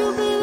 you 0.00 0.39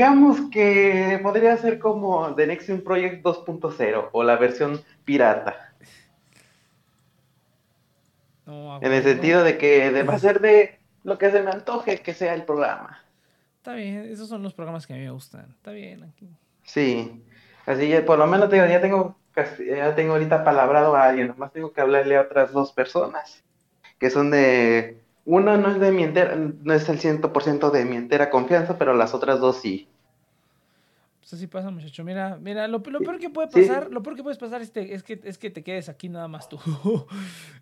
Digamos 0.00 0.50
que 0.50 1.20
podría 1.22 1.54
ser 1.58 1.78
como 1.78 2.34
The 2.34 2.46
Nexium 2.46 2.80
Project 2.80 3.22
2.0 3.22 4.08
o 4.12 4.24
la 4.24 4.36
versión 4.36 4.80
pirata. 5.04 5.74
en 8.46 8.92
el 8.94 9.02
sentido 9.02 9.44
de 9.44 9.58
que 9.58 9.90
deba 9.90 10.18
ser 10.18 10.40
de 10.40 10.78
lo 11.04 11.18
que 11.18 11.30
se 11.30 11.42
me 11.42 11.50
antoje 11.50 11.98
que 11.98 12.14
sea 12.14 12.32
el 12.32 12.44
programa. 12.44 13.04
Está 13.58 13.74
bien, 13.74 14.06
esos 14.10 14.26
son 14.30 14.42
los 14.42 14.54
programas 14.54 14.86
que 14.86 14.94
a 14.94 14.96
mí 14.96 15.02
me 15.02 15.10
gustan. 15.10 15.50
Está 15.50 15.70
bien 15.72 16.02
aquí. 16.02 16.30
Sí, 16.62 17.22
así 17.66 17.90
que 17.90 18.00
por 18.00 18.18
lo 18.18 18.26
menos 18.26 18.50
ya 18.50 18.80
tengo 18.80 19.18
ya 19.36 19.94
tengo 19.94 20.14
ahorita 20.14 20.44
palabrado 20.44 20.96
a 20.96 21.08
alguien, 21.10 21.28
nomás 21.28 21.52
tengo 21.52 21.74
que 21.74 21.80
hablarle 21.82 22.16
a 22.16 22.22
otras 22.22 22.52
dos 22.52 22.72
personas 22.72 23.44
que 23.98 24.08
son 24.08 24.30
de 24.30 24.99
uno 25.30 25.56
no 25.56 25.70
es 25.70 25.78
de 25.78 25.92
mi 25.92 26.02
entera, 26.02 26.34
no 26.34 26.74
es 26.74 26.88
el 26.88 26.98
100% 26.98 27.70
de 27.70 27.84
mi 27.84 27.96
entera 27.96 28.30
confianza, 28.30 28.76
pero 28.78 28.94
las 28.94 29.14
otras 29.14 29.38
dos 29.38 29.60
sí. 29.60 29.86
Pues 31.20 31.34
así 31.34 31.46
pasa, 31.46 31.70
muchacho. 31.70 32.02
Mira, 32.02 32.36
mira, 32.40 32.66
lo, 32.66 32.82
peor 32.82 33.20
que 33.20 33.30
puede 33.30 33.46
pasar, 33.46 33.92
lo 33.92 34.02
peor 34.02 34.16
que 34.16 34.24
puedes 34.24 34.38
pasar 34.38 34.60
es, 34.60 34.72
es, 34.74 35.04
que, 35.04 35.20
es 35.22 35.38
que 35.38 35.50
te 35.50 35.62
quedes 35.62 35.88
aquí 35.88 36.08
nada 36.08 36.26
más 36.26 36.48
tú. 36.48 36.58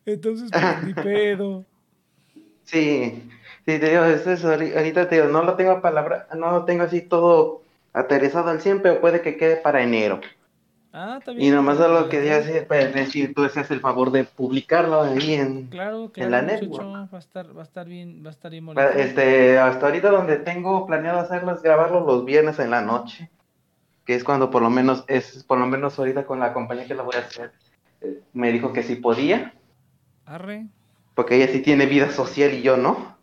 Entonces, 0.07 0.51
pues, 0.51 0.83
ni 0.85 0.95
pedo. 1.03 1.67
Sí, 2.65 3.23
sí, 3.67 3.79
te 3.79 3.91
digo, 3.91 4.05
es 4.05 4.27
eso, 4.27 4.51
ahorita 4.51 5.11
te 5.11 5.17
digo, 5.17 5.29
no 5.29 5.43
lo 5.43 5.55
tengo 5.55 5.83
palabra, 5.83 6.27
no 6.35 6.51
lo 6.51 6.65
tengo 6.65 6.85
así 6.85 7.03
todo 7.03 7.63
aterrizado 7.93 8.49
al 8.49 8.63
100, 8.63 8.81
pero 8.81 9.03
puede 9.03 9.21
que 9.21 9.37
quede 9.37 9.57
para 9.57 9.83
enero. 9.83 10.21
Ah, 11.01 11.21
y 11.37 11.51
nomás 11.51 11.79
lo 11.79 12.09
que 12.09 12.25
ya 12.25 12.39
hacer, 12.39 12.67
pues, 12.67 12.93
decir, 12.93 13.33
tú 13.33 13.45
haces 13.45 13.71
el 13.71 13.79
favor 13.79 14.11
de 14.11 14.25
publicarlo 14.25 15.03
ahí 15.03 15.35
en, 15.35 15.69
claro, 15.69 16.11
en 16.17 16.31
la 16.33 16.43
network. 16.43 16.85
Va 16.85 17.09
a 17.13 17.19
estar, 17.21 17.57
va 17.57 17.61
a 17.61 17.65
estar 17.65 17.87
bien, 17.87 18.25
va 18.25 18.31
a 18.31 18.33
estar 18.33 18.51
bien 18.51 18.67
Este, 18.97 19.61
hasta 19.61 19.87
ahorita 19.87 20.11
donde 20.11 20.39
tengo 20.39 20.89
planeado 20.89 21.21
hacerlo 21.21 21.53
es 21.53 21.63
grabarlo 21.63 22.01
los 22.01 22.25
viernes 22.25 22.59
en 22.59 22.73
la 22.73 22.81
noche, 22.81 23.31
que 24.05 24.17
es 24.17 24.25
cuando 24.25 24.51
por 24.51 24.61
lo 24.61 24.71
menos 24.71 25.05
es, 25.07 25.45
por 25.45 25.61
lo 25.61 25.69
menos 25.69 25.97
ahorita 26.01 26.27
con 26.27 26.41
la 26.41 26.53
compañía 26.53 26.87
que 26.87 26.97
lo 26.97 27.05
voy 27.05 27.15
a 27.15 27.21
hacer, 27.21 27.53
eh, 28.01 28.21
me 28.33 28.51
dijo 28.51 28.73
que 28.73 28.83
sí 28.83 28.97
podía. 28.97 29.55
Arre. 30.27 30.67
Porque 31.15 31.37
ella 31.37 31.47
sí 31.53 31.61
tiene 31.61 31.87
vida 31.87 32.11
social 32.11 32.53
y 32.55 32.63
yo 32.63 32.77
no. 32.77 33.17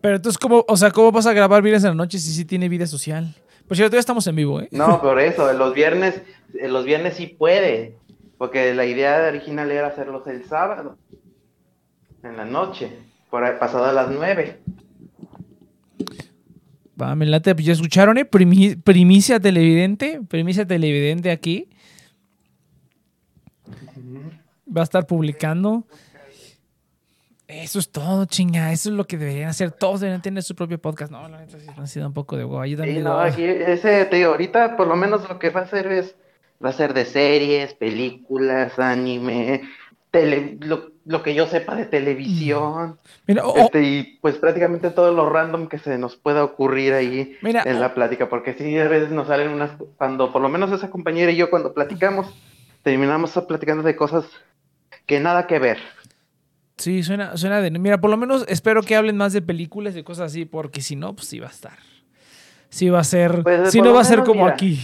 Pero 0.00 0.14
entonces, 0.14 0.38
¿cómo, 0.38 0.64
o 0.68 0.76
sea, 0.76 0.92
cómo 0.92 1.10
vas 1.10 1.26
a 1.26 1.32
grabar 1.32 1.62
viernes 1.62 1.82
en 1.82 1.90
la 1.90 1.96
noche 1.96 2.20
si 2.20 2.32
sí 2.32 2.44
tiene 2.44 2.68
vida 2.68 2.86
social? 2.86 3.34
Pues 3.68 3.78
cierto, 3.78 3.96
ya 3.96 4.00
estamos 4.00 4.26
en 4.26 4.36
vivo, 4.36 4.60
¿eh? 4.60 4.68
No, 4.70 5.00
por 5.02 5.20
eso, 5.20 5.52
los 5.52 5.74
viernes, 5.74 6.22
los 6.68 6.84
viernes 6.84 7.14
sí 7.14 7.26
puede, 7.26 7.96
porque 8.38 8.74
la 8.74 8.84
idea 8.84 9.28
original 9.28 9.70
era 9.70 9.88
hacerlos 9.88 10.26
el 10.26 10.44
sábado, 10.44 10.96
en 12.22 12.36
la 12.36 12.44
noche, 12.44 12.90
por 13.30 13.58
pasado 13.58 13.84
a 13.84 13.92
las 13.92 14.10
nueve. 14.10 14.60
Va, 17.00 17.14
me 17.16 17.26
late, 17.26 17.54
pues 17.54 17.66
ya 17.66 17.72
escucharon, 17.72 18.18
¿eh? 18.18 18.24
primicia 18.24 19.40
televidente, 19.40 20.20
primicia 20.28 20.66
televidente 20.66 21.30
aquí. 21.30 21.68
Va 24.74 24.82
a 24.82 24.84
estar 24.84 25.06
publicando 25.06 25.86
eso 27.52 27.78
es 27.78 27.90
todo, 27.90 28.24
chinga. 28.24 28.72
Eso 28.72 28.90
es 28.90 28.94
lo 28.94 29.04
que 29.04 29.18
deberían 29.18 29.48
hacer. 29.50 29.70
Todos 29.72 30.00
deberían 30.00 30.22
tener 30.22 30.42
su 30.42 30.54
propio 30.54 30.78
podcast. 30.78 31.12
No, 31.12 31.28
la 31.28 31.40
neta 31.40 31.58
sí 31.58 31.66
ha 31.76 31.86
sido 31.86 32.06
un 32.06 32.12
poco 32.12 32.36
de 32.36 32.44
guay. 32.44 32.76
no, 32.76 33.20
aquí, 33.20 33.44
ese, 33.44 34.04
te 34.06 34.16
digo, 34.16 34.30
ahorita 34.30 34.76
por 34.76 34.86
lo 34.86 34.96
menos 34.96 35.28
lo 35.28 35.38
que 35.38 35.50
va 35.50 35.60
a 35.60 35.64
hacer 35.64 35.86
es, 35.86 36.14
va 36.64 36.70
a 36.70 36.72
ser 36.72 36.94
de 36.94 37.04
series, 37.04 37.74
películas, 37.74 38.78
anime, 38.78 39.62
tele, 40.10 40.58
lo, 40.60 41.22
que 41.22 41.34
yo 41.34 41.46
sepa 41.46 41.74
de 41.74 41.86
televisión. 41.86 42.98
Mira, 43.26 43.42
este, 43.56 43.82
y 43.82 44.18
pues 44.20 44.36
prácticamente 44.36 44.90
todo 44.90 45.12
lo 45.12 45.28
random 45.28 45.68
que 45.68 45.78
se 45.78 45.98
nos 45.98 46.16
pueda 46.16 46.44
ocurrir 46.44 46.92
ahí 46.92 47.36
en 47.42 47.80
la 47.80 47.94
plática. 47.94 48.28
Porque 48.28 48.54
sí, 48.54 48.78
a 48.78 48.88
veces 48.88 49.10
nos 49.10 49.28
salen 49.28 49.48
unas, 49.48 49.72
cuando 49.96 50.32
por 50.32 50.42
lo 50.42 50.48
menos 50.48 50.70
esa 50.72 50.90
compañera 50.90 51.32
y 51.32 51.36
yo 51.36 51.50
cuando 51.50 51.74
platicamos, 51.74 52.32
terminamos 52.82 53.32
platicando 53.46 53.82
de 53.82 53.96
cosas 53.96 54.24
que 55.06 55.20
nada 55.20 55.46
que 55.46 55.58
ver. 55.58 55.78
Sí, 56.82 57.04
suena, 57.04 57.36
suena 57.36 57.60
de. 57.60 57.70
Mira, 57.70 58.00
por 58.00 58.10
lo 58.10 58.16
menos 58.16 58.44
espero 58.48 58.82
que 58.82 58.96
hablen 58.96 59.16
más 59.16 59.32
de 59.32 59.40
películas 59.40 59.96
y 59.96 60.02
cosas 60.02 60.32
así, 60.32 60.46
porque 60.46 60.80
si 60.80 60.96
no, 60.96 61.14
pues 61.14 61.28
sí 61.28 61.38
va 61.38 61.46
a 61.46 61.50
estar. 61.50 61.78
Sí 62.70 62.88
va 62.88 62.98
a 62.98 63.04
ser. 63.04 63.44
Pues, 63.44 63.70
si 63.70 63.80
no 63.80 63.94
va 63.94 64.00
a 64.00 64.04
ser 64.04 64.24
como 64.24 64.48
aquí. 64.48 64.80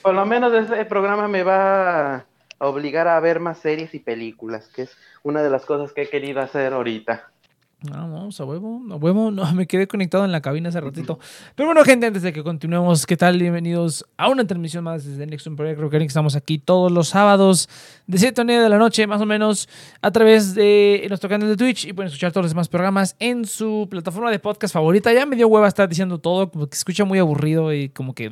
Por 0.00 0.14
lo 0.14 0.24
menos 0.26 0.54
ese 0.54 0.84
programa 0.84 1.26
me 1.26 1.42
va 1.42 2.18
a 2.18 2.24
obligar 2.60 3.08
a 3.08 3.18
ver 3.18 3.40
más 3.40 3.58
series 3.58 3.92
y 3.96 3.98
películas, 3.98 4.68
que 4.68 4.82
es 4.82 4.96
una 5.24 5.42
de 5.42 5.50
las 5.50 5.66
cosas 5.66 5.92
que 5.92 6.02
he 6.02 6.08
querido 6.08 6.40
hacer 6.40 6.72
ahorita. 6.72 7.32
Vamos, 7.82 8.38
a 8.38 8.44
huevo, 8.44 8.82
a 8.90 8.96
huevo. 8.96 9.30
No, 9.30 9.50
me 9.54 9.66
quedé 9.66 9.86
conectado 9.86 10.26
en 10.26 10.32
la 10.32 10.42
cabina 10.42 10.68
hace 10.68 10.80
ratito. 10.82 11.18
Pero 11.54 11.68
bueno, 11.68 11.82
gente, 11.82 12.06
antes 12.06 12.22
de 12.22 12.30
que 12.30 12.42
continuemos, 12.42 13.06
¿qué 13.06 13.16
tal? 13.16 13.38
Bienvenidos 13.38 14.04
a 14.18 14.28
una 14.28 14.46
transmisión 14.46 14.84
más 14.84 15.06
desde 15.06 15.26
Nexon 15.26 15.56
Project 15.56 15.80
que 15.90 16.04
Estamos 16.04 16.36
aquí 16.36 16.58
todos 16.58 16.92
los 16.92 17.08
sábados 17.08 17.70
de 18.06 18.18
7 18.18 18.38
a 18.42 18.44
9 18.44 18.62
de 18.64 18.68
la 18.68 18.76
noche, 18.76 19.06
más 19.06 19.22
o 19.22 19.26
menos, 19.26 19.66
a 20.02 20.10
través 20.10 20.54
de 20.54 21.06
nuestro 21.08 21.30
canal 21.30 21.48
de 21.48 21.56
Twitch. 21.56 21.86
Y 21.86 21.94
pueden 21.94 22.08
escuchar 22.08 22.32
todos 22.32 22.44
los 22.44 22.50
demás 22.50 22.68
programas 22.68 23.16
en 23.18 23.46
su 23.46 23.88
plataforma 23.90 24.30
de 24.30 24.38
podcast 24.38 24.74
favorita. 24.74 25.10
Ya 25.14 25.24
me 25.24 25.36
dio 25.36 25.48
hueva 25.48 25.66
estar 25.66 25.88
diciendo 25.88 26.18
todo, 26.18 26.50
como 26.50 26.66
que 26.66 26.76
escucha 26.76 27.06
muy 27.06 27.18
aburrido 27.18 27.72
y 27.72 27.88
como 27.88 28.14
que... 28.14 28.28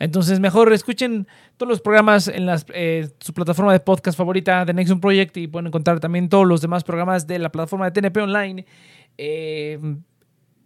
Entonces, 0.00 0.40
mejor 0.40 0.72
escuchen 0.72 1.28
todos 1.56 1.70
los 1.70 1.80
programas 1.80 2.28
en 2.28 2.46
eh, 2.74 3.08
su 3.20 3.32
plataforma 3.32 3.72
de 3.72 3.80
podcast 3.80 4.16
favorita 4.16 4.64
de 4.64 4.74
Nexon 4.74 5.00
Project 5.00 5.36
y 5.36 5.48
pueden 5.48 5.68
encontrar 5.68 6.00
también 6.00 6.28
todos 6.28 6.46
los 6.46 6.60
demás 6.60 6.84
programas 6.84 7.26
de 7.26 7.38
la 7.38 7.50
plataforma 7.50 7.90
de 7.90 7.92
TNP 7.92 8.20
Online. 8.20 8.66
Eh, 9.18 9.78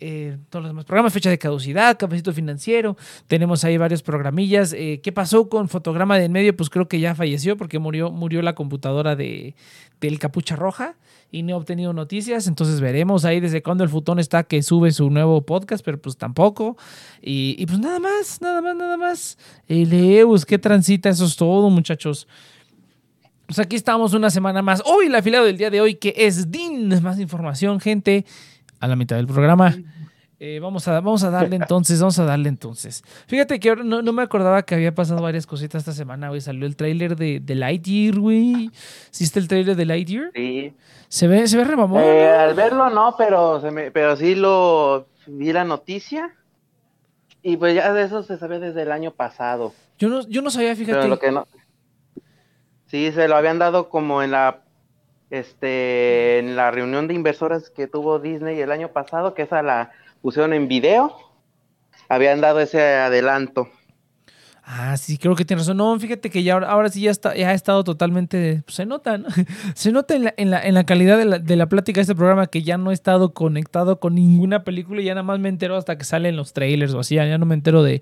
eh, 0.01 0.39
todos 0.49 0.63
los 0.65 0.71
demás 0.71 0.85
programas, 0.85 1.13
fecha 1.13 1.31
de 1.31 1.39
caducidad, 1.39 1.99
cafecito 1.99 2.33
financiero, 2.33 2.97
tenemos 3.27 3.65
ahí 3.65 3.77
varios 3.77 4.03
programillas. 4.03 4.73
¿Qué 4.73 5.13
pasó 5.15 5.49
con 5.49 5.69
Fotograma 5.69 6.19
de 6.19 6.25
en 6.25 6.33
medio? 6.33 6.57
Pues 6.57 6.71
creo 6.71 6.89
que 6.89 7.01
ya 7.01 7.15
falleció 7.15 7.57
porque 7.57 7.79
murió, 7.79 8.11
murió 8.11 8.43
la 8.43 8.55
computadora 8.55 9.17
de, 9.17 9.55
del 10.01 10.19
Capucha 10.19 10.57
Roja 10.57 10.97
y 11.31 11.43
no 11.43 11.51
he 11.51 11.55
obtenido 11.55 11.93
noticias, 11.93 12.47
entonces 12.47 12.81
veremos 12.81 13.25
ahí 13.25 13.39
desde 13.39 13.63
cuándo 13.63 13.85
el 13.85 13.91
futón 13.91 14.19
está 14.19 14.43
que 14.43 14.63
sube 14.63 14.91
su 14.91 15.11
nuevo 15.11 15.43
podcast, 15.43 15.85
pero 15.85 16.01
pues 16.01 16.17
tampoco. 16.17 16.77
Y, 17.23 17.65
pues 17.67 17.79
nada 17.79 18.01
más, 18.01 18.41
nada 18.41 18.61
más, 18.61 18.77
nada 18.77 18.97
más. 18.97 19.39
El 19.69 19.93
Eus, 19.93 20.45
qué 20.45 20.59
transita, 20.59 21.09
eso 21.09 21.25
es 21.25 21.37
todo, 21.37 21.71
muchachos. 21.71 22.27
Pues 23.47 23.59
aquí 23.59 23.77
estamos 23.77 24.15
una 24.15 24.31
semana 24.31 24.63
más. 24.63 24.83
Hoy 24.85 25.07
el 25.07 25.15
afiliado 25.15 25.45
del 25.45 25.57
día 25.57 25.71
de 25.71 25.81
hoy, 25.81 25.95
que 25.97 26.15
es 26.17 26.51
DIN. 26.51 26.89
Más 27.03 27.19
información, 27.19 27.81
gente, 27.81 28.25
a 28.81 28.89
la 28.89 28.97
mitad 28.97 29.17
del 29.17 29.27
programa. 29.27 29.75
Eh, 30.43 30.59
vamos, 30.59 30.89
a, 30.89 30.93
vamos 31.01 31.23
a 31.23 31.29
darle 31.29 31.57
entonces, 31.57 32.01
vamos 32.01 32.19
a 32.19 32.25
darle 32.25 32.49
entonces. 32.49 33.05
Fíjate 33.27 33.61
que 33.61 33.69
ahora 33.69 33.85
no, 33.85 34.03
me 34.03 34.23
acordaba 34.23 34.63
que 34.63 34.75
había 34.75 34.95
pasado 34.95 35.21
varias 35.21 35.47
cositas 35.47 35.81
esta 35.81 35.93
semana, 35.93 36.31
güey. 36.31 36.41
Salió 36.41 36.67
el 36.67 36.77
tráiler 36.77 37.15
de, 37.15 37.41
de, 37.41 37.55
Lightyear, 37.55 38.19
güey. 38.19 38.71
¿Hiciste 39.13 39.39
el 39.39 39.49
tráiler 39.49 39.77
de 39.77 39.85
Lightyear? 39.85 40.31
Sí. 40.35 40.73
¿Se 41.09 41.29
ve, 41.29 41.47
se 41.47 41.59
ve 41.59 41.65
remamón? 41.65 42.03
Eh, 42.03 42.31
al 42.31 42.55
verlo 42.55 42.89
no, 42.89 43.15
pero, 43.19 43.61
se 43.61 43.71
me, 43.71 43.91
pero 43.91 44.17
sí 44.17 44.35
lo 44.35 45.09
vi 45.27 45.53
la 45.53 45.65
noticia. 45.65 46.35
Y 47.43 47.59
pues 47.59 47.75
ya 47.75 47.93
de 47.93 48.05
eso 48.05 48.23
se 48.23 48.39
sabe 48.39 48.61
desde 48.61 48.83
el 48.83 48.93
año 48.93 49.11
pasado. 49.11 49.75
Yo 49.99 50.09
no, 50.09 50.27
yo 50.27 50.41
no 50.41 50.51
sabía, 50.51 50.75
fíjate. 50.75 51.01
Pero 51.01 51.09
lo 51.09 51.19
que 51.19 51.33
no. 51.33 51.47
Sí, 52.87 53.13
se 53.13 53.29
lo 53.29 53.37
habían 53.37 53.59
dado 53.59 53.91
como 53.91 54.23
en 54.23 54.31
la 54.31 54.63
este 55.31 56.39
en 56.39 56.57
la 56.57 56.71
reunión 56.71 57.09
de 57.09 57.15
inversoras 57.15 57.71
que 57.71 57.87
tuvo 57.87 58.19
Disney 58.19 58.61
el 58.61 58.73
año 58.73 58.89
pasado, 58.89 59.35
que 59.35 59.43
es 59.43 59.53
a 59.53 59.63
la 59.63 59.93
pusieron 60.21 60.53
en 60.53 60.69
video, 60.69 61.17
habían 62.09 62.41
dado 62.41 62.61
ese 62.61 62.83
adelanto. 62.83 63.69
Ah, 64.73 64.97
sí, 64.97 65.19
creo 65.19 65.35
que 65.35 65.45
tiene 65.45 65.63
razón. 65.63 65.79
No, 65.79 65.99
fíjate 65.99 66.31
que 66.31 66.45
ya 66.45 66.55
ahora, 66.55 66.89
sí 66.91 67.01
ya 67.01 67.11
está, 67.11 67.35
ya 67.35 67.49
ha 67.49 67.55
estado 67.55 67.83
totalmente. 67.83 68.63
Pues, 68.65 68.77
se 68.77 68.87
nota, 68.87 69.19
¿no? 69.19 69.27
Se 69.75 69.91
nota 69.91 70.15
en 70.15 70.25
la, 70.25 70.35
en 70.37 70.51
la, 70.53 70.63
en 70.63 70.75
la 70.75 70.85
calidad 70.85 71.19
de 71.19 71.25
la, 71.25 71.39
de 71.41 71.57
la, 71.57 71.67
plática 71.67 71.99
de 71.99 72.03
este 72.03 72.15
programa 72.15 72.47
que 72.47 72.63
ya 72.63 72.79
no 72.79 72.93
he 72.93 72.95
estado 72.95 73.35
conectado 73.35 73.99
con 73.99 74.15
ninguna 74.15 74.63
película 74.63 75.03
y 75.03 75.07
ya 75.07 75.15
nada 75.15 75.25
más 75.25 75.41
me 75.41 75.49
entero 75.49 75.77
hasta 75.77 75.99
que 75.99 76.05
salen 76.05 76.37
los 76.37 76.53
trailers 76.53 76.95
o 76.95 77.01
así, 77.01 77.17
ya, 77.17 77.37
no 77.37 77.47
me 77.47 77.57
entero 77.57 77.83
de. 77.83 78.01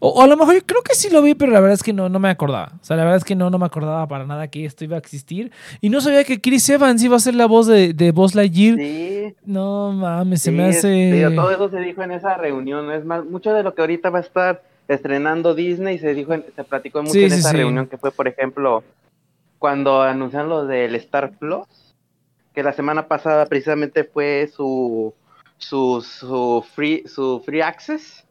O, 0.00 0.22
a 0.22 0.26
lo 0.26 0.38
mejor 0.38 0.54
yo 0.54 0.60
creo 0.64 0.80
que 0.80 0.94
sí 0.94 1.10
lo 1.10 1.20
vi, 1.20 1.34
pero 1.34 1.52
la 1.52 1.60
verdad 1.60 1.74
es 1.74 1.82
que 1.82 1.92
no, 1.92 2.08
no 2.08 2.18
me 2.18 2.30
acordaba. 2.30 2.72
O 2.80 2.84
sea, 2.84 2.96
la 2.96 3.02
verdad 3.02 3.18
es 3.18 3.24
que 3.24 3.34
no, 3.34 3.50
no 3.50 3.58
me 3.58 3.66
acordaba 3.66 4.08
para 4.08 4.24
nada 4.24 4.48
que 4.48 4.64
esto 4.64 4.84
iba 4.84 4.96
a 4.96 5.00
existir. 5.00 5.52
Y 5.82 5.90
no 5.90 6.00
sabía 6.00 6.24
que 6.24 6.40
Chris 6.40 6.66
Evans 6.70 7.02
iba 7.04 7.16
a 7.16 7.20
ser 7.20 7.34
la 7.34 7.44
voz 7.44 7.66
de, 7.66 7.92
de 7.92 8.12
Buzz 8.12 8.34
Lightyear. 8.34 8.78
Sí. 8.78 9.34
No 9.44 9.92
mames, 9.92 10.40
se 10.40 10.50
me 10.50 10.64
hace. 10.64 11.30
todo 11.34 11.50
eso 11.50 11.68
se 11.68 11.80
dijo 11.80 12.02
en 12.02 12.12
esa 12.12 12.38
reunión. 12.38 12.90
Es 12.90 13.04
más, 13.04 13.22
mucho 13.26 13.52
de 13.52 13.62
lo 13.62 13.74
que 13.74 13.82
ahorita 13.82 14.08
va 14.08 14.18
a 14.18 14.22
estar 14.22 14.75
estrenando 14.88 15.54
Disney, 15.54 15.98
se 15.98 16.14
dijo, 16.14 16.34
se 16.34 16.64
platicó 16.64 17.02
mucho 17.02 17.18
en 17.18 17.32
esa 17.32 17.52
reunión 17.52 17.86
que 17.86 17.98
fue, 17.98 18.12
por 18.12 18.28
ejemplo, 18.28 18.84
cuando 19.58 20.02
anunciaron 20.02 20.48
lo 20.48 20.66
del 20.66 20.94
Star 20.96 21.32
Plus, 21.32 21.66
que 22.54 22.62
la 22.62 22.72
semana 22.72 23.08
pasada 23.08 23.46
precisamente 23.46 24.04
fue 24.04 24.50
su 24.54 25.14
su, 25.58 26.02
su 26.02 26.64
free 26.74 27.04
su 27.06 27.42
free 27.44 27.62
access 27.62 28.24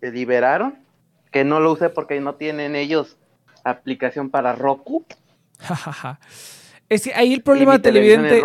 que 0.00 0.10
liberaron, 0.10 0.78
que 1.30 1.44
no 1.44 1.60
lo 1.60 1.72
usé 1.72 1.90
porque 1.90 2.20
no 2.20 2.34
tienen 2.34 2.76
ellos 2.76 3.16
aplicación 3.64 4.30
para 4.30 4.54
Roku. 4.54 5.04
es 6.88 7.04
que 7.04 7.14
ahí 7.14 7.34
el 7.34 7.42
problema 7.42 7.80
televidente 7.80 8.42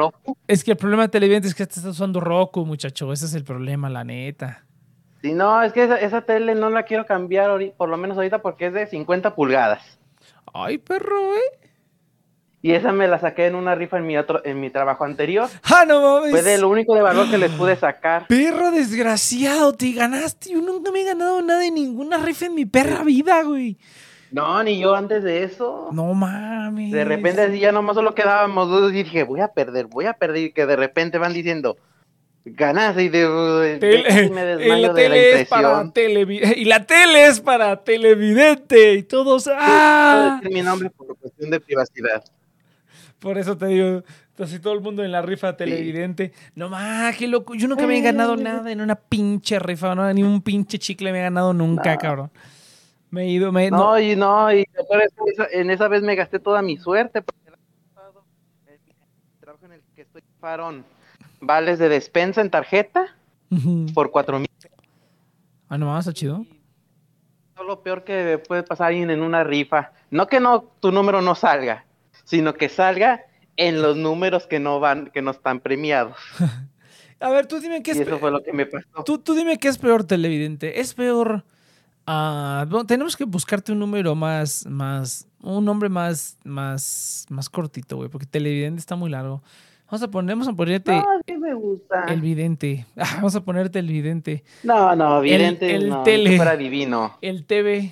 es 0.48 0.63
que 0.63 0.72
el 0.72 0.77
problema 0.77 1.07
televidente 1.07 1.48
es 1.48 1.55
que 1.55 1.63
estás 1.63 1.86
usando 1.86 2.19
Roku, 2.19 2.65
muchacho, 2.65 3.12
ese 3.13 3.25
es 3.25 3.33
el 3.33 3.43
problema, 3.43 3.89
la 3.89 4.03
neta. 4.03 4.65
Sí, 5.24 5.32
no, 5.32 5.63
es 5.63 5.72
que 5.72 5.86
esa, 6.01 6.22
tele 6.24 6.53
no 6.53 6.70
la 6.70 6.84
quiero 6.84 7.06
cambiar 7.06 7.50
por 7.77 7.88
lo 7.88 7.96
menos 7.96 8.18
ahorita 8.18 8.42
porque 8.42 8.65
es 8.65 8.74
de 8.74 8.88
50 8.88 9.36
pulgadas. 9.36 9.98
Ay, 10.53 10.77
perro, 10.80 11.34
eh. 11.36 11.60
Y 12.62 12.74
esa 12.74 12.92
me 12.92 13.08
la 13.08 13.20
saqué 13.20 13.46
en 13.46 13.56
una 13.56 13.74
rifa 13.74 13.98
en 13.98 14.06
mi 14.06 14.18
otro, 14.18 14.42
en 14.44 14.60
mi 14.60 14.70
trabajo 14.70 15.06
anterior. 15.06 15.48
¡Ah, 15.63 15.86
no 15.88 16.01
mames! 16.01 16.32
Fue 16.32 16.42
de 16.42 16.58
lo 16.58 16.68
único 16.68 16.94
de 16.94 17.01
valor 17.01 17.30
que 17.32 17.38
les 17.38 17.51
pude 17.51 17.77
sacar. 17.77 18.25
Perro 18.30 18.72
desgraciado, 18.72 19.72
te 19.72 19.94
ganaste. 19.94 20.51
Yo 20.51 20.62
nunca 20.62 20.92
me 20.92 21.01
he 21.01 21.06
ganado 21.06 21.42
nada 21.42 21.62
de 21.62 21.72
ninguna 21.72 22.18
rifa 22.18 22.48
en 22.48 22.56
mi 22.56 22.65
perra 22.65 23.06
vida, 23.06 23.44
güey. 23.44 23.77
No, 24.32 24.62
ni 24.62 24.77
yo 24.77 24.94
antes 24.94 25.24
de 25.24 25.44
eso. 25.46 25.88
No 25.94 26.13
mames. 26.13 26.92
De 26.92 27.06
repente 27.06 27.44
así 27.44 27.60
ya 27.60 27.72
nomás 27.72 27.96
solo 27.96 28.13
quedábamos 28.13 28.70
dos 28.70 28.92
y 28.92 29.03
dije, 29.03 29.24
voy 29.24 29.39
a 29.39 29.48
perder, 29.48 29.86
voy 29.86 30.06
a 30.06 30.13
perder. 30.13 30.44
Y 30.44 30.51
que 30.51 30.65
de 30.65 30.75
repente 30.75 31.18
van 31.18 31.32
diciendo, 31.32 31.77
ganaste 32.46 33.04
y 33.04 33.10
de, 33.10 34.30
me 34.32 34.46
de 34.46 35.10
la 35.10 35.16
es 35.16 35.48
para 35.48 35.92
y 36.56 36.66
la 36.66 36.86
tele 36.86 37.28
es 37.28 37.40
para 37.40 37.84
televidente 37.84 38.94
y 38.96 39.04
todos 39.04 39.50
¡ah! 39.52 40.42
mi 40.50 40.62
nombre 40.62 40.90
por 40.90 41.18
cuestión 41.18 41.50
de 41.50 41.60
privacidad. 41.60 42.24
Por 43.20 43.38
eso 43.38 43.58
te 43.58 43.68
digo, 43.68 44.04
así 44.38 44.60
todo 44.60 44.74
el 44.74 44.82
mundo 44.82 45.04
en 45.04 45.12
la 45.12 45.22
rifa 45.22 45.56
televidente. 45.56 46.34
No 46.56 46.68
más, 46.68 47.16
qué 47.16 47.28
loco. 47.28 47.56
Yo 47.56 47.70
nunca 47.70 47.88
me 47.88 47.98
he 47.98 48.02
ganado 48.02 48.36
nada 48.36 48.70
en 48.72 48.82
una 48.82 48.96
pinche 48.96 49.60
rifa, 49.60 49.96
no, 49.96 50.12
ni 50.14 50.24
un 50.24 50.42
pinche 50.42 50.78
chicle 50.78 51.12
me 51.14 51.20
he 51.20 51.24
ganado 51.24 51.54
nunca, 51.54 51.98
cabrón. 51.98 52.30
Me 53.10 53.24
he 53.24 53.28
ido, 53.30 53.52
me 53.52 53.70
No, 53.70 53.98
y 54.00 54.16
no, 54.16 54.52
y 54.52 54.66
en 55.52 55.70
esa 55.70 55.88
vez 55.88 56.02
me 56.02 56.16
gasté 56.16 56.40
toda 56.40 56.62
mi 56.62 56.78
suerte, 56.78 57.22
porque 57.22 57.52
el 58.68 58.80
trabajo 59.40 59.66
en 59.66 59.74
el 59.74 59.82
que 59.96 60.02
estoy 60.02 60.24
farón, 60.40 60.84
vales 61.46 61.80
de 61.80 61.90
despensa 61.90 62.42
en 62.42 62.50
tarjeta 62.50 63.16
por 63.94 64.12
cuatro 64.12 64.40
mil. 64.40 64.50
Ah, 65.70 65.78
no, 65.78 65.98
está 65.98 66.14
chido. 66.14 66.46
Lo 67.66 67.82
peor 67.82 68.04
que 68.04 68.42
puede 68.46 68.64
pasar 68.64 68.88
alguien 68.88 69.10
en 69.10 69.22
una 69.22 69.44
rifa. 69.44 69.94
No 70.12 70.28
que 70.28 70.40
no 70.40 70.64
tu 70.80 70.92
número 70.92 71.22
no 71.22 71.34
salga, 71.34 71.86
sino 72.26 72.56
que 72.56 72.68
salga 72.68 73.22
en 73.56 73.82
los 73.82 73.96
números 73.96 74.48
que 74.48 74.60
no 74.60 74.80
van, 74.80 75.12
que 75.12 75.22
no 75.22 75.32
están 75.32 75.60
premiados. 75.60 76.18
A 77.20 77.30
ver, 77.30 77.48
tú 77.48 77.60
dime 77.60 77.82
qué 77.82 77.92
es. 77.92 77.98
Y 77.98 78.02
eso 78.02 78.20
fue 78.20 78.32
lo 78.32 78.44
que 78.44 78.52
me 78.52 78.66
pasó. 78.66 79.04
Tú, 79.06 79.18
tú 79.18 79.34
dime 79.34 79.58
qué 79.58 79.70
es 79.70 79.78
peor, 79.78 80.04
televidente. 80.04 80.82
¿Es 80.82 80.94
peor? 80.94 81.46
Uh, 82.06 82.66
bueno, 82.68 82.86
tenemos 82.86 83.16
que 83.16 83.24
buscarte 83.24 83.72
un 83.72 83.80
número 83.80 84.14
más, 84.14 84.66
más, 84.66 85.26
un 85.42 85.64
nombre 85.64 85.88
más, 85.88 86.38
más, 86.44 87.26
más 87.30 87.50
cortito, 87.50 87.96
güey, 87.96 88.10
porque 88.10 88.26
televidente 88.26 88.80
está 88.80 88.98
muy 88.98 89.10
largo. 89.10 89.42
Vamos 89.94 90.02
a 90.02 90.08
poner, 90.10 90.36
vamos 90.36 90.48
a 90.48 90.54
ponerte. 90.54 90.92
No, 90.92 91.06
sí 91.24 91.38
me 91.38 91.54
gusta. 91.54 92.06
El 92.08 92.22
vidente. 92.22 92.88
Ah, 92.98 93.18
vamos 93.18 93.36
a 93.36 93.42
ponerte 93.42 93.78
el 93.78 93.86
vidente. 93.86 94.44
No, 94.64 94.96
no, 94.96 95.22
vidente. 95.22 95.76
El, 95.76 95.84
el 95.84 96.04
tele. 96.04 96.36
Para 96.36 96.58
divino. 96.58 97.20
El 97.22 97.46
TV. 97.46 97.92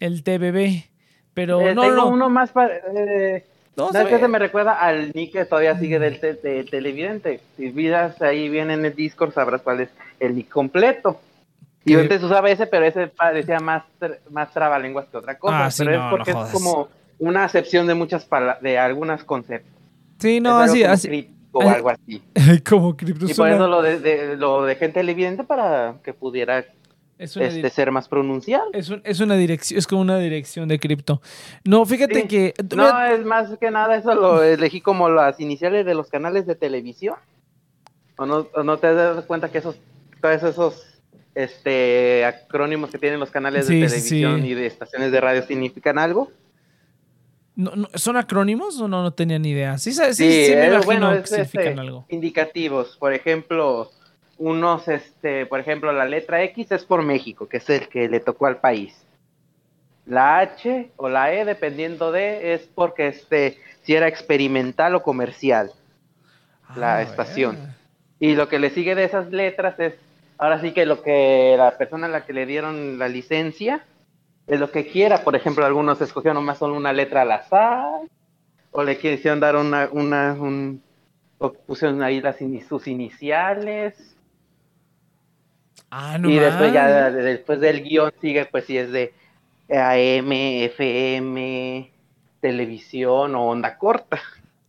El 0.00 0.24
TBB. 0.24 0.82
Pero 1.32 1.60
eh, 1.60 1.76
no, 1.76 1.82
tengo 1.82 1.94
no. 1.94 2.08
uno 2.08 2.28
más 2.28 2.50
para. 2.50 2.74
Eh, 2.92 3.46
no, 3.76 3.92
que 3.92 4.18
se 4.18 4.26
me 4.26 4.40
recuerda 4.40 4.72
al 4.72 5.12
nick 5.12 5.30
que 5.30 5.44
todavía 5.44 5.78
sigue 5.78 6.00
del 6.00 6.18
televidente. 6.68 7.40
Si 7.56 7.70
vidas 7.70 8.20
ahí 8.20 8.48
bien 8.48 8.72
en 8.72 8.84
el 8.84 8.96
Discord, 8.96 9.32
sabrás 9.32 9.62
cuál 9.62 9.82
es 9.82 9.90
el 10.18 10.34
nick 10.34 10.48
completo. 10.48 11.20
Y 11.84 11.92
yo 11.92 12.00
antes 12.00 12.20
usaba 12.20 12.50
ese, 12.50 12.66
pero 12.66 12.84
ese 12.84 13.06
parecía 13.06 13.60
más, 13.60 13.84
más 14.28 14.52
trabalenguas 14.52 15.06
que 15.06 15.18
otra 15.18 15.38
cosa. 15.38 15.66
Ah, 15.66 15.70
pero 15.78 15.92
es 15.92 16.10
porque 16.10 16.30
es 16.32 16.50
como 16.52 16.88
una 17.20 17.44
acepción 17.44 17.86
de 17.86 17.94
muchas 17.94 18.28
de 18.60 18.76
algunas 18.76 19.22
conceptos. 19.22 19.79
Sí, 20.20 20.40
no, 20.40 20.58
así, 20.58 20.84
así. 20.84 21.30
O 21.52 21.68
algo 21.68 21.90
así. 21.90 22.22
como 22.68 22.96
cripto. 22.96 23.26
Y 23.28 23.34
por 23.34 23.48
eso 23.48 23.66
lo, 23.66 23.82
de, 23.82 24.36
lo 24.36 24.64
dejé 24.64 24.88
televidente 24.90 25.42
para 25.42 25.96
que 26.04 26.12
pudiera 26.12 26.64
este, 27.18 27.68
ser 27.70 27.90
más 27.90 28.08
pronunciado. 28.08 28.70
Es, 28.72 28.92
es, 29.04 29.20
una 29.20 29.36
dirección, 29.36 29.78
es 29.78 29.86
como 29.86 30.00
una 30.02 30.18
dirección 30.18 30.68
de 30.68 30.78
cripto. 30.78 31.20
No, 31.64 31.84
fíjate 31.84 32.28
que. 32.28 32.54
No, 32.74 33.04
es 33.04 33.24
más 33.24 33.58
que 33.58 33.70
nada, 33.70 33.96
eso 33.96 34.14
lo 34.14 34.42
elegí 34.44 34.80
como 34.80 35.08
las 35.08 35.40
iniciales 35.40 35.84
de 35.84 35.94
los 35.94 36.08
canales 36.08 36.46
de 36.46 36.54
televisión. 36.54 37.16
¿O 38.16 38.26
no, 38.26 38.48
no 38.62 38.78
te 38.78 38.94
das 38.94 39.24
cuenta 39.24 39.50
que 39.50 39.58
esos, 39.58 39.76
todos 40.20 40.42
esos 40.42 40.86
este 41.34 42.24
acrónimos 42.24 42.90
que 42.90 42.98
tienen 42.98 43.20
los 43.20 43.30
canales 43.30 43.66
de 43.66 43.80
televisión 43.80 44.44
y 44.44 44.54
de 44.54 44.66
estaciones 44.66 45.10
de 45.10 45.20
radio 45.20 45.42
significan 45.42 45.98
algo? 45.98 46.30
No, 47.60 47.88
¿Son 47.94 48.16
acrónimos 48.16 48.80
o 48.80 48.88
no, 48.88 49.02
no 49.02 49.12
tenía 49.12 49.38
ni 49.38 49.50
idea? 49.50 49.76
Sí, 49.76 49.92
sí, 49.92 50.14
sí, 50.14 50.52
me 50.54 50.68
imagino 50.68 51.12
que 51.20 51.26
significan 51.26 51.68
este, 51.68 51.80
algo. 51.80 52.06
Indicativos, 52.08 52.96
por 52.96 53.12
ejemplo, 53.12 53.90
unos, 54.38 54.88
este, 54.88 55.44
por 55.44 55.60
ejemplo, 55.60 55.92
la 55.92 56.06
letra 56.06 56.42
X 56.44 56.72
es 56.72 56.84
por 56.84 57.02
México, 57.02 57.46
que 57.48 57.58
es 57.58 57.68
el 57.68 57.88
que 57.88 58.08
le 58.08 58.20
tocó 58.20 58.46
al 58.46 58.56
país. 58.56 58.96
La 60.06 60.38
H 60.38 60.90
o 60.96 61.10
la 61.10 61.34
E, 61.34 61.44
dependiendo 61.44 62.10
de, 62.10 62.54
es 62.54 62.62
porque 62.74 63.08
este, 63.08 63.58
si 63.82 63.94
era 63.94 64.08
experimental 64.08 64.94
o 64.94 65.02
comercial, 65.02 65.72
la 66.74 66.96
ah, 66.96 67.02
estación. 67.02 67.58
Y 68.18 68.34
lo 68.34 68.48
que 68.48 68.58
le 68.58 68.70
sigue 68.70 68.94
de 68.94 69.04
esas 69.04 69.30
letras 69.30 69.78
es, 69.78 69.94
ahora 70.38 70.60
sí 70.62 70.72
que 70.72 70.86
lo 70.86 71.02
que 71.02 71.54
la 71.58 71.76
persona 71.76 72.06
a 72.06 72.10
la 72.10 72.24
que 72.24 72.32
le 72.32 72.46
dieron 72.46 72.98
la 72.98 73.08
licencia, 73.08 73.84
es 74.46 74.60
lo 74.60 74.70
que 74.70 74.86
quiera. 74.86 75.22
Por 75.24 75.36
ejemplo, 75.36 75.64
algunos 75.64 76.00
escogieron 76.00 76.36
nomás 76.36 76.58
solo 76.58 76.76
una 76.76 76.92
letra 76.92 77.22
al 77.22 77.32
azar, 77.32 78.00
o 78.70 78.82
le 78.82 78.98
quisieron 78.98 79.40
dar 79.40 79.56
una, 79.56 79.88
una, 79.92 80.32
un, 80.34 80.82
o 81.38 81.52
pusieron 81.52 82.02
ahí 82.02 82.20
las, 82.20 82.36
sus 82.68 82.86
iniciales, 82.86 84.16
Ah, 85.90 86.18
no 86.18 86.30
y 86.30 86.38
después 86.38 86.72
ya 86.72 87.10
después 87.10 87.58
del 87.58 87.82
guion 87.82 88.12
sigue 88.20 88.44
pues 88.44 88.64
si 88.66 88.78
es 88.78 88.92
de 88.92 89.12
AM, 89.68 90.30
FM, 90.30 91.90
televisión 92.40 93.34
o 93.34 93.46
onda 93.46 93.76
corta. 93.76 94.20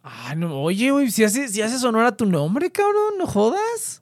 Ah, 0.03 0.33
no, 0.35 0.63
oye, 0.63 0.89
güey, 0.89 1.11
si 1.11 1.23
hace, 1.23 1.47
si 1.47 1.61
hace 1.61 1.77
sonora 1.77 2.17
tu 2.17 2.25
nombre, 2.25 2.71
cabrón, 2.71 3.19
no 3.19 3.27
jodas. 3.27 4.00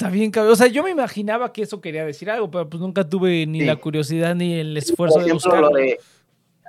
Está 0.00 0.08
bien, 0.08 0.30
cabrón. 0.30 0.54
O 0.54 0.56
sea, 0.56 0.66
yo 0.66 0.82
me 0.82 0.88
imaginaba 0.88 1.52
que 1.52 1.60
eso 1.60 1.82
quería 1.82 2.06
decir 2.06 2.30
algo, 2.30 2.50
pero 2.50 2.70
pues 2.70 2.80
nunca 2.80 3.06
tuve 3.06 3.44
ni 3.44 3.60
la 3.60 3.76
curiosidad 3.76 4.34
ni 4.34 4.54
el 4.54 4.74
esfuerzo 4.74 5.18
de 5.18 5.30
buscarlo. 5.30 5.68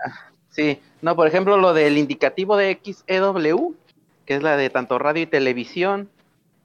Ah, 0.06 0.32
sí, 0.50 0.80
no, 1.02 1.16
por 1.16 1.28
ejemplo, 1.28 1.56
lo 1.56 1.74
del 1.74 1.98
indicativo 1.98 2.58
de 2.58 2.78
XEW, 2.84 3.74
que 4.26 4.36
es 4.36 4.44
la 4.44 4.58
de 4.58 4.70
tanto 4.70 5.00
radio 5.00 5.24
y 5.24 5.28
televisión, 5.28 6.10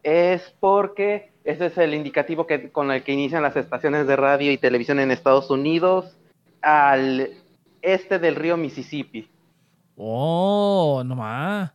es 0.02 0.56
porque 0.58 1.30
ese 1.44 1.66
es 1.66 1.78
el 1.78 1.94
indicativo 1.94 2.48
que, 2.48 2.68
con 2.72 2.90
el 2.90 3.04
que 3.04 3.12
inician 3.12 3.44
las 3.44 3.54
estaciones 3.54 4.08
de 4.08 4.16
radio 4.16 4.50
y 4.50 4.58
televisión 4.58 4.98
en 4.98 5.12
Estados 5.12 5.48
Unidos 5.50 6.16
al 6.62 7.30
este 7.80 8.18
del 8.18 8.34
río 8.34 8.56
Mississippi. 8.56 9.28
Oh, 9.96 11.04
no 11.06 11.14
más. 11.14 11.70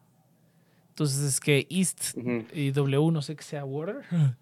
Entonces 0.90 1.22
es 1.22 1.40
que 1.40 1.66
East 1.70 2.18
y 2.54 2.72
W 2.72 3.10
no 3.14 3.22
sé 3.22 3.38
qué 3.38 3.44
sea 3.44 3.64
Water. 3.64 4.02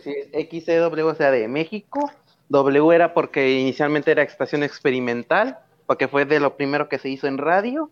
Sí, 0.00 0.14
XCW, 0.32 1.06
o 1.06 1.14
sea, 1.14 1.30
de 1.30 1.48
México. 1.48 2.10
W 2.48 2.94
era 2.94 3.14
porque 3.14 3.58
inicialmente 3.58 4.10
era 4.10 4.22
estación 4.22 4.62
experimental, 4.62 5.58
porque 5.86 6.08
fue 6.08 6.24
de 6.24 6.40
lo 6.40 6.56
primero 6.56 6.88
que 6.88 6.98
se 6.98 7.08
hizo 7.08 7.26
en 7.26 7.38
radio. 7.38 7.90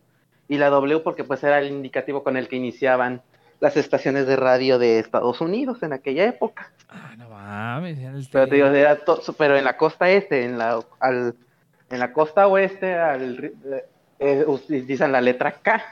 Y 0.48 0.58
la 0.58 0.68
W 0.68 1.00
porque 1.00 1.24
pues 1.24 1.42
era 1.42 1.58
el 1.58 1.68
indicativo 1.68 2.22
con 2.22 2.36
el 2.36 2.48
que 2.48 2.56
iniciaban 2.56 3.22
las 3.60 3.76
estaciones 3.76 4.26
de 4.26 4.36
radio 4.36 4.78
de 4.78 4.98
Estados 4.98 5.40
Unidos 5.40 5.82
en 5.82 5.94
aquella 5.94 6.26
época. 6.26 6.70
Ah, 6.88 7.14
no 7.16 7.30
mames. 7.30 8.28
Pero, 8.30 8.48
te 8.48 8.56
digo, 8.56 8.66
era 8.68 8.98
pero 9.38 9.56
en 9.56 9.64
la 9.64 9.76
costa 9.76 10.10
este, 10.10 10.44
en 10.44 10.58
la, 10.58 10.80
al, 11.00 11.34
en 11.90 11.98
la 11.98 12.12
costa 12.12 12.46
oeste, 12.46 12.94
al, 12.94 13.54
eh, 14.18 14.44
utilizan 14.46 15.12
la 15.12 15.20
letra 15.20 15.52
K 15.52 15.82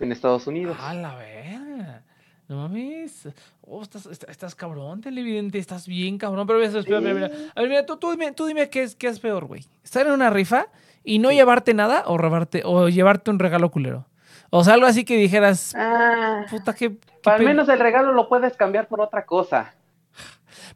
en 0.00 0.12
Estados 0.12 0.46
Unidos. 0.46 0.76
Ah, 0.80 0.94
la 0.94 1.16
verga. 1.16 2.02
No 2.48 2.56
mames. 2.56 3.28
Oh, 3.60 3.82
estás, 3.82 4.06
estás, 4.06 4.54
cabrón, 4.54 5.02
televidente. 5.02 5.58
Estás 5.58 5.86
bien 5.86 6.16
cabrón. 6.16 6.46
Pero 6.46 6.58
mira, 6.58 6.78
espera, 6.78 7.00
mira, 7.00 7.14
mira. 7.14 7.30
A 7.54 7.60
ver, 7.60 7.68
mira, 7.68 7.84
tú, 7.84 7.98
tú 7.98 8.10
dime, 8.10 8.32
tú 8.32 8.46
dime 8.46 8.70
qué 8.70 8.82
es, 8.84 8.96
qué 8.96 9.08
es 9.08 9.20
peor, 9.20 9.44
güey. 9.44 9.66
Estar 9.84 10.06
en 10.06 10.14
una 10.14 10.30
rifa 10.30 10.68
y 11.04 11.18
no 11.18 11.30
llevarte 11.30 11.74
nada 11.74 12.04
o 12.06 12.16
robarte 12.16 12.62
o 12.64 12.88
llevarte 12.88 13.30
un 13.30 13.38
regalo 13.38 13.70
culero. 13.70 14.06
O 14.48 14.64
sea, 14.64 14.74
algo 14.74 14.86
así 14.86 15.04
que 15.04 15.18
dijeras, 15.18 15.74
ah, 15.76 16.46
puta, 16.48 16.74
que... 16.74 16.96
Al 17.26 17.44
menos 17.44 17.68
el 17.68 17.78
regalo 17.78 18.12
lo 18.12 18.30
puedes 18.30 18.56
cambiar 18.56 18.88
por 18.88 19.02
otra 19.02 19.26
cosa. 19.26 19.74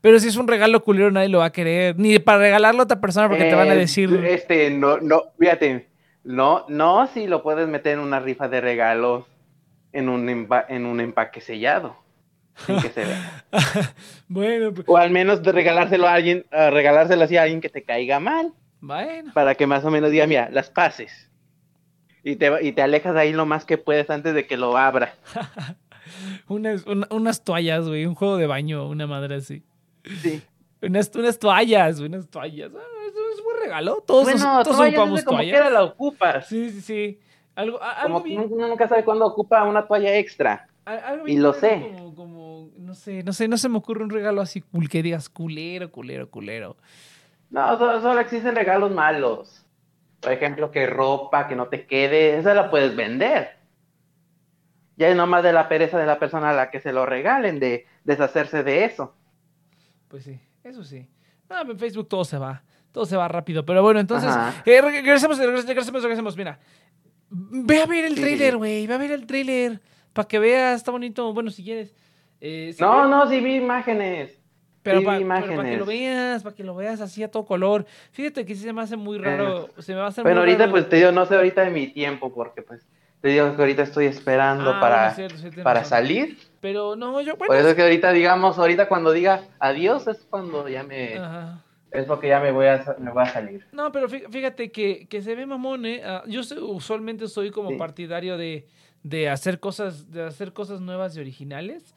Pero 0.02 0.18
si 0.20 0.28
es 0.28 0.36
un 0.36 0.48
regalo 0.48 0.84
culero, 0.84 1.10
nadie 1.10 1.30
lo 1.30 1.38
va 1.38 1.46
a 1.46 1.52
querer. 1.52 1.98
Ni 1.98 2.18
para 2.18 2.38
regalarlo 2.38 2.82
a 2.82 2.84
otra 2.84 3.00
persona 3.00 3.28
porque 3.28 3.44
te 3.44 3.54
van 3.54 3.70
a 3.70 3.74
eh, 3.74 3.78
decir. 3.78 4.12
Este, 4.26 4.70
no, 4.70 4.98
no, 4.98 5.22
fíjate. 5.38 5.88
No, 6.24 6.66
no, 6.68 7.06
si 7.06 7.26
lo 7.26 7.42
puedes 7.42 7.66
meter 7.66 7.94
en 7.94 8.00
una 8.00 8.20
rifa 8.20 8.48
de 8.48 8.60
regalos 8.60 9.24
en 9.92 10.08
un, 10.08 10.28
en 10.28 10.86
un 10.86 11.00
empaque 11.00 11.40
sellado. 11.40 11.96
Sin 12.66 12.80
que 12.80 12.90
se 12.90 13.04
vea. 13.04 13.44
bueno. 14.28 14.74
Pues 14.74 14.86
o 14.88 14.96
al 14.96 15.10
menos 15.10 15.42
de 15.42 15.52
regalárselo 15.52 16.06
a 16.06 16.14
alguien, 16.14 16.44
regalárselo 16.50 17.24
así 17.24 17.36
a 17.36 17.42
alguien 17.42 17.60
que 17.60 17.68
te 17.70 17.82
caiga 17.82 18.20
mal. 18.20 18.52
Bueno. 18.80 19.32
Para 19.32 19.54
que 19.54 19.66
más 19.66 19.84
o 19.84 19.90
menos 19.90 20.10
diga, 20.10 20.26
mira, 20.26 20.50
las 20.50 20.68
pases 20.68 21.30
y 22.24 22.36
te, 22.36 22.50
y 22.62 22.72
te 22.72 22.82
alejas 22.82 23.16
ahí 23.16 23.32
lo 23.32 23.46
más 23.46 23.64
que 23.64 23.78
puedes 23.78 24.08
antes 24.10 24.34
de 24.34 24.46
que 24.46 24.56
lo 24.56 24.76
abra. 24.76 25.14
unas, 26.48 26.84
unas 26.86 27.42
toallas, 27.44 27.88
güey, 27.88 28.06
un 28.06 28.14
juego 28.14 28.36
de 28.36 28.46
baño, 28.46 28.86
una 28.88 29.06
madre 29.06 29.36
así. 29.36 29.62
Sí, 30.20 30.42
Unas, 30.80 31.10
unas 31.14 31.38
toallas, 31.38 32.00
unas 32.00 32.28
toallas. 32.28 32.70
Ah, 32.74 33.08
eso 33.08 33.18
es 33.34 33.44
buen 33.44 33.60
regalo. 33.60 34.02
Todos, 34.06 34.24
bueno, 34.24 34.62
todos 34.62 34.76
toallas 34.76 34.94
ocupamos 34.94 35.18
es 35.20 35.24
como 35.24 35.38
toallas. 35.38 35.52
quiera 35.52 35.70
la 35.70 35.82
ocupas. 35.84 36.48
Sí, 36.48 36.70
sí, 36.70 36.80
sí. 36.80 37.20
Algo, 37.54 37.78
Como 38.02 38.22
bien- 38.22 38.46
uno 38.50 38.68
nunca 38.68 38.88
sabe 38.88 39.04
cuándo 39.04 39.26
ocupa 39.26 39.62
una 39.64 39.86
toalla 39.86 40.16
extra. 40.16 40.68
y 41.26 41.36
lo 41.38 41.52
sé. 41.52 41.80
Como, 41.96 42.14
como, 42.14 42.70
no 42.78 42.94
sé, 42.94 43.22
no 43.22 43.32
sé, 43.32 43.46
no 43.46 43.56
se 43.56 43.68
me 43.68 43.78
ocurre 43.78 44.02
un 44.04 44.10
regalo 44.10 44.40
así 44.40 44.60
cool 44.62 44.88
que 44.88 45.02
digas 45.02 45.28
culero, 45.28 45.90
culero, 45.92 46.28
culero. 46.30 46.76
No, 47.50 47.78
solo, 47.78 48.00
solo 48.00 48.20
existen 48.20 48.54
regalos 48.54 48.90
malos. 48.90 49.64
Por 50.20 50.32
ejemplo, 50.32 50.70
que 50.70 50.86
ropa, 50.86 51.46
que 51.48 51.54
no 51.56 51.66
te 51.68 51.86
quede, 51.86 52.38
esa 52.38 52.54
la 52.54 52.70
puedes 52.70 52.96
vender. 52.96 53.50
Ya 54.96 55.08
es 55.08 55.16
nomás 55.16 55.42
de 55.42 55.52
la 55.52 55.68
pereza 55.68 55.98
de 55.98 56.06
la 56.06 56.18
persona 56.18 56.50
a 56.50 56.54
la 56.54 56.70
que 56.70 56.80
se 56.80 56.92
lo 56.92 57.06
regalen, 57.06 57.58
de 57.60 57.86
deshacerse 58.04 58.62
de 58.62 58.84
eso. 58.84 59.14
Pues 60.08 60.24
sí, 60.24 60.40
eso 60.64 60.84
sí. 60.84 61.08
No, 61.48 61.60
en 61.60 61.78
Facebook 61.78 62.08
todo 62.08 62.24
se 62.24 62.38
va. 62.38 62.62
Todo 62.92 63.06
se 63.06 63.16
va 63.16 63.26
rápido. 63.28 63.64
Pero 63.64 63.82
bueno, 63.82 64.00
entonces, 64.00 64.30
Ajá. 64.30 64.62
eh, 64.66 64.80
re- 64.80 64.90
regresemos, 64.90 65.38
regresemos, 65.38 65.66
regresemos, 65.66 66.02
regresemos. 66.02 66.36
Mira, 66.36 66.58
ve 67.32 67.80
a 67.82 67.86
ver 67.86 68.04
el 68.04 68.14
Sí. 68.14 68.20
trailer, 68.20 68.56
güey. 68.56 68.86
Ve 68.86 68.94
a 68.94 68.98
ver 68.98 69.12
el 69.12 69.26
trailer. 69.26 69.80
Para 70.12 70.28
que 70.28 70.38
veas, 70.38 70.76
está 70.76 70.90
bonito. 70.90 71.32
Bueno, 71.32 71.50
si 71.50 71.64
quieres. 71.64 71.94
Eh, 72.40 72.72
si 72.76 72.82
No, 72.82 73.02
ve- 73.02 73.08
no, 73.08 73.28
sí 73.28 73.40
vi 73.40 73.54
imágenes. 73.56 74.38
Pero 74.82 74.98
sí 74.98 75.04
para 75.04 75.18
que 75.42 75.76
lo 75.76 75.86
veas, 75.86 76.42
para 76.42 76.54
que 76.56 76.64
lo 76.64 76.74
veas 76.74 77.00
así 77.00 77.22
a 77.22 77.30
todo 77.30 77.44
color. 77.44 77.86
Fíjate 78.10 78.44
que 78.44 78.54
sí 78.56 78.62
se 78.62 78.72
me 78.72 78.82
hace 78.82 78.96
muy 78.96 79.16
raro. 79.16 79.68
se 79.78 79.92
me 79.94 80.00
va 80.00 80.06
a 80.06 80.08
hacer 80.08 80.24
Bueno, 80.24 80.40
muy 80.40 80.50
ahorita 80.50 80.64
raro- 80.64 80.72
pues 80.72 80.88
te 80.88 80.96
digo, 80.96 81.12
no 81.12 81.24
sé 81.24 81.36
ahorita 81.36 81.62
de 81.62 81.70
mi 81.70 81.86
tiempo, 81.86 82.34
porque 82.34 82.62
pues 82.62 82.84
te 83.20 83.28
digo 83.28 83.54
que 83.54 83.62
ahorita 83.62 83.82
estoy 83.84 84.06
esperando 84.06 84.72
Ah, 84.74 84.80
para, 84.80 85.16
para 85.62 85.84
salir. 85.84 86.36
Pero 86.60 86.96
no, 86.96 87.20
yo, 87.20 87.38
Por 87.38 87.46
bueno. 87.46 87.60
eso 87.60 87.68
es 87.70 87.76
que 87.76 87.82
ahorita 87.82 88.10
digamos, 88.12 88.58
ahorita 88.58 88.88
cuando 88.88 89.12
diga 89.12 89.44
adiós 89.60 90.08
es 90.08 90.26
cuando 90.28 90.68
ya 90.68 90.82
me, 90.82 91.14
Ajá. 91.16 91.62
Es 91.92 92.04
porque 92.06 92.28
ya 92.28 92.40
me 92.40 92.52
voy 92.52 92.66
a, 92.66 92.84
me 92.98 93.10
voy 93.10 93.22
a 93.22 93.26
salir. 93.26 93.66
No, 93.72 93.92
pero 93.92 94.08
fí- 94.08 94.28
fíjate 94.30 94.70
que, 94.72 95.06
que 95.08 95.22
se 95.22 95.34
ve 95.34 95.46
mamón, 95.46 95.84
¿eh? 95.86 96.02
Ah, 96.04 96.22
yo 96.26 96.40
usualmente 96.66 97.28
soy 97.28 97.50
como 97.50 97.70
Sí. 97.70 97.76
partidario 97.76 98.36
de, 98.36 98.66
de 99.02 99.28
hacer 99.28 99.60
cosas, 99.60 100.10
de 100.10 100.22
hacer 100.24 100.52
cosas 100.52 100.80
nuevas 100.80 101.16
y 101.16 101.20
originales 101.20 101.94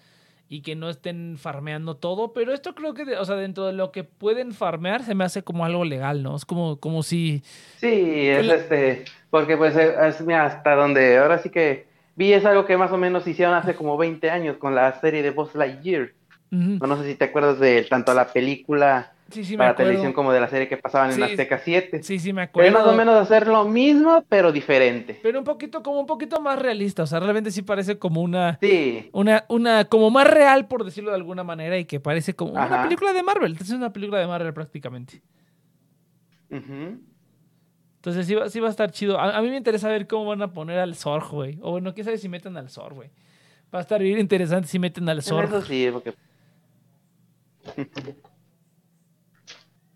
y 0.47 0.61
que 0.61 0.75
no 0.75 0.89
estén 0.89 1.37
farmeando 1.39 1.95
todo, 1.97 2.31
pero 2.33 2.53
esto 2.53 2.75
creo 2.75 2.93
que, 2.93 3.03
de- 3.05 3.17
o 3.17 3.25
sea, 3.25 3.35
dentro 3.35 3.65
de 3.65 3.73
lo 3.73 3.91
que 3.91 4.03
pueden 4.03 4.51
farmear 4.53 5.01
se 5.03 5.15
me 5.15 5.23
hace 5.23 5.43
como 5.43 5.65
algo 5.65 5.85
legal, 5.85 6.21
¿no? 6.21 6.35
Es 6.35 6.45
como, 6.45 6.79
como 6.79 7.01
si... 7.01 7.41
Sí, 7.77 8.27
es 8.27 8.47
este, 8.47 9.05
porque 9.31 9.57
pues 9.57 9.75
es, 9.75 10.21
mira, 10.21 10.45
hasta 10.45 10.75
donde 10.75 11.17
ahora 11.17 11.39
sí 11.39 11.49
que 11.49 11.87
vi 12.15 12.31
es 12.33 12.45
algo 12.45 12.65
que 12.65 12.77
más 12.77 12.91
o 12.91 12.97
menos 12.97 13.25
hicieron 13.27 13.55
hace 13.55 13.75
como 13.75 13.97
20 13.97 14.29
años 14.29 14.57
con 14.57 14.75
la 14.75 14.99
serie 15.01 15.23
de 15.23 15.31
Buzz 15.31 15.55
Lightyear. 15.55 16.11
Ujú. 16.51 16.85
No 16.85 16.95
sé 17.01 17.09
si 17.09 17.15
te 17.15 17.25
acuerdas 17.25 17.59
de 17.59 17.81
tanto 17.83 18.13
la 18.13 18.31
película 18.31 19.13
Sí, 19.35 19.43
sí, 19.43 19.51
me 19.53 19.57
para 19.59 19.71
acuerdo. 19.71 19.89
televisión 19.89 20.13
como 20.13 20.31
de 20.31 20.39
la 20.39 20.47
serie 20.47 20.67
que 20.67 20.77
pasaban 20.77 21.09
en 21.11 21.15
Sí, 21.17 21.21
Azteca 21.23 21.59
7. 21.59 22.01
Sí, 22.03 22.19
sí, 22.19 22.31
me 22.33 22.43
acuerdo. 22.43 22.71
más 22.71 22.87
o 22.87 22.93
menos 22.93 23.15
hacer 23.15 23.47
lo 23.47 23.65
mismo, 23.65 24.23
pero 24.29 24.51
diferente. 24.51 25.19
Pero 25.21 25.39
un 25.39 25.45
poquito, 25.45 25.83
como 25.83 25.99
un 25.99 26.05
poquito 26.05 26.39
más 26.39 26.57
realista, 26.57 27.03
o 27.03 27.07
sea, 27.07 27.19
realmente 27.19 27.51
sí 27.51 27.61
parece 27.61 27.99
como 27.99 28.21
una... 28.21 28.57
Sí, 28.61 29.09
Una, 29.11 29.43
una, 29.49 29.85
como 29.85 30.09
más 30.09 30.25
real, 30.27 30.67
por 30.67 30.83
decirlo 30.85 31.09
de 31.11 31.17
alguna 31.17 31.43
manera, 31.43 31.77
y 31.77 31.85
que 31.85 31.99
parece 31.99 32.33
como 32.33 32.53
una 32.53 32.63
Ajá. 32.63 32.83
película 32.83 33.11
de 33.13 33.21
Marvel. 33.23 33.57
Es 33.59 33.69
una 33.71 33.91
película 33.91 34.19
de 34.19 34.27
Marvel 34.27 34.53
prácticamente. 34.53 35.21
Entonces 37.97 38.25
sí 38.27 38.35
va, 38.35 38.49
sí 38.49 38.59
va 38.59 38.67
a 38.67 38.71
estar 38.71 38.91
chido. 38.91 39.19
A, 39.19 39.37
a 39.37 39.41
mí 39.41 39.49
me 39.49 39.57
interesa 39.57 39.89
ver 39.89 40.07
cómo 40.07 40.25
van 40.25 40.41
a 40.41 40.53
poner 40.53 40.79
al 40.79 40.95
Zor, 40.95 41.27
güey. 41.29 41.57
O 41.61 41.71
bueno, 41.71 41.93
quién 41.93 42.05
sabe 42.05 42.17
si 42.17 42.29
meten 42.29 42.55
al 42.55 42.69
Zor, 42.69 42.93
güey. 42.93 43.09
Va 43.73 43.79
a 43.79 43.81
estar 43.81 44.01
bien 44.01 44.19
interesante 44.19 44.67
si 44.67 44.79
meten 44.79 45.09
al 45.09 45.17
En 45.17 45.23
Zor. 45.23 45.45
eso 45.45 45.61
sí, 45.63 45.89
porque 45.91 46.13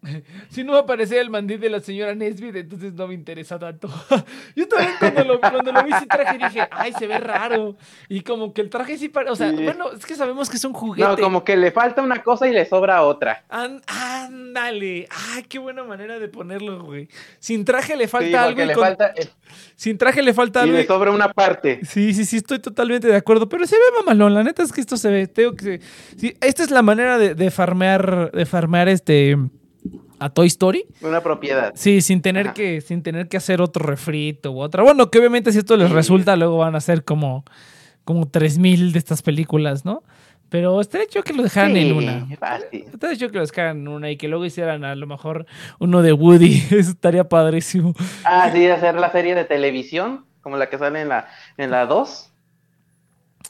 Si 0.50 0.64
no 0.64 0.74
va 0.74 0.80
a 0.80 0.82
aparecer 0.82 1.20
el 1.20 1.30
mandil 1.30 1.60
de 1.60 1.70
la 1.70 1.80
señora 1.80 2.16
Nesbitt, 2.16 2.56
entonces 2.56 2.94
no 2.94 3.08
me 3.08 3.14
interesa 3.14 3.60
tanto. 3.60 3.88
Yo 4.56 4.68
también 4.68 4.94
cuando 5.00 5.24
lo, 5.26 5.40
cuando 5.40 5.72
lo 5.72 5.84
vi 5.84 5.92
sin 5.94 6.08
traje 6.08 6.38
dije, 6.38 6.68
ay, 6.72 6.94
se 6.98 7.06
ve 7.08 7.18
raro. 7.20 7.76
Y 8.08 8.22
como 8.22 8.54
que 8.54 8.62
el 8.62 8.70
traje 8.70 8.98
sí 8.98 9.10
parece... 9.10 9.32
O 9.32 9.36
sea, 9.36 9.50
Sí. 9.50 9.64
bueno, 9.64 9.92
es 9.92 10.06
que 10.06 10.16
sabemos 10.16 10.50
que 10.50 10.58
es 10.58 10.64
un 10.66 10.74
juguete. 10.74 11.08
no, 11.10 11.18
como 11.18 11.44
que 11.44 11.58
le 11.58 11.72
falta 11.72 12.02
una 12.02 12.24
cosa 12.24 12.48
y 12.48 12.54
le 12.54 12.66
sobra 12.66 13.04
otra. 13.04 13.44
An- 13.50 13.82
ándale. 13.88 15.08
Ay, 15.34 15.44
qué 15.44 15.60
buena 15.60 15.84
manera 15.84 16.20
de 16.20 16.28
ponerlo, 16.28 16.84
güey. 16.84 17.10
Sin 17.40 17.66
traje 17.66 17.96
le 17.96 18.06
Sí, 18.06 18.10
falta 18.12 18.44
algo 18.44 18.52
porque 18.58 18.64
y 18.64 18.68
le 18.68 18.74
con- 18.74 18.84
falta 18.84 19.14
Sin 19.76 19.98
traje 19.98 20.22
le 20.22 20.34
falta 20.34 20.60
y 20.60 20.64
algo. 20.64 20.76
le 20.78 20.84
y- 20.84 20.88
sobra 20.88 21.12
una 21.12 21.32
parte. 21.34 21.80
Sí, 21.86 22.14
sí, 22.14 22.26
sí, 22.26 22.38
estoy 22.38 22.60
totalmente 22.60 23.08
de 23.08 23.16
acuerdo, 23.16 23.50
pero 23.50 23.66
se 23.68 23.76
ve 23.76 23.82
mamalón, 24.00 24.34
la 24.34 24.44
neta 24.44 24.64
es 24.64 24.72
que 24.72 24.82
esto 24.82 24.98
se 24.98 25.10
ve, 25.10 25.28
tengo 25.28 25.56
que 25.56 25.82
sí, 26.18 26.36
esta 26.42 26.64
es 26.64 26.72
la 26.72 26.82
manera 26.82 27.18
de, 27.18 27.36
de 27.36 27.52
farmear, 27.52 28.32
de 28.32 28.46
farmear 28.46 28.88
este 28.90 29.38
a 30.20 30.30
Toy 30.30 30.48
Story, 30.48 30.86
Una 31.02 31.22
propiedad. 31.22 31.72
sí, 31.76 32.02
sin 32.02 32.22
tener 32.22 32.48
Ajá. 32.48 32.54
que, 32.54 32.82
sin 32.82 33.04
tener 33.04 33.28
que 33.28 33.38
hacer 33.38 33.62
otro 33.62 33.86
refrito 33.86 34.52
u 34.52 34.60
otra, 34.62 34.84
bueno, 34.84 35.10
que 35.10 35.20
obviamente 35.20 35.52
si 35.52 35.60
esto 35.60 35.78
les 35.78 35.90
Sí. 35.90 35.94
resulta, 35.94 36.36
luego 36.36 36.58
van 36.58 36.76
a 36.76 36.82
ser 36.82 37.04
como, 37.04 37.44
como 38.06 38.28
3000 38.28 38.92
de 38.94 39.00
estas 39.00 39.22
películas, 39.22 39.86
¿no? 39.86 40.04
Pero 40.50 40.82
estaría 40.82 41.06
chido 41.08 41.24
que 41.24 41.34
lo 41.34 41.44
dejaran 41.44 41.78
en 41.78 41.94
una. 41.94 42.26
fácil. 42.40 42.86
Estaría 42.92 43.16
chido 43.18 43.30
que 43.30 43.38
lo 43.38 43.46
dejaran 43.46 43.78
en 43.82 43.88
una 43.88 44.10
y 44.10 44.18
que 44.18 44.28
luego 44.28 44.46
hicieran 44.46 44.84
a 44.84 44.96
lo 44.96 45.06
mejor 45.06 45.46
uno 45.80 46.02
de 46.02 46.12
Woody, 46.14 46.54
eso 46.72 46.92
estaría 46.92 47.24
padrísimo. 47.30 47.94
Ah, 48.24 48.50
sí, 48.52 48.66
hacer 48.68 48.96
la 48.96 49.12
serie 49.12 49.36
de 49.36 49.46
televisión, 49.46 50.26
como 50.42 50.58
la 50.58 50.68
que 50.70 50.78
sale 50.80 51.02
en 51.02 51.10
la 51.10 51.28
en 51.58 51.70
la 51.70 51.86
2. 51.86 52.32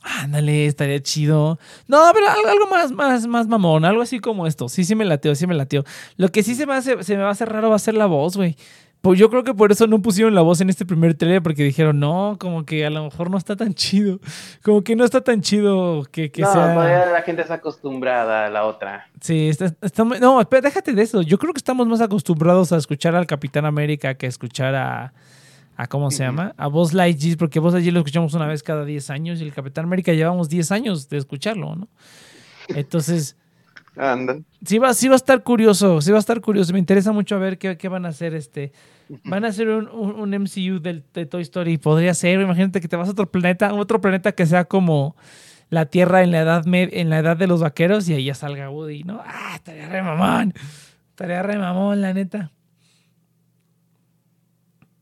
Ándale, 0.02 0.66
estaría 0.66 1.02
chido. 1.02 1.60
No, 1.88 2.00
pero 2.14 2.28
algo, 2.30 2.68
más, 2.68 2.92
más, 2.92 3.28
más 3.28 3.48
mamón, 3.48 3.84
algo 3.86 4.02
así 4.02 4.20
como 4.20 4.48
esto. 4.48 4.70
Sí, 4.70 4.84
sí 4.84 4.96
me 4.96 5.06
lateo, 5.06 5.36
sí 5.36 5.46
me 5.46 5.56
lateo. 5.56 5.84
Lo 6.18 6.30
que 6.30 6.42
sí 6.44 6.56
se 6.56 6.66
me 6.66 6.74
hace, 6.74 7.04
se 7.04 7.18
me 7.18 7.24
va 7.24 7.30
a 7.30 7.32
hacer 7.34 7.50
raro 7.50 7.70
va 7.70 7.76
a 7.76 7.80
ser 7.80 7.96
la 7.96 8.06
voz, 8.06 8.38
güey. 8.38 8.56
Pues 9.02 9.18
yo 9.18 9.30
creo 9.30 9.46
que 9.46 9.54
por 9.54 9.72
eso 9.72 9.88
no 9.88 10.02
pusieron 10.02 10.36
la 10.36 10.42
voz 10.42 10.60
en 10.60 10.70
este 10.70 10.86
primer 10.86 11.14
trailer, 11.14 11.42
porque 11.42 11.64
dijeron, 11.64 12.02
no, 12.02 12.36
como 12.38 12.66
que 12.66 12.86
a 12.86 12.90
lo 12.90 13.06
mejor 13.06 13.30
no 13.30 13.38
está 13.38 13.56
tan 13.56 13.74
chido. 13.74 14.20
Como 14.62 14.84
que 14.84 14.94
no 14.98 15.06
está 15.06 15.22
tan 15.22 15.42
chido 15.42 16.04
que, 16.12 16.30
que 16.32 16.42
no, 16.42 16.52
sea. 16.52 16.74
todavía 16.74 17.06
la 17.06 17.22
gente 17.22 17.42
está 17.42 17.54
acostumbrada 17.56 18.48
a 18.48 18.50
la 18.50 18.66
otra. 18.66 19.08
Sí, 19.22 19.48
está, 19.48 19.74
está 19.82 20.04
muy- 20.04 20.20
No, 20.20 20.42
espera, 20.42 20.62
déjate 20.64 20.92
de 20.92 21.02
eso. 21.02 21.22
Yo 21.22 21.38
creo 21.38 21.54
que 21.54 21.60
estamos 21.60 21.88
más 21.88 22.02
acostumbrados 22.02 22.74
a 22.74 22.78
escuchar 22.78 23.16
al 23.16 23.26
Capitán 23.26 23.66
América 23.66 24.16
que 24.16 24.26
a 24.26 24.30
escuchar 24.30 24.76
a. 24.76 25.14
a 25.82 25.88
¿Cómo 25.88 26.12
se 26.12 26.24
llama? 26.24 26.54
A 26.58 26.68
Buzz 26.68 26.94
Lightyear, 26.94 27.38
porque 27.38 27.60
Buzz 27.60 27.72
Lightyear 27.74 27.94
lo 27.94 28.00
escuchamos 28.02 28.34
una 28.34 28.46
vez 28.48 28.64
cada 28.64 28.84
10 28.84 29.10
años 29.12 29.40
y 29.40 29.44
el 29.46 29.54
Capitán 29.54 29.86
América 29.86 30.12
llevamos 30.12 30.50
10 30.50 30.72
años 30.74 31.08
de 31.08 31.18
escucharlo, 31.18 31.74
¿no? 31.76 31.88
Entonces, 32.68 33.38
Anda. 33.96 34.40
sí 34.66 34.78
va, 34.78 34.94
sí 34.94 35.08
va 35.08 35.14
a 35.14 35.18
estar 35.18 35.42
curioso, 35.44 36.02
sí 36.02 36.12
va 36.12 36.18
a 36.18 36.20
estar 36.20 36.42
curioso. 36.42 36.74
Me 36.74 36.80
interesa 36.80 37.12
mucho 37.12 37.40
ver 37.40 37.58
qué, 37.58 37.78
qué 37.78 37.88
van 37.88 38.06
a 38.06 38.10
hacer 38.10 38.34
este. 38.34 38.72
Van 39.24 39.46
a 39.46 39.48
hacer 39.48 39.70
un, 39.70 39.88
un- 39.88 40.16
un 40.20 40.34
MCU 40.44 40.80
del, 40.82 41.04
de 41.14 41.26
Toy 41.26 41.42
Story. 41.44 41.78
Podría 41.78 42.14
ser, 42.14 42.42
imagínate 42.42 42.82
que 42.82 42.88
te 42.88 42.96
vas 42.96 43.08
a 43.08 43.12
otro 43.12 43.32
planeta, 43.32 43.74
otro 43.74 44.02
planeta 44.02 44.34
que 44.34 44.46
sea 44.46 44.66
como 44.66 45.16
la 45.70 45.86
Tierra 45.86 46.24
en 46.24 46.32
la 46.32 46.40
edad 46.42 46.64
en 46.68 47.10
la 47.10 47.20
edad 47.20 47.38
de 47.38 47.48
los 47.48 47.62
vaqueros 47.62 48.08
y 48.10 48.14
ahí 48.16 48.26
ya 48.26 48.36
salga 48.36 48.70
Woody, 48.70 49.04
¿no? 49.04 49.22
Ah, 49.26 49.54
estaría 49.56 49.88
re 49.88 50.04
mamón. 50.04 50.54
Estaría 51.12 51.42
re 51.42 51.58
mamón, 51.58 52.02
la 52.02 52.14
neta. 52.14 52.52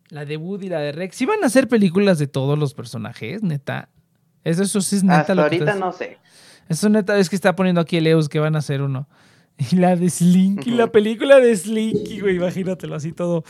La 0.10 0.26
de 0.26 0.38
Woody, 0.38 0.70
la 0.70 0.80
de 0.80 0.92
Rex. 0.94 1.16
Sí 1.16 1.26
van 1.26 1.44
a 1.44 1.48
hacer 1.48 1.68
películas 1.68 2.18
de 2.20 2.28
todos 2.28 2.58
los 2.58 2.74
personajes, 2.74 3.44
neta. 3.44 3.90
Eso, 4.44 4.64
eso 4.64 4.80
sí 4.82 4.96
es 4.98 5.04
neta 5.04 5.20
Hasta 5.22 5.36
lo 5.36 5.42
que 5.42 5.56
ahorita 5.58 5.64
estás- 5.66 5.80
no 5.80 5.92
sé. 5.92 6.18
eso 6.70 6.88
neta 6.90 7.18
es 7.20 7.30
que 7.30 7.36
está 7.36 7.56
poniendo 7.56 7.82
aquí 7.82 7.98
el 7.98 8.08
Eus 8.08 8.30
que 8.30 8.40
van 8.40 8.56
a 8.56 8.60
hacer 8.60 8.82
uno. 8.82 9.08
Y 9.72 9.76
la 9.78 9.96
de 9.96 10.10
Slinky, 10.10 10.72
la 10.72 10.84
Ujú. 10.86 10.92
película 10.94 11.40
de 11.40 11.56
Slinky, 11.56 12.20
güey, 12.22 12.36
imagínatelo 12.36 12.96
así 12.96 13.12
todo, 13.12 13.44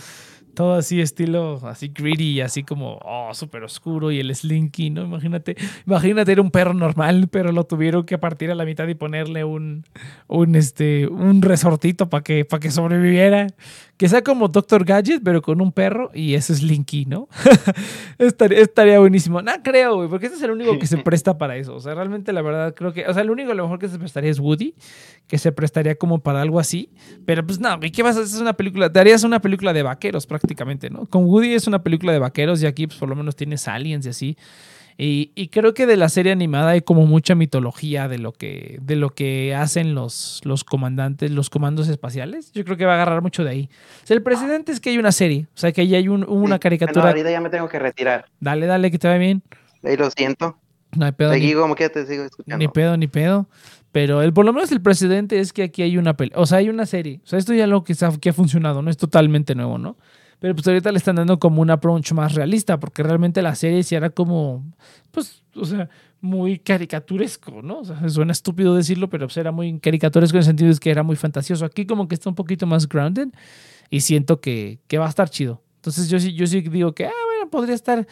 todo 0.56 0.74
así 0.76 1.02
estilo, 1.02 1.60
así 1.68 1.90
gritty, 1.94 2.40
así 2.42 2.64
como, 2.64 2.98
oh, 3.04 3.32
súper 3.34 3.64
oscuro 3.64 4.10
y 4.10 4.20
el 4.22 4.34
Slinky, 4.34 4.90
¿no? 4.90 5.04
Imagínate, 5.04 5.56
imagínate 5.86 6.32
era 6.32 6.42
un 6.42 6.50
perro 6.50 6.74
normal, 6.74 7.28
pero 7.30 7.52
lo 7.52 7.66
tuvieron 7.66 8.06
que 8.06 8.18
partir 8.18 8.50
a 8.52 8.56
la 8.56 8.64
mitad 8.66 8.88
y 8.88 8.96
ponerle 8.96 9.44
un, 9.44 9.84
un, 10.28 10.56
este, 10.56 11.08
un 11.08 11.42
resortito 11.42 12.10
para 12.10 12.24
que, 12.24 12.46
para 12.46 12.62
que 12.62 12.72
sobreviviera. 12.72 13.48
Que 13.98 14.08
sea 14.08 14.24
como 14.24 14.48
Doctor 14.48 14.86
Gadget, 14.86 15.22
pero 15.24 15.42
con 15.42 15.60
un 15.60 15.72
perro 15.72 16.12
y 16.14 16.36
ese 16.36 16.54
es 16.54 16.60
Slinky, 16.60 17.06
¿no? 17.06 17.28
estaría, 18.20 18.60
estaría 18.60 19.00
buenísimo. 19.00 19.42
No 19.42 19.52
creo, 19.64 19.96
güey, 19.96 20.08
porque 20.08 20.28
este 20.28 20.38
es 20.38 20.44
el 20.44 20.52
único 20.52 20.78
que 20.78 20.86
se 20.86 20.98
presta 21.04 21.38
para 21.38 21.56
eso. 21.58 21.76
O 21.76 21.80
sea, 21.80 21.96
realmente 21.96 22.32
la 22.32 22.44
verdad 22.44 22.76
creo 22.76 22.94
que, 22.94 23.08
o 23.08 23.14
sea, 23.14 23.24
el 23.24 23.32
único 23.32 23.52
a 23.52 23.56
lo 23.56 23.64
mejor 23.64 23.80
que 23.80 23.90
se 23.90 23.98
prestaría 23.98 24.30
es 24.30 24.40
Woody, 24.40 24.76
que 25.28 25.40
se 25.40 25.52
prestaría 25.52 25.96
como 25.96 26.20
para 26.20 26.42
algo 26.42 26.60
así. 26.60 26.92
Pero 27.26 27.44
pues 27.46 27.60
no, 27.60 27.76
güey, 27.78 27.92
¿qué 27.92 28.04
vas 28.04 28.18
a 28.18 28.22
hacer? 28.22 28.36
Es 28.36 28.42
una 28.42 28.54
película, 28.54 28.92
te 28.92 29.00
harías 29.00 29.24
una 29.24 29.42
película 29.42 29.74
de 29.74 29.82
vaqueros 29.82 30.28
prácticamente, 30.28 30.92
¿no? 30.92 31.08
Con 31.08 31.26
Woody 31.26 31.56
es 31.56 31.66
una 31.66 31.82
película 31.82 32.14
de 32.14 32.20
vaqueros 32.20 32.62
y 32.62 32.68
aquí 32.68 32.86
pues 32.86 33.00
por 33.00 33.10
lo 33.10 33.16
menos 33.16 33.36
tienes 33.36 33.68
aliens 33.68 34.06
y 34.06 34.10
así. 34.10 34.38
Y, 34.98 35.32
y 35.36 35.50
creo 35.50 35.74
que 35.76 35.86
de 35.86 35.96
la 35.96 36.10
serie 36.10 36.32
animada 36.32 36.72
hay 36.72 36.82
como 36.82 37.06
mucha 37.06 37.36
mitología 37.36 38.08
de 38.08 38.18
lo 38.18 38.32
que, 38.32 38.80
de 38.82 38.96
lo 38.96 39.12
que 39.12 39.54
hacen 39.54 39.94
los, 39.94 40.42
los 40.44 40.64
comandantes, 40.64 41.30
los 41.30 41.52
comandos 41.52 41.88
espaciales. 41.88 42.52
Yo 42.54 42.64
creo 42.66 42.78
que 42.78 42.86
va 42.86 42.94
a 42.94 42.96
agarrar 42.96 43.22
mucho 43.22 43.44
de 43.44 43.52
ahí. 43.52 43.70
O 44.04 44.08
sea, 44.08 44.18
el 44.18 44.24
precedente 44.24 44.72
es 44.72 44.80
que 44.80 44.90
hay 44.90 44.98
una 44.98 45.12
serie, 45.12 45.48
o 45.54 45.58
sea, 45.58 45.72
que 45.72 45.82
ahí 45.82 45.94
hay 45.94 46.08
un- 46.08 46.24
una 46.28 46.58
caricatura. 46.58 47.02
Bueno, 47.02 47.10
ahorita 47.18 47.30
ya 47.32 47.42
me 47.42 47.50
tengo 47.52 47.70
que 47.70 47.78
retirar. 47.78 48.26
Dale, 48.40 48.66
dale, 48.66 48.90
que 48.90 48.98
te 48.98 49.08
va 49.08 49.18
bien. 49.18 49.44
Ahí 49.84 49.98
lo 49.98 50.10
siento. 50.10 50.58
No 50.96 51.06
hay 51.06 51.12
pedo. 51.12 51.32
Seguí, 51.32 51.54
como 51.54 51.76
que 51.76 51.90
te 51.90 52.06
sigo 52.08 52.24
escuchando. 52.24 52.58
Ni 52.58 52.68
pedo, 52.68 52.98
ni 52.98 53.08
pedo. 53.08 53.48
Pero 53.92 54.22
el, 54.24 54.34
por 54.34 54.46
lo 54.46 54.54
menos 54.54 54.72
el 54.72 54.82
precedente 54.82 55.40
es 55.40 55.54
que 55.54 55.64
aquí 55.64 55.82
hay 55.84 55.98
una 55.98 56.16
pelea. 56.18 56.38
O 56.40 56.46
sea, 56.48 56.58
hay 56.60 56.70
una 56.70 56.86
serie. 56.88 57.20
O 57.24 57.28
sea, 57.28 57.38
esto 57.38 57.54
ya 57.54 57.68
lo 57.68 57.84
que, 57.84 57.94
que 58.20 58.30
ha 58.30 58.34
funcionado, 58.34 58.82
no 58.82 58.90
es 58.90 58.98
totalmente 58.98 59.54
nuevo, 59.54 59.78
¿no? 59.78 59.98
Pero 60.40 60.54
pues 60.54 60.68
ahorita 60.68 60.92
le 60.92 61.00
están 61.00 61.16
dando 61.16 61.40
como 61.40 61.62
un 61.62 61.72
approach 61.72 62.12
más 62.12 62.36
realista, 62.36 62.80
porque 62.80 63.02
realmente 63.02 63.42
la 63.42 63.56
serie 63.56 63.82
sí 63.84 63.96
era 63.96 64.12
como, 64.12 64.64
pues, 65.12 65.44
o 65.56 65.66
sea, 65.66 65.90
muy 66.22 66.60
caricaturesco, 66.60 67.62
¿no? 67.62 67.82
Suena 68.10 68.32
estúpido 68.32 68.76
decirlo, 68.76 69.10
pero 69.10 69.28
pues 69.28 69.38
era 69.38 69.52
muy 69.52 69.80
caricaturesco 69.80 70.38
en 70.38 70.40
el 70.40 70.46
sentido 70.46 70.72
de 70.72 70.80
que 70.80 70.92
era 70.92 71.04
muy 71.04 71.16
fantasioso. 71.16 71.66
Aquí 71.66 71.86
como 71.86 72.08
que 72.08 72.16
está 72.16 72.30
un 72.30 72.36
poquito 72.36 72.68
más 72.68 72.88
grounded 72.88 73.30
y 73.90 74.02
siento 74.02 74.40
que, 74.40 74.80
que 74.88 74.98
va 74.98 75.08
a 75.08 75.10
estar 75.10 75.30
chido. 75.30 75.64
Entonces 75.78 76.10
yo 76.10 76.20
sí, 76.20 76.34
yo 76.34 76.46
sí 76.46 76.62
digo 76.62 76.94
que, 76.94 77.06
ah, 77.06 77.12
bueno, 77.26 77.50
podría 77.50 77.76
estar 77.76 78.08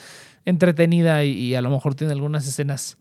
entretenida 0.45 1.23
y, 1.25 1.55
a 1.55 1.61
lo 1.61 1.69
mejor 1.69 1.95
tiene 1.95 2.13
algunas 2.13 2.47
escenas 2.47 2.97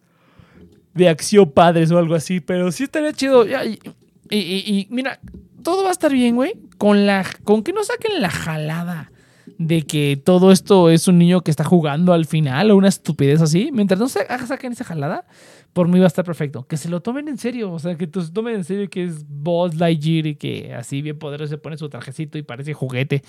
de 0.95 1.09
acción 1.09 1.51
padres 1.51 1.91
o 1.91 1.99
algo 1.99 2.15
así, 2.15 2.41
pero 2.41 2.73
sí 2.73 2.85
estaría 2.85 3.13
chido. 3.13 3.47
Y, 3.47 3.79
y, 4.31 4.39
y, 4.39 4.87
mira, 4.91 5.21
todo 5.63 5.83
va 5.83 5.91
a 5.91 5.93
estar 5.93 6.13
bien, 6.13 6.35
güey, 6.35 6.55
con 6.79 7.07
la 7.07 7.27
con 7.45 7.63
que 7.63 7.73
no 7.73 7.85
saquen 7.85 8.21
la 8.21 8.31
jalada 8.31 9.11
de 9.59 9.83
que 9.83 10.21
todo 10.23 10.53
esto 10.53 10.90
es 10.90 11.09
un 11.09 11.19
niño 11.19 11.43
que 11.43 11.51
está 11.51 11.64
jugando 11.64 12.12
al 12.12 12.27
final 12.27 12.71
o 12.71 12.77
una 12.77 12.88
estupidez 12.88 13.40
así. 13.40 13.71
Mientras 13.73 14.01
no 14.01 14.09
se 14.09 14.27
saquen 14.47 14.73
esa 14.73 14.85
jalada, 14.85 15.27
por 15.73 15.88
mí 15.88 15.99
va 15.99 16.05
a 16.05 16.09
estar 16.09 16.25
perfecto. 16.25 16.67
Que 16.67 16.77
se 16.77 16.88
lo 16.88 17.01
tomen 17.01 17.29
en 17.29 17.38
serio, 17.38 17.73
o 17.73 17.79
sea, 17.79 17.97
que 17.97 18.07
se 18.07 18.33
tomen 18.33 18.57
en 18.57 18.64
serio 18.64 18.88
que 18.88 19.05
es 19.05 19.27
Buzz 19.29 19.75
Lightyear 19.77 20.27
y 20.27 20.37
que 20.37 20.75
así 20.75 21.03
bien 21.03 21.19
poderoso 21.19 21.51
se 21.51 21.59
pone 21.59 21.77
su 21.77 21.88
trajecito 21.88 22.38
y 22.38 22.43
parece 22.43 22.75
juguete. 22.75 23.23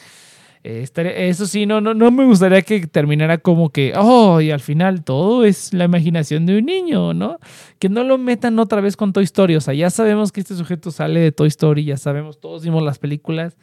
Eh, 0.68 0.88
eso 1.28 1.46
sí, 1.46 1.68
no, 1.68 1.80
no, 1.80 1.94
no 1.94 2.10
me 2.10 2.26
gustaría 2.26 2.64
que 2.64 2.88
terminara 2.88 3.38
como 3.38 3.70
que, 3.70 3.94
oh, 3.96 4.42
y 4.42 4.50
al 4.50 4.62
final 4.62 5.04
todo 5.04 5.46
es 5.46 5.72
la 5.76 5.84
imaginación 5.84 6.48
de 6.48 6.58
un 6.58 6.66
niño, 6.66 7.14
¿no? 7.14 7.38
Que 7.78 7.88
no 7.88 8.04
lo 8.04 8.18
metan 8.18 8.58
otra 8.58 8.82
vez 8.82 8.98
con 8.98 9.14
Toy 9.14 9.26
Story. 9.26 9.58
O 9.58 9.62
sea, 9.62 9.76
ya 9.76 9.92
sabemos 9.92 10.32
que 10.32 10.40
este 10.40 10.56
sujeto 10.56 10.90
sale 10.90 11.20
de 11.20 11.32
Toy 11.32 11.50
Story, 11.50 11.86
ya 11.86 11.98
sabemos, 11.98 12.40
todos 12.40 12.64
vimos 12.64 12.82
las 12.82 12.98
películas, 12.98 13.58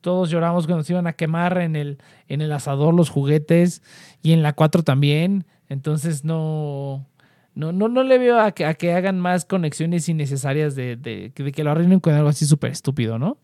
todos 0.00 0.30
lloramos 0.30 0.66
cuando 0.66 0.84
se 0.84 0.92
iban 0.92 1.06
a 1.06 1.14
quemar 1.14 1.58
en 1.58 1.76
el, 1.76 1.98
en 2.28 2.40
el 2.40 2.52
asador 2.52 2.94
los 2.94 3.10
juguetes 3.10 3.82
y 4.22 4.32
en 4.32 4.42
la 4.42 4.52
4 4.52 4.82
también. 4.82 5.46
Entonces 5.68 6.24
no. 6.24 7.06
No, 7.54 7.72
no, 7.72 7.88
no 7.88 8.02
le 8.02 8.18
veo 8.18 8.38
a 8.38 8.52
que, 8.52 8.66
a 8.66 8.74
que 8.74 8.92
hagan 8.92 9.18
más 9.18 9.46
conexiones 9.46 10.10
innecesarias 10.10 10.74
de, 10.74 10.96
de, 10.96 11.32
de 11.34 11.52
que 11.52 11.64
lo 11.64 11.70
arruinen 11.70 12.00
con 12.00 12.12
algo 12.12 12.28
así 12.28 12.44
súper 12.44 12.70
estúpido, 12.70 13.18
¿no? 13.18 13.38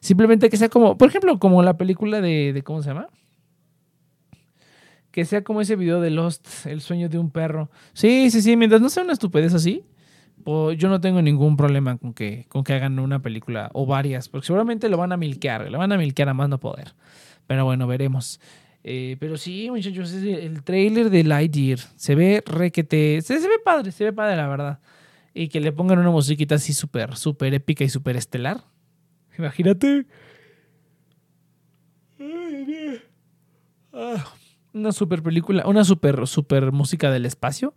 Simplemente 0.00 0.48
que 0.48 0.56
sea 0.56 0.68
como, 0.68 0.96
por 0.96 1.08
ejemplo, 1.08 1.38
como 1.38 1.62
la 1.62 1.76
película 1.76 2.20
de, 2.20 2.62
¿cómo 2.64 2.82
se 2.82 2.90
llama? 2.90 3.08
Que 5.10 5.24
sea 5.24 5.42
como 5.42 5.60
ese 5.60 5.76
video 5.76 6.00
de 6.00 6.10
Lost, 6.10 6.66
el 6.66 6.80
sueño 6.80 7.08
de 7.08 7.18
un 7.18 7.30
perro. 7.30 7.70
Sí, 7.92 8.30
sí, 8.30 8.42
sí, 8.42 8.56
mientras 8.56 8.80
no 8.80 8.90
sea 8.90 9.02
una 9.02 9.12
estupidez 9.12 9.54
así, 9.54 9.84
pues 10.48 10.78
yo 10.78 10.88
no 10.88 10.98
tengo 10.98 11.20
ningún 11.20 11.58
problema 11.58 11.98
con 11.98 12.14
que, 12.14 12.46
con 12.48 12.64
que 12.64 12.72
hagan 12.72 12.98
una 13.00 13.20
película 13.20 13.68
o 13.74 13.84
varias, 13.84 14.30
porque 14.30 14.46
seguramente 14.46 14.88
lo 14.88 14.96
van 14.96 15.12
a 15.12 15.18
milquear, 15.18 15.70
lo 15.70 15.76
van 15.76 15.92
a 15.92 15.98
milquear 15.98 16.30
a 16.30 16.32
más 16.32 16.48
no 16.48 16.58
poder. 16.58 16.94
Pero 17.46 17.66
bueno, 17.66 17.86
veremos. 17.86 18.40
Eh, 18.82 19.18
pero 19.20 19.36
sí, 19.36 19.68
muchachos, 19.68 20.10
el 20.14 20.62
trailer 20.62 21.10
de 21.10 21.22
Lightyear 21.24 21.80
se 21.96 22.14
ve 22.14 22.42
requete. 22.46 23.20
Se, 23.20 23.38
se 23.38 23.46
ve 23.46 23.56
padre, 23.62 23.92
se 23.92 24.04
ve 24.04 24.12
padre, 24.14 24.36
la 24.36 24.48
verdad. 24.48 24.80
Y 25.34 25.48
que 25.48 25.60
le 25.60 25.70
pongan 25.70 25.98
una 25.98 26.08
musiquita 26.08 26.54
así 26.54 26.72
súper, 26.72 27.14
súper 27.16 27.52
épica 27.52 27.84
y 27.84 27.90
súper 27.90 28.16
estelar. 28.16 28.64
Imagínate. 29.36 30.06
Ah, 33.92 34.24
una 34.72 34.92
super 34.92 35.22
película, 35.22 35.66
una 35.66 35.84
super, 35.84 36.26
super 36.26 36.72
música 36.72 37.10
del 37.10 37.26
espacio. 37.26 37.74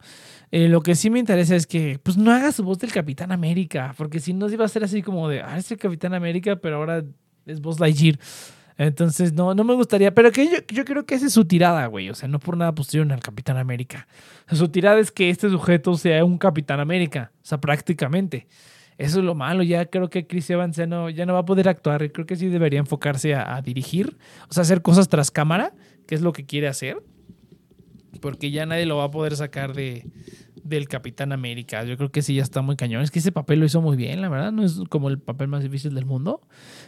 Eh, 0.52 0.68
lo 0.68 0.82
que 0.82 0.96
sí 0.96 1.10
me 1.10 1.20
interesa 1.20 1.56
es 1.56 1.68
que 1.68 2.00
pues 2.04 2.18
no 2.18 2.32
haga 2.32 2.52
su 2.52 2.64
voz 2.64 2.80
del 2.80 2.92
Capitán 2.92 3.32
América, 3.32 3.94
porque 3.98 4.20
si 4.20 4.34
no 4.34 4.50
iba 4.50 4.66
a 4.66 4.68
ser 4.68 4.84
así 4.84 5.02
como 5.02 5.30
de, 5.30 5.42
ah, 5.42 5.58
es 5.58 5.72
el 5.72 5.78
Capitán 5.78 6.14
América, 6.14 6.58
pero 6.58 6.78
ahora 6.78 7.04
es 7.46 7.62
voz 7.62 7.80
Lightyear. 7.80 8.20
Entonces, 8.78 9.34
no, 9.34 9.54
no 9.54 9.64
me 9.64 9.76
gustaría, 9.76 10.14
pero 10.14 10.32
que 10.32 10.64
yo, 10.68 10.86
creo 10.86 11.06
que 11.06 11.14
esa 11.14 11.28
es 11.28 11.34
su 11.34 11.46
tirada, 11.46 11.86
güey. 11.86 12.10
O 12.10 12.16
sea, 12.16 12.28
no 12.28 12.40
por 12.40 12.58
nada 12.58 12.74
pusieron 12.74 13.12
al 13.12 13.20
Capitán 13.20 13.58
América. 13.58 14.08
su 14.52 14.70
tirada 14.70 15.00
es 15.00 15.12
que 15.12 15.30
este 15.30 15.50
sujeto 15.50 15.96
sea 15.96 16.26
un 16.26 16.40
Capitán 16.40 16.80
América, 16.80 17.32
o 17.36 17.46
sea, 17.46 17.60
prácticamente. 17.60 18.48
Eso 18.98 19.20
es 19.20 19.26
lo 19.26 19.36
malo. 19.36 19.64
Ya 19.64 19.86
creo 19.86 20.10
que 20.10 20.26
Chris 20.28 20.50
Evans 20.50 20.76
ya 20.76 20.88
no, 20.88 21.10
ya 21.10 21.26
no 21.26 21.34
va 21.34 21.40
a 21.40 21.46
poder 21.46 21.70
actuar. 21.70 22.12
Creo 22.12 22.26
que 22.26 22.36
sí 22.36 22.48
debería 22.48 22.80
enfocarse 22.80 23.36
a, 23.36 23.62
dirigir, 23.62 24.18
o 24.50 24.54
sea, 24.54 24.62
hacer 24.62 24.82
cosas 24.82 25.10
tras 25.10 25.32
cámara, 25.32 25.74
que 26.08 26.16
es 26.16 26.22
lo 26.22 26.34
que 26.34 26.46
quiere 26.46 26.68
hacer. 26.68 27.02
Porque 28.20 28.52
ya 28.52 28.66
nadie 28.66 28.86
lo 28.86 28.98
va 28.98 29.06
a 29.06 29.12
poder 29.12 29.36
sacar 29.36 29.74
de, 29.74 30.06
del 30.64 30.88
Capitán 30.88 31.32
América. 31.32 31.84
Yo 31.84 31.98
creo 31.98 32.12
que 32.12 32.22
sí 32.22 32.36
ya 32.36 32.44
está 32.44 32.62
muy 32.62 32.76
cañón. 32.76 33.02
Es 33.02 33.12
que 33.12 33.20
ese 33.20 33.32
papel 33.32 33.60
lo 33.60 33.66
hizo 33.66 33.82
muy 33.82 33.98
bien, 33.98 34.22
la 34.22 34.30
verdad. 34.30 34.52
No 34.52 34.64
es 34.64 34.80
como 34.90 35.10
el 35.10 35.20
papel 35.20 35.48
más 35.48 35.64
difícil 35.64 35.94
del 35.94 36.06
mundo, 36.06 36.42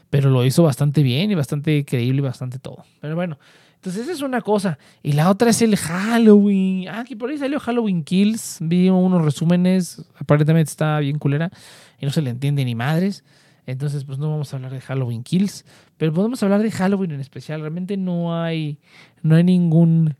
pero 0.10 0.30
lo 0.30 0.45
hizo 0.45 0.63
bastante 0.63 1.04
bien 1.04 1.32
y 1.32 1.36
bastante 1.36 1.86
creíble 1.86 2.19
y 2.19 2.21
bastante 2.21 2.60
todo. 2.60 2.84
Pero 3.02 3.15
bueno, 3.15 3.39
entonces 3.76 4.04
esa 4.04 4.12
es 4.13 4.21
una 4.21 4.41
cosa. 4.41 4.78
Y 5.02 5.13
la 5.13 5.30
otra 5.30 5.49
es 5.49 5.62
el 5.62 5.76
Halloween. 5.76 6.88
Ah, 6.89 7.04
que 7.08 7.15
por 7.15 7.30
ahí 7.30 7.38
salió 7.38 7.60
Halloween 7.60 8.04
Kills. 8.04 8.60
Vi 8.62 8.89
unos 8.89 9.23
resúmenes. 9.23 10.06
Aparentemente 10.17 10.69
está 10.69 10.99
bien 10.99 11.19
culera 11.19 11.52
y 11.99 12.06
no 12.06 12.12
se 12.12 12.21
le 12.21 12.30
entiende 12.30 12.63
ni 12.65 12.76
madres. 12.76 13.23
Entonces, 13.65 14.04
pues 14.04 14.17
no 14.17 14.30
vamos 14.30 14.54
a 14.54 14.58
hablar 14.58 14.73
de 14.73 14.82
Halloween 14.82 15.23
Kills, 15.23 15.65
pero 15.97 16.12
podemos 16.12 16.43
hablar 16.43 16.62
de 16.62 16.71
Halloween 16.71 17.12
en 17.12 17.21
especial. 17.21 17.62
Realmente 17.62 17.95
no 17.95 18.41
hay, 18.41 18.80
no 19.21 19.36
hay 19.36 19.43
ningún, 19.43 20.15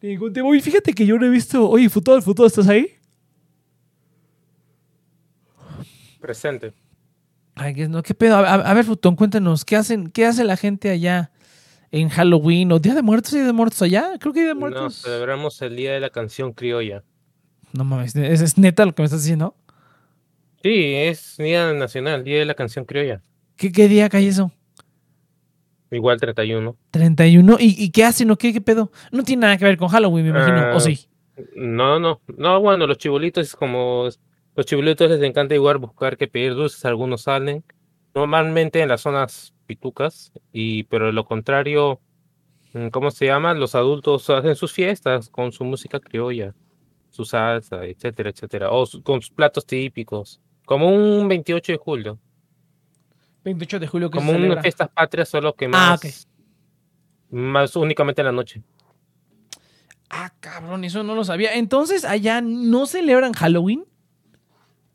ningún 0.00 0.32
tema. 0.32 0.48
Oye, 0.48 0.62
fíjate 0.62 0.92
que 0.94 1.04
yo 1.04 1.18
no 1.18 1.26
he 1.26 1.30
visto. 1.30 1.68
Oye, 1.68 1.90
Futuro, 1.90 2.22
Futuro, 2.22 2.48
¿estás 2.48 2.68
ahí? 2.68 2.88
Presente. 6.20 6.72
Ay, 7.54 7.74
no, 7.88 8.02
¿qué 8.02 8.14
pedo? 8.14 8.36
A, 8.36 8.74
ver, 8.74 8.84
Futón, 8.84 9.16
cuéntanos, 9.16 9.64
¿qué 9.64 9.76
hacen, 9.76 10.10
qué 10.10 10.26
hace 10.26 10.44
la 10.44 10.56
gente 10.56 10.90
allá 10.90 11.30
en 11.90 12.08
Halloween 12.08 12.72
o 12.72 12.78
Día 12.78 12.94
de 12.94 13.02
Muertos 13.02 13.32
y 13.32 13.36
Día 13.36 13.46
de 13.46 13.52
Muertos 13.52 13.80
allá? 13.82 14.12
Creo 14.18 14.32
que 14.32 14.40
Día 14.40 14.48
de 14.48 14.54
Muertos. 14.54 14.82
No, 14.82 14.90
celebramos 14.90 15.60
el 15.62 15.76
Día 15.76 15.92
de 15.92 16.00
la 16.00 16.10
Canción 16.10 16.52
Criolla. 16.52 17.02
No 17.72 17.84
mames, 17.84 18.16
¿es, 18.16 18.40
es 18.40 18.58
neta 18.58 18.84
lo 18.84 18.94
que 18.94 19.02
me 19.02 19.06
estás 19.06 19.22
diciendo? 19.22 19.54
Sí, 20.66 20.94
es 20.96 21.36
Día 21.38 21.72
Nacional, 21.74 22.24
Día 22.24 22.40
de 22.40 22.44
la 22.44 22.54
Canción 22.54 22.86
Criolla. 22.86 23.22
¿Qué, 23.54 23.70
qué 23.70 23.86
día 23.86 24.08
cae 24.08 24.26
eso? 24.26 24.50
Igual 25.92 26.18
31. 26.18 26.76
31. 26.90 27.56
¿Y, 27.60 27.84
y 27.84 27.92
qué 27.92 28.02
hacen 28.02 28.32
o 28.32 28.36
qué, 28.36 28.52
qué 28.52 28.60
pedo? 28.60 28.90
No 29.12 29.22
tiene 29.22 29.42
nada 29.42 29.58
que 29.58 29.64
ver 29.64 29.76
con 29.76 29.86
Halloween, 29.86 30.24
me 30.24 30.30
imagino. 30.30 30.72
¿O 30.72 30.76
ah, 30.78 30.80
sí? 30.80 31.06
No, 31.54 32.00
no. 32.00 32.20
No, 32.36 32.60
bueno, 32.60 32.88
los 32.88 32.98
chibolitos 32.98 33.46
es 33.46 33.54
como. 33.54 34.08
Los 34.56 34.66
chibolitos 34.66 35.08
les 35.08 35.22
encanta 35.22 35.54
igual 35.54 35.78
buscar 35.78 36.16
que 36.16 36.26
pedir 36.26 36.56
dulces. 36.56 36.84
Algunos 36.84 37.22
salen. 37.22 37.62
Normalmente 38.12 38.80
en 38.80 38.88
las 38.88 39.02
zonas 39.02 39.54
pitucas. 39.66 40.32
Y, 40.52 40.82
pero 40.84 41.12
lo 41.12 41.26
contrario. 41.26 42.00
Mm, 42.72 42.88
¿Cómo 42.88 43.12
se 43.12 43.26
llama? 43.26 43.54
Los 43.54 43.76
adultos 43.76 44.28
hacen 44.30 44.56
sus 44.56 44.72
fiestas 44.72 45.28
con 45.28 45.52
su 45.52 45.62
música 45.62 46.00
criolla. 46.00 46.56
Su 47.10 47.24
salsa, 47.24 47.84
etcétera, 47.84 48.30
etcétera. 48.30 48.72
O 48.72 48.84
con 49.04 49.22
sus 49.22 49.30
platos 49.30 49.64
típicos. 49.64 50.40
Como 50.66 50.88
un 50.88 51.28
28 51.28 51.72
de 51.72 51.78
julio. 51.78 52.18
28 53.44 53.78
de 53.78 53.86
julio 53.86 54.10
que 54.10 54.18
Como 54.18 54.32
unas 54.32 54.60
fiestas 54.60 54.90
patrias, 54.90 55.28
solo 55.28 55.54
que 55.54 55.66
ah, 55.66 55.68
más. 55.68 56.04
Ah, 56.04 56.30
Más 57.30 57.76
únicamente 57.76 58.20
en 58.20 58.26
la 58.26 58.32
noche. 58.32 58.62
Ah, 60.10 60.32
cabrón, 60.40 60.84
eso 60.84 61.04
no 61.04 61.14
lo 61.14 61.24
sabía. 61.24 61.54
Entonces, 61.54 62.04
allá 62.04 62.40
no 62.40 62.86
celebran 62.86 63.32
Halloween. 63.32 63.86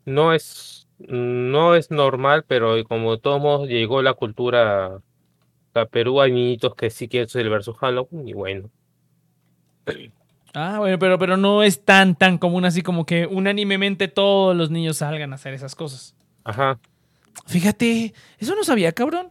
No 0.04 0.34
es, 0.34 0.86
no 0.98 1.74
es 1.74 1.90
normal, 1.90 2.44
pero 2.46 2.84
como 2.84 3.18
todos 3.18 3.40
modos 3.40 3.68
llegó 3.68 4.02
la 4.02 4.12
cultura 4.12 5.00
a 5.72 5.84
Perú, 5.86 6.20
hay 6.20 6.32
niñitos 6.32 6.74
que 6.74 6.90
sí 6.90 7.08
quieren 7.08 7.30
celebrar 7.30 7.62
su 7.62 7.72
Halloween 7.72 8.28
y 8.28 8.34
bueno. 8.34 8.70
Ah, 10.54 10.78
bueno, 10.78 10.98
pero, 10.98 11.18
pero 11.18 11.36
no 11.36 11.62
es 11.62 11.84
tan, 11.84 12.14
tan 12.14 12.38
común 12.38 12.64
así 12.64 12.82
como 12.82 13.06
que 13.06 13.26
unánimemente 13.26 14.08
todos 14.08 14.54
los 14.54 14.70
niños 14.70 14.98
salgan 14.98 15.32
a 15.32 15.36
hacer 15.36 15.54
esas 15.54 15.74
cosas. 15.74 16.14
Ajá. 16.44 16.78
Fíjate, 17.46 18.12
eso 18.38 18.54
no 18.54 18.62
sabía, 18.62 18.92
cabrón. 18.92 19.28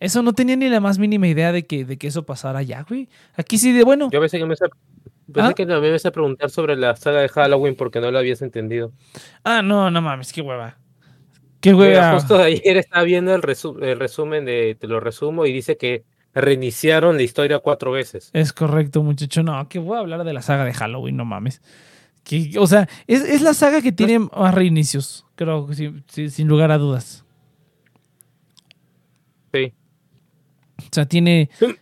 Eso 0.00 0.22
no 0.22 0.32
tenía 0.32 0.56
ni 0.56 0.68
la 0.68 0.80
más 0.80 0.98
mínima 0.98 1.26
idea 1.26 1.52
de 1.52 1.66
que, 1.66 1.84
de 1.84 1.96
que 1.96 2.08
eso 2.08 2.24
pasara 2.24 2.60
allá, 2.60 2.84
güey. 2.88 3.08
Aquí 3.34 3.58
sí, 3.58 3.72
de 3.72 3.84
bueno. 3.84 4.10
Yo 4.12 4.20
pensé 4.20 4.38
que 4.38 4.44
me 4.44 4.54
pensé 4.56 4.70
¿Ah? 5.50 5.52
que 5.54 5.66
me 5.66 5.88
ibas 5.88 6.06
a 6.06 6.10
preguntar 6.10 6.50
sobre 6.50 6.76
la 6.76 6.96
saga 6.96 7.20
de 7.20 7.28
Halloween 7.28 7.74
porque 7.74 8.00
no 8.00 8.10
lo 8.10 8.18
habías 8.18 8.42
entendido. 8.42 8.92
Ah, 9.44 9.62
no, 9.62 9.90
no 9.90 10.00
mames, 10.00 10.32
qué 10.32 10.40
hueva. 10.40 10.78
Qué 11.60 11.74
hueva. 11.74 12.14
justo 12.14 12.36
ayer 12.36 12.76
estaba 12.76 13.02
viendo 13.02 13.34
el, 13.34 13.42
el 13.82 13.98
resumen 13.98 14.44
de, 14.44 14.76
te 14.78 14.86
lo 14.86 15.00
resumo, 15.00 15.44
y 15.44 15.52
dice 15.52 15.76
que 15.76 16.04
reiniciaron 16.34 17.16
la 17.16 17.22
historia 17.22 17.58
cuatro 17.58 17.92
veces. 17.92 18.30
Es 18.32 18.52
correcto, 18.52 19.02
muchacho. 19.02 19.42
No, 19.42 19.68
que 19.68 19.78
voy 19.78 19.96
a 19.96 20.00
hablar 20.00 20.24
de 20.24 20.32
la 20.32 20.42
saga 20.42 20.64
de 20.64 20.72
Halloween, 20.72 21.16
no 21.16 21.24
mames. 21.24 21.62
Que, 22.24 22.52
o 22.58 22.66
sea, 22.66 22.88
es, 23.06 23.40
la 23.42 23.54
saga 23.54 23.80
que 23.80 23.92
tiene 23.92 24.18
más 24.18 24.54
reinicios, 24.54 25.24
creo, 25.34 25.72
sin, 25.72 26.04
sin 26.08 26.48
lugar 26.48 26.70
a 26.70 26.78
dudas. 26.78 27.24
Sí. 29.52 29.72
O 30.78 30.88
sea, 30.92 31.06
tiene. 31.06 31.50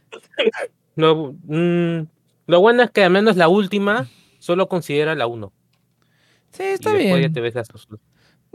No, 0.97 1.35
mm, 1.45 2.07
lo 2.47 2.61
bueno 2.61 2.83
es 2.83 2.91
que 2.91 3.05
al 3.05 3.11
menos 3.11 3.37
la 3.37 3.49
última 3.49 4.09
solo 4.39 4.67
considera 4.67 5.15
la 5.15 5.27
1. 5.27 5.53
Sí, 6.53 6.63
está 6.63 6.95
y 6.95 7.05
bien. 7.05 7.21
Ya 7.21 7.31
te 7.31 7.41
ves 7.43 7.55
las 7.55 7.69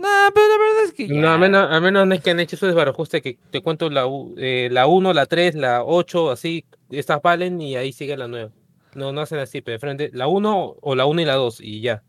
no, 0.01 0.33
pero 0.33 0.47
la 0.47 0.57
verdad 0.57 0.83
es 0.85 0.93
que. 0.93 1.07
No, 1.07 1.29
a 1.29 1.37
menos, 1.37 1.67
a 1.71 1.79
menos 1.79 2.11
es 2.11 2.21
que 2.21 2.31
han 2.31 2.39
hecho 2.39 2.55
eso 2.55 2.65
desbarajuste 2.65 3.21
que 3.21 3.37
te 3.51 3.61
cuento 3.61 3.89
la, 3.89 4.05
eh, 4.37 4.69
la 4.71 4.87
1, 4.87 5.13
la 5.13 5.25
3, 5.25 5.55
la 5.55 5.83
8, 5.83 6.31
así, 6.31 6.65
estas 6.89 7.21
valen 7.21 7.61
y 7.61 7.75
ahí 7.75 7.93
sigue 7.93 8.17
la 8.17 8.27
nueva. 8.27 8.51
No, 8.95 9.11
no 9.11 9.21
hacen 9.21 9.39
así, 9.39 9.61
pero 9.61 9.73
de 9.73 9.79
frente, 9.79 10.11
la 10.13 10.27
1 10.27 10.75
o 10.81 10.95
la 10.95 11.05
1 11.05 11.21
y 11.21 11.25
la 11.25 11.35
2 11.35 11.61
y 11.61 11.81
ya. 11.81 12.03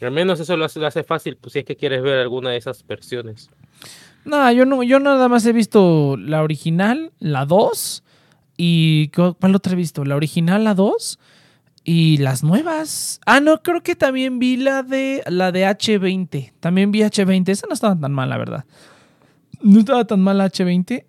al 0.00 0.10
menos 0.10 0.40
eso 0.40 0.56
lo 0.56 0.64
hace, 0.64 0.84
hace, 0.84 1.04
fácil, 1.04 1.36
pues 1.36 1.54
si 1.54 1.60
es 1.60 1.64
que 1.64 1.76
quieres 1.76 2.02
ver 2.02 2.18
alguna 2.18 2.50
de 2.50 2.56
esas 2.56 2.86
versiones. 2.86 3.50
No, 4.24 4.50
yo 4.52 4.66
no, 4.66 4.82
yo 4.82 5.00
nada 5.00 5.28
más 5.28 5.46
he 5.46 5.52
visto 5.52 6.16
la 6.18 6.42
original, 6.42 7.12
la 7.18 7.46
2 7.46 8.02
y 8.56 9.08
¿cuál 9.08 9.54
otra 9.54 9.72
he 9.72 9.76
visto? 9.76 10.04
La 10.04 10.16
original, 10.16 10.64
la 10.64 10.74
2 10.74 11.18
y 11.84 12.18
las 12.18 12.44
nuevas. 12.44 13.20
Ah, 13.26 13.40
no, 13.40 13.62
creo 13.62 13.82
que 13.82 13.96
también 13.96 14.38
vi 14.38 14.56
la 14.56 14.82
de 14.82 15.22
la 15.26 15.52
de 15.52 15.66
H20. 15.66 16.52
También 16.60 16.92
vi 16.92 17.00
H20. 17.00 17.48
Esa 17.48 17.66
no 17.66 17.74
estaba 17.74 17.98
tan 17.98 18.12
mal, 18.12 18.28
la 18.28 18.38
verdad. 18.38 18.64
No 19.62 19.80
estaba 19.80 20.04
tan 20.04 20.20
mal 20.20 20.40
H20. 20.40 21.04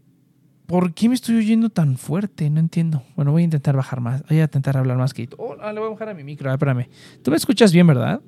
¿Por 0.65 0.93
qué 0.93 1.09
me 1.09 1.15
estoy 1.15 1.37
oyendo 1.37 1.69
tan 1.69 1.97
fuerte? 1.97 2.49
No 2.49 2.59
entiendo. 2.59 3.03
Bueno, 3.15 3.31
voy 3.31 3.43
a 3.43 3.45
intentar 3.45 3.75
bajar 3.75 4.01
más. 4.01 4.23
Voy 4.27 4.39
a 4.39 4.43
intentar 4.43 4.77
hablar 4.77 4.97
más 4.97 5.13
que. 5.13 5.29
Oh, 5.37 5.55
ah, 5.59 5.73
le 5.73 5.79
voy 5.79 5.89
a 5.89 5.91
bajar 5.91 6.09
a 6.09 6.13
mi 6.13 6.23
micro. 6.23 6.51
espérame. 6.51 6.87
Tú 7.21 7.31
me 7.31 7.37
escuchas 7.37 7.71
bien, 7.71 7.85
¿verdad? 7.85 8.21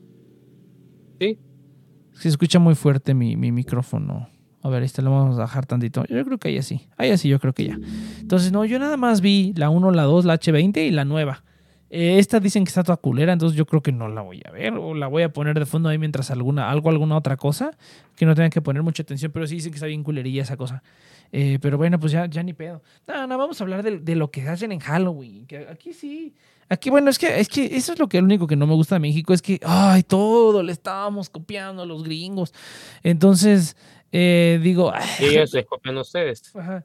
Sí. 1.20 1.40
Se 2.12 2.30
escucha 2.30 2.60
muy 2.60 2.76
fuerte 2.76 3.14
mi, 3.14 3.36
mi 3.36 3.52
micrófono. 3.52 4.30
A 4.62 4.70
ver, 4.70 4.84
este 4.84 5.02
lo 5.02 5.12
vamos 5.12 5.38
a 5.38 5.42
bajar 5.42 5.66
tantito. 5.66 6.04
Yo 6.06 6.24
creo 6.26 6.38
que 6.38 6.50
ahí 6.50 6.58
así. 6.58 6.88
Ahí 6.98 7.12
así, 7.12 7.30
yo 7.30 7.40
creo 7.40 7.54
que 7.54 7.66
ya. 7.66 7.80
Entonces, 8.20 8.52
no, 8.52 8.66
yo 8.66 8.80
nada 8.80 8.98
más 8.98 9.22
vi 9.22 9.54
la 9.56 9.70
1, 9.70 9.92
la 9.92 10.04
2, 10.04 10.26
la 10.26 10.40
H20 10.40 10.88
y 10.88 10.92
la 10.92 11.06
nueva. 11.06 11.44
Eh, 11.98 12.20
esta 12.20 12.42
dicen 12.42 12.66
que 12.66 12.68
está 12.68 12.84
toda 12.84 12.98
culera, 12.98 13.32
entonces 13.32 13.58
yo 13.58 13.66
creo 13.66 13.82
que 13.82 13.94
no 13.94 14.10
la 14.10 14.22
voy 14.22 14.42
a 14.46 14.52
ver. 14.52 14.74
O 14.74 14.94
la 14.94 15.08
voy 15.08 15.24
a 15.24 15.32
poner 15.32 15.58
de 15.58 15.66
fondo 15.66 15.88
ahí 15.88 15.98
mientras 15.98 16.30
alguna, 16.30 16.70
algo, 16.70 16.90
alguna 16.90 17.16
otra 17.16 17.38
cosa. 17.38 17.72
Que 18.18 18.26
no 18.26 18.36
tengan 18.36 18.50
que 18.52 18.62
poner 18.62 18.84
mucha 18.84 19.04
atención, 19.04 19.32
pero 19.32 19.48
sí 19.48 19.56
dicen 19.56 19.72
que 19.72 19.78
está 19.78 19.88
bien 19.88 20.04
culerilla 20.04 20.44
esa 20.44 20.58
cosa. 20.58 20.84
Eh, 21.32 21.58
pero 21.62 21.78
bueno, 21.78 21.98
pues 21.98 22.12
ya, 22.12 22.26
ya 22.26 22.44
ni 22.44 22.52
pedo. 22.52 22.84
No, 23.08 23.28
no, 23.28 23.38
vamos 23.38 23.62
a 23.62 23.64
hablar 23.64 23.82
de, 23.82 24.00
de 24.00 24.16
lo 24.18 24.30
que 24.30 24.42
hacen 24.42 24.74
en 24.74 24.80
Halloween. 24.80 25.46
Que 25.48 25.70
aquí 25.70 25.94
sí. 25.94 26.36
Aquí, 26.68 26.90
bueno, 26.90 27.10
es 27.10 27.18
que, 27.18 27.40
es 27.40 27.48
que 27.48 27.66
eso 27.78 27.94
es 27.94 28.00
lo 28.00 28.10
que 28.10 28.20
lo 28.20 28.26
único 28.26 28.46
que 28.46 28.58
no 28.58 28.68
me 28.68 28.74
gusta 28.74 28.96
de 28.96 29.00
México, 29.00 29.34
es 29.34 29.42
que, 29.42 29.62
ay, 29.64 30.04
todo 30.04 30.64
le 30.64 30.74
estábamos 30.74 31.30
copiando 31.30 31.84
a 31.84 31.86
los 31.86 32.04
gringos. 32.04 32.54
Entonces, 33.04 33.78
eh, 34.12 34.60
digo... 34.62 34.92
Y 35.22 35.26
ellos 35.26 35.50
se 35.52 35.64
copian 35.64 35.98
ustedes. 35.98 36.54
Ajá. 36.56 36.84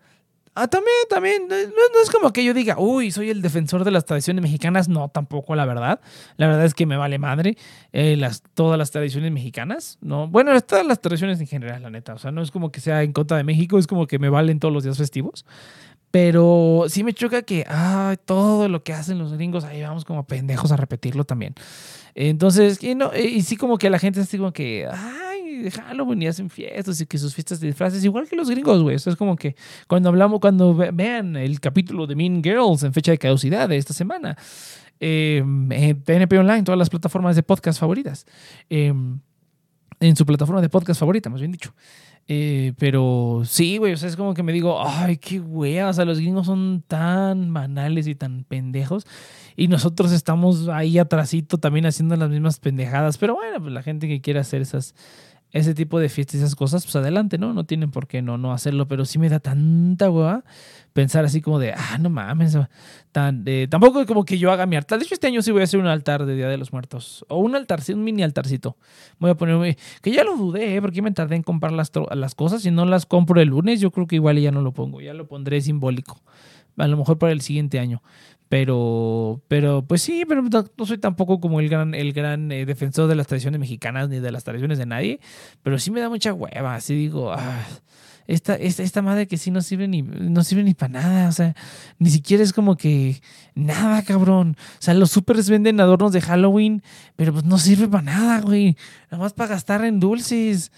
Ah, 0.62 0.68
también, 0.68 0.94
también. 1.08 1.48
No, 1.48 2.02
es 2.02 2.10
como 2.10 2.34
que 2.34 2.44
yo 2.44 2.52
diga, 2.52 2.76
uy, 2.78 3.10
soy 3.10 3.30
el 3.30 3.40
defensor 3.40 3.82
de 3.82 3.90
las 3.90 4.04
tradiciones 4.04 4.42
mexicanas. 4.42 4.90
No, 4.90 5.08
tampoco, 5.08 5.54
la 5.54 5.64
verdad. 5.64 6.00
La 6.36 6.48
verdad 6.48 6.66
es 6.66 6.74
que 6.74 6.84
me 6.84 6.98
vale 6.98 7.18
madre 7.18 7.56
eh, 7.94 8.14
las, 8.18 8.42
todas 8.52 8.78
las 8.78 8.90
tradiciones 8.90 9.32
mexicanas. 9.32 9.96
No, 10.02 10.28
bueno, 10.28 10.60
todas 10.60 10.84
las 10.84 11.00
tradiciones 11.00 11.40
en 11.40 11.46
general, 11.46 11.82
la 11.82 11.88
neta. 11.88 12.12
O 12.12 12.18
sea, 12.18 12.30
no 12.30 12.42
es 12.42 12.50
como 12.50 12.70
que 12.70 12.82
sea 12.82 13.02
en 13.02 13.14
contra 13.14 13.38
de 13.38 13.44
México, 13.44 13.78
es 13.78 13.86
como 13.86 14.06
que 14.06 14.18
me 14.18 14.28
valen 14.28 14.60
todos 14.60 14.74
los 14.74 14.84
días 14.84 14.98
festivos. 14.98 15.46
Pero 16.10 16.84
sí 16.88 17.04
me 17.04 17.14
choca 17.14 17.40
que, 17.40 17.64
todo 18.26 18.68
lo 18.68 18.82
que 18.82 18.92
hacen 18.92 19.18
los 19.18 19.32
gringos, 19.32 19.64
ahí 19.64 19.80
vamos 19.80 20.04
como 20.04 20.26
pendejos 20.26 20.72
a 20.72 20.76
repetirlo 20.76 21.24
también. 21.24 21.54
Entonces, 22.14 22.82
y, 22.82 22.94
no, 22.94 23.12
y 23.16 23.40
sí 23.42 23.56
como 23.56 23.78
que 23.78 23.88
la 23.88 23.98
gente 23.98 24.20
es 24.20 24.30
como 24.30 24.52
que, 24.52 24.86
ay, 24.92 25.39
de 25.58 25.70
Halloween 25.70 26.22
y 26.22 26.26
hacen 26.26 26.50
fiestas 26.50 27.00
y 27.00 27.06
que 27.06 27.18
sus 27.18 27.34
fiestas 27.34 27.60
de 27.60 27.68
disfraces, 27.68 28.04
igual 28.04 28.28
que 28.28 28.36
los 28.36 28.50
gringos, 28.50 28.82
güey. 28.82 28.96
Eso 28.96 29.10
es 29.10 29.16
como 29.16 29.36
que 29.36 29.56
cuando 29.86 30.08
hablamos, 30.08 30.40
cuando 30.40 30.74
vean 30.74 31.36
el 31.36 31.60
capítulo 31.60 32.06
de 32.06 32.16
Mean 32.16 32.42
Girls 32.42 32.82
en 32.82 32.92
fecha 32.92 33.12
de 33.12 33.18
caducidad 33.18 33.68
de 33.68 33.76
esta 33.76 33.92
semana, 33.92 34.36
eh, 35.00 35.38
en 35.38 36.02
TNP 36.02 36.38
Online, 36.38 36.62
todas 36.62 36.78
las 36.78 36.90
plataformas 36.90 37.36
de 37.36 37.42
podcast 37.42 37.80
favoritas, 37.80 38.26
em, 38.68 39.20
en 40.00 40.16
su 40.16 40.24
plataforma 40.24 40.60
de 40.60 40.68
podcast 40.68 41.00
favorita, 41.00 41.30
más 41.30 41.40
bien 41.40 41.52
dicho. 41.52 41.74
Eh, 42.32 42.74
pero 42.78 43.42
sí, 43.44 43.78
güey, 43.78 43.92
o 43.92 43.96
sea, 43.96 44.08
es 44.08 44.14
como 44.14 44.34
que 44.34 44.44
me 44.44 44.52
digo, 44.52 44.80
ay, 44.86 45.16
qué 45.16 45.40
güey, 45.40 45.80
o 45.80 45.92
sea, 45.92 46.04
los 46.04 46.20
gringos 46.20 46.46
son 46.46 46.84
tan 46.86 47.52
banales 47.52 48.06
y 48.06 48.14
tan 48.14 48.44
pendejos. 48.44 49.04
Y 49.56 49.66
nosotros 49.66 50.12
estamos 50.12 50.68
ahí 50.68 50.98
atrasito 50.98 51.58
también 51.58 51.86
haciendo 51.86 52.14
las 52.16 52.30
mismas 52.30 52.60
pendejadas. 52.60 53.18
Pero 53.18 53.34
bueno, 53.34 53.60
pues 53.60 53.72
la 53.72 53.82
gente 53.82 54.06
que 54.06 54.20
quiere 54.20 54.38
hacer 54.38 54.62
esas, 54.62 54.94
ese 55.52 55.74
tipo 55.74 55.98
de 55.98 56.08
fiestas 56.08 56.36
y 56.36 56.38
esas 56.38 56.54
cosas, 56.54 56.84
pues 56.84 56.94
adelante, 56.96 57.38
¿no? 57.38 57.52
No 57.52 57.64
tienen 57.64 57.90
por 57.90 58.06
qué 58.06 58.22
no, 58.22 58.38
no 58.38 58.52
hacerlo, 58.52 58.86
pero 58.86 59.04
sí 59.04 59.18
me 59.18 59.28
da 59.28 59.40
tanta 59.40 60.10
hueva 60.10 60.44
pensar 60.92 61.24
así 61.24 61.40
como 61.40 61.58
de, 61.58 61.72
ah, 61.72 61.98
no 61.98 62.10
mames, 62.10 62.56
tan, 63.12 63.42
eh, 63.46 63.66
tampoco 63.68 64.04
como 64.06 64.24
que 64.24 64.38
yo 64.38 64.52
haga 64.52 64.66
mi 64.66 64.76
altar. 64.76 64.98
De 64.98 65.04
hecho, 65.04 65.14
este 65.14 65.26
año 65.26 65.42
sí 65.42 65.50
voy 65.50 65.62
a 65.62 65.64
hacer 65.64 65.80
un 65.80 65.86
altar 65.86 66.26
de 66.26 66.36
Día 66.36 66.48
de 66.48 66.56
los 66.56 66.72
Muertos, 66.72 67.24
o 67.28 67.38
un 67.38 67.56
altar, 67.56 67.80
un 67.88 68.04
mini 68.04 68.22
altarcito. 68.22 68.76
Voy 69.18 69.30
a 69.30 69.34
poner, 69.34 69.76
que 70.02 70.12
ya 70.12 70.24
lo 70.24 70.36
dudé, 70.36 70.76
¿eh? 70.76 70.80
porque 70.80 71.02
me 71.02 71.10
tardé 71.12 71.36
en 71.36 71.42
comprar 71.42 71.72
las, 71.72 71.90
las 72.14 72.34
cosas, 72.34 72.62
si 72.62 72.70
no 72.70 72.84
las 72.84 73.06
compro 73.06 73.40
el 73.40 73.48
lunes, 73.48 73.80
yo 73.80 73.90
creo 73.90 74.06
que 74.06 74.16
igual 74.16 74.38
ya 74.38 74.52
no 74.52 74.62
lo 74.62 74.72
pongo, 74.72 75.00
ya 75.00 75.14
lo 75.14 75.26
pondré 75.26 75.60
simbólico, 75.60 76.20
a 76.76 76.86
lo 76.86 76.96
mejor 76.96 77.18
para 77.18 77.32
el 77.32 77.40
siguiente 77.40 77.78
año. 77.78 78.02
Pero, 78.50 79.40
pero, 79.46 79.86
pues 79.86 80.02
sí, 80.02 80.24
pero 80.26 80.42
no 80.42 80.84
soy 80.84 80.98
tampoco 80.98 81.38
como 81.38 81.60
el 81.60 81.68
gran, 81.68 81.94
el 81.94 82.12
gran 82.12 82.50
eh, 82.50 82.66
defensor 82.66 83.08
de 83.08 83.14
las 83.14 83.28
tradiciones 83.28 83.60
mexicanas 83.60 84.08
ni 84.08 84.18
de 84.18 84.32
las 84.32 84.42
tradiciones 84.42 84.76
de 84.76 84.86
nadie. 84.86 85.20
Pero 85.62 85.78
sí 85.78 85.92
me 85.92 86.00
da 86.00 86.08
mucha 86.08 86.34
hueva. 86.34 86.74
Así 86.74 86.96
digo, 86.96 87.32
ah, 87.32 87.64
esta, 88.26 88.56
esta, 88.56 88.82
esta, 88.82 89.02
madre 89.02 89.28
que 89.28 89.36
sí 89.36 89.52
no 89.52 89.62
sirve 89.62 89.86
ni, 89.86 90.02
no 90.02 90.42
sirve 90.42 90.64
ni 90.64 90.74
para 90.74 90.94
nada. 90.94 91.28
O 91.28 91.32
sea, 91.32 91.54
ni 92.00 92.10
siquiera 92.10 92.42
es 92.42 92.52
como 92.52 92.76
que 92.76 93.22
nada, 93.54 94.02
cabrón. 94.02 94.56
O 94.58 94.82
sea, 94.82 94.94
los 94.94 95.12
supers 95.12 95.48
venden 95.48 95.78
adornos 95.78 96.10
de 96.10 96.20
Halloween, 96.20 96.82
pero 97.14 97.32
pues 97.32 97.44
no 97.44 97.56
sirve 97.56 97.86
para 97.86 98.02
nada, 98.02 98.40
güey. 98.40 98.76
Nada 99.12 99.22
más 99.22 99.32
para 99.32 99.50
gastar 99.50 99.84
en 99.84 100.00
dulces. 100.00 100.72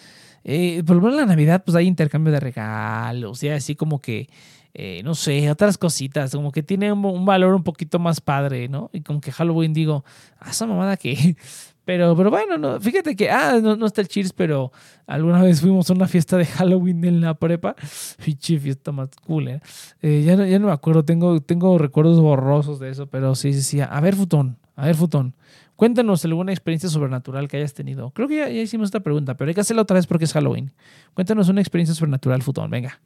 Eh, 0.45 0.83
por 0.85 0.97
lo 0.97 1.01
menos 1.01 1.15
en 1.15 1.21
la 1.23 1.33
Navidad, 1.33 1.63
pues 1.65 1.75
hay 1.75 1.87
intercambio 1.87 2.35
de 2.35 2.41
regalos. 2.41 3.43
Y 3.43 3.49
así 3.49 3.77
como 3.77 4.03
que 4.03 4.29
eh, 4.75 5.03
no 5.05 5.15
sé, 5.15 5.51
otras 5.51 5.77
cositas, 5.77 6.33
como 6.33 6.51
que 6.51 6.63
tiene 6.63 6.93
un, 6.93 7.25
valor 7.27 7.55
un 7.55 7.63
poquito 7.63 7.99
más 7.99 8.21
padre, 8.21 8.69
¿no? 8.69 8.89
Y 8.93 9.03
como 9.03 9.21
que 9.21 9.31
Halloween 9.31 9.75
digo, 9.75 10.05
ah, 10.39 10.51
esa 10.51 10.67
mamada 10.67 10.97
que... 10.97 11.37
Pero, 11.85 12.17
pero 12.17 12.31
bueno, 12.31 12.59
no, 12.59 12.81
fíjate 12.81 13.17
que, 13.17 13.29
ah, 13.29 13.59
no, 13.61 13.87
está 13.87 14.03
el 14.03 14.07
Cheers, 14.07 14.33
pero 14.33 14.71
alguna 15.05 15.43
vez 15.43 15.61
fuimos 15.61 15.91
a 15.91 15.95
una 15.95 16.07
fiesta 16.07 16.37
de 16.37 16.45
Halloween 16.47 17.05
en 17.05 17.21
la 17.21 17.35
prepa. 17.35 17.75
Fichi, 18.21 18.57
fiesta 18.61 18.93
más 18.93 19.09
cool, 19.27 19.49
¿eh? 19.49 19.61
¿eh? 20.01 20.23
ya, 20.25 20.37
no, 20.37 20.47
ya 20.47 20.61
no 20.61 20.69
me 20.69 20.73
acuerdo, 20.73 21.05
tengo, 21.05 21.41
tengo 21.41 21.77
recuerdos 21.79 22.21
borrosos 22.21 22.79
de 22.79 22.91
eso, 22.91 23.09
pero 23.09 23.35
sí, 23.35 23.53
sí, 23.53 23.63
sí. 23.63 23.81
A 23.81 24.01
ver, 24.01 24.15
Futón, 24.15 24.59
a 24.77 24.87
ver, 24.87 24.95
Futón. 24.95 25.35
Cuéntanos 25.75 26.25
alguna 26.25 26.53
experiencia 26.53 26.89
sobrenatural 26.89 27.49
que 27.49 27.57
hayas 27.57 27.75
tenido. 27.75 28.11
Creo 28.11 28.29
que 28.29 28.37
ya, 28.37 28.49
ya 28.49 28.61
hicimos 28.61 28.87
esta 28.87 29.01
pregunta, 29.01 29.37
pero 29.37 29.49
hay 29.49 29.55
que 29.57 29.63
hacerla 29.63 29.83
otra 29.83 29.97
vez 29.97 30.07
porque 30.07 30.27
es 30.27 30.33
Halloween. 30.33 30.71
Cuéntanos 31.15 31.49
una 31.49 31.61
experiencia 31.61 31.97
sobrenatural, 31.97 32.43
Futón, 32.43 32.71
venga. 32.71 33.01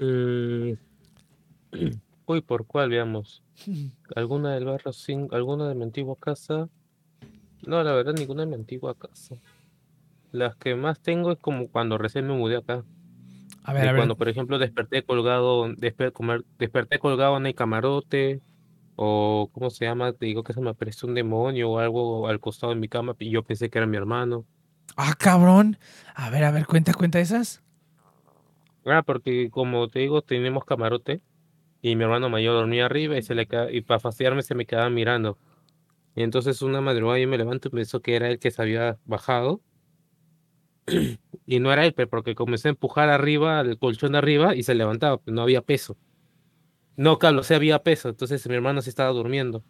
Eh, 0.00 0.76
uy, 2.26 2.40
¿por 2.40 2.66
cuál, 2.66 2.88
veamos? 2.88 3.42
¿Alguna 4.16 4.54
del 4.54 4.64
barrio 4.64 4.92
sin, 4.92 5.28
alguna 5.30 5.68
de 5.68 5.74
mi 5.74 5.84
antigua 5.84 6.16
casa? 6.18 6.68
No, 7.62 7.82
la 7.82 7.92
verdad, 7.92 8.14
ninguna 8.14 8.42
de 8.42 8.48
mi 8.48 8.54
antigua 8.54 8.94
casa. 8.94 9.36
Las 10.32 10.56
que 10.56 10.74
más 10.74 11.00
tengo 11.00 11.32
es 11.32 11.38
como 11.38 11.68
cuando 11.68 11.98
recién 11.98 12.26
me 12.26 12.34
mudé 12.34 12.56
acá. 12.56 12.84
A 13.62 13.74
ver, 13.74 13.88
a 13.88 13.92
ver. 13.92 14.00
Cuando, 14.00 14.16
por 14.16 14.28
ejemplo, 14.28 14.58
desperté 14.58 15.02
colgado, 15.04 15.68
desperté 15.76 16.98
colgado 16.98 17.36
en 17.36 17.46
el 17.46 17.54
camarote, 17.54 18.40
o 18.96 19.50
¿cómo 19.52 19.68
se 19.68 19.84
llama? 19.84 20.12
Te 20.14 20.26
digo 20.26 20.42
que 20.42 20.54
se 20.54 20.60
me 20.60 20.70
apareció 20.70 21.08
un 21.08 21.14
demonio 21.14 21.70
o 21.70 21.78
algo 21.78 22.26
al 22.26 22.40
costado 22.40 22.72
de 22.72 22.80
mi 22.80 22.88
cama 22.88 23.14
y 23.18 23.30
yo 23.30 23.42
pensé 23.42 23.68
que 23.68 23.78
era 23.78 23.86
mi 23.86 23.98
hermano. 23.98 24.46
Ah, 24.96 25.14
cabrón. 25.18 25.78
A 26.14 26.30
ver, 26.30 26.44
a 26.44 26.50
ver, 26.50 26.66
cuenta, 26.66 26.94
cuenta 26.94 27.20
esas. 27.20 27.62
Ah, 28.92 29.02
porque 29.02 29.50
como 29.50 29.88
te 29.88 30.00
digo, 30.00 30.22
tenemos 30.22 30.64
camarote 30.64 31.20
y 31.82 31.96
mi 31.96 32.04
hermano 32.04 32.28
mayor 32.28 32.54
dormía 32.54 32.86
arriba 32.86 33.16
y 33.16 33.22
se 33.22 33.34
le 33.34 33.48
y 33.72 33.80
para 33.82 34.00
fastidiarme 34.00 34.42
se 34.42 34.54
me 34.54 34.66
quedaba 34.66 34.90
mirando. 34.90 35.38
Y 36.14 36.22
entonces 36.22 36.62
una 36.62 36.80
madrugada 36.80 37.18
yo 37.18 37.28
me 37.28 37.38
levanto 37.38 37.68
y 37.68 37.70
pensó 37.70 38.00
que 38.00 38.16
era 38.16 38.28
él 38.28 38.38
que 38.38 38.50
se 38.50 38.60
había 38.60 38.98
bajado. 39.04 39.60
y 41.46 41.60
no 41.60 41.72
era 41.72 41.86
él, 41.86 41.94
pero 41.94 42.08
porque 42.08 42.34
comencé 42.34 42.68
a 42.68 42.70
empujar 42.70 43.08
arriba, 43.08 43.60
el 43.60 43.78
colchón 43.78 44.12
de 44.12 44.18
arriba 44.18 44.54
y 44.54 44.62
se 44.62 44.74
levantaba, 44.74 45.18
pues 45.18 45.34
no 45.34 45.42
había 45.42 45.62
peso. 45.62 45.96
No, 46.96 47.18
Carlos, 47.18 47.46
sí 47.46 47.54
había 47.54 47.82
peso, 47.82 48.08
entonces 48.08 48.46
mi 48.48 48.54
hermano 48.54 48.82
se 48.82 48.90
estaba 48.90 49.10
durmiendo. 49.10 49.62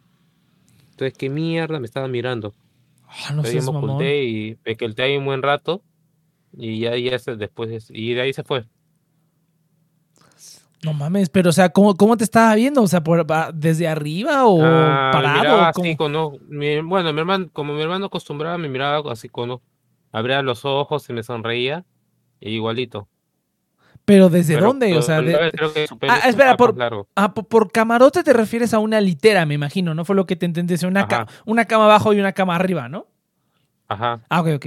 Entonces, 0.91 1.17
¿qué 1.17 1.29
mierda 1.29 1.79
me 1.79 1.85
estaba 1.85 2.07
mirando? 2.07 2.53
Ah, 3.07 3.33
no 3.33 3.43
sé, 3.43 3.57
y 4.25 4.57
me 4.65 4.75
quedé 4.75 5.03
ahí 5.03 5.17
un 5.17 5.25
buen 5.25 5.41
rato 5.41 5.83
y 6.53 6.79
ya, 6.79 6.97
ya 6.97 7.17
después, 7.35 7.89
y 7.89 8.13
de 8.13 8.21
ahí 8.21 8.33
se 8.33 8.43
fue. 8.43 8.65
No 10.83 10.93
mames, 10.93 11.29
pero 11.29 11.51
o 11.51 11.53
sea, 11.53 11.69
¿cómo, 11.69 11.95
cómo 11.95 12.17
te 12.17 12.23
estaba 12.23 12.55
viendo? 12.55 12.81
O 12.81 12.87
sea, 12.87 13.03
por, 13.03 13.25
¿desde 13.53 13.87
arriba 13.87 14.45
o 14.45 14.61
ah, 14.63 15.11
parado? 15.13 15.61
Así, 15.61 15.95
con, 15.95 16.13
bueno, 16.13 17.13
mi 17.13 17.19
hermano, 17.19 17.49
como 17.53 17.73
mi 17.73 17.81
hermano 17.81 18.07
acostumbraba, 18.07 18.57
me 18.57 18.67
miraba 18.67 19.11
así 19.11 19.29
con 19.29 19.61
abría 20.11 20.41
los 20.41 20.65
ojos 20.65 21.07
y 21.09 21.13
me 21.13 21.23
sonreía, 21.23 21.85
e 22.39 22.49
igualito. 22.49 23.07
Pero 24.05 24.29
¿desde 24.29 24.57
dónde? 24.57 24.97
O 24.97 25.01
sea, 25.03 25.19
ah, 25.19 26.19
espera, 26.27 26.57
por, 26.57 26.75
ah, 27.15 27.33
por, 27.33 27.71
camarote 27.71 28.23
te 28.23 28.33
refieres 28.33 28.73
a 28.73 28.79
una 28.79 28.99
litera, 28.99 29.45
me 29.45 29.53
imagino, 29.53 29.93
¿no? 29.93 30.03
Fue 30.05 30.15
lo 30.15 30.25
que 30.25 30.35
te 30.35 30.47
entendí, 30.47 30.73
una, 30.85 31.07
una 31.45 31.65
cama 31.65 31.85
abajo 31.85 32.11
y 32.11 32.19
una 32.19 32.33
cama 32.33 32.55
arriba, 32.55 32.89
¿no? 32.89 33.07
Ajá. 33.87 34.21
Ah, 34.29 34.41
ok, 34.41 34.47
ok. 34.55 34.65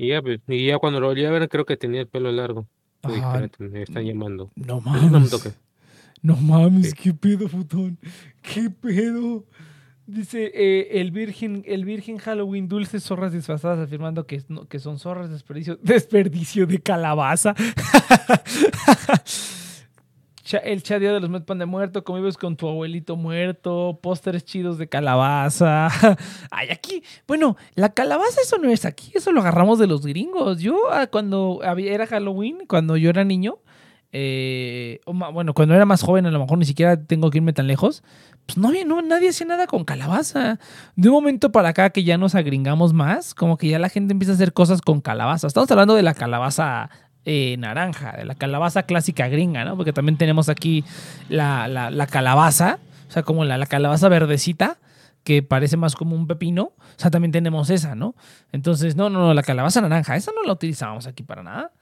Y 0.00 0.08
ya, 0.08 0.22
pues, 0.22 0.40
y 0.48 0.66
ya 0.66 0.78
cuando 0.78 0.98
lo 0.98 1.08
volví 1.08 1.26
a 1.26 1.30
ver, 1.30 1.46
creo 1.50 1.66
que 1.66 1.76
tenía 1.76 2.00
el 2.00 2.06
pelo 2.06 2.32
largo. 2.32 2.66
me 3.58 3.82
están 3.82 4.06
llamando. 4.06 4.50
No 4.54 4.80
mames. 4.80 5.52
No, 6.22 6.36
mames, 6.36 6.94
qué 6.94 7.12
pedo, 7.12 7.50
futón. 7.50 7.98
Qué 8.40 8.70
pedo. 8.70 9.44
Dice 10.06 10.52
eh, 10.54 11.02
el 11.02 11.10
virgen, 11.10 11.64
el 11.66 11.84
virgen 11.84 12.16
Halloween, 12.16 12.66
dulces 12.66 13.04
zorras 13.04 13.34
disfrazadas, 13.34 13.78
afirmando 13.78 14.26
que, 14.26 14.42
que 14.70 14.78
son 14.78 14.98
zorras 14.98 15.28
desperdicio, 15.28 15.76
desperdicio 15.82 16.66
de 16.66 16.78
calabaza. 16.78 17.54
el 20.58 20.82
chadeo 20.82 21.14
de 21.14 21.20
los 21.20 21.30
Met 21.30 21.44
Pan 21.44 21.58
de 21.58 21.66
muerto, 21.66 22.04
convives 22.04 22.36
con 22.36 22.56
tu 22.56 22.68
abuelito 22.68 23.16
muerto, 23.16 23.98
pósteres 24.02 24.44
chidos 24.44 24.78
de 24.78 24.88
calabaza. 24.88 25.88
Ay, 26.50 26.68
aquí, 26.70 27.02
bueno, 27.26 27.56
la 27.74 27.90
calabaza 27.90 28.40
eso 28.40 28.58
no 28.58 28.70
es 28.70 28.84
aquí, 28.84 29.12
eso 29.14 29.32
lo 29.32 29.40
agarramos 29.40 29.78
de 29.78 29.86
los 29.86 30.04
gringos. 30.04 30.60
Yo 30.60 30.92
ah, 30.92 31.06
cuando 31.06 31.60
era 31.62 32.06
Halloween, 32.06 32.66
cuando 32.68 32.96
yo 32.96 33.10
era 33.10 33.24
niño, 33.24 33.58
eh, 34.12 35.00
bueno, 35.06 35.54
cuando 35.54 35.74
era 35.74 35.86
más 35.86 36.02
joven, 36.02 36.26
a 36.26 36.30
lo 36.30 36.40
mejor 36.40 36.58
ni 36.58 36.64
siquiera 36.64 37.02
tengo 37.02 37.30
que 37.30 37.38
irme 37.38 37.52
tan 37.52 37.68
lejos 37.68 38.02
pues 38.46 38.58
no, 38.58 38.72
no, 38.84 39.02
nadie 39.02 39.28
hacía 39.28 39.46
nada 39.46 39.66
con 39.66 39.84
calabaza. 39.84 40.58
De 40.96 41.08
un 41.08 41.14
momento 41.14 41.52
para 41.52 41.68
acá 41.68 41.90
que 41.90 42.04
ya 42.04 42.18
nos 42.18 42.34
agringamos 42.34 42.92
más, 42.92 43.34
como 43.34 43.56
que 43.56 43.68
ya 43.68 43.78
la 43.78 43.88
gente 43.88 44.12
empieza 44.12 44.32
a 44.32 44.34
hacer 44.34 44.52
cosas 44.52 44.80
con 44.80 45.00
calabaza. 45.00 45.46
Estamos 45.46 45.70
hablando 45.70 45.94
de 45.94 46.02
la 46.02 46.14
calabaza 46.14 46.90
eh, 47.24 47.56
naranja, 47.58 48.12
de 48.12 48.24
la 48.24 48.34
calabaza 48.34 48.84
clásica 48.84 49.28
gringa, 49.28 49.64
¿no? 49.64 49.76
Porque 49.76 49.92
también 49.92 50.16
tenemos 50.16 50.48
aquí 50.48 50.84
la, 51.28 52.08
calabaza, 52.10 52.78
o 53.08 53.12
sea, 53.12 53.22
como 53.22 53.44
la, 53.44 53.58
la, 53.58 53.66
calabaza 53.66 54.08
verdecita, 54.08 54.78
que 55.24 55.42
parece 55.42 55.76
más 55.76 55.96
como 55.96 56.16
un 56.16 56.26
pepino. 56.26 56.62
O 56.62 56.74
sea, 56.96 57.10
también 57.10 57.32
tenemos 57.32 57.70
esa, 57.70 57.94
¿no? 57.94 58.14
Entonces, 58.52 58.96
no, 58.96 59.10
no, 59.10 59.20
no, 59.20 59.34
la 59.34 59.42
calabaza 59.42 59.80
naranja, 59.80 60.16
esa 60.16 60.32
no 60.34 60.42
la 60.44 60.52
utilizábamos 60.52 61.06
aquí 61.06 61.22
para 61.22 61.42
nada 61.42 61.72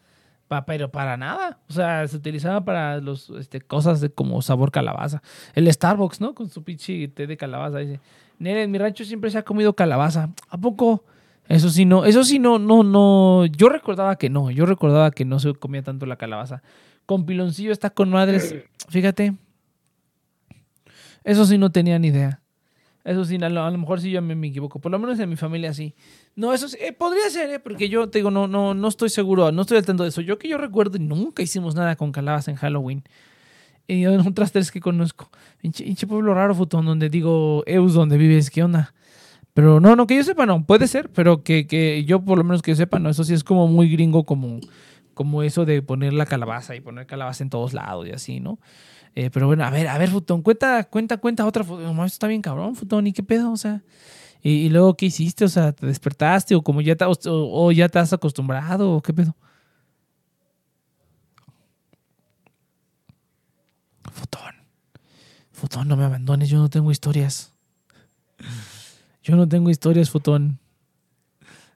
pero 0.66 0.90
para 0.90 1.16
nada. 1.16 1.58
O 1.68 1.72
sea, 1.72 2.06
se 2.08 2.16
utilizaba 2.16 2.64
para 2.64 2.98
los 2.98 3.30
este, 3.30 3.60
cosas 3.60 4.00
de 4.00 4.10
como 4.10 4.40
sabor 4.42 4.70
calabaza. 4.70 5.22
El 5.54 5.70
Starbucks, 5.72 6.20
¿no? 6.20 6.34
Con 6.34 6.48
su 6.48 6.62
pinche 6.62 7.08
té 7.08 7.26
de 7.26 7.36
calabaza. 7.36 7.78
Dice, 7.78 8.00
Nere, 8.38 8.62
en 8.62 8.70
mi 8.70 8.78
rancho 8.78 9.04
siempre 9.04 9.30
se 9.30 9.38
ha 9.38 9.42
comido 9.42 9.74
calabaza. 9.74 10.30
¿A 10.48 10.58
poco? 10.58 11.04
Eso 11.48 11.70
sí, 11.70 11.84
no. 11.84 12.04
Eso 12.04 12.24
sí, 12.24 12.38
no, 12.38 12.58
no, 12.58 12.82
no. 12.82 13.46
Yo 13.46 13.68
recordaba 13.68 14.16
que 14.16 14.28
no. 14.28 14.50
Yo 14.50 14.66
recordaba 14.66 15.10
que 15.10 15.24
no 15.24 15.38
se 15.40 15.54
comía 15.54 15.82
tanto 15.82 16.06
la 16.06 16.16
calabaza. 16.16 16.62
Con 17.06 17.24
piloncillo 17.24 17.72
está 17.72 17.90
con 17.90 18.10
madres. 18.10 18.54
Fíjate. 18.88 19.34
Eso 21.24 21.44
sí 21.46 21.58
no 21.58 21.70
tenía 21.70 21.98
ni 21.98 22.08
idea. 22.08 22.42
Eso 23.04 23.24
sí, 23.24 23.36
a 23.36 23.48
lo, 23.48 23.78
mejor 23.78 24.00
sí 24.02 24.10
yo 24.10 24.20
me, 24.20 24.46
equivoco. 24.46 24.80
Por 24.80 24.92
lo 24.92 24.98
menos 24.98 25.18
en 25.18 25.30
mi 25.30 25.36
familia 25.36 25.72
sí. 25.72 25.94
No, 26.36 26.52
eso 26.52 26.68
sí, 26.68 26.76
eh, 26.78 26.92
podría 26.92 27.30
ser, 27.30 27.48
¿eh? 27.50 27.58
porque 27.58 27.88
yo 27.88 28.10
te 28.10 28.18
digo, 28.18 28.30
no, 28.30 28.46
no, 28.46 28.74
no 28.74 28.88
estoy 28.88 29.08
seguro, 29.08 29.50
no 29.50 29.62
estoy 29.62 29.78
al 29.78 29.86
tanto 29.86 30.02
de 30.02 30.10
eso. 30.10 30.20
Yo 30.20 30.38
que 30.38 30.48
yo 30.48 30.58
recuerdo, 30.58 30.98
nunca 30.98 31.42
hicimos 31.42 31.74
nada 31.74 31.96
con 31.96 32.12
calabaza 32.12 32.50
en 32.50 32.58
Halloween. 32.58 33.02
Y 33.86 34.04
en 34.04 34.20
otras 34.20 34.52
tres 34.52 34.70
que 34.70 34.80
conozco. 34.80 35.30
Hinche, 35.62 36.06
pueblo 36.06 36.34
raro, 36.34 36.54
futón, 36.54 36.84
donde 36.84 37.08
digo, 37.08 37.62
Eus, 37.66 37.94
donde 37.94 38.18
vives, 38.18 38.50
¿qué 38.50 38.62
onda? 38.62 38.92
Pero 39.58 39.80
no, 39.80 39.96
no, 39.96 40.06
que 40.06 40.14
yo 40.14 40.22
sepa, 40.22 40.46
no, 40.46 40.64
puede 40.64 40.86
ser, 40.86 41.10
pero 41.10 41.42
que, 41.42 41.66
que 41.66 42.04
yo 42.04 42.24
por 42.24 42.38
lo 42.38 42.44
menos 42.44 42.62
que 42.62 42.70
yo 42.70 42.76
sepa, 42.76 43.00
no, 43.00 43.10
eso 43.10 43.24
sí 43.24 43.34
es 43.34 43.42
como 43.42 43.66
muy 43.66 43.90
gringo, 43.90 44.22
como, 44.22 44.60
como 45.14 45.42
eso 45.42 45.64
de 45.64 45.82
poner 45.82 46.12
la 46.12 46.26
calabaza 46.26 46.76
y 46.76 46.80
poner 46.80 47.08
calabaza 47.08 47.42
en 47.42 47.50
todos 47.50 47.74
lados 47.74 48.06
y 48.06 48.12
así, 48.12 48.38
¿no? 48.38 48.60
Eh, 49.16 49.30
pero 49.30 49.48
bueno, 49.48 49.64
a 49.64 49.70
ver, 49.70 49.88
a 49.88 49.98
ver, 49.98 50.10
Futón, 50.10 50.42
cuenta, 50.42 50.84
cuenta, 50.84 51.16
cuenta 51.16 51.44
otra. 51.44 51.64
Esto 51.64 52.04
está 52.04 52.28
bien 52.28 52.40
cabrón, 52.40 52.76
Futón, 52.76 53.08
¿y 53.08 53.12
qué 53.12 53.24
pedo? 53.24 53.50
O 53.50 53.56
sea, 53.56 53.82
y, 54.44 54.68
luego, 54.68 54.96
¿qué 54.96 55.06
hiciste? 55.06 55.44
O 55.44 55.48
sea, 55.48 55.72
¿te 55.72 55.86
despertaste 55.86 56.54
o 56.54 56.62
como 56.62 56.80
ya 56.80 56.94
te, 56.94 57.04
o, 57.08 57.72
ya 57.72 57.88
te 57.88 57.98
has 57.98 58.12
acostumbrado 58.12 58.92
o 58.92 59.02
qué 59.02 59.12
pedo? 59.12 59.34
Futón, 64.12 64.54
Futón, 65.50 65.88
no 65.88 65.96
me 65.96 66.04
abandones, 66.04 66.48
yo 66.48 66.58
no 66.58 66.70
tengo 66.70 66.92
historias. 66.92 67.52
Yo 69.28 69.36
no 69.36 69.46
tengo 69.46 69.68
historias, 69.68 70.08
Futón. 70.08 70.58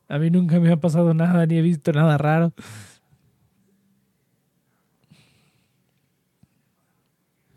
A 0.08 0.18
mí 0.18 0.30
nunca 0.30 0.58
me 0.58 0.72
ha 0.72 0.78
pasado 0.78 1.12
nada, 1.12 1.44
ni 1.44 1.58
he 1.58 1.60
visto 1.60 1.92
nada 1.92 2.16
raro. 2.16 2.54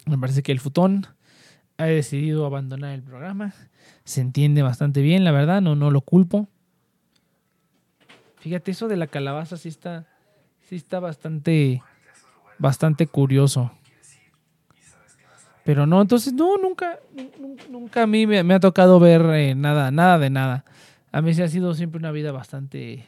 Me 0.05 0.17
parece 0.17 0.43
que 0.43 0.51
el 0.51 0.59
futón 0.59 1.07
ha 1.77 1.85
decidido 1.85 2.45
abandonar 2.45 2.93
el 2.93 3.03
programa. 3.03 3.53
Se 4.03 4.19
entiende 4.19 4.63
bastante 4.63 5.01
bien, 5.01 5.23
la 5.23 5.31
verdad, 5.31 5.61
no, 5.61 5.75
no 5.75 5.91
lo 5.91 6.01
culpo. 6.01 6.49
Fíjate, 8.39 8.71
eso 8.71 8.89
de 8.89 8.97
la 8.97 9.07
calabaza 9.07 9.55
sí 9.55 9.69
está, 9.69 10.07
sí 10.67 10.75
está 10.75 10.99
bastante, 10.99 11.81
bastante 12.59 13.07
curioso. 13.07 13.71
Pero 15.65 15.87
no, 15.87 15.99
entonces, 15.99 16.31
no, 16.31 16.57
nunca, 16.57 16.99
nunca 17.71 18.03
a 18.03 18.07
mí 18.07 18.27
me, 18.27 18.53
ha 18.53 18.59
tocado 18.59 18.99
ver 18.99 19.21
eh, 19.33 19.55
nada, 19.55 19.89
nada 19.89 20.19
de 20.19 20.29
nada. 20.29 20.63
A 21.11 21.23
mí 21.23 21.33
se 21.33 21.41
ha 21.41 21.47
sido 21.47 21.73
siempre 21.73 21.97
una 21.97 22.11
vida 22.11 22.31
bastante, 22.31 23.07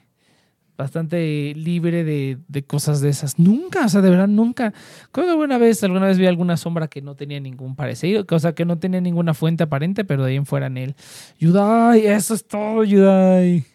bastante 0.76 1.54
libre 1.56 2.04
de, 2.04 2.40
de, 2.48 2.64
cosas 2.64 3.00
de 3.00 3.10
esas. 3.10 3.38
Nunca, 3.38 3.86
o 3.86 3.90
sea, 3.90 4.02
de 4.02 4.10
verdad, 4.10 4.28
nunca. 4.28 4.74
Creo 5.12 5.28
que 5.28 5.32
alguna 5.34 5.60
vez, 5.60 5.84
alguna 5.84 6.08
vez 6.08 6.18
vi 6.18 6.26
alguna 6.26 6.58
sombra 6.58 6.88
que 6.88 7.00
no 7.00 7.14
tenía 7.14 7.40
ningún 7.40 7.76
parecido, 7.76 8.26
o 8.28 8.40
sea, 8.40 8.56
que 8.56 8.66
no 8.66 8.80
tenía 8.80 9.02
ninguna 9.02 9.36
fuente 9.36 9.62
aparente, 9.62 10.04
pero 10.04 10.24
de 10.24 10.32
ahí 10.32 10.38
en 10.38 10.48
fuera 10.48 10.66
en 10.66 10.78
él. 10.78 10.96
Yudai, 11.38 12.08
eso 12.08 12.34
es 12.34 12.44
todo, 12.44 12.84
Yudai. 12.84 13.66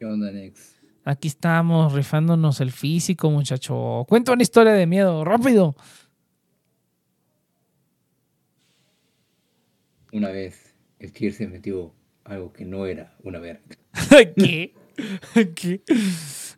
¿Qué 0.00 0.04
onda, 0.06 0.32
Nex? 0.32 0.74
Aquí 1.04 1.28
estamos 1.28 1.92
rifándonos 1.92 2.60
el 2.60 2.72
físico, 2.72 3.30
muchacho. 3.30 4.04
Cuenta 4.08 4.32
una 4.32 4.42
historia 4.42 4.72
de 4.72 4.86
miedo, 4.86 5.22
rápido. 5.24 5.76
Una 10.14 10.30
vez, 10.30 10.72
el 11.00 11.12
Kier 11.12 11.32
se 11.32 11.48
metió 11.48 11.92
algo 12.22 12.52
que 12.52 12.64
no 12.64 12.86
era 12.86 13.16
una 13.24 13.40
verga. 13.40 13.60
¿Qué? 14.36 14.72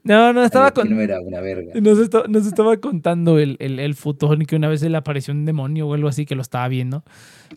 No, 0.05 0.35
no, 0.35 0.45
estaba 0.45 0.73
con... 0.73 0.91
No 0.95 1.01
era 1.01 1.23
una 1.23 1.41
verga. 1.41 1.73
Nos, 1.81 2.47
estaba 2.47 2.77
contando 2.77 3.39
el, 3.39 3.57
el, 3.59 3.81
el 3.81 3.95
futón 3.95 4.45
que 4.45 4.57
una 4.57 4.69
vez 4.69 4.83
le 4.83 4.95
apareció 4.95 5.33
un 5.33 5.47
demonio 5.47 5.89
o 5.89 5.95
algo 5.95 6.07
así 6.07 6.27
que 6.27 6.35
lo 6.35 6.43
estaba 6.43 6.69
viendo. 6.69 7.03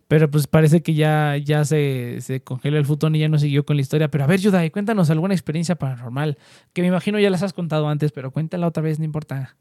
Pero 0.08 0.32
pues 0.32 0.48
parece 0.48 0.82
que 0.82 0.94
ya, 0.94 1.36
ya 1.36 1.66
se, 1.66 2.22
se 2.22 2.40
congeló 2.40 2.78
el 2.78 2.86
futón 2.86 3.14
y 3.18 3.20
ya 3.20 3.28
no 3.28 3.38
siguió 3.38 3.66
con 3.66 3.76
la 3.76 3.82
historia. 3.82 4.10
Pero 4.10 4.24
a 4.24 4.28
ver, 4.28 4.40
Yudai, 4.40 4.72
cuéntanos 4.72 5.10
alguna 5.10 5.34
experiencia 5.34 5.76
paranormal. 5.76 6.38
Que 6.72 6.82
me 6.82 6.88
imagino 6.88 7.20
ya 7.20 7.30
las 7.30 7.44
has 7.44 7.52
contado 7.52 7.90
antes, 7.90 8.14
pero 8.14 8.32
cuéntala 8.32 8.68
otra 8.68 8.82
vez, 8.82 9.00
no 9.00 9.06
importa. 9.06 9.58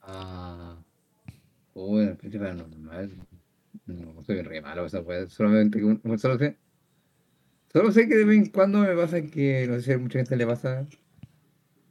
Ah. 0.00 0.76
Bueno, 1.74 2.12
experiencia 2.12 2.40
paranormal. 2.40 3.10
No, 3.86 4.22
soy 4.24 4.42
re 4.42 4.60
malo 4.60 4.86
esa 4.86 5.02
Solamente 5.28 5.80
solo 6.18 6.38
sé 6.38 6.56
Solo 7.72 7.90
sé 7.90 8.06
que 8.06 8.16
de 8.16 8.24
vez 8.24 8.38
en 8.38 8.50
cuando 8.50 8.80
me 8.80 8.94
pasa 8.94 9.22
que, 9.22 9.66
no 9.66 9.76
sé 9.76 9.82
si 9.82 9.92
a 9.92 9.98
mucha 9.98 10.18
gente 10.18 10.36
le 10.36 10.46
pasa, 10.46 10.86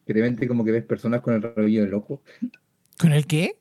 que 0.05 0.13
de 0.13 0.21
repente 0.21 0.47
como 0.47 0.63
que 0.63 0.71
ves 0.71 0.83
personas 0.83 1.21
con 1.21 1.33
el 1.33 1.41
rabillo 1.41 1.81
del 1.83 1.95
ojo. 1.95 2.21
¿Con 2.99 3.13
el 3.13 3.25
qué? 3.25 3.57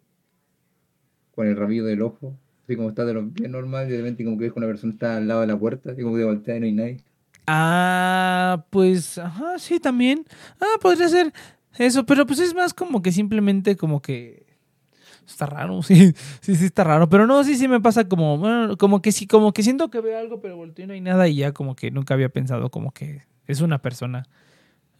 Con 1.34 1.46
el 1.46 1.56
rabillo 1.56 1.86
del 1.86 2.02
ojo. 2.02 2.36
Así 2.64 2.76
como 2.76 2.90
está 2.90 3.06
de 3.06 3.14
lo 3.14 3.22
bien 3.22 3.52
normal 3.52 3.88
y 3.88 3.92
de 3.92 3.98
repente 3.98 4.22
como 4.24 4.36
que 4.36 4.44
ves 4.44 4.52
que 4.52 4.58
una 4.58 4.68
persona 4.68 4.92
está 4.92 5.16
al 5.16 5.28
lado 5.28 5.40
de 5.40 5.46
la 5.46 5.58
puerta 5.58 5.94
y 5.96 6.02
como 6.02 6.16
que 6.16 6.24
voltea 6.24 6.56
y 6.56 6.60
no 6.60 6.66
hay 6.66 6.72
nadie. 6.72 7.04
Ah, 7.46 8.66
pues, 8.68 9.16
ajá, 9.16 9.58
sí, 9.58 9.80
también. 9.80 10.26
Ah, 10.60 10.78
podría 10.80 11.08
ser 11.08 11.32
eso, 11.78 12.04
pero 12.04 12.26
pues 12.26 12.38
es 12.38 12.54
más 12.54 12.74
como 12.74 13.00
que 13.00 13.12
simplemente 13.12 13.76
como 13.76 14.02
que 14.02 14.49
está 15.26 15.46
raro, 15.46 15.82
sí, 15.84 16.12
sí, 16.40 16.56
sí 16.56 16.64
está 16.66 16.84
raro. 16.84 17.08
Pero 17.08 17.26
no, 17.26 17.42
sí, 17.44 17.56
sí 17.56 17.68
me 17.68 17.80
pasa 17.80 18.08
como, 18.08 18.38
bueno, 18.38 18.76
como 18.76 19.02
que 19.02 19.12
sí, 19.12 19.26
como 19.26 19.52
que 19.52 19.62
siento 19.62 19.90
que 19.90 20.00
veo 20.00 20.18
algo, 20.18 20.40
pero 20.40 20.56
volteo 20.56 20.84
y 20.84 20.88
no 20.88 20.94
hay 20.94 21.00
nada 21.00 21.28
y 21.28 21.36
ya 21.36 21.52
como 21.52 21.76
que 21.76 21.90
nunca 21.90 22.14
había 22.14 22.28
pensado 22.28 22.70
como 22.70 22.92
que 22.92 23.22
es 23.46 23.60
una 23.60 23.80
persona. 23.80 24.24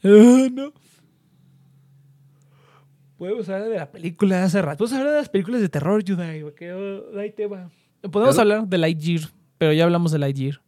Ah, 0.02 0.48
no. 0.50 0.72
Podemos 3.18 3.46
hablar 3.50 3.68
de 3.68 3.76
la 3.76 3.92
película 3.92 4.38
de 4.38 4.42
hace 4.44 4.62
rato. 4.62 4.78
Podemos 4.78 4.98
hablar 4.98 5.12
de 5.12 5.18
las 5.18 5.28
películas 5.28 5.60
de 5.60 5.68
terror, 5.68 6.02
Yudai, 6.02 6.42
que 6.54 6.72
oh, 6.72 7.18
ahí 7.18 7.32
te 7.32 7.46
va. 7.46 7.68
Podemos 8.10 8.38
hablar 8.38 8.66
de 8.66 8.78
Lightyear, 8.78 9.28
pero 9.58 9.74
ya 9.74 9.84
hablamos 9.84 10.10
de 10.10 10.18
Lightyear. 10.20 10.62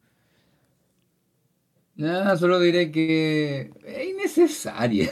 No, 1.97 2.37
solo 2.37 2.61
diré 2.61 2.91
que 2.91 3.71
es 3.87 4.09
innecesaria. 4.09 5.11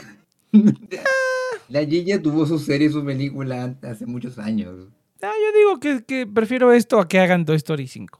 La 1.71 1.85
Gilla 1.85 2.21
tuvo 2.21 2.45
su 2.45 2.59
serie, 2.59 2.89
su 2.89 3.03
película 3.03 3.75
hace 3.83 4.05
muchos 4.05 4.37
años. 4.37 4.89
Ah, 5.21 5.31
yo 5.31 5.79
digo 5.79 6.03
que, 6.05 6.27
prefiero 6.27 6.73
esto 6.73 6.99
a 6.99 7.07
que 7.07 7.19
hagan 7.19 7.45
Toy 7.45 7.55
Story 7.55 7.87
5. 7.87 8.19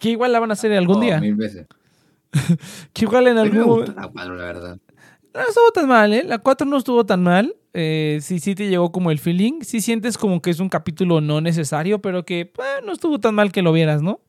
Que 0.00 0.10
igual 0.10 0.32
la 0.32 0.40
van 0.40 0.50
a 0.50 0.54
hacer 0.54 0.72
algún 0.72 1.00
día. 1.00 1.20
Mil 1.20 1.36
veces. 1.36 1.66
que 2.92 3.04
igual 3.04 3.28
en 3.28 3.38
algún 3.38 3.84
la 3.94 4.08
4, 4.08 4.34
la 4.34 4.44
verdad. 4.44 4.78
No 5.34 5.40
estuvo 5.40 5.70
tan 5.72 5.88
mal, 5.88 6.12
¿eh? 6.12 6.24
La 6.24 6.38
4 6.38 6.66
no 6.66 6.78
estuvo 6.78 7.06
tan 7.06 7.22
mal. 7.22 7.54
Eh, 7.74 8.18
sí, 8.22 8.40
sí 8.40 8.56
te 8.56 8.68
llegó 8.68 8.90
como 8.90 9.12
el 9.12 9.18
feeling. 9.20 9.60
Sí 9.62 9.80
sientes 9.80 10.18
como 10.18 10.42
que 10.42 10.50
es 10.50 10.58
un 10.58 10.68
capítulo 10.68 11.20
no 11.20 11.40
necesario, 11.40 12.00
pero 12.00 12.24
que 12.24 12.40
eh, 12.40 12.52
no 12.84 12.92
estuvo 12.92 13.20
tan 13.20 13.34
mal 13.36 13.52
que 13.52 13.62
lo 13.62 13.72
vieras, 13.72 14.02
¿no? 14.02 14.20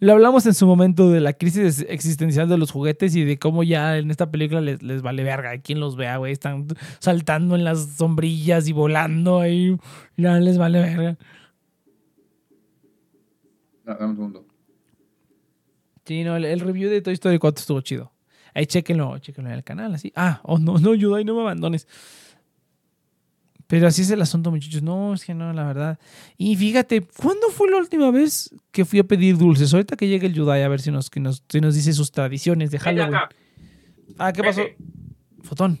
Lo 0.00 0.12
hablamos 0.12 0.46
en 0.46 0.54
su 0.54 0.66
momento 0.66 1.10
de 1.10 1.20
la 1.20 1.34
crisis 1.34 1.84
existencial 1.86 2.48
de 2.48 2.56
los 2.56 2.70
juguetes 2.70 3.14
y 3.14 3.24
de 3.24 3.38
cómo 3.38 3.62
ya 3.62 3.98
en 3.98 4.10
esta 4.10 4.30
película 4.30 4.62
les, 4.62 4.82
les 4.82 5.02
vale 5.02 5.22
verga. 5.22 5.58
Quien 5.58 5.78
los 5.78 5.94
vea, 5.94 6.16
güey. 6.16 6.32
Están 6.32 6.66
saltando 6.98 7.54
en 7.54 7.64
las 7.64 7.96
sombrillas 7.96 8.66
y 8.66 8.72
volando 8.72 9.40
ahí. 9.40 9.76
Ya 10.16 10.38
les 10.38 10.56
vale 10.56 10.80
verga. 10.80 11.18
No, 13.84 13.94
dame 13.94 14.06
un 14.06 14.16
segundo. 14.16 14.46
Sí, 16.06 16.24
no, 16.24 16.36
el, 16.36 16.46
el 16.46 16.60
review 16.60 16.88
de 16.88 17.02
Toy 17.02 17.12
Story 17.12 17.38
4 17.38 17.60
estuvo 17.60 17.80
chido. 17.82 18.10
Ahí 18.54 18.66
chequenlo, 18.66 19.18
chequenlo 19.18 19.50
en 19.50 19.56
el 19.56 19.64
canal, 19.64 19.94
así. 19.94 20.12
Ah, 20.16 20.40
oh 20.44 20.58
no, 20.58 20.78
no, 20.78 20.94
Yudai, 20.94 21.24
no 21.24 21.34
me 21.34 21.42
abandones. 21.42 21.86
Pero 23.70 23.86
así 23.86 24.02
es 24.02 24.10
el 24.10 24.20
asunto, 24.20 24.50
muchachos. 24.50 24.82
No, 24.82 25.14
es 25.14 25.24
que 25.24 25.32
no, 25.32 25.52
la 25.52 25.62
verdad. 25.62 26.00
Y 26.36 26.56
fíjate, 26.56 27.02
¿cuándo 27.02 27.50
fue 27.50 27.70
la 27.70 27.76
última 27.76 28.10
vez 28.10 28.52
que 28.72 28.84
fui 28.84 28.98
a 28.98 29.04
pedir 29.04 29.38
dulces? 29.38 29.72
Ahorita 29.72 29.94
que 29.94 30.08
llegue 30.08 30.26
el 30.26 30.34
Yudai 30.34 30.64
a 30.64 30.68
ver 30.68 30.80
si 30.80 30.90
nos, 30.90 31.08
que 31.08 31.20
nos, 31.20 31.44
si 31.48 31.60
nos 31.60 31.76
dice 31.76 31.92
sus 31.92 32.10
tradiciones 32.10 32.72
de 32.72 32.80
Halloween. 32.80 33.14
Ah, 34.18 34.32
¿qué 34.32 34.42
pasó? 34.42 34.62
Fotón. 35.44 35.78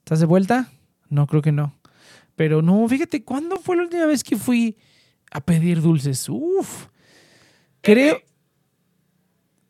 ¿Estás 0.00 0.18
de 0.18 0.26
vuelta? 0.26 0.72
No, 1.08 1.28
creo 1.28 1.40
que 1.40 1.52
no. 1.52 1.78
Pero 2.34 2.62
no, 2.62 2.88
fíjate, 2.88 3.22
¿cuándo 3.22 3.56
fue 3.58 3.76
la 3.76 3.84
última 3.84 4.06
vez 4.06 4.24
que 4.24 4.36
fui 4.36 4.76
a 5.30 5.40
pedir 5.40 5.80
dulces? 5.80 6.28
Uf. 6.28 6.88
Creo. 7.80 8.20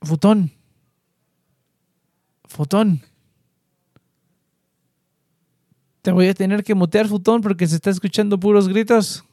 Fotón. 0.01 0.51
Fotón. 2.49 3.03
Te 6.03 6.13
voy 6.13 6.29
a 6.29 6.35
tener 6.35 6.65
que 6.65 6.75
mutear, 6.75 7.07
Futón, 7.07 7.43
porque 7.43 7.67
se 7.67 7.77
está 7.77 7.91
escuchando 7.91 8.39
puros 8.41 8.69
gritos. 8.69 9.25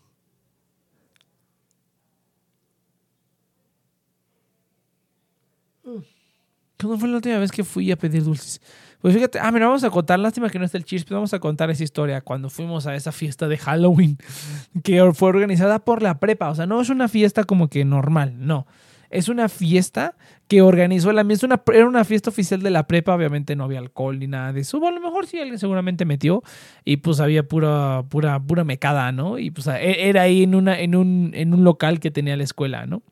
¿Cuándo 6.80 7.00
fue 7.00 7.10
la 7.10 7.16
última 7.16 7.40
vez 7.40 7.52
que 7.52 7.64
fui 7.64 7.92
a 7.92 7.96
pedir 7.96 8.24
dulces? 8.24 8.62
Pues 9.02 9.14
fíjate, 9.14 9.40
ah, 9.40 9.52
mira, 9.52 9.68
vamos 9.68 9.84
a 9.84 9.90
contar, 9.90 10.20
lástima 10.20 10.50
que 10.50 10.60
no 10.60 10.66
está 10.66 10.78
el 10.78 10.86
Cheers, 10.86 11.06
pero 11.06 11.18
vamos 11.18 11.34
a 11.34 11.40
contar 11.40 11.70
esa 11.70 11.84
historia 11.84 12.22
cuando 12.22 12.50
fuimos 12.50 12.88
a 12.88 12.96
esa 12.96 13.12
fiesta 13.12 13.48
de 13.48 13.58
Halloween 13.58 14.18
que 14.84 15.12
fue 15.14 15.30
organizada 15.30 15.80
por 15.80 16.02
la 16.02 16.20
prepa. 16.20 16.50
O 16.50 16.56
sea, 16.56 16.66
no 16.66 16.82
es 16.82 16.90
una 16.90 17.08
fiesta 17.08 17.44
como 17.44 17.70
que 17.70 17.86
normal, 17.86 18.36
no. 18.38 18.68
Es 19.10 19.30
una 19.30 19.50
fiesta 19.50 20.16
que 20.48 20.62
organizó 20.62 21.12
la 21.12 21.24
misma. 21.24 21.48
Una, 21.48 21.62
era 21.74 21.88
una 21.88 22.04
fiesta 22.04 22.30
oficial 22.30 22.62
de 22.62 22.70
la 22.70 22.88
prepa. 22.88 23.16
Obviamente 23.16 23.56
no 23.56 23.64
había 23.64 23.80
alcohol 23.80 24.20
ni 24.20 24.28
nada 24.28 24.54
de 24.54 24.62
eso. 24.62 24.86
a 24.86 24.92
lo 24.92 25.02
mejor 25.02 25.28
sí 25.28 25.40
alguien 25.40 25.60
seguramente 25.60 26.06
metió. 26.06 26.44
Y 26.86 26.98
pues 26.98 27.20
había 27.20 27.48
pura, 27.48 28.04
pura, 28.10 28.40
pura 28.40 28.64
mecada, 28.64 29.12
¿no? 29.12 29.40
Y 29.40 29.52
pues 29.52 29.68
e, 29.68 30.10
era 30.10 30.24
ahí 30.24 30.44
en, 30.44 30.56
una, 30.56 30.80
en, 30.80 30.96
un, 30.96 31.32
en 31.34 31.54
un 31.54 31.64
local 31.64 32.00
que 32.00 32.12
tenía 32.12 32.36
la 32.38 32.44
escuela, 32.44 32.86
¿no? 32.86 33.04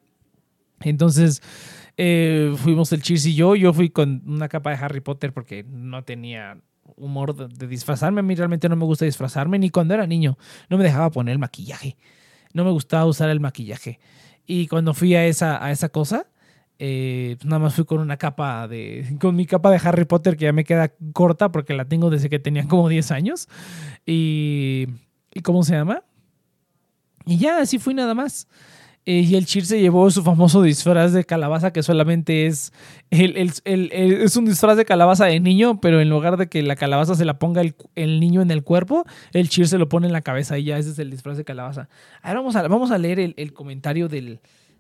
Entonces. 0.81 1.41
Eh, 1.97 2.53
fuimos 2.57 2.91
el 2.91 3.01
Cheers 3.01 3.25
y 3.27 3.35
yo. 3.35 3.55
Yo 3.55 3.71
fui 3.71 3.89
con 3.89 4.21
una 4.25 4.49
capa 4.49 4.71
de 4.71 4.75
Harry 4.77 4.99
Potter 4.99 5.31
porque 5.31 5.63
no 5.63 6.03
tenía 6.03 6.57
humor 6.97 7.35
de, 7.35 7.47
de, 7.47 7.67
disfrazarme. 7.67 8.19
A 8.19 8.23
mí 8.23 8.35
realmente 8.35 8.67
no 8.67 8.75
me 8.75 8.83
gusta 8.83 9.05
disfrazarme, 9.05 9.57
ni 9.59 9.69
cuando 9.69 9.93
era 9.93 10.05
niño. 10.05 10.37
No 10.69 10.77
me 10.77 10.83
dejaba 10.83 11.09
poner 11.09 11.33
el 11.33 11.39
maquillaje. 11.39 11.95
No 12.53 12.63
me 12.63 12.71
gustaba 12.71 13.05
usar 13.05 13.29
el 13.29 13.39
maquillaje. 13.39 13.99
Y 14.45 14.67
cuando 14.67 14.93
fui 14.93 15.15
a 15.15 15.25
esa, 15.25 15.63
a 15.63 15.71
esa 15.71 15.89
cosa, 15.89 16.27
eh, 16.77 17.37
nada 17.43 17.59
más 17.59 17.75
fui 17.75 17.85
con 17.85 17.99
una 17.99 18.17
capa 18.17 18.67
de. 18.67 19.17
con 19.21 19.35
mi 19.35 19.45
capa 19.45 19.71
de 19.71 19.79
Harry 19.83 20.05
Potter 20.05 20.37
que 20.37 20.45
ya 20.45 20.53
me 20.53 20.63
queda 20.63 20.91
corta 21.13 21.51
porque 21.51 21.73
la 21.73 21.85
tengo 21.85 22.09
desde 22.09 22.29
que 22.29 22.39
tenía 22.39 22.67
como 22.67 22.89
10 22.89 23.11
años. 23.11 23.47
Y. 24.05 24.87
¿Y 25.33 25.41
cómo 25.41 25.63
se 25.63 25.73
llama? 25.73 26.03
Y 27.25 27.37
ya, 27.37 27.59
así 27.59 27.79
fui 27.79 27.93
nada 27.93 28.13
más. 28.13 28.47
Eh, 29.07 29.19
y 29.19 29.35
el 29.35 29.45
Chir 29.45 29.65
se 29.65 29.79
llevó 29.79 30.09
su 30.09 30.23
famoso 30.23 30.63
disfraz 30.63 31.13
de 31.13 31.25
calabaza, 31.25 31.71
que 31.71 31.83
solamente 31.83 32.47
es. 32.47 32.73
El, 33.11 33.37
el, 33.37 33.51
el, 33.65 33.91
es 33.91 34.35
un 34.35 34.45
disfraz 34.45 34.77
de 34.77 34.85
calabaza 34.85 35.25
de 35.25 35.39
niño, 35.39 35.79
pero 35.79 36.01
en 36.01 36.09
lugar 36.09 36.37
de 36.37 36.47
que 36.47 36.63
la 36.63 36.75
calabaza 36.75 37.13
se 37.13 37.23
la 37.23 37.37
ponga 37.37 37.61
el, 37.61 38.19
niño 38.19 38.41
en 38.41 38.49
el 38.49 38.63
cuerpo, 38.63 39.05
el 39.31 39.47
Chir 39.49 39.67
se 39.67 39.77
lo 39.77 39.89
pone 39.89 40.07
en 40.07 40.13
la 40.13 40.21
cabeza 40.21 40.57
y 40.57 40.65
ya 40.65 40.79
ese 40.79 40.89
es 40.89 40.99
el 40.99 41.11
disfraz 41.11 41.37
de 41.37 41.45
calabaza. 41.45 41.87
Ahora 42.23 42.39
vamos 42.39 42.55
a, 42.55 42.67
vamos 42.67 42.89
a 42.89 42.97
leer 42.97 43.19
el, 43.19 43.53
comentario 43.53 44.07
del, 44.09 44.39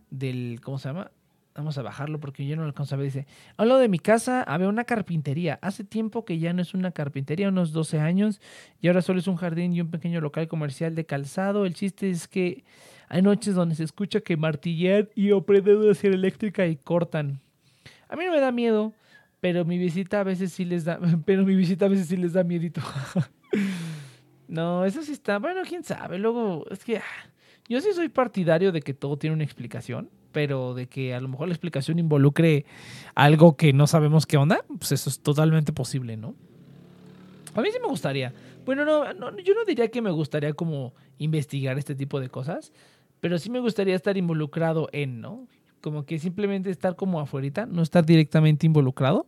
del. 0.09 0.59
¿Cómo 0.63 0.79
se 0.79 0.89
llama? 0.89 1.11
Vamos 1.53 1.77
a 1.77 1.83
bajarlo 1.83 2.19
porque 2.19 2.45
yo 2.47 2.55
no 2.55 2.63
lo 2.63 2.67
alcanzo 2.67 2.95
a 2.95 2.97
ver. 2.97 3.05
Dice: 3.05 3.27
Hablo 3.57 3.77
de 3.77 3.89
mi 3.89 3.99
casa, 3.99 4.41
había 4.41 4.67
una 4.67 4.85
carpintería. 4.85 5.59
Hace 5.61 5.83
tiempo 5.83 6.25
que 6.25 6.39
ya 6.39 6.51
no 6.51 6.63
es 6.63 6.73
una 6.73 6.89
carpintería, 6.91 7.49
unos 7.49 7.73
12 7.73 7.99
años, 7.99 8.41
y 8.81 8.87
ahora 8.87 9.03
solo 9.03 9.19
es 9.19 9.27
un 9.27 9.35
jardín 9.35 9.73
y 9.73 9.81
un 9.81 9.91
pequeño 9.91 10.19
local 10.19 10.47
comercial 10.47 10.95
de 10.95 11.05
calzado. 11.05 11.67
El 11.67 11.75
chiste 11.75 12.09
es 12.09 12.27
que 12.27 12.63
hay 13.07 13.21
noches 13.21 13.55
donde 13.55 13.75
se 13.75 13.83
escucha 13.83 14.21
que 14.21 14.37
martillean 14.37 15.09
y 15.15 15.31
oprenden 15.31 15.77
una 15.77 15.93
sierra 15.93 16.15
eléctrica 16.15 16.65
y 16.67 16.75
cortan. 16.75 17.39
A 18.09 18.15
mí 18.15 18.25
no 18.25 18.31
me 18.31 18.39
da 18.39 18.51
miedo, 18.51 18.93
pero 19.39 19.65
mi 19.65 19.77
visita 19.77 20.21
a 20.21 20.23
veces 20.23 20.53
sí 20.53 20.65
les 20.65 20.85
da, 20.85 20.99
pero 21.25 21.45
mi 21.45 21.55
visita 21.55 21.85
a 21.85 21.89
veces 21.89 22.07
sí 22.07 22.17
les 22.17 22.33
da 22.33 22.43
miedito. 22.43 22.81
no, 24.47 24.85
eso 24.85 25.01
sí 25.01 25.11
está, 25.11 25.39
bueno, 25.39 25.61
quién 25.67 25.83
sabe. 25.83 26.17
Luego, 26.17 26.65
es 26.69 26.83
que 26.83 26.97
ah, 26.97 27.29
yo 27.67 27.79
sí 27.81 27.89
soy 27.93 28.09
partidario 28.09 28.71
de 28.71 28.81
que 28.81 28.93
todo 28.93 29.17
tiene 29.17 29.35
una 29.35 29.43
explicación, 29.43 30.09
pero 30.31 30.73
de 30.73 30.87
que 30.87 31.13
a 31.13 31.19
lo 31.19 31.27
mejor 31.27 31.47
la 31.47 31.53
explicación 31.53 31.97
involucre 31.99 32.65
algo 33.15 33.55
que 33.55 33.71
no 33.71 33.87
sabemos 33.87 34.25
qué 34.25 34.37
onda, 34.37 34.65
pues 34.79 34.91
eso 34.91 35.09
es 35.09 35.19
totalmente 35.19 35.71
posible, 35.73 36.17
¿no? 36.17 36.35
A 37.53 37.61
mí 37.61 37.69
sí 37.71 37.77
me 37.81 37.87
gustaría. 37.87 38.33
Bueno, 38.65 38.83
no, 38.83 39.13
no, 39.13 39.37
yo 39.37 39.53
no 39.53 39.63
diría 39.63 39.89
que 39.89 40.01
me 40.01 40.11
gustaría 40.11 40.53
como 40.53 40.93
investigar 41.19 41.77
este 41.77 41.95
tipo 41.95 42.19
de 42.19 42.29
cosas, 42.29 42.73
pero 43.25 43.39
sí 43.39 43.49
me 43.49 43.59
gustaría 43.59 43.95
estar 43.95 44.15
involucrado 44.17 44.87
en, 44.91 45.19
¿no? 45.19 45.47
Como 45.81 46.05
que 46.05 46.19
simplemente 46.19 46.69
estar 46.69 46.95
como 46.95 47.19
afuera, 47.19 47.65
no 47.65 47.81
estar 47.81 48.05
directamente 48.05 48.67
involucrado, 48.67 49.25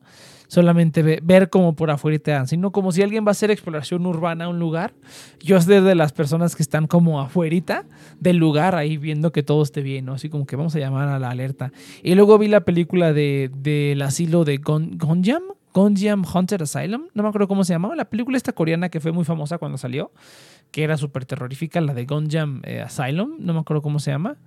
solamente 0.48 1.20
ver 1.24 1.50
como 1.50 1.76
por 1.76 1.90
afuera, 1.90 2.46
sino 2.46 2.72
como 2.72 2.92
si 2.92 3.02
alguien 3.02 3.26
va 3.26 3.30
a 3.30 3.32
hacer 3.32 3.50
exploración 3.50 4.06
urbana 4.06 4.46
a 4.46 4.50
un 4.50 4.60
lugar, 4.60 4.94
yo 5.40 5.60
ser 5.60 5.82
de 5.82 5.96
las 5.96 6.14
personas 6.14 6.56
que 6.56 6.62
están 6.62 6.86
como 6.86 7.20
afuera 7.20 7.88
del 8.20 8.38
lugar, 8.38 8.76
ahí 8.76 8.98
viendo 8.98 9.32
que 9.32 9.42
todo 9.42 9.64
esté 9.64 9.82
bien, 9.82 10.06
¿no? 10.06 10.14
Así 10.14 10.30
como 10.30 10.46
que 10.46 10.56
vamos 10.56 10.76
a 10.76 10.80
llamar 10.80 11.08
a 11.08 11.18
la 11.18 11.32
alerta. 11.32 11.72
Y 12.04 12.14
luego 12.14 12.38
vi 12.38 12.50
la 12.50 12.62
película 12.62 13.14
de, 13.14 13.50
del 13.52 14.00
asilo 14.04 14.46
de 14.46 14.58
Gonjam, 14.58 15.42
Gonjam 15.74 16.24
Hunter 16.32 16.62
Asylum, 16.62 17.08
no 17.16 17.24
me 17.24 17.30
acuerdo 17.30 17.48
cómo 17.48 17.64
se 17.64 17.74
llamaba, 17.74 17.96
la 17.96 18.06
película 18.06 18.38
esta 18.38 18.52
coreana 18.52 18.90
que 18.90 19.00
fue 19.00 19.12
muy 19.12 19.26
famosa 19.26 19.58
cuando 19.58 19.80
salió 19.80 20.12
que 20.72 20.84
era 20.84 20.98
súper 20.98 21.26
terrorífica, 21.26 21.82
la 21.82 21.94
de 21.94 22.06
Gonjam 22.06 22.62
eh, 22.64 22.82
Asylum, 22.82 23.38
no 23.40 23.54
me 23.54 23.60
acuerdo 23.60 23.82
cómo 23.82 24.00
se 24.00 24.12
llama 24.12 24.38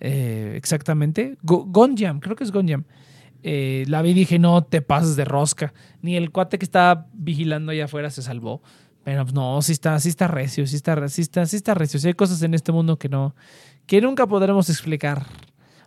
eh, 0.00 0.54
exactamente. 0.56 1.36
Gonjam, 1.42 2.20
creo 2.20 2.36
que 2.36 2.44
es 2.44 2.52
Gonjam. 2.52 2.84
Eh, 3.42 3.84
la 3.88 4.02
vi 4.02 4.10
y 4.10 4.14
dije, 4.14 4.38
no 4.38 4.64
te 4.64 4.82
pases 4.82 5.16
de 5.16 5.24
rosca. 5.24 5.72
Ni 6.02 6.16
el 6.16 6.30
cuate 6.30 6.58
que 6.58 6.64
estaba 6.64 7.06
vigilando 7.12 7.72
allá 7.72 7.84
afuera 7.84 8.10
se 8.10 8.22
salvó. 8.22 8.62
Pero 9.04 9.24
no, 9.24 9.62
sí 9.62 9.72
está, 9.72 9.98
sí 10.00 10.08
está 10.08 10.28
recio, 10.28 10.66
sí 10.66 10.76
está, 10.76 11.08
sí 11.08 11.22
está, 11.22 11.42
está 11.42 11.74
recio. 11.74 12.00
Hay 12.04 12.14
cosas 12.14 12.42
en 12.42 12.54
este 12.54 12.72
mundo 12.72 12.98
que 12.98 13.08
no, 13.08 13.34
que 13.86 14.00
nunca 14.00 14.26
podremos 14.26 14.68
explicar. 14.68 15.24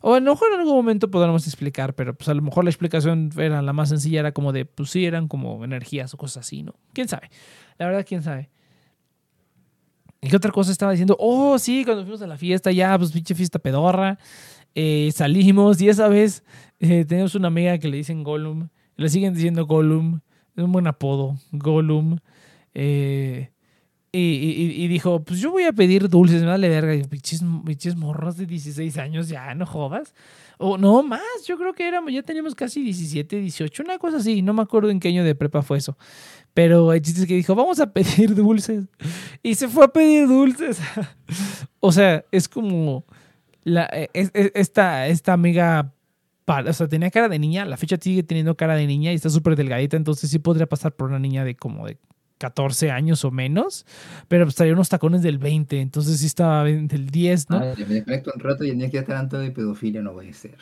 O 0.02 0.16
a 0.16 0.20
lo 0.20 0.32
mejor 0.32 0.52
en 0.54 0.62
algún 0.62 0.76
momento 0.76 1.12
podremos 1.12 1.46
explicar, 1.46 1.94
pero 1.94 2.16
pues 2.16 2.28
a 2.30 2.34
lo 2.34 2.42
mejor 2.42 2.64
la 2.64 2.72
explicación 2.72 3.30
era 3.38 3.62
la 3.62 3.74
más 3.74 3.90
sencilla, 3.90 4.22
era 4.22 4.32
como 4.32 4.52
de, 4.52 4.66
pues 4.66 4.90
sí, 4.90 5.06
eran 5.06 5.28
como 5.28 5.64
energías 5.64 6.12
o 6.16 6.18
cosas 6.18 6.48
así, 6.48 6.64
¿no? 6.64 6.74
¿Quién 6.94 7.08
sabe? 7.08 7.30
La 7.78 7.86
verdad, 7.86 8.04
¿quién 8.08 8.24
sabe? 8.24 8.50
¿Y 10.22 10.30
qué 10.30 10.36
otra 10.36 10.52
cosa 10.52 10.72
estaba 10.72 10.92
diciendo? 10.92 11.16
Oh, 11.20 11.58
sí, 11.58 11.84
cuando 11.84 12.04
fuimos 12.04 12.22
a 12.22 12.28
la 12.28 12.38
fiesta, 12.38 12.72
ya, 12.72 12.98
pues 12.98 13.12
pinche 13.12 13.34
fiesta 13.34 13.60
pedorra. 13.60 14.20
Eh, 14.76 15.12
salimos 15.14 15.82
y 15.82 15.90
esa 15.90 16.08
vez 16.08 16.44
eh, 16.80 17.06
tenemos 17.06 17.36
una 17.36 17.48
amiga 17.48 17.78
que 17.80 17.88
le 17.88 17.98
dicen 17.98 18.24
Gollum. 18.24 18.70
Le 18.98 19.10
siguen 19.10 19.34
diciendo 19.34 19.66
Gollum. 19.66 20.20
Es 20.56 20.64
un 20.64 20.72
buen 20.72 20.88
apodo, 20.88 21.38
Gollum. 21.52 22.18
Eh, 22.74 23.51
y, 24.14 24.88
dijo, 24.90 25.24
pues 25.24 25.40
yo 25.40 25.52
voy 25.52 25.64
a 25.64 25.72
pedir 25.72 26.10
dulces, 26.10 26.42
me 26.42 26.48
vale 26.48 26.68
verga. 26.68 26.94
Y 26.94 27.04
pinches, 27.04 27.42
pinches 27.66 27.96
morros 27.96 28.36
de 28.36 28.46
16 28.46 28.98
años, 28.98 29.30
ya, 29.30 29.56
no 29.56 29.66
jodas. 29.66 30.14
O 30.58 30.78
no, 30.78 31.02
más, 31.02 31.22
yo 31.48 31.58
creo 31.58 31.74
que 31.74 31.88
éramos, 31.88 32.12
ya 32.12 32.22
teníamos 32.22 32.54
casi 32.54 32.84
17, 32.84 33.38
18, 33.38 33.84
una 33.84 33.98
cosa 34.00 34.18
así. 34.18 34.42
No 34.42 34.54
me 34.54 34.64
acuerdo 34.64 34.90
en 34.90 35.00
qué 35.00 35.08
año 35.08 35.24
de 35.24 35.34
prepa 35.34 35.62
fue 35.62 35.78
eso. 35.78 35.98
Pero 36.54 36.92
el 36.92 37.02
chiste 37.02 37.22
es 37.22 37.28
que 37.28 37.36
dijo, 37.36 37.56
vamos 37.56 37.80
a 37.80 37.94
pedir 37.94 38.36
dulces. 38.36 38.86
Y 39.42 39.56
se 39.56 39.70
fue 39.70 39.86
a 39.86 39.88
pedir 39.88 40.28
dulces. 40.28 40.82
o 41.80 41.94
sea, 41.94 42.26
es 42.32 42.50
como 42.50 43.06
la, 43.64 43.90
e, 43.94 44.10
esta, 44.54 45.08
esta 45.08 45.32
amiga, 45.32 45.94
o 46.46 46.74
sea, 46.74 46.88
tenía 46.90 47.12
cara 47.12 47.30
de 47.30 47.40
niña, 47.40 47.64
la 47.64 47.78
fecha 47.78 47.98
sigue 48.00 48.24
teniendo 48.24 48.58
cara 48.58 48.76
de 48.76 48.88
niña 48.88 49.14
y 49.14 49.16
está 49.16 49.30
súper 49.30 49.56
delgadita, 49.56 49.96
entonces 49.96 50.30
sí 50.30 50.40
podría 50.40 50.68
pasar 50.68 50.94
por 50.94 51.10
una 51.10 51.20
niña 51.20 51.46
de 51.46 51.56
como 51.56 51.88
de 51.88 51.98
14 52.42 52.90
años 52.90 53.24
o 53.24 53.30
menos, 53.30 53.86
pero 54.28 54.46
pues 54.46 54.56
traía 54.56 54.74
unos 54.74 54.90
tacones 54.90 55.22
del 55.22 55.38
20, 55.38 55.80
entonces 55.80 56.20
sí 56.20 56.26
estaba 56.26 56.64
del 56.64 57.08
10, 57.08 57.50
¿no? 57.52 57.60
me 57.60 57.76
desconecto 57.76 58.32
un 58.34 58.42
rato 58.42 58.64
y 58.64 58.72
el 58.72 58.80
día 58.80 58.90
que 58.90 58.98
ya 58.98 59.06
tanto 59.06 59.38
de 59.38 59.52
pedofilia 59.52 60.02
no 60.02 60.14
voy 60.14 60.30
a 60.30 60.34
ser. 60.34 60.58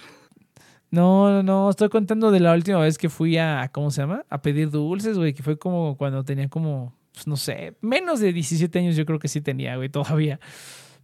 No, 0.92 1.30
no, 1.32 1.42
no, 1.42 1.70
estoy 1.70 1.88
contando 1.88 2.32
de 2.32 2.42
la 2.42 2.54
última 2.54 2.80
vez 2.80 2.98
que 2.98 3.08
fui 3.08 3.38
a, 3.38 3.70
¿cómo 3.72 3.92
se 3.92 4.02
llama? 4.02 4.26
A 4.30 4.42
pedir 4.42 4.72
dulces, 4.72 5.18
güey, 5.18 5.34
que 5.34 5.42
fue 5.42 5.58
como 5.58 5.96
cuando 5.96 6.26
tenía 6.26 6.50
como, 6.50 6.94
pues, 7.14 7.28
no 7.28 7.38
sé, 7.38 7.76
menos 7.80 8.20
de 8.20 8.34
17 8.34 8.78
años 8.80 8.98
yo 8.98 9.06
creo 9.06 9.20
que 9.20 9.30
sí 9.30 9.40
tenía, 9.40 9.78
güey, 9.78 9.88
todavía. 9.90 10.40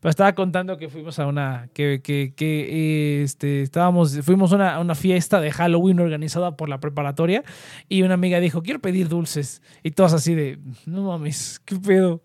Pero 0.06 0.12
estaba 0.12 0.36
contando 0.36 0.78
que 0.78 0.88
fuimos 0.88 1.18
a 1.18 1.26
una, 1.26 1.68
que, 1.74 2.00
que, 2.04 2.36
que 2.36 3.24
este, 3.24 3.64
estábamos, 3.64 4.20
fuimos 4.22 4.54
a 4.54 4.56
una, 4.58 4.80
una, 4.80 4.94
fiesta 4.94 5.42
de 5.42 5.50
Halloween 5.50 6.00
organizada 6.00 6.56
por 6.56 6.70
la 6.70 6.80
preparatoria 6.80 7.44
y 7.90 8.04
una 8.04 8.14
amiga 8.14 8.40
dijo, 8.40 8.62
quiero 8.62 8.80
pedir 8.80 9.10
dulces. 9.10 9.64
Y 9.82 9.90
todos 9.90 10.14
así 10.14 10.36
de, 10.36 10.60
no 10.86 11.06
mames, 11.06 11.60
¿qué 11.66 11.78
pedo? 11.78 12.22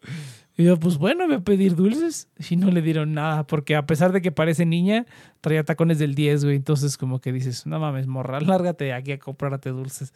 Y 0.59 0.65
yo, 0.65 0.79
pues 0.79 0.99
bueno, 0.99 1.27
voy 1.27 1.37
a 1.37 1.41
pedir 1.41 1.75
dulces. 1.75 2.29
Y 2.51 2.57
no 2.57 2.71
le 2.71 2.83
dieron 2.83 3.15
nada, 3.15 3.47
porque 3.47 3.75
a 3.77 3.87
pesar 3.87 4.13
de 4.13 4.21
que 4.21 4.31
parece 4.31 4.67
niña, 4.67 5.07
traía 5.41 5.65
tacones 5.65 5.99
del 5.99 6.15
10, 6.15 6.45
güey. 6.45 6.57
Entonces, 6.57 6.99
como 6.99 7.23
que 7.23 7.33
dices, 7.33 7.65
no 7.65 7.81
mames, 7.81 8.07
morra, 8.07 8.43
lárgate 8.43 8.85
de 8.85 8.93
aquí 8.93 9.13
a 9.13 9.19
comprarte 9.19 9.71
dulces. 9.71 10.13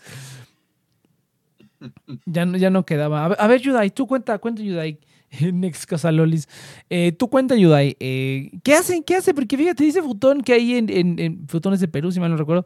Ya 2.27 2.45
no, 2.45 2.59
ya 2.59 2.69
no 2.69 2.85
quedaba. 2.85 3.25
A 3.25 3.47
ver, 3.47 3.63
Yudai, 3.63 3.89
tú 3.89 4.07
cuenta, 4.07 4.39
cuenta, 4.39 4.61
Yudai. 4.61 4.99
Next 5.53 5.85
Casalolis. 5.85 6.49
Eh, 6.91 7.13
tú 7.13 7.29
cuenta, 7.31 7.57
Yudai. 7.57 7.97
Eh, 8.01 8.51
¿Qué 8.63 8.75
hacen? 8.75 9.03
¿Qué 9.03 9.17
hacen? 9.17 9.35
Porque 9.35 9.57
fíjate, 9.57 9.85
dice 9.85 10.03
Futón 10.03 10.43
que 10.43 10.53
hay 10.55 10.75
en, 10.77 10.89
en, 10.91 11.49
Futones 11.49 11.81
de 11.81 11.89
Perú, 11.89 12.13
si 12.13 12.21
mal 12.21 12.31
no 12.31 12.37
recuerdo, 12.37 12.65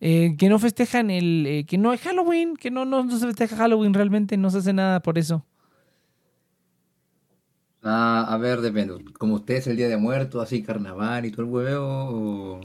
eh, 0.00 0.36
que 0.38 0.48
no 0.48 0.58
festejan 0.58 1.10
el. 1.10 1.46
Eh, 1.46 1.64
que 1.66 1.78
no 1.78 1.90
hay 1.90 1.98
Halloween, 1.98 2.56
que 2.56 2.70
no, 2.70 2.84
no, 2.84 3.04
no 3.04 3.18
se 3.18 3.26
festeja 3.26 3.56
Halloween 3.56 3.94
realmente, 3.94 4.36
no 4.36 4.50
se 4.50 4.58
hace 4.58 4.72
nada 4.72 5.00
por 5.00 5.18
eso. 5.18 5.44
Ah, 7.82 8.26
a 8.28 8.36
ver, 8.38 8.60
depende. 8.60 9.04
Como 9.18 9.34
usted 9.36 9.54
es 9.56 9.66
el 9.66 9.76
Día 9.76 9.88
de 9.88 9.96
Muertos, 9.96 10.42
así 10.42 10.62
carnaval 10.62 11.24
y 11.26 11.30
todo 11.30 11.42
el 11.42 11.48
huevo, 11.50 11.86
o 11.88 12.60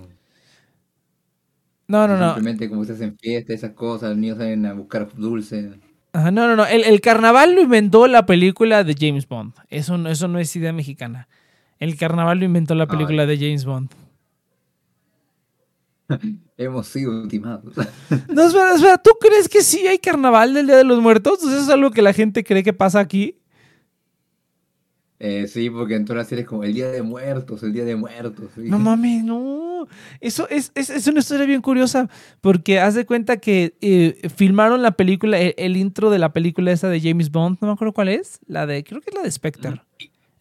No, 1.88 2.08
no, 2.08 2.18
no. 2.18 2.34
simplemente 2.34 2.68
como 2.70 2.82
ustedes 2.82 3.02
en 3.02 3.18
fiesta, 3.18 3.54
esas 3.54 3.74
cosas, 3.74 4.10
los 4.10 4.18
niños 4.18 4.38
salen 4.38 4.66
a 4.66 4.74
buscar 4.74 5.12
dulces. 5.16 5.76
Ajá, 6.16 6.32
no, 6.32 6.48
no, 6.48 6.56
no. 6.56 6.66
El, 6.66 6.84
el 6.86 7.02
carnaval 7.02 7.56
lo 7.56 7.62
inventó 7.62 8.08
la 8.08 8.26
película 8.26 8.84
de 8.86 8.96
James 8.98 9.28
Bond. 9.28 9.54
Eso, 9.70 9.98
no- 9.98 10.10
eso 10.10 10.28
no 10.30 10.40
es 10.40 10.56
idea 10.56 10.72
mexicana. 10.72 11.28
El 11.78 11.98
carnaval 11.98 12.40
lo 12.40 12.46
inventó 12.46 12.74
la 12.74 12.88
película 12.88 13.26
de 13.26 13.38
James 13.38 13.66
Bond. 13.66 13.90
Hemos 16.58 16.88
sido 16.88 17.12
ultimados. 17.22 17.74
No, 18.30 18.44
espera, 18.48 18.76
espera. 18.76 18.98
¿Tú 18.98 19.12
crees 19.20 19.50
que 19.50 19.62
sí 19.62 19.86
hay 19.88 19.98
carnaval 19.98 20.54
del 20.54 20.68
Día 20.68 20.78
de 20.78 20.84
los 20.84 21.02
Muertos? 21.02 21.40
¿Eso 21.44 21.58
es 21.60 21.70
algo 21.70 21.92
que 21.92 22.02
la 22.02 22.14
gente 22.14 22.44
cree 22.44 22.64
que 22.64 22.74
pasa 22.74 23.00
aquí? 23.00 23.38
Eh, 25.28 25.48
sí, 25.48 25.72
porque 25.72 25.96
en 25.96 26.06
todas 26.06 26.18
las 26.18 26.28
series 26.28 26.48
como 26.48 26.64
el 26.64 26.76
Día 26.76 26.90
de 26.90 27.02
Muertos, 27.02 27.64
el 27.64 27.74
Día 27.74 27.84
de 27.84 27.96
Muertos. 27.96 28.46
sí. 28.54 28.62
No 28.66 28.78
mames, 28.78 29.24
no. 29.24 29.88
Eso 30.22 30.48
es, 30.50 30.72
es, 30.76 30.92
es 30.92 31.08
una 31.08 31.20
historia 31.20 31.48
bien 31.48 31.62
curiosa, 31.62 32.10
porque 32.42 32.80
haz 32.80 32.94
de 32.94 33.08
cuenta 33.08 33.38
que 33.38 33.76
eh, 33.82 34.30
filmaron 34.36 34.84
la 34.84 34.92
película, 34.92 35.40
el, 35.40 35.56
el 35.58 35.78
intro 35.78 36.12
de 36.12 36.20
la 36.20 36.32
película 36.32 36.72
esa 36.72 36.90
de 36.90 37.02
James 37.02 37.32
Bond, 37.32 37.58
no 37.60 37.68
me 37.68 37.74
acuerdo 37.74 37.94
cuál 37.94 38.10
es, 38.10 38.40
la 38.46 38.68
de, 38.68 38.84
creo 38.84 39.02
que 39.02 39.10
es 39.10 39.16
la 39.16 39.24
de 39.24 39.32
Spectre. 39.32 39.82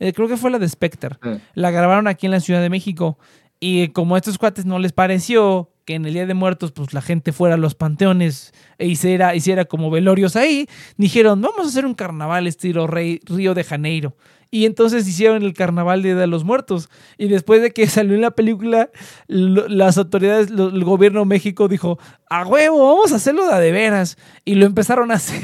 Eh, 0.01 0.12
creo 0.12 0.28
que 0.28 0.37
fue 0.37 0.51
la 0.51 0.59
de 0.59 0.68
Spectre. 0.68 1.16
La 1.55 1.70
grabaron 1.70 2.07
aquí 2.07 2.26
en 2.26 2.32
la 2.32 2.41
Ciudad 2.41 2.61
de 2.61 2.68
México. 2.68 3.18
Y 3.61 3.89
como 3.89 4.16
a 4.16 4.18
estos 4.18 4.37
cuates 4.37 4.66
no 4.66 4.78
les 4.78 4.93
pareció 4.93 5.70
que 5.87 5.95
en 5.95 6.05
el 6.05 6.12
Día 6.12 6.26
de 6.26 6.35
Muertos 6.35 6.72
pues 6.72 6.93
la 6.93 7.01
gente 7.01 7.32
fuera 7.32 7.55
a 7.55 7.59
los 7.59 7.74
panteones 7.74 8.53
e 8.78 8.87
hiciera, 8.87 9.35
hiciera 9.35 9.64
como 9.64 9.91
velorios 9.91 10.37
ahí, 10.37 10.66
dijeron, 10.97 11.41
vamos 11.41 11.66
a 11.66 11.68
hacer 11.68 11.87
un 11.87 11.95
carnaval 11.95 12.47
estilo 12.47 12.87
Rey, 12.87 13.20
Río 13.24 13.55
de 13.55 13.64
Janeiro. 13.64 14.16
Y 14.55 14.66
entonces 14.66 15.09
hicieron 15.09 15.42
el 15.42 15.52
carnaval 15.52 16.00
de 16.02 16.14
de 16.14 16.28
los 16.28 16.44
Muertos. 16.44 16.88
Y 17.18 17.26
después 17.26 17.61
de 17.61 17.72
que 17.72 17.86
salió 17.88 18.14
en 18.14 18.20
la 18.20 18.30
película, 18.30 18.88
las 19.26 19.98
autoridades, 19.98 20.48
el 20.48 20.84
gobierno 20.84 21.18
de 21.18 21.26
México 21.26 21.66
dijo, 21.66 21.98
a 22.30 22.46
huevo, 22.46 22.86
vamos 22.86 23.12
a 23.12 23.16
hacerlo 23.16 23.48
de 23.48 23.72
veras. 23.72 24.16
Y 24.44 24.55
lo 24.55 24.64
empezaron 24.64 25.11
a 25.11 25.14
hacer. 25.16 25.42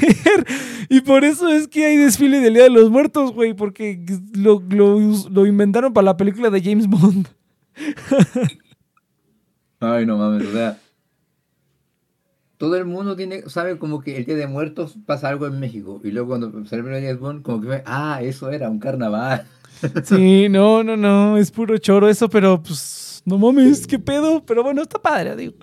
Y 0.87 1.01
por 1.01 1.25
eso 1.25 1.49
es 1.49 1.67
que 1.67 1.87
hay 1.87 1.97
desfile 1.97 2.39
del 2.39 2.53
Día 2.53 2.63
de 2.63 2.69
los 2.69 2.89
Muertos, 2.89 3.33
güey, 3.33 3.53
porque 3.53 3.99
lo, 4.33 4.63
lo 4.69 5.45
inventaron 5.45 5.91
para 5.91 6.05
la 6.05 6.15
película 6.15 6.49
de 6.49 6.61
James 6.61 6.87
Bond. 6.87 7.27
Ay, 9.81 10.05
no 10.05 10.15
mames, 10.15 10.47
o 10.47 10.53
sea. 10.53 10.77
Todo 12.61 12.75
el 12.75 12.85
mundo 12.85 13.15
tiene, 13.15 13.49
sabe 13.49 13.79
como 13.79 14.01
que 14.01 14.15
el 14.17 14.23
Día 14.23 14.35
de 14.35 14.45
Muertos 14.45 14.93
pasa 15.07 15.29
algo 15.29 15.47
en 15.47 15.59
México. 15.59 15.99
Y 16.03 16.11
luego 16.11 16.27
cuando 16.27 16.63
celebra 16.67 16.97
el 16.97 17.01
Día 17.01 17.15
de 17.15 17.41
como 17.41 17.59
que 17.59 17.67
ve, 17.67 17.81
ah, 17.87 18.19
eso 18.21 18.51
era 18.51 18.69
un 18.69 18.77
carnaval. 18.77 19.47
Sí, 20.03 20.47
no, 20.47 20.83
no, 20.83 20.95
no, 20.95 21.37
es 21.37 21.49
puro 21.49 21.75
choro 21.79 22.07
eso, 22.07 22.29
pero 22.29 22.61
pues 22.61 23.23
no 23.25 23.39
mames, 23.39 23.87
qué 23.87 23.97
pedo, 23.97 24.45
pero 24.45 24.61
bueno, 24.61 24.83
está 24.83 25.01
padre, 25.01 25.35
digo. 25.35 25.55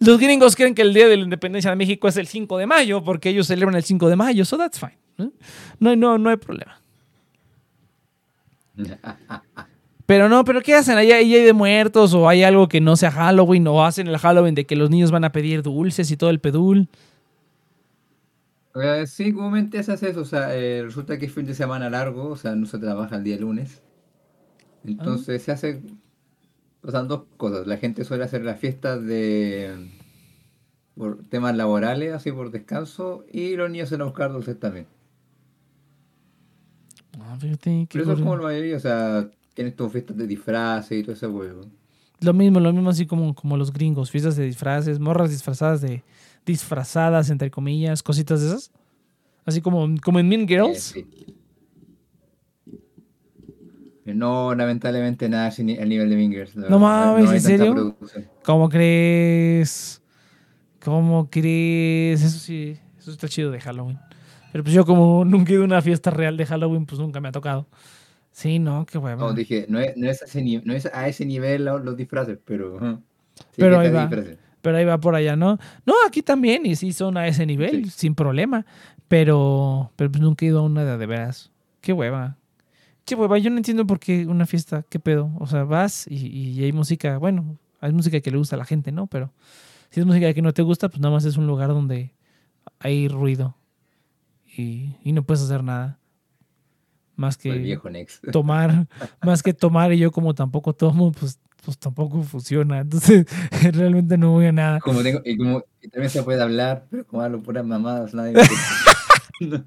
Los 0.00 0.18
gringos 0.18 0.56
creen 0.56 0.74
que 0.74 0.80
el 0.80 0.94
Día 0.94 1.06
de 1.08 1.18
la 1.18 1.24
Independencia 1.24 1.68
de 1.68 1.76
México 1.76 2.08
es 2.08 2.16
el 2.16 2.26
5 2.26 2.56
de 2.56 2.66
mayo, 2.66 3.04
porque 3.04 3.28
ellos 3.28 3.48
celebran 3.48 3.76
el 3.76 3.84
5 3.84 4.08
de 4.08 4.16
mayo, 4.16 4.46
so 4.46 4.56
that's 4.56 4.80
fine. 4.80 4.96
No, 5.78 5.94
no, 5.94 6.16
no 6.16 6.30
hay 6.30 6.38
problema. 6.38 6.80
Pero 10.06 10.28
no, 10.28 10.44
pero 10.44 10.62
¿qué 10.62 10.74
hacen? 10.74 10.96
¿Ahí, 10.96 11.10
ahí 11.10 11.34
hay 11.34 11.44
de 11.44 11.52
muertos 11.52 12.14
o 12.14 12.28
hay 12.28 12.44
algo 12.44 12.68
que 12.68 12.80
no 12.80 12.96
sea 12.96 13.10
Halloween 13.10 13.66
o 13.66 13.84
hacen 13.84 14.06
el 14.06 14.18
Halloween 14.18 14.54
de 14.54 14.64
que 14.64 14.76
los 14.76 14.88
niños 14.88 15.10
van 15.10 15.24
a 15.24 15.32
pedir 15.32 15.62
dulces 15.62 16.10
y 16.12 16.16
todo 16.16 16.30
el 16.30 16.38
pedul? 16.38 16.88
Eh, 18.76 19.06
sí, 19.06 19.32
comúnmente 19.32 19.82
se 19.82 19.92
hace 19.92 20.10
eso. 20.10 20.20
O 20.20 20.24
sea, 20.24 20.54
eh, 20.54 20.82
resulta 20.84 21.18
que 21.18 21.26
es 21.26 21.32
fin 21.32 21.46
de 21.46 21.54
semana 21.54 21.90
largo, 21.90 22.28
o 22.28 22.36
sea, 22.36 22.54
no 22.54 22.66
se 22.66 22.78
trabaja 22.78 23.16
el 23.16 23.24
día 23.24 23.36
lunes. 23.36 23.82
Entonces 24.84 25.42
se 25.42 25.52
hace. 25.52 25.82
Pasan 26.82 27.08
dos 27.08 27.24
cosas. 27.36 27.66
La 27.66 27.78
gente 27.78 28.04
suele 28.04 28.24
hacer 28.24 28.44
las 28.44 28.60
fiestas 28.60 29.04
de. 29.04 29.90
por 30.94 31.24
temas 31.24 31.56
laborales, 31.56 32.12
así 32.12 32.30
por 32.30 32.50
descanso, 32.52 33.24
y 33.32 33.56
los 33.56 33.70
niños 33.70 33.88
se 33.88 33.96
van 33.96 34.02
a 34.02 34.04
buscar 34.04 34.32
dulces 34.32 34.60
también. 34.60 34.86
Ah, 37.18 37.36
fíjate, 37.40 37.88
Pero 37.90 38.04
eso 38.04 38.12
es 38.12 38.20
como 38.20 38.36
la 38.36 38.42
mayoría, 38.42 38.76
o 38.76 38.80
sea, 38.80 39.28
tienes 39.56 39.74
tus 39.74 39.90
fiestas 39.90 40.16
de 40.16 40.26
disfraces 40.28 40.98
y 41.00 41.02
todo 41.02 41.14
ese 41.14 41.26
huevo. 41.26 41.62
Lo 42.20 42.32
mismo, 42.32 42.60
lo 42.60 42.72
mismo 42.72 42.90
así 42.90 43.06
como, 43.06 43.34
como 43.34 43.56
los 43.56 43.72
gringos, 43.72 44.10
fiestas 44.10 44.36
de 44.36 44.44
disfraces, 44.44 45.00
morras 45.00 45.30
disfrazadas 45.30 45.80
de 45.80 46.04
disfrazadas 46.44 47.30
entre 47.30 47.50
comillas, 47.50 48.02
cositas 48.02 48.40
de 48.42 48.48
esas. 48.48 48.70
Así 49.44 49.60
como, 49.60 49.86
como 50.04 50.18
en 50.20 50.28
Mean 50.28 50.42
Eh, 50.42 50.46
Girls. 50.46 50.78
sí. 50.82 51.06
No, 54.04 54.54
lamentablemente 54.54 55.28
nada 55.28 55.52
ni- 55.58 55.76
al 55.78 55.88
nivel 55.88 56.08
de 56.08 56.16
Mingers. 56.16 56.54
la 56.54 56.68
No 56.70 56.78
verdad, 56.78 57.16
mames, 57.16 57.32
¿en 57.32 57.40
serio? 57.40 57.74
producción. 57.74 58.28
¿Cómo 58.44 58.68
crees? 58.68 60.00
¿Cómo 60.84 61.28
crees? 61.28 62.22
Eso 62.22 62.38
sí, 62.38 62.78
eso 62.98 63.10
está 63.10 63.26
chido 63.28 63.50
de 63.50 63.60
Halloween. 63.60 63.98
Pero 64.52 64.62
pues 64.62 64.72
yo 64.74 64.86
como 64.86 65.24
nunca 65.24 65.50
he 65.50 65.54
ido 65.54 65.62
a 65.62 65.66
una 65.66 65.82
fiesta 65.82 66.10
real 66.12 66.36
de 66.36 66.46
Halloween, 66.46 66.86
pues 66.86 67.00
nunca 67.00 67.20
me 67.20 67.28
ha 67.28 67.32
tocado. 67.32 67.66
Sí, 68.36 68.58
no, 68.58 68.84
qué 68.84 68.98
No, 68.98 69.04
hueva. 69.04 69.32
dije, 69.32 69.64
no 69.66 69.80
es, 69.80 69.96
no 69.96 70.10
es, 70.10 70.20
a, 70.20 70.26
ese 70.26 70.60
no 70.62 70.74
es 70.74 70.84
a 70.84 71.08
ese 71.08 71.24
nivel 71.24 71.64
lo- 71.64 71.78
los, 71.78 71.96
disfraces, 71.96 72.38
pero... 72.44 72.78
Sí, 73.34 73.44
Pero 73.56 73.78
ahí 73.80 73.90
va. 73.90 74.10
Pero 74.60 74.76
ahí 74.76 74.84
va 74.84 74.98
por 75.00 75.14
allá, 75.14 75.36
¿no? 75.36 75.58
No, 75.86 75.94
aquí 76.06 76.20
también, 76.20 76.66
y 76.66 76.76
sí 76.76 76.92
son 76.92 77.16
a 77.16 77.26
ese 77.28 77.46
nivel, 77.46 77.86
Sí. 77.86 77.90
sin 77.96 78.14
problema. 78.14 78.66
Pero, 79.08 79.90
pero 79.96 80.10
pues 80.10 80.20
nunca 80.22 80.44
he 80.44 80.48
ido 80.48 80.58
a 80.58 80.62
una 80.64 80.84
de, 80.84 80.98
de 80.98 81.06
veras. 81.06 81.50
Qué 81.80 81.94
hueva. 81.94 82.36
Qué 83.06 83.14
hueva, 83.14 83.38
yo 83.38 83.48
no 83.48 83.56
entiendo 83.56 83.86
por 83.86 83.98
qué 84.00 84.26
una 84.26 84.44
fiesta, 84.44 84.84
qué 84.86 84.98
pedo. 85.00 85.30
O 85.38 85.46
sea, 85.46 85.64
vas 85.64 86.06
y, 86.06 86.26
y 86.26 86.62
hay 86.62 86.72
música, 86.72 87.16
bueno, 87.16 87.56
hay 87.80 87.92
música 87.92 88.20
que 88.20 88.30
le 88.30 88.36
gusta 88.36 88.56
a 88.56 88.58
la 88.58 88.66
gente, 88.66 88.92
¿no? 88.92 89.06
Pero 89.06 89.32
si 89.88 90.00
es 90.00 90.04
música 90.04 90.34
que 90.34 90.42
no 90.42 90.52
te 90.52 90.60
gusta, 90.60 90.90
pues 90.90 91.00
nada 91.00 91.14
más 91.14 91.24
es 91.24 91.38
un 91.38 91.46
lugar 91.46 91.68
donde 91.70 92.12
hay 92.80 93.08
ruido 93.08 93.56
y, 94.58 94.94
y 95.02 95.12
no 95.12 95.22
puedes 95.22 95.42
hacer 95.42 95.64
nada. 95.64 95.98
Más 97.16 97.36
que 97.36 97.50
viejo 97.52 97.90
Nex. 97.90 98.20
tomar, 98.32 98.86
más 99.22 99.42
que 99.42 99.54
tomar 99.54 99.92
y 99.92 99.98
yo 99.98 100.12
como 100.12 100.34
tampoco 100.34 100.74
tomo, 100.74 101.12
pues, 101.12 101.40
pues 101.64 101.78
tampoco 101.78 102.22
funciona. 102.22 102.80
Entonces, 102.82 103.26
realmente 103.72 104.16
no 104.18 104.32
voy 104.32 104.46
a 104.46 104.52
nada. 104.52 104.80
Como 104.80 105.02
tengo, 105.02 105.20
y 105.24 105.36
como 105.36 105.64
y 105.80 105.88
también 105.88 106.10
se 106.10 106.22
puede 106.22 106.42
hablar, 106.42 106.86
pero 106.90 107.06
como 107.06 107.22
hablo 107.22 107.42
puras 107.42 107.64
mamadas, 107.64 108.14
nadie 108.14 108.32
me 108.32 108.42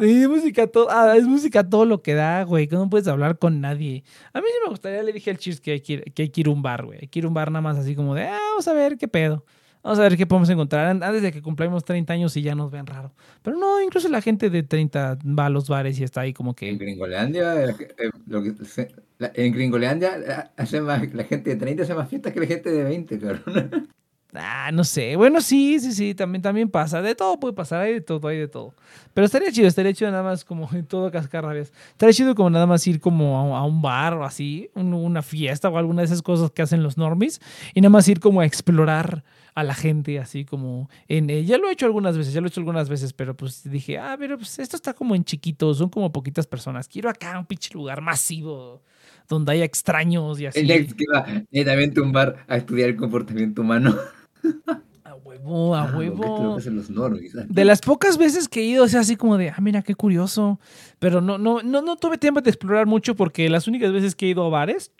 Sí, 0.00 0.26
música 0.28 0.66
todo, 0.66 0.88
ah, 0.90 1.16
es 1.16 1.26
música 1.26 1.68
todo 1.68 1.84
lo 1.84 2.02
que 2.02 2.14
da, 2.14 2.44
güey, 2.44 2.68
que 2.68 2.76
no 2.76 2.88
puedes 2.88 3.08
hablar 3.08 3.38
con 3.38 3.60
nadie. 3.60 4.04
A 4.32 4.40
mí 4.40 4.46
sí 4.48 4.58
me 4.64 4.70
gustaría, 4.70 5.02
le 5.02 5.12
dije 5.12 5.30
al 5.30 5.38
Cheers 5.38 5.60
que 5.60 5.72
hay 5.72 5.80
que 5.80 5.92
ir, 5.94 6.12
que 6.12 6.22
hay 6.22 6.28
que 6.30 6.40
ir 6.40 6.46
a 6.46 6.50
un 6.50 6.62
bar, 6.62 6.84
güey. 6.84 7.00
Hay 7.02 7.08
que 7.08 7.18
ir 7.18 7.24
a 7.24 7.28
un 7.28 7.34
bar 7.34 7.50
nada 7.50 7.60
más 7.60 7.76
así 7.76 7.94
como 7.94 8.14
de, 8.14 8.24
ah, 8.24 8.38
vamos 8.50 8.68
a 8.68 8.72
ver 8.72 8.96
qué 8.96 9.08
pedo. 9.08 9.44
Vamos 9.82 9.98
a 9.98 10.02
ver 10.02 10.16
qué 10.16 10.26
podemos 10.26 10.50
encontrar 10.50 10.86
an- 10.88 11.02
antes 11.02 11.22
de 11.22 11.32
que 11.32 11.40
cumplamos 11.40 11.84
30 11.84 12.12
años 12.12 12.36
y 12.36 12.42
ya 12.42 12.54
nos 12.54 12.70
vean 12.70 12.86
raro. 12.86 13.12
Pero 13.42 13.56
no, 13.58 13.80
incluso 13.82 14.08
la 14.08 14.20
gente 14.20 14.50
de 14.50 14.62
30 14.62 15.16
va 15.24 15.46
a 15.46 15.50
los 15.50 15.68
bares 15.68 15.98
y 15.98 16.04
está 16.04 16.20
ahí 16.22 16.32
como 16.34 16.50
En 16.50 16.54
que... 16.56 16.74
Gringolandia, 16.76 17.64
eh, 17.64 17.74
eh, 17.98 18.10
lo 18.26 18.42
que 18.42 18.52
se- 18.64 18.92
la- 19.18 19.32
en 19.34 19.52
Gringolandia 19.52 20.18
la, 20.18 20.52
hace 20.56 20.80
más, 20.82 21.12
la 21.14 21.24
gente 21.24 21.50
de 21.50 21.56
30 21.56 21.82
hace 21.84 21.94
más 21.94 22.08
fiestas 22.10 22.32
que 22.32 22.40
la 22.40 22.46
gente 22.46 22.70
de 22.70 22.84
20, 22.84 23.18
cabrón. 23.18 23.88
Ah, 24.32 24.70
no 24.72 24.84
sé. 24.84 25.16
Bueno, 25.16 25.40
sí, 25.40 25.80
sí, 25.80 25.90
sí, 25.92 26.14
también, 26.14 26.40
también 26.40 26.70
pasa. 26.70 27.02
De 27.02 27.16
todo 27.16 27.40
puede 27.40 27.52
pasar, 27.52 27.80
hay 27.80 27.94
de 27.94 28.00
todo, 28.00 28.28
hay 28.28 28.38
de 28.38 28.46
todo. 28.46 28.74
Pero 29.12 29.24
estaría 29.24 29.50
chido, 29.50 29.66
estaría 29.66 29.92
chido 29.92 30.08
nada 30.12 30.22
más 30.22 30.44
como 30.44 30.68
en 30.72 30.86
todo 30.86 31.10
cascarrabias. 31.10 31.72
Estaría 31.90 32.12
chido 32.12 32.36
como 32.36 32.48
nada 32.48 32.64
más 32.64 32.86
ir 32.86 33.00
como 33.00 33.56
a, 33.56 33.64
un 33.64 33.82
bar 33.82 34.14
o 34.14 34.24
así, 34.24 34.70
una 34.76 35.22
fiesta 35.22 35.68
o 35.68 35.76
alguna 35.78 36.02
de 36.02 36.06
esas 36.06 36.22
cosas 36.22 36.52
que 36.52 36.62
hacen 36.62 36.84
los 36.84 36.96
normies 36.96 37.40
y 37.74 37.80
nada 37.80 37.90
más 37.90 38.06
ir 38.06 38.20
como 38.20 38.40
a 38.40 38.46
explorar 38.46 39.24
a 39.54 39.64
la 39.64 39.74
gente 39.74 40.18
así 40.18 40.44
como 40.44 40.88
en 41.08 41.30
eh, 41.30 41.44
ya 41.44 41.58
lo 41.58 41.68
he 41.68 41.72
hecho 41.72 41.86
algunas 41.86 42.16
veces, 42.16 42.32
ya 42.32 42.40
lo 42.40 42.46
he 42.46 42.50
hecho 42.50 42.60
algunas 42.60 42.88
veces, 42.88 43.12
pero 43.12 43.36
pues 43.36 43.68
dije, 43.68 43.98
ah, 43.98 44.16
pero 44.18 44.38
pues 44.38 44.58
esto 44.58 44.76
está 44.76 44.94
como 44.94 45.14
en 45.14 45.24
chiquito, 45.24 45.72
son 45.74 45.88
como 45.88 46.12
poquitas 46.12 46.46
personas. 46.46 46.88
Quiero 46.88 47.08
acá 47.08 47.38
un 47.38 47.46
pinche 47.46 47.74
lugar 47.74 48.00
masivo 48.00 48.82
donde 49.28 49.52
haya 49.52 49.64
extraños 49.64 50.40
y 50.40 50.46
así. 50.46 50.60
El 50.60 50.94
que 50.94 51.04
va 51.12 51.24
netamente 51.50 52.00
un 52.00 52.12
bar 52.12 52.44
a 52.48 52.56
estudiar 52.56 52.90
el 52.90 52.96
comportamiento 52.96 53.62
humano. 53.62 53.96
A 55.02 55.14
huevo, 55.14 55.74
a 55.74 55.82
ah, 55.82 55.96
huevo. 55.96 56.56
¿ah? 56.56 57.44
De 57.48 57.64
las 57.64 57.80
pocas 57.80 58.16
veces 58.16 58.48
que 58.48 58.60
he 58.60 58.64
ido, 58.64 58.84
o 58.84 58.88
sea, 58.88 59.00
así 59.00 59.16
como 59.16 59.38
de, 59.38 59.50
ah, 59.50 59.56
mira, 59.60 59.82
qué 59.82 59.96
curioso. 59.96 60.60
Pero 61.00 61.20
no, 61.20 61.36
no, 61.36 61.62
no, 61.62 61.82
no 61.82 61.96
tuve 61.96 62.16
tiempo 62.16 62.40
de 62.40 62.50
explorar 62.50 62.86
mucho 62.86 63.16
porque 63.16 63.48
las 63.50 63.66
únicas 63.66 63.92
veces 63.92 64.14
que 64.14 64.26
he 64.26 64.28
ido 64.28 64.44
a 64.44 64.48
bares 64.48 64.92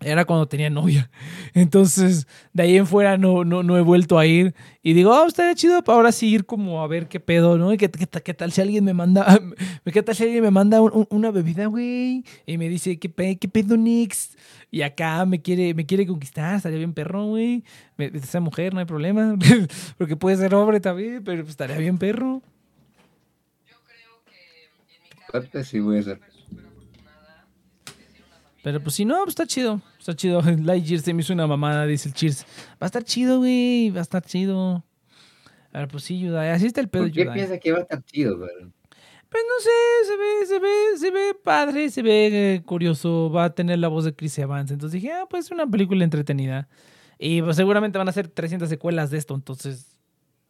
era 0.00 0.24
cuando 0.24 0.46
tenía 0.46 0.70
novia. 0.70 1.10
Entonces, 1.54 2.26
de 2.52 2.62
ahí 2.62 2.76
en 2.76 2.86
fuera 2.86 3.16
no, 3.16 3.44
no, 3.44 3.62
no 3.62 3.76
he 3.76 3.80
vuelto 3.80 4.18
a 4.18 4.26
ir. 4.26 4.54
Y 4.82 4.92
digo, 4.92 5.14
ah, 5.14 5.24
estaría 5.26 5.54
chido 5.54 5.82
para 5.82 5.96
ahora 5.96 6.12
sí 6.12 6.28
ir 6.28 6.44
como 6.44 6.82
a 6.82 6.86
ver 6.86 7.08
qué 7.08 7.18
pedo, 7.20 7.58
¿no? 7.58 7.70
¿Qué, 7.76 7.90
qué, 7.90 8.06
qué 8.06 8.34
tal 8.34 8.52
si 8.52 8.60
alguien 8.60 8.84
me 8.84 8.94
manda, 8.94 9.40
qué 9.84 10.02
tal 10.02 10.14
si 10.14 10.24
alguien 10.24 10.42
me 10.42 10.50
manda 10.50 10.80
una 10.80 11.30
bebida, 11.30 11.66
güey? 11.66 12.24
Y 12.46 12.58
me 12.58 12.68
dice, 12.68 12.98
¿qué, 12.98 13.38
qué 13.38 13.48
pedo, 13.48 13.76
Nix? 13.76 14.36
Y 14.70 14.82
acá 14.82 15.24
me 15.24 15.40
quiere, 15.40 15.74
me 15.74 15.86
quiere 15.86 16.06
conquistar, 16.06 16.56
estaría 16.56 16.78
bien 16.78 16.92
perro, 16.92 17.26
güey. 17.26 17.64
Esa 17.98 18.40
mujer, 18.40 18.74
no 18.74 18.80
hay 18.80 18.86
problema. 18.86 19.36
Porque 19.98 20.16
puede 20.16 20.36
ser 20.36 20.54
hombre 20.54 20.80
también, 20.80 21.22
pero 21.24 21.38
pues, 21.42 21.50
estaría 21.50 21.78
bien 21.78 21.98
perro. 21.98 22.42
Yo 23.68 23.76
creo 23.84 24.22
que 24.26 25.42
en 25.44 25.58
mi 25.58 25.64
sí 25.64 25.80
voy 25.80 25.98
a 25.98 26.02
ser 26.02 26.20
pero 28.66 28.80
pues 28.80 28.96
si 28.96 29.04
no, 29.04 29.18
pues 29.18 29.28
está 29.28 29.46
chido. 29.46 29.80
Está 29.96 30.16
chido. 30.16 30.42
Lightyear 30.42 31.00
se 31.00 31.14
me 31.14 31.20
hizo 31.20 31.32
una 31.32 31.46
mamada, 31.46 31.86
dice 31.86 32.08
el 32.08 32.14
Cheers. 32.16 32.44
Va 32.72 32.78
a 32.80 32.86
estar 32.86 33.04
chido, 33.04 33.38
güey. 33.38 33.90
Va 33.90 34.00
a 34.00 34.02
estar 34.02 34.24
chido. 34.24 34.84
A 35.72 35.78
ver, 35.78 35.86
pues 35.86 36.02
sí, 36.02 36.18
Yudai. 36.18 36.50
Así 36.50 36.66
está 36.66 36.80
el 36.80 36.88
pedo, 36.88 37.04
¿Por 37.04 37.12
qué 37.12 37.26
piensa 37.26 37.58
que 37.58 37.70
va 37.70 37.78
a 37.78 37.82
estar 37.82 38.02
chido, 38.02 38.38
güey? 38.38 38.50
Pues 39.28 39.44
no 39.48 39.62
sé, 39.62 39.70
se 40.08 40.16
ve, 40.16 40.46
se 40.46 40.58
ve, 40.58 40.98
se 40.98 41.10
ve 41.12 41.34
padre, 41.44 41.90
se 41.90 42.02
ve 42.02 42.54
eh, 42.54 42.62
curioso. 42.64 43.30
Va 43.30 43.44
a 43.44 43.54
tener 43.54 43.78
la 43.78 43.86
voz 43.86 44.04
de 44.04 44.16
Chris 44.16 44.36
Evans. 44.36 44.72
Entonces 44.72 45.00
dije, 45.00 45.12
ah, 45.14 45.26
pues 45.30 45.44
es 45.44 45.52
una 45.52 45.68
película 45.68 46.02
entretenida. 46.02 46.68
Y 47.20 47.42
pues 47.42 47.54
seguramente 47.54 47.98
van 47.98 48.08
a 48.08 48.12
ser 48.12 48.26
300 48.26 48.68
secuelas 48.68 49.10
de 49.10 49.18
esto. 49.18 49.36
Entonces 49.36 49.96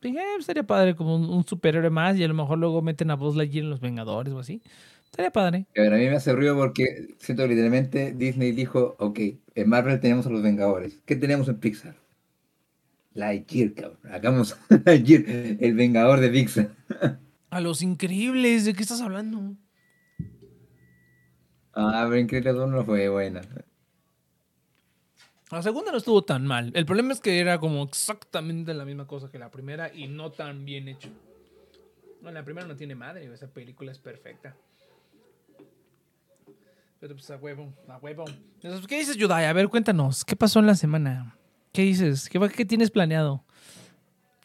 dije, 0.01 0.21
eh, 0.21 0.43
sería 0.43 0.67
padre 0.67 0.97
como 0.97 1.17
un, 1.17 1.29
un 1.29 1.47
superhéroe 1.47 1.91
más. 1.91 2.17
Y 2.17 2.25
a 2.25 2.29
lo 2.29 2.35
mejor 2.35 2.57
luego 2.57 2.81
meten 2.81 3.11
a 3.11 3.15
Buzz 3.15 3.37
Lightyear 3.37 3.65
en 3.65 3.71
Los 3.71 3.81
Vengadores 3.81 4.33
o 4.33 4.39
así. 4.39 4.63
Estaría 5.07 5.31
padre. 5.31 5.67
A, 5.77 5.81
ver, 5.81 5.95
a 5.95 5.97
mí 5.97 6.05
me 6.05 6.17
hace 6.17 6.33
ruido 6.33 6.57
porque 6.57 7.15
siento 7.19 7.43
que 7.45 7.49
literalmente 7.49 8.13
Disney 8.13 8.53
dijo, 8.53 8.97
ok, 8.99 9.19
en 9.55 9.69
Marvel 9.69 9.99
tenemos 10.01 10.27
a 10.27 10.31
los 10.31 10.43
Vengadores. 10.43 11.01
¿Qué 11.07 11.17
tenemos 11.17 11.49
en 11.49 11.59
Pixar? 11.59 11.97
Lightyear, 13.15 13.73
cabrón. 13.73 13.99
Hagamos 14.11 14.59
Lightyear, 14.85 15.25
el 15.61 15.75
Vengador 15.75 16.21
de 16.21 16.29
Pixar. 16.29 16.71
a 17.51 17.61
los 17.61 17.81
increíbles, 17.83 18.67
¿de 18.67 18.75
qué 18.75 18.83
estás 18.83 19.01
hablando? 19.01 19.57
Ah, 21.73 22.05
pero 22.09 22.19
Increíbles 22.19 22.55
2 22.55 22.71
no 22.71 22.85
fue 22.85 23.09
buena. 23.09 23.43
La 25.51 25.63
segunda 25.63 25.93
no 25.93 25.99
estuvo 25.99 26.25
tan 26.25 26.47
mal. 26.47 26.73
El 26.75 26.87
problema 26.87 27.13
es 27.13 27.21
que 27.21 27.39
era 27.39 27.59
como 27.59 27.85
exactamente 27.85 28.75
la 28.75 28.85
misma 28.85 29.07
cosa 29.07 29.31
que 29.31 29.39
la 29.39 29.51
primera 29.51 29.93
y 29.95 30.09
no 30.09 30.33
tan 30.33 30.65
bien 30.65 30.89
hecho. 30.89 31.09
No, 32.21 32.33
la 32.33 32.45
primera 32.45 32.67
no 32.67 32.77
tiene 32.77 32.95
madre, 32.95 33.33
esa 33.33 33.47
película 33.47 33.93
es 33.93 33.99
perfecta. 33.99 34.57
Pero 36.99 37.15
pues 37.15 37.31
a 37.31 37.37
huevo, 37.37 37.73
a 37.89 37.99
huevo. 37.99 38.25
¿Qué 38.61 38.99
dices, 38.99 39.17
Yudai? 39.17 39.45
A 39.45 39.53
ver, 39.53 39.69
cuéntanos. 39.69 40.25
¿Qué 40.25 40.35
pasó 40.35 40.61
en 40.61 40.67
la 40.67 40.75
semana? 40.75 41.37
¿Qué 41.73 41.83
dices? 41.83 42.31
¿Qué, 42.31 42.65
tienes 42.65 42.91
planeado? 42.91 43.45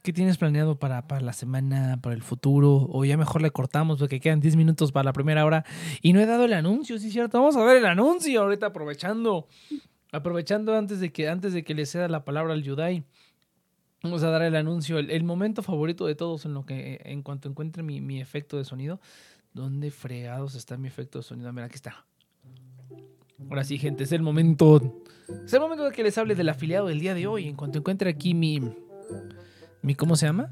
¿Qué 0.03 0.11
tienes 0.11 0.37
planeado 0.37 0.77
para, 0.77 1.07
para, 1.07 1.21
la 1.21 1.31
semana, 1.31 1.99
para 2.01 2.13
el 2.13 2.21
futuro? 2.21 2.87
O 2.91 3.05
ya 3.05 3.15
mejor 3.15 3.41
le 3.41 3.51
cortamos 3.51 3.99
porque 3.99 4.19
quedan 4.19 4.41
10 4.41 4.57
minutos 4.57 4.91
para 4.91 5.05
la 5.05 5.13
primera 5.13 5.45
hora. 5.45 5.63
Y 6.01 6.11
no 6.11 6.19
he 6.19 6.25
dado 6.25 6.43
el 6.43 6.51
anuncio, 6.51 6.99
sí 6.99 7.07
es 7.07 7.13
cierto. 7.13 7.39
Vamos 7.39 7.55
a 7.55 7.63
ver 7.63 7.77
el 7.77 7.85
anuncio 7.85 8.41
ahorita 8.41 8.67
aprovechando. 8.67 9.47
Aprovechando 10.11 10.75
antes 10.75 10.99
de 10.99 11.13
que, 11.13 11.29
antes 11.29 11.53
de 11.53 11.63
que 11.63 11.73
le 11.73 11.85
ceda 11.85 12.09
la 12.09 12.25
palabra 12.25 12.51
al 12.53 12.63
Yudai. 12.63 13.05
Vamos 14.03 14.23
a 14.23 14.29
dar 14.29 14.41
el 14.41 14.57
anuncio. 14.57 14.99
El, 14.99 15.23
momento 15.23 15.63
favorito 15.63 16.05
de 16.05 16.15
todos 16.15 16.43
en 16.43 16.53
lo 16.53 16.65
que 16.65 16.99
en 17.05 17.21
cuanto 17.21 17.47
encuentre 17.47 17.81
mi, 17.81 18.01
mi 18.01 18.19
efecto 18.19 18.57
de 18.57 18.65
sonido. 18.65 18.99
¿Dónde 19.53 19.89
fregados 19.89 20.55
está 20.55 20.75
mi 20.75 20.89
efecto 20.89 21.19
de 21.19 21.23
sonido? 21.23 21.53
Mira, 21.53 21.67
aquí 21.67 21.75
está. 21.75 22.05
Ahora 23.49 23.63
sí, 23.63 23.77
gente, 23.77 24.03
es 24.03 24.11
el 24.11 24.21
momento. 24.21 25.03
Es 25.45 25.53
el 25.53 25.59
momento 25.59 25.83
de 25.85 25.91
que 25.91 26.03
les 26.03 26.17
hable 26.17 26.35
del 26.35 26.49
afiliado 26.49 26.87
del 26.87 26.99
día 26.99 27.13
de 27.13 27.27
hoy. 27.27 27.47
En 27.47 27.55
cuanto 27.55 27.79
encuentre 27.79 28.09
aquí 28.09 28.33
mi. 28.33 28.61
mi 29.81 29.95
¿Cómo 29.95 30.15
se 30.15 30.25
llama? 30.25 30.49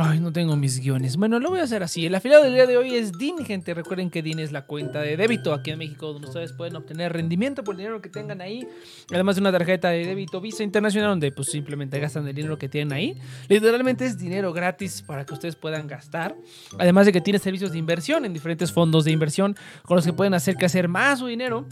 Ay, 0.00 0.20
no 0.20 0.32
tengo 0.32 0.54
mis 0.54 0.78
guiones. 0.78 1.16
Bueno, 1.16 1.40
lo 1.40 1.50
voy 1.50 1.58
a 1.58 1.64
hacer 1.64 1.82
así. 1.82 2.06
El 2.06 2.14
afiliado 2.14 2.44
del 2.44 2.54
día 2.54 2.68
de 2.68 2.76
hoy 2.76 2.94
es 2.94 3.10
DIN, 3.18 3.44
gente. 3.44 3.74
Recuerden 3.74 4.10
que 4.10 4.22
DIN 4.22 4.38
es 4.38 4.52
la 4.52 4.64
cuenta 4.64 5.00
de 5.02 5.16
débito 5.16 5.52
aquí 5.52 5.72
en 5.72 5.78
México 5.80 6.12
donde 6.12 6.28
ustedes 6.28 6.52
pueden 6.52 6.76
obtener 6.76 7.12
rendimiento 7.12 7.64
por 7.64 7.74
el 7.74 7.78
dinero 7.78 8.00
que 8.00 8.08
tengan 8.08 8.40
ahí. 8.40 8.64
Además 9.12 9.34
de 9.34 9.40
una 9.40 9.50
tarjeta 9.50 9.88
de 9.88 10.06
débito 10.06 10.40
Visa 10.40 10.62
Internacional 10.62 11.10
donde 11.10 11.32
pues 11.32 11.50
simplemente 11.50 11.98
gastan 11.98 12.28
el 12.28 12.34
dinero 12.36 12.56
que 12.56 12.68
tienen 12.68 12.92
ahí. 12.92 13.18
Literalmente 13.48 14.06
es 14.06 14.16
dinero 14.16 14.52
gratis 14.52 15.02
para 15.02 15.26
que 15.26 15.34
ustedes 15.34 15.56
puedan 15.56 15.88
gastar. 15.88 16.36
Además 16.78 17.06
de 17.06 17.12
que 17.12 17.20
tiene 17.20 17.40
servicios 17.40 17.72
de 17.72 17.78
inversión 17.78 18.24
en 18.24 18.32
diferentes 18.32 18.70
fondos 18.70 19.04
de 19.04 19.10
inversión 19.10 19.56
con 19.82 19.96
los 19.96 20.06
que 20.06 20.12
pueden 20.12 20.32
hacer 20.32 20.54
que 20.54 20.66
hacer 20.66 20.86
más 20.86 21.18
su 21.18 21.26
dinero 21.26 21.66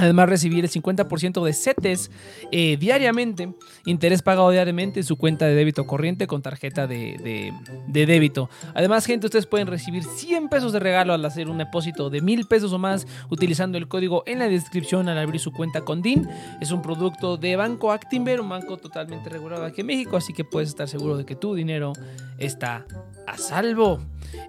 Además, 0.00 0.30
recibir 0.30 0.64
el 0.64 0.70
50% 0.70 1.44
de 1.44 1.52
CETES 1.52 2.10
eh, 2.50 2.78
diariamente, 2.78 3.52
interés 3.84 4.22
pagado 4.22 4.50
diariamente 4.50 5.00
en 5.00 5.04
su 5.04 5.16
cuenta 5.16 5.44
de 5.44 5.54
débito 5.54 5.86
corriente 5.86 6.26
con 6.26 6.40
tarjeta 6.40 6.86
de, 6.86 7.52
débito. 7.86 8.48
Además, 8.74 9.04
gente, 9.04 9.26
ustedes 9.26 9.44
pueden 9.44 9.66
recibir 9.66 10.04
100 10.04 10.48
pesos 10.48 10.72
de 10.72 10.80
regalo 10.80 11.12
al 11.12 11.22
hacer 11.24 11.50
un 11.50 11.58
depósito 11.58 12.08
de 12.08 12.22
1000 12.22 12.46
pesos 12.46 12.72
o 12.72 12.78
más 12.78 13.06
utilizando 13.28 13.76
el 13.76 13.88
código 13.88 14.22
en 14.26 14.38
la 14.38 14.48
descripción 14.48 15.08
al 15.10 15.18
abrir 15.18 15.38
su 15.38 15.52
cuenta 15.52 15.82
con 15.82 16.00
DIN. 16.00 16.26
Es 16.62 16.70
un 16.70 16.80
producto 16.80 17.36
de 17.36 17.56
Banco 17.56 17.92
Actinver, 17.92 18.40
un 18.40 18.48
banco 18.48 18.78
totalmente 18.78 19.28
regulado 19.28 19.66
aquí 19.66 19.82
en 19.82 19.88
México, 19.88 20.16
así 20.16 20.32
que 20.32 20.44
puedes 20.44 20.70
estar 20.70 20.88
seguro 20.88 21.18
de 21.18 21.26
que 21.26 21.36
tu 21.36 21.54
dinero 21.54 21.92
está 22.38 22.86
a 23.26 23.36
salvo. 23.36 24.00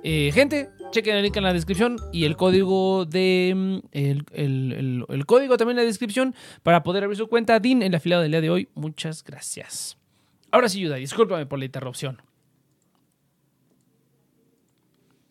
Eh, 0.04 0.32
gente, 0.34 0.70
chequen 0.92 1.16
el 1.16 1.24
link 1.24 1.38
en 1.38 1.44
la 1.44 1.54
descripción 1.54 1.98
y 2.12 2.26
el 2.26 2.36
código 2.36 3.06
de 3.06 3.54
mm, 3.56 3.80
el, 3.92 5.26
código 5.26 5.58
también 5.58 5.78
en 5.78 5.84
la 5.84 5.88
descripción 5.88 6.36
para 6.64 6.84
poder 6.84 7.04
abrir 7.04 7.18
su 7.18 7.28
cuenta 7.28 7.60
DIN 7.60 7.82
en 7.82 7.94
la 7.94 8.00
fila 8.00 8.22
del 8.22 8.32
día 8.32 8.42
de 8.42 8.50
hoy. 8.50 8.70
Muchas 8.76 9.24
gracias. 9.24 9.98
Ahora 10.52 10.70
sí, 10.70 10.82
Yuda, 10.82 10.98
discúlpame 10.98 11.46
por 11.46 11.60
la 11.60 11.66
interrupción. 11.66 12.22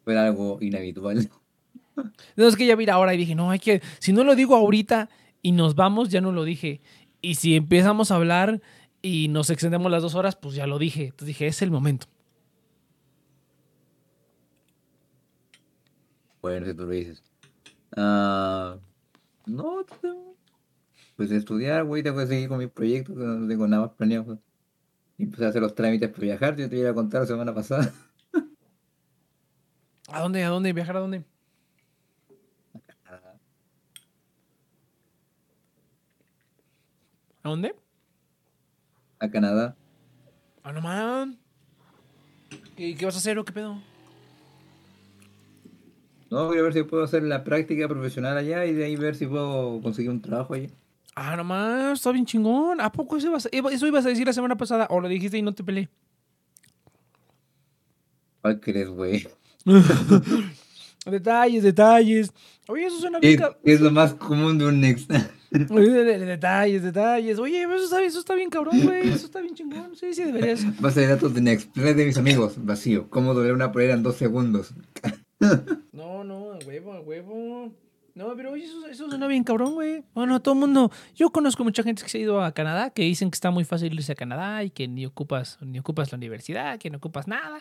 Fue 0.05 0.19
algo 0.19 0.59
inhabitual. 0.61 1.31
No, 2.35 2.47
es 2.47 2.57
que 2.57 2.65
ya 2.65 2.77
vi 2.77 2.89
ahora 2.89 3.13
y 3.13 3.19
dije, 3.19 3.35
no, 3.35 3.51
hay 3.51 3.59
que, 3.59 3.83
si 3.99 4.15
no 4.15 4.25
lo 4.25 4.35
digo 4.35 4.57
ahorita 4.57 5.11
y 5.43 5.53
nos 5.53 5.75
vamos, 5.75 6.09
ya 6.09 6.23
no 6.23 6.33
lo 6.33 6.45
dije. 6.45 6.81
Y 7.21 7.35
si 7.35 7.57
empezamos 7.57 8.11
a 8.11 8.15
hablar 8.15 8.63
y 9.03 9.29
nos 9.29 9.51
extendemos 9.51 9.93
las 9.93 10.01
dos 10.01 10.15
horas, 10.15 10.35
pues 10.35 10.55
ya 10.55 10.67
lo 10.67 10.79
dije. 10.79 11.07
Entonces 11.07 11.27
dije, 11.27 11.47
es 11.47 11.61
el 11.61 11.71
momento. 11.71 12.07
Bueno, 16.43 16.67
si 16.67 16.75
tú 16.75 16.83
lo 16.85 16.89
dices. 16.91 17.23
Ah, 17.97 18.79
no, 19.47 19.85
pues 21.17 21.31
estudiar, 21.33 21.85
güey, 21.85 22.03
tengo 22.03 22.19
que 22.19 22.27
seguir 22.27 22.49
con 22.49 22.59
mis 22.59 22.71
proyectos, 22.71 23.15
no 23.17 23.47
tengo 23.47 23.67
nada 23.67 23.87
más 23.87 23.93
planeado. 23.93 24.39
Y 25.19 25.25
empecé 25.25 25.45
a 25.45 25.49
hacer 25.49 25.61
los 25.61 25.75
trámites 25.75 26.09
para 26.09 26.23
viajar, 26.23 26.57
yo 26.57 26.69
te 26.69 26.79
iba 26.79 26.91
a 26.91 26.95
contar 26.95 27.21
la 27.23 27.27
semana 27.27 27.55
pasada. 27.55 27.93
¿A 30.09 30.21
dónde? 30.21 30.43
¿A 30.43 30.49
dónde? 30.49 30.73
¿Viajar 30.73 30.97
a 30.97 31.01
dónde? 31.01 31.25
A 37.43 37.49
dónde? 37.49 37.75
A 39.19 39.31
Canadá. 39.31 39.77
Ah, 40.63 40.73
no 40.73 40.81
man. 40.81 41.39
¿Y 42.77 42.95
qué 42.95 43.05
vas 43.05 43.15
a 43.15 43.19
hacer 43.19 43.39
o 43.39 43.45
qué 43.45 43.53
pedo? 43.53 43.90
No, 46.31 46.47
voy 46.47 46.59
a 46.59 46.63
ver 46.63 46.73
si 46.73 46.83
puedo 46.85 47.03
hacer 47.03 47.25
la 47.25 47.43
práctica 47.43 47.89
profesional 47.89 48.39
allá 48.39 48.65
y 48.65 48.73
de 48.73 48.85
ahí 48.85 48.97
ver 48.97 49.17
si 49.17 49.27
puedo 49.27 49.81
conseguir 49.83 50.11
un 50.11 50.23
trabajo 50.23 50.55
allá. 50.55 50.69
Ah, 51.17 51.37
nomás, 51.37 51.99
está 51.99 52.13
bien 52.13 52.25
chingón. 52.25 52.81
¿A 52.81 52.93
poco 52.93 53.17
eso 53.17 53.27
ibas, 53.27 53.47
a, 53.47 53.49
eso 53.49 53.87
ibas 53.87 54.07
a 54.07 54.09
decir 54.09 54.27
la 54.27 54.33
semana 54.33 54.57
pasada? 54.57 54.87
¿O 54.91 55.01
lo 55.01 55.09
dijiste 55.09 55.37
y 55.37 55.43
no 55.43 55.53
te 55.53 55.65
peleé? 55.65 55.89
¿Cuál 58.41 58.61
crees, 58.61 58.89
güey? 58.89 59.29
detalles, 61.05 61.65
detalles. 61.65 62.33
Oye, 62.69 62.87
eso 62.87 63.01
suena 63.01 63.19
bien. 63.19 63.43
¿Qué 63.65 63.73
es 63.73 63.81
lo 63.81 63.91
más 63.91 64.15
común 64.15 64.57
de 64.57 64.67
un 64.67 64.81
next? 64.81 65.11
detalles, 65.51 66.85
detalles. 66.85 67.39
Oye, 67.41 67.65
eso 67.65 67.85
está, 67.85 68.03
eso 68.03 68.21
está 68.21 68.35
bien 68.37 68.51
cabrón, 68.51 68.81
güey. 68.83 69.09
Eso 69.09 69.27
está 69.27 69.41
bien 69.41 69.55
chingón. 69.55 69.97
Sí, 69.97 70.15
sí, 70.15 70.23
deberías. 70.23 70.65
Base 70.81 71.01
de 71.01 71.09
datos 71.09 71.35
de 71.35 71.41
Next. 71.41 71.75
de 71.75 72.07
mis 72.07 72.17
amigos. 72.17 72.55
Vacío. 72.57 73.11
¿Cómo 73.11 73.35
doblar 73.35 73.55
una 73.55 73.73
polera 73.73 73.95
en 73.95 74.05
dos 74.05 74.15
segundos? 74.15 74.73
No, 75.93 76.25
no, 76.25 76.53
a 76.53 76.59
huevo, 76.67 76.93
a 76.93 77.01
huevo. 77.01 77.73
No, 78.15 78.35
pero 78.37 78.53
oye, 78.53 78.65
eso, 78.65 78.87
eso 78.87 79.09
suena 79.09 79.27
bien 79.27 79.45
cabrón, 79.45 79.75
güey. 79.75 80.05
Bueno, 80.15 80.41
todo 80.43 80.55
el 80.55 80.61
mundo. 80.61 80.91
Yo 81.15 81.31
conozco 81.31 81.65
mucha 81.65 81.83
gente 81.83 82.03
que 82.03 82.09
se 82.09 82.19
ha 82.19 82.21
ido 82.21 82.43
a 82.43 82.53
Canadá 82.53 82.91
que 82.91 83.03
dicen 83.03 83.31
que 83.31 83.37
está 83.37 83.51
muy 83.51 83.65
fácil 83.65 83.95
irse 83.95 84.13
a 84.13 84.17
Canadá 84.17 84.65
y 84.65 84.71
que 84.71 84.89
ni 84.89 85.07
ocupas, 85.07 85.59
ni 85.61 85.79
ocupas 85.79 86.13
la 86.13 86.17
universidad, 86.17 86.79
que 86.79 86.91
no 86.91 86.99
ocupas 86.99 87.29
nada 87.29 87.61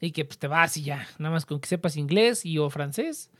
y 0.00 0.10
que 0.10 0.24
pues 0.24 0.38
te 0.38 0.48
vas 0.48 0.76
y 0.76 0.82
ya. 0.82 1.06
Nada 1.18 1.32
más 1.32 1.46
con 1.46 1.60
que 1.60 1.68
sepas 1.68 1.96
inglés 1.96 2.44
y 2.44 2.58
o 2.58 2.68
francés. 2.70 3.30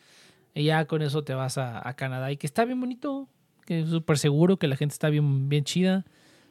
Y 0.54 0.64
ya 0.64 0.86
con 0.86 1.02
eso 1.02 1.24
te 1.24 1.34
vas 1.34 1.58
a, 1.58 1.86
a 1.86 1.94
Canadá 1.94 2.30
y 2.30 2.36
que 2.36 2.46
está 2.46 2.64
bien 2.64 2.80
bonito 2.80 3.28
que 3.64 3.80
es 3.80 3.88
súper 3.88 4.18
seguro, 4.18 4.58
que 4.58 4.68
la 4.68 4.76
gente 4.76 4.92
está 4.92 5.08
bien, 5.08 5.48
bien 5.48 5.64
chida. 5.64 6.04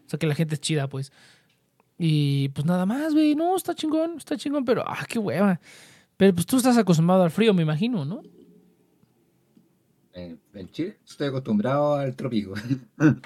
O 0.05 0.09
sea, 0.09 0.19
que 0.19 0.27
la 0.27 0.35
gente 0.35 0.55
es 0.55 0.61
chida, 0.61 0.87
pues. 0.87 1.11
Y 1.97 2.49
pues 2.49 2.65
nada 2.65 2.85
más, 2.85 3.13
güey. 3.13 3.35
No, 3.35 3.55
está 3.55 3.75
chingón, 3.75 4.17
está 4.17 4.35
chingón, 4.35 4.65
pero 4.65 4.83
ah, 4.85 5.05
qué 5.07 5.19
hueva. 5.19 5.59
Pero 6.23 6.35
pues 6.35 6.45
tú 6.45 6.55
estás 6.55 6.77
acostumbrado 6.77 7.21
al 7.23 7.31
frío, 7.31 7.53
me 7.53 7.63
imagino, 7.63 8.05
¿no? 8.05 8.23
En, 10.13 10.39
Chile 10.71 10.95
estoy 11.05 11.27
acostumbrado 11.27 11.95
al 11.95 12.15
trópico. 12.15 12.53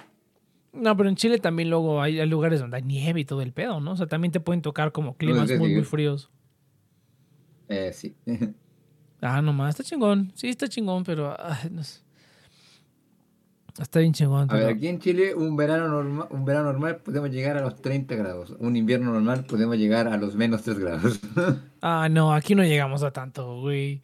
No, 0.74 0.96
pero 0.98 1.10
en 1.10 1.16
Chile 1.16 1.38
también 1.40 1.70
luego 1.70 2.02
hay, 2.02 2.24
lugares 2.26 2.60
donde 2.60 2.78
hay 2.78 2.84
nieve 2.84 3.20
y 3.20 3.26
todo 3.26 3.42
el 3.42 3.52
pedo, 3.52 3.80
¿no? 3.80 3.92
O 3.92 3.96
sea, 3.96 4.08
también 4.08 4.32
te 4.32 4.40
pueden 4.40 4.64
tocar 4.64 4.92
como 4.92 5.16
climas 5.16 5.52
muy, 5.58 5.74
muy 5.74 5.84
fríos. 5.84 6.32
Eh, 7.68 7.92
sí. 7.94 8.16
ah, 9.22 9.42
nomás, 9.44 9.70
está 9.70 9.84
chingón. 9.84 10.32
Sí, 10.36 10.50
está 10.50 10.68
chingón, 10.68 11.04
pero 11.04 11.36
no 11.72 11.84
sé. 11.84 12.02
Está 13.80 14.00
bien 14.00 14.14
chingón. 14.14 14.50
A 14.50 14.56
ver, 14.56 14.70
aquí 14.70 14.88
en 14.88 15.00
Chile 15.00 15.36
un 15.36 15.56
verano, 15.56 15.88
normal, 15.88 16.28
un 16.32 16.46
verano 16.46 16.72
normal 16.72 16.98
podemos 16.98 17.30
llegar 17.30 17.58
a 17.58 17.62
los 17.62 17.80
30 17.82 18.16
grados. 18.16 18.56
Un 18.60 18.76
invierno 18.76 19.12
normal 19.12 19.46
podemos 19.46 19.78
llegar 19.78 20.08
a 20.08 20.18
los 20.18 20.36
menos 20.36 20.64
3 20.64 20.80
grados. 20.80 21.20
ah, 21.82 22.08
no, 22.10 22.34
aquí 22.34 22.56
no 22.56 22.64
llegamos 22.64 23.04
a 23.04 23.12
tanto, 23.12 23.62
güey. 23.62 24.02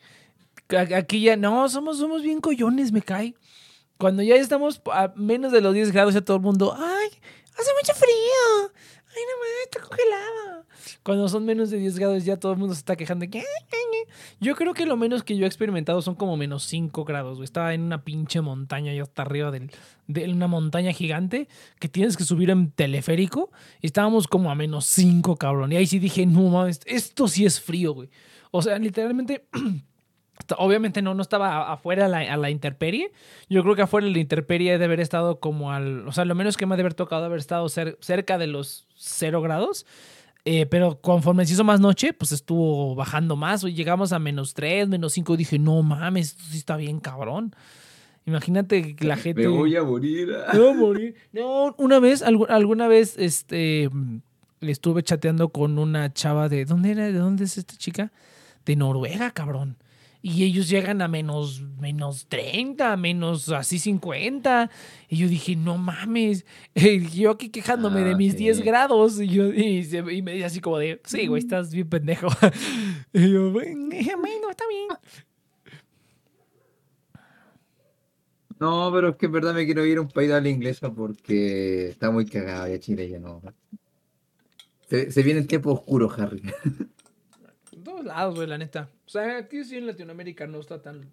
Aquí 0.95 1.21
ya, 1.21 1.36
no, 1.38 1.67
somos, 1.69 1.97
somos 1.97 2.21
bien 2.21 2.39
collones, 2.39 2.91
me 2.91 3.01
cae. 3.01 3.34
Cuando 3.97 4.21
ya 4.21 4.36
estamos 4.36 4.82
a 4.91 5.11
menos 5.15 5.51
de 5.51 5.61
los 5.61 5.74
10 5.74 5.91
grados, 5.91 6.13
ya 6.13 6.21
todo 6.21 6.38
el 6.38 6.43
mundo, 6.43 6.76
ay, 6.78 7.09
hace 7.57 7.71
mucho 7.80 7.93
frío. 7.93 8.71
Ay, 9.15 9.24
no 9.30 9.38
mames, 9.39 9.63
está 9.63 9.80
congelada. 9.82 10.53
Cuando 11.03 11.27
son 11.27 11.45
menos 11.45 11.69
de 11.69 11.77
10 11.77 11.99
grados 11.99 12.25
ya 12.25 12.38
todo 12.38 12.53
el 12.53 12.57
mundo 12.57 12.73
se 12.73 12.79
está 12.79 12.95
quejando. 12.95 13.25
De 13.25 13.43
Yo 14.39 14.55
creo 14.55 14.73
que 14.73 14.86
lo 14.86 14.97
menos 14.97 15.23
que 15.23 15.38
yo 15.38 15.45
he 15.45 15.47
experimentado 15.47 16.01
son 16.01 16.15
como 16.15 16.38
menos 16.38 16.63
5 16.63 17.05
grados. 17.05 17.39
Estaba 17.41 17.73
en 17.73 17.81
una 17.81 18.03
pinche 18.03 18.41
montaña, 18.41 18.93
yo 18.93 19.03
hasta 19.03 19.21
arriba 19.21 19.51
del, 19.51 19.71
de 20.07 20.29
una 20.29 20.47
montaña 20.47 20.91
gigante 20.93 21.47
que 21.79 21.89
tienes 21.89 22.17
que 22.17 22.23
subir 22.23 22.49
en 22.49 22.71
teleférico. 22.71 23.51
Y 23.81 23.88
estábamos 23.88 24.27
como 24.27 24.51
a 24.51 24.55
menos 24.55 24.86
5, 24.86 25.38
cabrón. 25.38 25.71
Y 25.71 25.77
ahí 25.77 25.88
sí 25.88 25.99
dije, 25.99 26.25
no 26.25 26.49
mames, 26.49 26.81
esto 26.86 27.27
sí 27.27 27.45
es 27.45 27.59
frío, 27.61 27.93
güey. 27.93 28.09
O 28.51 28.61
sea, 28.61 28.77
literalmente... 28.79 29.45
Obviamente 30.57 31.01
no, 31.01 31.13
no 31.13 31.21
estaba 31.21 31.71
afuera 31.71 32.05
a 32.05 32.07
la, 32.07 32.19
a 32.19 32.38
la, 32.38 32.49
intemperie. 32.49 33.11
Yo 33.49 33.63
creo 33.63 33.75
que 33.75 33.84
afuera 33.84 34.07
de 34.07 34.13
la 34.13 34.19
intemperie 34.19 34.71
debe 34.73 34.86
haber 34.86 34.99
estado 34.99 35.39
como 35.39 35.71
al. 35.71 36.07
O 36.07 36.11
sea, 36.11 36.25
lo 36.25 36.36
menos 36.36 36.57
que 36.57 36.65
me 36.65 36.73
ha 36.73 36.75
de 36.75 36.81
haber 36.81 36.95
tocado 36.95 37.23
haber 37.25 37.39
estado 37.39 37.69
cerca 37.69 38.38
de 38.38 38.47
los 38.47 38.88
0 38.95 39.41
grados. 39.41 39.86
Eh, 40.46 40.66
pero 40.66 41.00
conforme 41.00 41.46
se 41.46 41.54
hizo 41.54 41.64
más 41.64 41.80
noche, 41.80 42.12
pues 42.14 42.32
estuvo 42.32 42.96
bajando 42.96 43.36
más. 43.36 43.64
Hoy 43.64 43.74
llegamos 43.74 44.12
a 44.12 44.20
menos 44.20 44.54
3, 44.54 44.89
menos 44.89 45.14
5. 45.14 45.38
Dije, 45.38 45.58
no 45.58 45.82
mames, 45.84 46.32
esto 46.32 46.44
sí 46.50 46.58
está 46.58 46.76
bien 46.76 47.00
cabrón. 47.00 47.56
Imagínate 48.26 48.96
que 48.96 49.08
la 49.08 49.16
gente. 49.16 49.41
Me 49.41 49.48
voy 49.48 49.76
a 49.76 49.84
morir. 49.84 50.28
Me 50.54 50.60
voy 50.60 50.70
a 50.70 50.74
morir. 50.74 51.16
No, 51.32 51.76
una 51.78 52.00
vez, 52.00 52.22
alguna 52.22 52.88
vez, 52.88 53.18
este. 53.18 53.89
Le 54.60 54.72
estuve 54.72 55.04
chateando 55.04 55.50
con 55.50 55.78
una 55.78 56.14
chava 56.14 56.50
de. 56.50 56.66
¿Dónde 56.66 56.91
era? 56.91 57.06
¿De 57.06 57.14
dónde 57.14 57.46
es 57.46 57.58
esta 57.58 57.76
chica? 57.76 58.12
De 58.66 58.76
Noruega, 58.76 59.32
cabrón 59.32 59.78
y 60.26 60.45
ellos 60.45 60.69
llegan 60.69 61.01
a 61.01 61.09
menos, 61.09 61.61
menos 61.82 62.28
30, 62.28 62.95
menos 62.95 63.49
así 63.49 63.78
50. 63.78 64.71
Y 65.09 65.17
yo 65.17 65.28
dije, 65.28 65.57
no 65.57 65.78
mames, 65.78 66.45
yo 67.13 67.32
aquí 67.32 67.49
quejándome 67.49 68.05
de 68.05 68.11
ah, 68.11 68.15
mis 68.15 68.38
10 68.38 68.61
grados. 68.61 69.19
Y, 69.19 69.28
yo, 69.28 69.53
y, 69.53 70.21
me 70.21 70.32
dice 70.32 70.45
así 70.45 70.61
como 70.61 70.78
de, 70.78 71.01
sí, 71.03 71.28
güey, 71.28 71.41
estás 71.41 71.74
bien 71.74 71.89
pendejo. 71.89 72.30
y 73.13 73.34
yo, 73.34 73.51
bueno, 73.51 73.89
está 74.49 74.63
bien. 74.69 74.88
No, 78.61 78.89
pero 78.93 79.09
es 79.09 79.15
que 79.17 79.26
en 79.26 79.32
verdad 79.34 79.53
me 79.53 79.65
quiero 79.65 79.86
ir 79.86 79.97
a 79.97 80.01
un 80.01 80.07
país 80.07 80.30
de 80.30 80.39
la 80.39 80.47
inglesa 80.47 80.89
porque 80.89 81.89
está 81.89 82.11
muy 82.11 82.26
cagado 82.26 82.69
ya 82.69 82.80
Chile 82.80 83.09
ya 83.09 83.19
no. 83.19 83.41
Se, 84.88 85.11
se 85.11 85.21
viene 85.21 85.41
el 85.41 85.47
tiempo 85.47 85.74
oscuro, 85.74 86.09
Harry. 86.17 86.41
todos 88.04 88.16
lados, 88.16 88.36
güey, 88.36 88.47
la 88.47 88.58
neta. 88.58 88.89
O 89.06 89.10
sea, 89.10 89.38
aquí 89.38 89.64
sí 89.64 89.78
en 89.78 89.88
Latinoamérica 89.88 90.47
no 90.47 90.60
está 90.60 90.82
tan, 90.82 91.12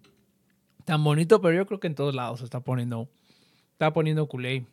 tan 0.85 1.03
bonito, 1.03 1.41
pero 1.41 1.55
yo 1.55 1.65
creo 1.65 1.79
que 1.79 1.87
en 1.87 1.95
todos 1.95 2.13
lados 2.13 2.39
se 2.39 2.45
está 2.45 2.59
poniendo, 2.59 3.09
está 3.73 3.93
poniendo 3.93 4.27
culé. 4.27 4.65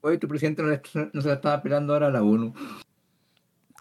Oye, 0.00 0.18
tu 0.18 0.28
presidente 0.28 0.62
no, 0.62 1.22
se 1.22 1.28
la 1.28 1.34
estaba 1.34 1.62
pelando 1.62 1.92
ahora 1.92 2.06
a 2.06 2.10
la 2.10 2.22
ONU. 2.22 2.54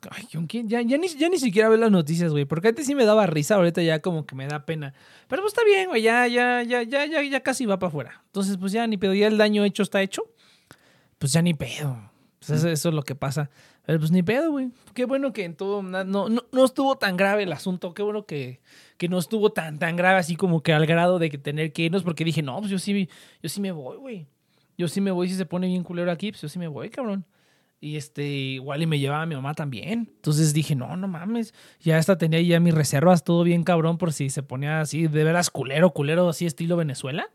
Ay? 0.09 0.27
Ya, 0.65 0.81
ya, 0.81 0.97
ni, 0.97 1.07
ya 1.07 1.29
ni 1.29 1.37
siquiera 1.37 1.69
ve 1.69 1.77
las 1.77 1.91
noticias, 1.91 2.31
güey. 2.31 2.45
Porque 2.45 2.69
antes 2.69 2.85
sí 2.85 2.95
me 2.95 3.05
daba 3.05 3.25
risa, 3.27 3.55
ahorita 3.55 3.81
ya 3.81 4.01
como 4.01 4.25
que 4.25 4.35
me 4.35 4.47
da 4.47 4.65
pena. 4.65 4.93
Pero 5.27 5.41
pues 5.41 5.53
está 5.53 5.63
bien, 5.63 5.89
güey. 5.89 6.01
Ya, 6.01 6.27
ya, 6.27 6.63
ya, 6.63 6.83
ya, 6.83 7.05
ya, 7.05 7.23
ya 7.23 7.41
casi 7.41 7.65
va 7.65 7.79
para 7.79 7.89
afuera. 7.89 8.23
Entonces, 8.27 8.57
pues 8.57 8.71
ya 8.71 8.85
ni 8.87 8.97
pedo. 8.97 9.13
Ya 9.13 9.27
el 9.27 9.37
daño 9.37 9.63
hecho 9.63 9.83
está 9.83 10.01
hecho. 10.01 10.23
Pues 11.17 11.33
ya 11.33 11.41
ni 11.41 11.53
pedo. 11.53 12.11
Pues 12.39 12.63
eso, 12.63 12.89
es 12.89 12.95
lo 12.95 13.03
que 13.03 13.15
pasa. 13.15 13.49
Pero 13.87 13.99
pues 13.99 14.11
ni 14.11 14.21
pedo, 14.21 14.51
güey. 14.51 14.69
Qué 14.93 15.05
bueno 15.05 15.31
que 15.31 15.45
en 15.45 15.55
todo 15.55 15.81
no, 15.81 16.03
no, 16.03 16.27
no 16.27 16.65
estuvo 16.65 16.97
tan 16.97 17.15
grave 17.15 17.43
el 17.43 17.53
asunto. 17.53 17.93
Qué 17.93 18.03
bueno 18.03 18.25
que, 18.25 18.59
que 18.97 19.07
no 19.07 19.17
estuvo 19.17 19.53
tan, 19.53 19.79
tan 19.79 19.95
grave 19.95 20.19
así 20.19 20.35
como 20.35 20.61
que 20.61 20.73
al 20.73 20.85
grado 20.85 21.19
de 21.19 21.29
que 21.29 21.37
tener 21.37 21.71
que 21.71 21.83
irnos. 21.83 22.03
Porque 22.03 22.25
dije, 22.25 22.41
no, 22.41 22.57
pues 22.59 22.69
yo 22.69 22.79
sí, 22.79 23.07
yo 23.41 23.47
sí 23.47 23.61
me 23.61 23.71
voy, 23.71 23.95
güey. 23.95 24.27
Yo 24.77 24.89
sí 24.89 24.99
me 24.99 25.09
voy 25.09 25.29
si 25.29 25.35
se 25.35 25.45
pone 25.45 25.67
bien 25.67 25.83
culero 25.83 26.11
aquí, 26.11 26.31
pues 26.31 26.41
yo 26.41 26.49
sí 26.49 26.59
me 26.59 26.67
voy, 26.67 26.89
cabrón. 26.89 27.25
Y 27.79 27.95
este, 27.95 28.27
igual 28.27 28.81
y 28.81 28.87
me 28.87 28.99
llevaba 28.99 29.21
a 29.21 29.25
mi 29.25 29.35
mamá 29.35 29.53
también. 29.53 30.09
Entonces 30.15 30.53
dije, 30.53 30.75
no, 30.75 30.97
no 30.97 31.07
mames. 31.07 31.53
Ya 31.79 31.97
hasta 31.97 32.17
tenía 32.17 32.41
ya 32.41 32.59
mis 32.59 32.73
reservas, 32.73 33.23
todo 33.23 33.45
bien 33.45 33.63
cabrón, 33.63 33.97
por 33.97 34.11
si 34.11 34.29
se 34.29 34.43
ponía 34.43 34.81
así, 34.81 35.07
de 35.07 35.23
veras 35.23 35.49
culero, 35.49 35.91
culero, 35.91 36.27
así 36.27 36.45
estilo 36.45 36.75
Venezuela. 36.75 37.29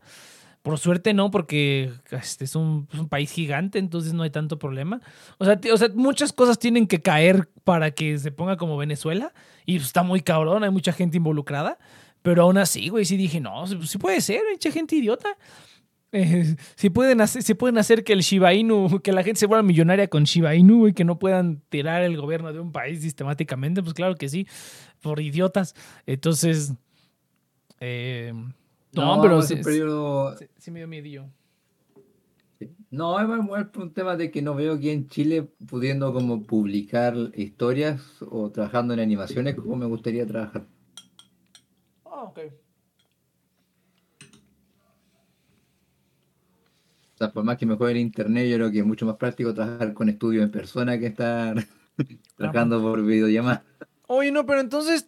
Por 0.62 0.78
suerte 0.78 1.12
no, 1.12 1.32
porque 1.32 1.90
este 2.10 2.44
es 2.44 2.54
un, 2.54 2.86
país 3.10 3.32
gigante, 3.32 3.80
entonces 3.80 4.14
no 4.14 4.22
hay 4.22 4.30
tanto 4.30 4.60
problema. 4.60 5.00
O 5.38 5.44
sea, 5.44 5.60
o 5.72 5.76
sea, 5.76 5.88
muchas 5.94 6.32
cosas 6.32 6.58
tienen 6.58 6.86
que 6.86 7.02
caer 7.02 7.48
para 7.64 7.90
que 7.90 8.16
se 8.18 8.30
ponga 8.30 8.56
como 8.56 8.76
Venezuela. 8.76 9.32
Y 9.66 9.76
está 9.76 10.04
muy 10.04 10.20
cabrón, 10.20 10.62
hay 10.62 10.70
mucha 10.70 10.92
gente 10.92 11.16
involucrada. 11.16 11.78
Pero 12.22 12.42
aún 12.42 12.58
así, 12.58 12.88
güey, 12.88 13.04
sí 13.04 13.16
dije, 13.16 13.40
no, 13.40 13.66
sí 13.66 13.98
puede 13.98 14.20
ser, 14.20 14.40
mucha 14.52 14.70
gente 14.70 14.94
idiota. 14.94 15.36
Eh, 16.12 16.56
si, 16.76 16.90
pueden 16.90 17.22
hacer, 17.22 17.42
si 17.42 17.54
pueden 17.54 17.78
hacer 17.78 18.04
que 18.04 18.12
el 18.12 18.20
Shiba 18.20 18.52
Inu, 18.52 19.00
que 19.02 19.12
la 19.12 19.24
gente 19.24 19.40
se 19.40 19.46
vuelva 19.46 19.62
millonaria 19.62 20.08
con 20.08 20.24
Shiba 20.24 20.54
Inu 20.54 20.88
y 20.88 20.92
que 20.92 21.04
no 21.04 21.18
puedan 21.18 21.62
tirar 21.70 22.02
el 22.02 22.18
gobierno 22.18 22.52
de 22.52 22.60
un 22.60 22.70
país 22.70 23.00
sistemáticamente, 23.00 23.82
pues 23.82 23.94
claro 23.94 24.14
que 24.14 24.28
sí, 24.28 24.46
por 25.00 25.20
idiotas. 25.20 25.74
Entonces, 26.06 26.74
eh, 27.80 28.32
no, 28.92 29.22
pero 29.22 29.42
sí, 29.42 29.56
periodo... 29.56 30.36
sí, 30.58 30.70
me 30.70 30.80
dio 30.80 30.88
miedo. 30.88 31.30
No, 32.90 33.18
es 33.18 33.66
un 33.76 33.92
tema 33.92 34.16
de 34.16 34.30
que 34.30 34.42
no 34.42 34.54
veo 34.54 34.74
aquí 34.74 34.90
en 34.90 35.08
Chile 35.08 35.48
pudiendo 35.66 36.12
como 36.12 36.42
publicar 36.42 37.14
historias 37.34 38.00
o 38.20 38.50
trabajando 38.50 38.94
en 38.94 39.00
animaciones 39.00 39.54
como 39.54 39.76
me 39.76 39.86
gustaría 39.86 40.26
trabajar. 40.26 40.66
Ah, 42.04 42.24
ok. 42.24 42.38
O 47.14 47.18
sea, 47.18 47.32
por 47.32 47.44
más 47.44 47.56
que 47.56 47.66
me 47.66 47.76
juegue 47.76 47.92
el 47.92 48.00
internet, 48.00 48.48
yo 48.48 48.56
creo 48.56 48.70
que 48.70 48.80
es 48.80 48.86
mucho 48.86 49.06
más 49.06 49.16
práctico 49.16 49.54
trabajar 49.54 49.94
con 49.94 50.08
estudios 50.08 50.44
en 50.44 50.50
persona 50.50 50.98
que 50.98 51.06
estar 51.06 51.56
trabajando 52.36 52.80
por 52.80 53.02
videollamada. 53.04 53.64
Oye, 54.06 54.30
no, 54.30 54.44
pero 54.44 54.60
entonces 54.60 55.06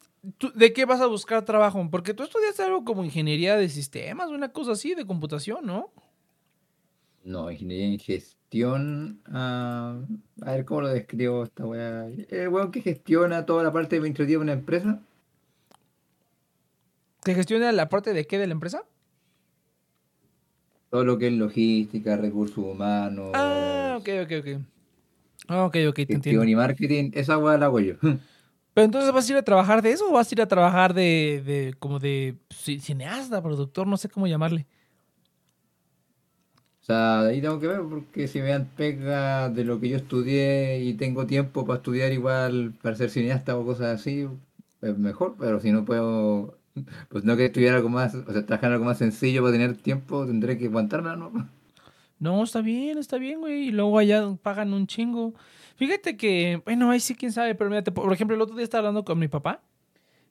¿De 0.55 0.73
qué 0.73 0.87
vas 0.87 1.01
a 1.01 1.07
buscar 1.07 1.45
trabajo? 1.45 1.87
Porque 1.91 2.15
tú 2.15 2.23
estudiaste 2.23 2.63
algo 2.63 2.85
como 2.85 3.05
ingeniería 3.05 3.57
de 3.57 3.69
sistemas, 3.69 4.31
una 4.31 4.53
cosa 4.53 4.73
así, 4.73 4.95
de 4.95 5.07
computación, 5.07 5.67
¿no? 5.67 5.91
No, 7.25 7.51
ingeniería 7.51 7.87
en 7.87 7.99
gestión. 7.99 9.21
Ah, 9.27 10.01
a 10.43 10.53
ver 10.53 10.65
cómo 10.65 10.83
lo 10.83 10.89
describo 10.89 11.45
esta 11.45 11.67
weá. 11.67 12.07
El 12.29 12.49
weón 12.49 12.71
que 12.71 12.81
gestiona 12.81 13.45
toda 13.45 13.63
la 13.63 13.73
parte 13.73 13.97
administrativa 13.97 14.39
de 14.39 14.43
una 14.43 14.53
empresa. 14.53 15.01
¿Que 17.23 17.35
gestiona 17.35 17.73
la 17.73 17.89
parte 17.89 18.13
de 18.13 18.27
qué 18.27 18.39
de 18.39 18.47
la 18.47 18.53
empresa? 18.53 18.85
Todo 20.91 21.05
lo 21.05 21.19
que 21.19 21.29
es 21.29 21.33
logística, 21.33 22.17
recursos 22.17 22.59
humanos. 22.59 23.31
Ah, 23.35 23.97
ok, 23.99 24.09
ok, 24.25 24.33
ok. 24.41 24.61
Ah, 25.49 25.65
ok, 25.65 25.77
ok, 25.89 25.97
te 25.97 26.15
entiendo. 26.15 26.45
y 26.45 26.55
marketing, 26.55 27.11
esa 27.15 27.37
weá 27.37 27.59
la 27.59 27.67
hago 27.67 27.81
yo. 27.81 27.95
Pero 28.75 28.85
entonces 28.87 29.13
vas 29.13 29.29
a 29.29 29.33
ir 29.33 29.39
a 29.39 29.43
trabajar 29.43 29.83
de 29.83 29.93
eso 29.93 30.09
o 30.11 30.13
vas 30.13 30.31
a 30.31 30.35
ir 30.35 30.43
a 30.43 30.49
trabajar 30.49 30.95
de, 30.95 31.43
de 31.47 31.75
como 31.79 32.01
de 32.01 32.37
cineasta, 32.51 33.43
productor, 33.43 33.87
no 33.87 33.97
sé 33.97 34.09
cómo 34.09 34.27
llamarle. 34.27 34.67
O 36.83 36.87
sea, 36.87 37.21
ahí 37.21 37.41
tengo 37.41 37.59
que 37.61 37.69
ver 37.69 37.81
porque 37.89 38.29
si 38.29 38.41
me 38.41 38.51
dan 38.51 38.67
pega 38.77 39.49
de 39.49 39.65
lo 39.65 39.81
que 39.81 39.89
yo 39.89 39.97
estudié 39.97 40.83
y 40.83 40.95
tengo 40.95 41.27
tiempo 41.27 41.65
para 41.65 41.79
estudiar 41.79 42.13
igual 42.13 42.75
para 42.83 42.95
ser 42.97 43.09
cineasta 43.09 43.57
o 43.57 43.65
cosas 43.65 44.01
así, 44.01 44.29
es 44.83 44.99
mejor, 44.99 45.37
pero 45.39 45.61
si 45.61 45.73
no 45.73 45.85
puedo, 45.87 46.59
pues 47.09 47.25
no 47.25 47.37
que 47.39 47.47
estudiar 47.47 47.77
algo 47.77 47.89
más, 47.89 48.15
o 48.15 48.33
sea, 48.33 48.45
trabajar 48.45 48.73
algo 48.73 48.85
más 48.85 48.99
sencillo 48.99 49.41
para 49.43 49.53
tener 49.53 49.77
tiempo, 49.79 50.27
tendré 50.27 50.59
que 50.59 50.67
aguantarme, 50.67 51.17
¿no? 51.17 51.49
No, 52.19 52.43
está 52.43 52.61
bien, 52.61 52.99
está 52.99 53.19
bien, 53.19 53.41
güey. 53.41 53.69
Y 53.69 53.71
luego 53.73 53.99
allá 53.99 54.35
pagan 54.43 54.73
un 54.73 54.87
chingo. 54.87 55.35
Fíjate 55.77 56.17
que, 56.17 56.63
bueno, 56.65 56.91
ahí 56.91 57.01
sí, 57.01 57.15
quién 57.15 57.33
sabe, 57.33 57.55
pero 57.55 57.71
mira, 57.71 57.83
por 57.83 58.13
ejemplo, 58.13 58.37
el 58.37 58.43
otro 58.43 58.55
día 58.55 58.65
estaba 58.65 58.81
hablando 58.81 59.05
con 59.05 59.19
mi 59.19 59.29
papá. 59.29 59.61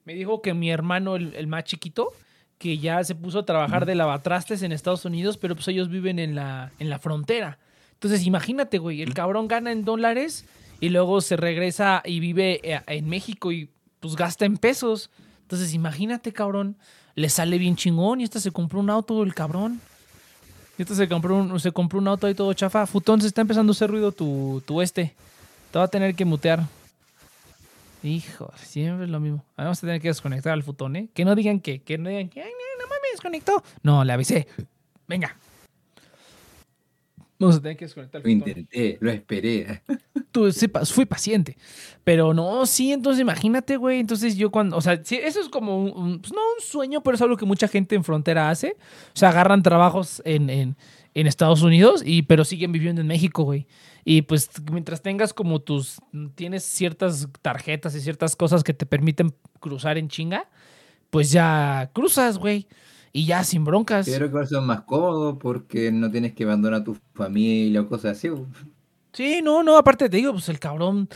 Me 0.04 0.14
dijo 0.14 0.42
que 0.42 0.54
mi 0.54 0.70
hermano, 0.70 1.16
el 1.16 1.46
más 1.46 1.64
chiquito, 1.64 2.12
que 2.58 2.78
ya 2.78 3.02
se 3.04 3.14
puso 3.14 3.40
a 3.40 3.46
trabajar 3.46 3.86
de 3.86 3.94
lavatrastes 3.94 4.62
en 4.62 4.72
Estados 4.72 5.04
Unidos, 5.04 5.36
pero 5.36 5.54
pues 5.54 5.68
ellos 5.68 5.88
viven 5.88 6.18
en 6.18 6.34
la, 6.34 6.72
en 6.78 6.88
la 6.88 6.98
frontera. 6.98 7.58
Entonces, 7.92 8.26
imagínate, 8.26 8.78
güey, 8.78 9.02
el 9.02 9.14
cabrón 9.14 9.48
gana 9.48 9.72
en 9.72 9.84
dólares 9.84 10.46
y 10.80 10.88
luego 10.88 11.20
se 11.20 11.36
regresa 11.36 12.02
y 12.04 12.20
vive 12.20 12.60
eh, 12.62 12.80
en 12.86 13.08
México 13.08 13.52
y 13.52 13.70
pues 14.00 14.16
gasta 14.16 14.44
en 14.44 14.56
pesos. 14.56 15.10
Entonces, 15.42 15.74
imagínate, 15.74 16.32
cabrón, 16.32 16.76
le 17.14 17.28
sale 17.28 17.58
bien 17.58 17.76
chingón 17.76 18.20
y 18.20 18.24
este 18.24 18.40
se 18.40 18.50
compró 18.50 18.80
un 18.80 18.90
auto, 18.90 19.22
el 19.22 19.34
cabrón. 19.34 19.80
Y 20.78 20.82
este 20.82 20.94
se 20.94 21.08
compró 21.08 21.36
un, 21.36 21.60
se 21.60 21.72
compró 21.72 21.98
un 21.98 22.08
auto 22.08 22.26
ahí 22.26 22.34
todo 22.34 22.52
chafa. 22.52 22.86
Futón, 22.86 23.20
se 23.20 23.26
está 23.26 23.40
empezando 23.40 23.70
a 23.70 23.74
hacer 23.74 23.90
ruido 23.90 24.12
tu, 24.12 24.62
tu 24.66 24.80
este. 24.82 25.14
Te 25.74 25.78
va 25.80 25.86
a 25.86 25.88
tener 25.88 26.14
que 26.14 26.24
mutear. 26.24 26.62
Hijo, 28.04 28.52
siempre 28.62 29.06
es 29.06 29.10
lo 29.10 29.18
mismo. 29.18 29.44
Vamos 29.56 29.76
a 29.78 29.80
tener 29.80 30.00
que 30.00 30.06
desconectar 30.06 30.52
al 30.52 30.62
futón, 30.62 30.94
¿eh? 30.94 31.08
Que 31.12 31.24
no 31.24 31.34
digan 31.34 31.58
que, 31.58 31.82
que 31.82 31.98
no 31.98 32.10
digan 32.10 32.28
que, 32.28 32.42
ay, 32.42 32.52
no 32.78 32.86
mames, 32.86 33.10
desconectó. 33.14 33.60
No, 33.82 34.04
le 34.04 34.12
avisé. 34.12 34.46
Venga. 35.08 35.36
Vamos 37.40 37.56
a 37.56 37.60
tener 37.60 37.76
que 37.76 37.86
desconectar 37.86 38.20
el 38.20 38.22
futón. 38.22 38.38
Lo 38.38 38.50
intenté, 38.50 38.98
lo 39.00 39.10
esperé. 39.10 39.82
Tú, 40.30 40.48
fui 40.84 41.06
paciente. 41.06 41.56
Pero 42.04 42.32
no, 42.32 42.66
sí, 42.66 42.92
entonces 42.92 43.20
imagínate, 43.20 43.76
güey. 43.76 43.98
Entonces 43.98 44.36
yo 44.36 44.52
cuando, 44.52 44.76
o 44.76 44.80
sea, 44.80 45.04
sí, 45.04 45.16
eso 45.16 45.40
es 45.40 45.48
como 45.48 45.82
un, 45.82 46.20
pues 46.20 46.32
no 46.32 46.38
un 46.56 46.62
sueño, 46.62 47.02
pero 47.02 47.16
es 47.16 47.22
algo 47.22 47.36
que 47.36 47.46
mucha 47.46 47.66
gente 47.66 47.96
en 47.96 48.04
frontera 48.04 48.48
hace. 48.48 48.76
O 49.08 49.16
sea, 49.16 49.30
agarran 49.30 49.64
trabajos 49.64 50.22
en, 50.24 50.50
en, 50.50 50.76
en 51.14 51.26
Estados 51.26 51.62
Unidos, 51.62 52.02
y, 52.04 52.22
pero 52.22 52.44
siguen 52.44 52.72
viviendo 52.72 53.00
en 53.00 53.06
México, 53.06 53.44
güey. 53.44 53.66
Y 54.04 54.22
pues 54.22 54.50
mientras 54.70 55.00
tengas 55.00 55.32
como 55.32 55.60
tus, 55.60 56.00
tienes 56.34 56.64
ciertas 56.64 57.28
tarjetas 57.40 57.94
y 57.94 58.00
ciertas 58.00 58.36
cosas 58.36 58.64
que 58.64 58.74
te 58.74 58.84
permiten 58.84 59.34
cruzar 59.60 59.96
en 59.96 60.08
chinga, 60.08 60.50
pues 61.10 61.30
ya 61.30 61.90
cruzas, 61.94 62.38
güey. 62.38 62.66
Y 63.12 63.26
ya 63.26 63.44
sin 63.44 63.64
broncas. 63.64 64.06
Creo 64.06 64.28
que 64.28 64.34
va 64.34 64.42
a 64.42 64.46
ser 64.46 64.60
más 64.60 64.80
cómodo 64.82 65.38
porque 65.38 65.92
no 65.92 66.10
tienes 66.10 66.34
que 66.34 66.42
abandonar 66.42 66.80
a 66.80 66.84
tu 66.84 66.96
familia 67.14 67.82
o 67.82 67.86
cosas 67.86 68.18
así. 68.18 68.28
Sí, 69.12 69.40
no, 69.40 69.62
no, 69.62 69.78
aparte 69.78 70.08
te 70.08 70.16
digo, 70.16 70.32
pues 70.32 70.48
el 70.48 70.58
cabrón 70.58 71.08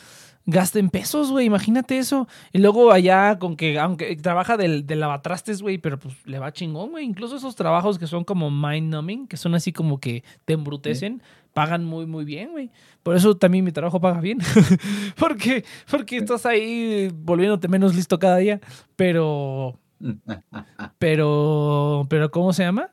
gasta 0.49 0.79
en 0.79 0.89
pesos, 0.89 1.31
güey, 1.31 1.45
imagínate 1.45 1.99
eso. 1.99 2.27
Y 2.53 2.59
luego 2.59 2.91
allá 2.91 3.39
con 3.39 3.55
que, 3.55 3.79
aunque 3.79 4.17
trabaja 4.17 4.57
del, 4.57 4.87
del 4.87 5.01
lavatrastes, 5.01 5.61
güey, 5.61 5.77
pero 5.77 5.99
pues 5.99 6.15
le 6.27 6.39
va 6.39 6.55
chingón, 6.55 6.91
güey. 6.91 7.05
Incluso 7.05 7.37
esos 7.37 7.55
trabajos 7.55 7.99
que 7.99 8.07
son 8.07 8.25
como 8.25 8.51
mind 8.51 8.95
numbing, 8.95 9.29
que 9.29 9.37
son 9.37 9.55
así 9.55 9.75
como 9.75 10.01
que 10.01 10.25
te 10.47 10.55
embrutecen, 10.55 11.23
pagan 11.53 11.85
muy, 11.85 12.07
muy 12.07 12.25
bien, 12.25 12.53
güey. 12.53 12.71
Por 13.03 13.15
eso 13.15 13.37
también 13.37 13.63
mi 13.63 13.73
trabajo 13.73 14.01
paga 14.01 14.23
bien. 14.23 14.39
porque, 15.19 15.67
porque 15.91 16.17
estás 16.17 16.47
ahí 16.47 17.11
volviéndote 17.15 17.69
menos 17.69 17.95
listo 17.95 18.19
cada 18.19 18.39
día. 18.39 18.59
Pero. 18.97 19.79
pero. 20.99 22.07
Pero, 22.09 22.31
¿cómo 22.31 22.55
se 22.55 22.63
llama? 22.63 22.89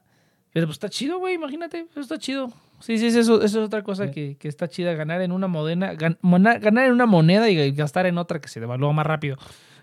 Pero 0.51 0.67
pues 0.67 0.75
está 0.75 0.89
chido, 0.89 1.19
güey, 1.19 1.35
imagínate, 1.35 1.87
está 1.95 2.17
chido. 2.19 2.51
Sí, 2.85 2.99
sí, 2.99 3.07
eso, 3.07 3.41
eso 3.41 3.43
es 3.43 3.55
otra 3.55 3.81
cosa 3.81 4.11
que, 4.11 4.37
que, 4.37 4.47
está 4.47 4.67
chida, 4.67 4.93
ganar 4.93 5.19
en 5.23 5.31
una 5.31 5.47
moneda, 5.47 5.95
ganar 5.95 6.85
en 6.85 6.91
una 6.91 7.07
moneda 7.07 7.49
y 7.49 7.71
gastar 7.71 8.05
en 8.05 8.19
otra 8.19 8.39
que 8.39 8.47
se 8.47 8.59
devalúa 8.59 8.93
más 8.93 9.07
rápido 9.07 9.37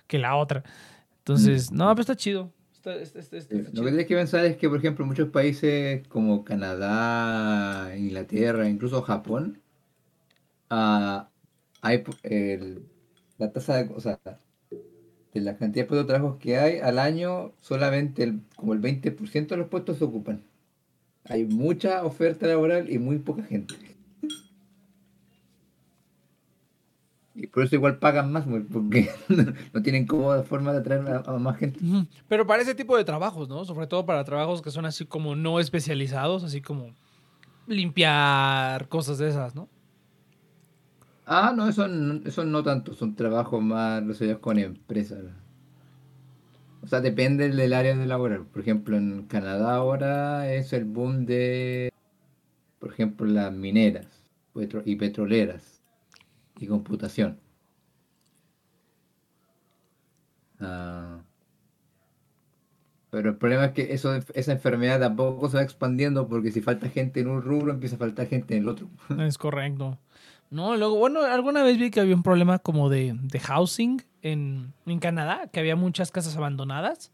que 0.07 0.19
la 0.19 0.37
otra. 0.37 0.63
Entonces, 1.19 1.73
no, 1.73 1.89
pero 1.89 2.03
está 2.03 2.15
chido. 2.15 2.53
Está, 2.71 2.95
Lo 2.95 3.83
que 3.83 3.89
tienes 3.89 4.07
que 4.07 4.15
pensar 4.15 4.45
es 4.45 4.57
que, 4.57 4.69
por 4.69 4.79
ejemplo, 4.79 5.05
muchos 5.05 5.31
países 5.31 6.07
como 6.07 6.45
Canadá, 6.45 7.93
Inglaterra, 7.97 8.69
incluso 8.69 9.03
Japón, 9.03 9.61
uh, 10.71 11.23
hay 11.81 12.05
el, 12.23 12.85
la 13.39 13.51
tasa 13.51 13.83
de, 13.83 13.93
o 13.93 14.01
sea, 14.01 14.21
de 14.71 15.41
la 15.41 15.57
cantidad 15.57 15.87
de 15.87 15.89
puestos 15.89 16.07
de 16.07 16.15
trabajo 16.15 16.39
que 16.39 16.57
hay 16.57 16.79
al 16.79 17.01
año, 17.01 17.51
solamente 17.63 18.23
el, 18.23 18.43
como 18.55 18.75
el 18.75 18.81
20% 18.81 19.49
de 19.49 19.57
los 19.57 19.67
puestos 19.67 19.99
se 19.99 20.05
ocupan. 20.05 20.45
Hay 21.29 21.45
mucha 21.45 22.05
oferta 22.05 22.47
laboral 22.47 22.91
y 22.91 22.99
muy 22.99 23.19
poca 23.19 23.43
gente. 23.45 23.75
Y 27.35 27.47
por 27.47 27.65
eso 27.65 27.77
igual 27.77 27.99
pagan 27.99 28.31
más, 28.31 28.45
porque 28.71 29.11
no 29.73 29.83
tienen 29.83 30.07
como 30.07 30.43
forma 30.45 30.73
de 30.73 30.79
atraer 30.79 31.23
a, 31.27 31.33
más 31.39 31.57
gente. 31.57 31.81
Pero 32.29 32.47
para 32.47 32.63
ese 32.63 32.75
tipo 32.75 32.97
de 32.97 33.05
trabajos, 33.05 33.49
¿no? 33.49 33.65
Sobre 33.65 33.87
todo 33.87 34.05
para 34.05 34.25
trabajos 34.25 34.61
que 34.61 34.71
son 34.71 34.85
así 34.85 35.07
como 35.07 35.35
no 35.35 35.59
especializados, 35.59 36.45
así 36.45 36.61
como 36.61 36.95
limpiar, 37.67 38.89
cosas 38.89 39.19
de 39.19 39.29
esas, 39.29 39.55
¿no? 39.55 39.69
Ah, 41.25 41.55
no, 41.57 41.69
eso, 41.69 41.87
eso 42.27 42.45
no 42.45 42.63
tanto, 42.63 42.95
son 42.95 43.15
trabajos 43.15 43.63
más 43.63 44.03
sé, 44.17 44.37
con 44.39 44.59
empresas. 44.59 45.25
O 46.83 46.89
sea, 46.89 47.01
depende 47.01 47.49
del 47.49 47.73
área 47.73 47.97
de 47.97 48.07
laboral. 48.07 48.45
Por 48.47 48.61
ejemplo, 48.61 48.97
en 48.97 49.23
Canadá 49.27 49.77
ahora 49.77 50.53
es 50.53 50.73
el 50.73 50.85
boom 50.85 51.27
de, 51.27 51.93
por 52.81 52.93
ejemplo, 52.93 53.27
las 53.27 53.53
mineras 53.53 54.07
y 54.85 54.97
petroleras 54.97 55.81
y 56.59 56.67
computación. 56.67 57.39
Ah. 60.65 61.23
pero 63.11 63.31
el 63.31 63.37
problema 63.37 63.65
es 63.67 63.73
que 63.73 63.95
eso, 63.95 64.15
esa 64.15 64.53
enfermedad 64.53 65.01
tampoco 65.01 65.49
se 65.49 65.57
va 65.57 65.65
expandiendo 65.65 66.29
porque 66.29 66.53
si 66.53 66.61
falta 66.61 66.89
gente 66.89 67.19
en 67.19 67.27
un 67.27 67.43
rubro 67.43 67.73
empieza 67.73 67.97
a 67.97 67.99
faltar 67.99 68.29
gente 68.29 68.57
en 68.57 68.63
el 68.63 68.69
otro. 68.69 68.89
Es 69.19 69.39
correcto. 69.39 69.99
No, 70.51 70.77
luego, 70.77 70.97
bueno, 70.97 71.23
alguna 71.23 71.65
vez 71.65 71.79
vi 71.79 71.91
que 71.91 72.01
había 72.01 72.15
un 72.15 72.23
problema 72.23 72.59
como 72.59 72.91
de, 72.91 73.17
de 73.21 73.41
housing 73.41 74.03
en, 74.23 74.73
en, 74.87 74.99
Canadá, 74.99 75.49
que 75.53 75.61
había 75.61 75.77
muchas 75.77 76.11
casas 76.11 76.37
abandonadas 76.37 77.13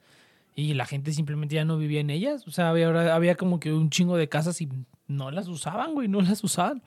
y 0.54 0.74
la 0.74 0.86
gente 0.86 1.12
simplemente 1.12 1.54
ya 1.54 1.64
no 1.64 1.78
vivía 1.78 2.00
en 2.00 2.10
ellas. 2.10 2.46
O 2.46 2.50
sea, 2.50 2.70
había, 2.70 3.14
había 3.14 3.36
como 3.36 3.60
que 3.60 3.72
un 3.72 3.90
chingo 3.90 4.16
de 4.16 4.28
casas 4.28 4.60
y 4.60 4.68
no 5.06 5.30
las 5.30 5.48
usaban, 5.48 5.94
güey, 5.94 6.08
no 6.08 6.20
las 6.20 6.44
usaban. 6.44 6.82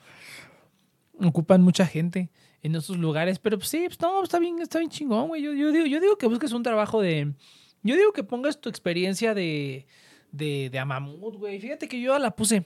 Ocupan 1.20 1.62
mucha 1.62 1.86
gente 1.86 2.30
en 2.62 2.74
esos 2.74 2.96
lugares, 2.96 3.38
pero 3.38 3.58
pues 3.58 3.68
sí, 3.68 3.84
pues 3.86 4.00
no, 4.00 4.22
está 4.22 4.38
bien, 4.38 4.60
está 4.60 4.78
bien 4.78 4.90
chingón, 4.90 5.28
güey. 5.28 5.42
Yo, 5.42 5.52
yo, 5.52 5.72
digo, 5.72 5.86
yo 5.86 6.00
digo 6.00 6.16
que 6.16 6.26
busques 6.26 6.52
un 6.52 6.62
trabajo 6.62 7.00
de... 7.00 7.32
Yo 7.82 7.96
digo 7.96 8.12
que 8.12 8.22
pongas 8.22 8.60
tu 8.60 8.68
experiencia 8.68 9.34
de, 9.34 9.86
de, 10.30 10.70
de 10.70 10.78
Amamut, 10.78 11.36
güey. 11.36 11.60
Fíjate 11.60 11.88
que 11.88 12.00
yo 12.00 12.16
la 12.18 12.30
puse 12.30 12.64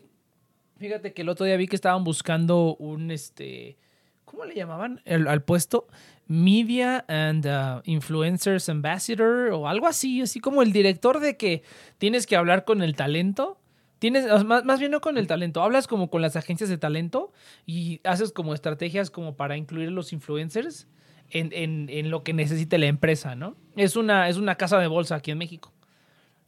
Fíjate 0.78 1.14
que 1.14 1.22
el 1.22 1.28
otro 1.28 1.46
día 1.46 1.56
vi 1.56 1.68
que 1.68 1.76
estaban 1.76 2.04
buscando 2.04 2.76
un, 2.76 3.10
este, 3.10 3.78
¿cómo 4.26 4.44
le 4.44 4.54
llamaban 4.54 5.00
al 5.06 5.42
puesto? 5.42 5.88
Media 6.28 7.04
and 7.08 7.46
uh, 7.46 7.80
Influencers 7.84 8.68
Ambassador 8.68 9.52
o 9.52 9.68
algo 9.68 9.86
así, 9.86 10.20
así 10.20 10.40
como 10.40 10.60
el 10.60 10.72
director 10.72 11.20
de 11.20 11.36
que 11.36 11.62
tienes 11.96 12.26
que 12.26 12.36
hablar 12.36 12.64
con 12.64 12.82
el 12.82 12.94
talento. 12.94 13.58
Tienes, 13.98 14.26
más, 14.44 14.78
bien 14.78 14.90
no 14.90 15.00
con 15.00 15.16
el 15.16 15.26
talento, 15.26 15.62
hablas 15.62 15.86
como 15.86 16.10
con 16.10 16.20
las 16.20 16.36
agencias 16.36 16.68
de 16.68 16.76
talento 16.76 17.32
y 17.64 18.00
haces 18.04 18.30
como 18.30 18.52
estrategias 18.52 19.10
como 19.10 19.36
para 19.36 19.56
incluir 19.56 19.90
los 19.90 20.12
influencers 20.12 20.86
en, 21.30 21.88
en, 21.88 22.10
lo 22.10 22.22
que 22.22 22.34
necesite 22.34 22.76
la 22.76 22.86
empresa, 22.86 23.34
¿no? 23.34 23.56
Es 23.74 23.96
una, 23.96 24.28
es 24.28 24.36
una 24.36 24.56
casa 24.56 24.78
de 24.78 24.86
bolsa 24.86 25.14
aquí 25.14 25.30
en 25.30 25.38
México. 25.38 25.72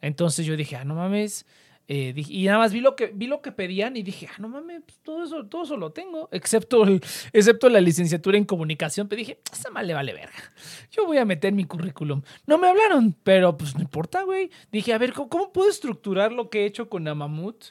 Entonces 0.03 0.45
yo 0.45 0.57
dije, 0.57 0.77
ah, 0.77 0.85
no 0.85 0.95
mames, 0.95 1.47
eh, 1.91 2.13
y 2.15 2.45
nada 2.45 2.59
más 2.59 2.75
vi 2.75 2.81
lo 2.81 2.95
que 2.95 3.07
vi 3.07 3.27
lo 3.27 3.41
que 3.41 3.51
pedían 3.51 3.97
y 3.97 4.03
dije, 4.03 4.29
ah, 4.31 4.37
no 4.39 4.49
mames, 4.51 4.83
pues, 4.85 4.99
todo 4.99 5.25
eso, 5.25 5.47
todo 5.47 5.63
eso 5.63 5.79
lo 5.79 5.91
tengo, 5.91 6.29
excepto, 6.33 6.85
excepto 7.33 7.71
la 7.71 7.81
licenciatura 7.81 8.37
en 8.37 8.45
comunicación. 8.45 9.09
Pero 9.09 9.21
dije, 9.21 9.41
esta 9.51 9.71
mal 9.71 9.87
le 9.87 9.95
vale 9.95 10.13
verga. 10.13 10.53
Yo 10.91 11.07
voy 11.07 11.17
a 11.17 11.25
meter 11.25 11.55
mi 11.55 11.65
currículum. 11.65 12.21
No 12.47 12.59
me 12.59 12.69
hablaron, 12.69 13.17
pero 13.23 13.57
pues 13.57 13.75
no 13.75 13.81
importa, 13.81 14.23
güey. 14.25 14.51
Dije, 14.71 14.93
a 14.93 14.99
ver, 14.99 15.15
¿cómo, 15.15 15.31
¿cómo, 15.31 15.51
puedo 15.51 15.71
estructurar 15.71 16.31
lo 16.31 16.51
que 16.51 16.63
he 16.63 16.67
hecho 16.67 16.91
con 16.91 17.09
Amamut 17.09 17.65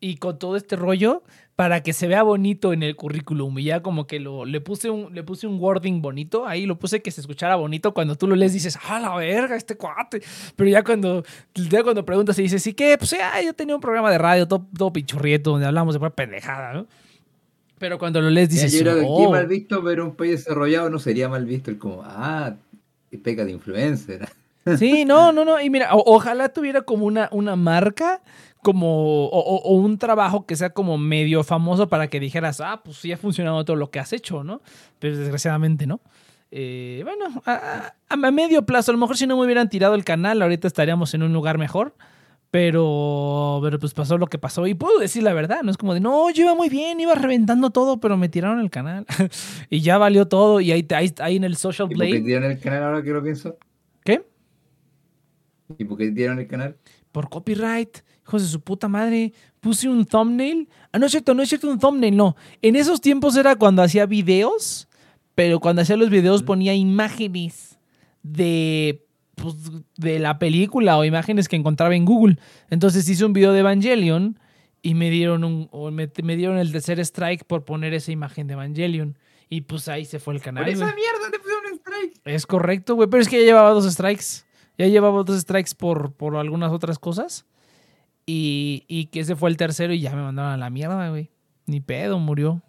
y 0.00 0.16
con 0.16 0.38
todo 0.38 0.56
este 0.56 0.76
rollo 0.76 1.22
para 1.56 1.82
que 1.82 1.92
se 1.92 2.06
vea 2.06 2.22
bonito 2.22 2.72
en 2.72 2.84
el 2.84 2.94
currículum. 2.94 3.58
Y 3.58 3.64
ya 3.64 3.82
como 3.82 4.06
que 4.06 4.20
lo, 4.20 4.44
le, 4.44 4.60
puse 4.60 4.90
un, 4.90 5.12
le 5.12 5.24
puse 5.24 5.46
un 5.46 5.58
wording 5.58 6.00
bonito. 6.00 6.46
Ahí 6.46 6.66
lo 6.66 6.78
puse 6.78 7.02
que 7.02 7.10
se 7.10 7.20
escuchara 7.20 7.56
bonito. 7.56 7.92
Cuando 7.92 8.14
tú 8.14 8.28
lo 8.28 8.36
lees 8.36 8.52
dices, 8.52 8.78
ah, 8.88 9.00
la 9.00 9.16
verga, 9.16 9.56
este 9.56 9.76
cuate. 9.76 10.22
Pero 10.54 10.70
ya 10.70 10.84
cuando, 10.84 11.24
ya 11.54 11.82
cuando 11.82 12.04
preguntas 12.04 12.38
y 12.38 12.42
dices, 12.42 12.62
¿sí 12.62 12.74
qué? 12.74 12.96
Pues 12.96 13.10
ya, 13.10 13.42
yo 13.42 13.54
tenía 13.54 13.74
un 13.74 13.80
programa 13.80 14.10
de 14.10 14.18
radio 14.18 14.46
todo, 14.46 14.66
todo 14.76 14.92
pichurrieto 14.92 15.50
donde 15.50 15.66
hablamos 15.66 15.94
de 15.94 15.98
pura 15.98 16.10
pendejada, 16.10 16.74
¿no? 16.74 16.86
Pero 17.78 17.98
cuando 17.98 18.20
lo 18.20 18.30
lees 18.30 18.50
dices, 18.50 18.72
yo 18.72 18.80
creo 18.80 18.94
que 18.94 19.00
aquí 19.00 19.08
oh. 19.08 19.30
mal 19.30 19.46
visto, 19.46 19.82
pero 19.82 20.04
un 20.04 20.14
país 20.14 20.44
desarrollado 20.44 20.90
no 20.90 20.98
sería 20.98 21.28
mal 21.28 21.44
visto 21.44 21.70
el 21.70 21.78
como, 21.78 22.02
ah, 22.04 22.54
peca 23.22 23.44
de 23.44 23.52
influencer. 23.52 24.28
Sí, 24.76 25.04
no, 25.04 25.32
no, 25.32 25.44
no. 25.44 25.60
Y 25.60 25.70
mira, 25.70 25.88
ojalá 25.92 26.50
tuviera 26.50 26.82
como 26.82 27.06
una, 27.06 27.28
una 27.32 27.56
marca, 27.56 28.20
como, 28.62 29.26
o, 29.26 29.72
un 29.74 29.98
trabajo 29.98 30.46
que 30.46 30.56
sea 30.56 30.70
como 30.70 30.98
medio 30.98 31.44
famoso 31.44 31.88
para 31.88 32.08
que 32.08 32.20
dijeras, 32.20 32.60
ah, 32.60 32.80
pues 32.84 32.98
sí 32.98 33.12
ha 33.12 33.16
funcionado 33.16 33.64
todo 33.64 33.76
lo 33.76 33.90
que 33.90 34.00
has 34.00 34.12
hecho, 34.12 34.44
¿no? 34.44 34.60
Pero 34.98 35.16
desgraciadamente 35.16 35.86
no. 35.86 36.00
Eh, 36.50 37.02
bueno, 37.04 37.42
a, 37.44 37.94
a, 38.08 38.16
medio 38.16 38.64
plazo, 38.64 38.90
a 38.90 38.94
lo 38.94 38.98
mejor 38.98 39.16
si 39.16 39.26
no 39.26 39.36
me 39.36 39.44
hubieran 39.44 39.68
tirado 39.68 39.94
el 39.94 40.04
canal, 40.04 40.40
ahorita 40.40 40.66
estaríamos 40.66 41.14
en 41.14 41.22
un 41.22 41.32
lugar 41.32 41.58
mejor. 41.58 41.94
Pero, 42.50 43.60
pero 43.62 43.78
pues 43.78 43.92
pasó 43.92 44.16
lo 44.16 44.26
que 44.26 44.38
pasó. 44.38 44.66
Y 44.66 44.74
puedo 44.74 44.98
decir 44.98 45.22
la 45.22 45.34
verdad, 45.34 45.62
no 45.62 45.70
es 45.70 45.76
como 45.76 45.92
de, 45.92 46.00
no, 46.00 46.30
yo 46.30 46.44
iba 46.44 46.54
muy 46.54 46.70
bien, 46.70 46.98
iba 46.98 47.14
reventando 47.14 47.70
todo, 47.70 48.00
pero 48.00 48.16
me 48.16 48.30
tiraron 48.30 48.60
el 48.60 48.70
canal. 48.70 49.04
y 49.70 49.80
ya 49.80 49.98
valió 49.98 50.26
todo. 50.28 50.60
Y 50.60 50.72
ahí, 50.72 50.86
ahí, 50.94 51.12
ahí 51.18 51.36
en 51.36 51.44
el 51.44 51.56
Social 51.56 51.88
Blade. 51.88 52.08
¿Y 52.08 52.12
por 52.12 52.20
qué 52.20 52.26
tiraron 52.26 52.50
el 52.50 52.58
canal 52.58 52.82
ahora 52.84 53.02
que 53.02 53.10
lo 53.10 53.22
pienso? 53.22 53.58
¿Qué? 54.02 54.24
¿Y 55.76 55.84
por 55.84 55.98
qué 55.98 56.10
tiraron 56.10 56.38
el 56.38 56.46
canal? 56.46 56.76
Por 57.12 57.28
copyright. 57.28 57.98
Hijos 58.28 58.42
de 58.42 58.48
su 58.48 58.60
puta 58.60 58.88
madre. 58.88 59.32
Puse 59.60 59.88
un 59.88 60.04
thumbnail. 60.04 60.68
Ah, 60.92 60.98
no 60.98 61.06
es 61.06 61.12
cierto, 61.12 61.32
no 61.32 61.42
es 61.42 61.48
cierto 61.48 61.70
un 61.70 61.78
thumbnail, 61.78 62.14
no. 62.14 62.36
En 62.60 62.76
esos 62.76 63.00
tiempos 63.00 63.36
era 63.36 63.56
cuando 63.56 63.82
hacía 63.82 64.04
videos, 64.04 64.86
pero 65.34 65.60
cuando 65.60 65.80
hacía 65.80 65.96
los 65.96 66.10
videos 66.10 66.42
ponía 66.42 66.74
imágenes 66.74 67.78
de 68.22 69.06
pues, 69.34 69.54
de 69.96 70.18
la 70.18 70.38
película 70.38 70.98
o 70.98 71.04
imágenes 71.04 71.48
que 71.48 71.56
encontraba 71.56 71.96
en 71.96 72.04
Google. 72.04 72.38
Entonces 72.68 73.08
hice 73.08 73.24
un 73.24 73.32
video 73.32 73.52
de 73.52 73.60
Evangelion 73.60 74.38
y 74.82 74.94
me 74.94 75.08
dieron 75.08 75.44
un 75.44 75.94
me, 75.94 76.36
dieron 76.36 76.58
el 76.58 76.70
tercer 76.70 77.00
strike 77.00 77.44
por 77.44 77.64
poner 77.64 77.94
esa 77.94 78.12
imagen 78.12 78.46
de 78.46 78.52
Evangelion. 78.52 79.16
Y 79.48 79.62
pues 79.62 79.88
ahí 79.88 80.04
se 80.04 80.18
fue 80.18 80.34
el 80.34 80.42
canal. 80.42 80.64
Por 80.64 80.72
esa 80.74 80.94
mierda 80.94 81.30
te 81.32 81.38
pusieron 81.38 81.64
un 81.72 81.78
strike. 81.78 82.20
Es 82.26 82.46
correcto, 82.46 82.94
güey. 82.94 83.08
Pero 83.08 83.22
es 83.22 83.28
que 83.30 83.40
ya 83.40 83.46
llevaba 83.46 83.70
dos 83.70 83.90
strikes. 83.90 84.44
Ya 84.76 84.86
llevaba 84.86 85.22
dos 85.22 85.40
strikes 85.40 85.70
por, 85.74 86.12
por 86.12 86.36
algunas 86.36 86.70
otras 86.72 86.98
cosas. 86.98 87.46
Y, 88.30 88.84
y 88.88 89.06
que 89.06 89.20
ese 89.20 89.36
fue 89.36 89.48
el 89.48 89.56
tercero 89.56 89.94
y 89.94 90.00
ya 90.00 90.14
me 90.14 90.20
mandaron 90.20 90.52
a 90.52 90.58
la 90.58 90.68
mierda, 90.68 91.08
güey. 91.08 91.30
Ni 91.64 91.80
pedo, 91.80 92.18
murió. 92.18 92.60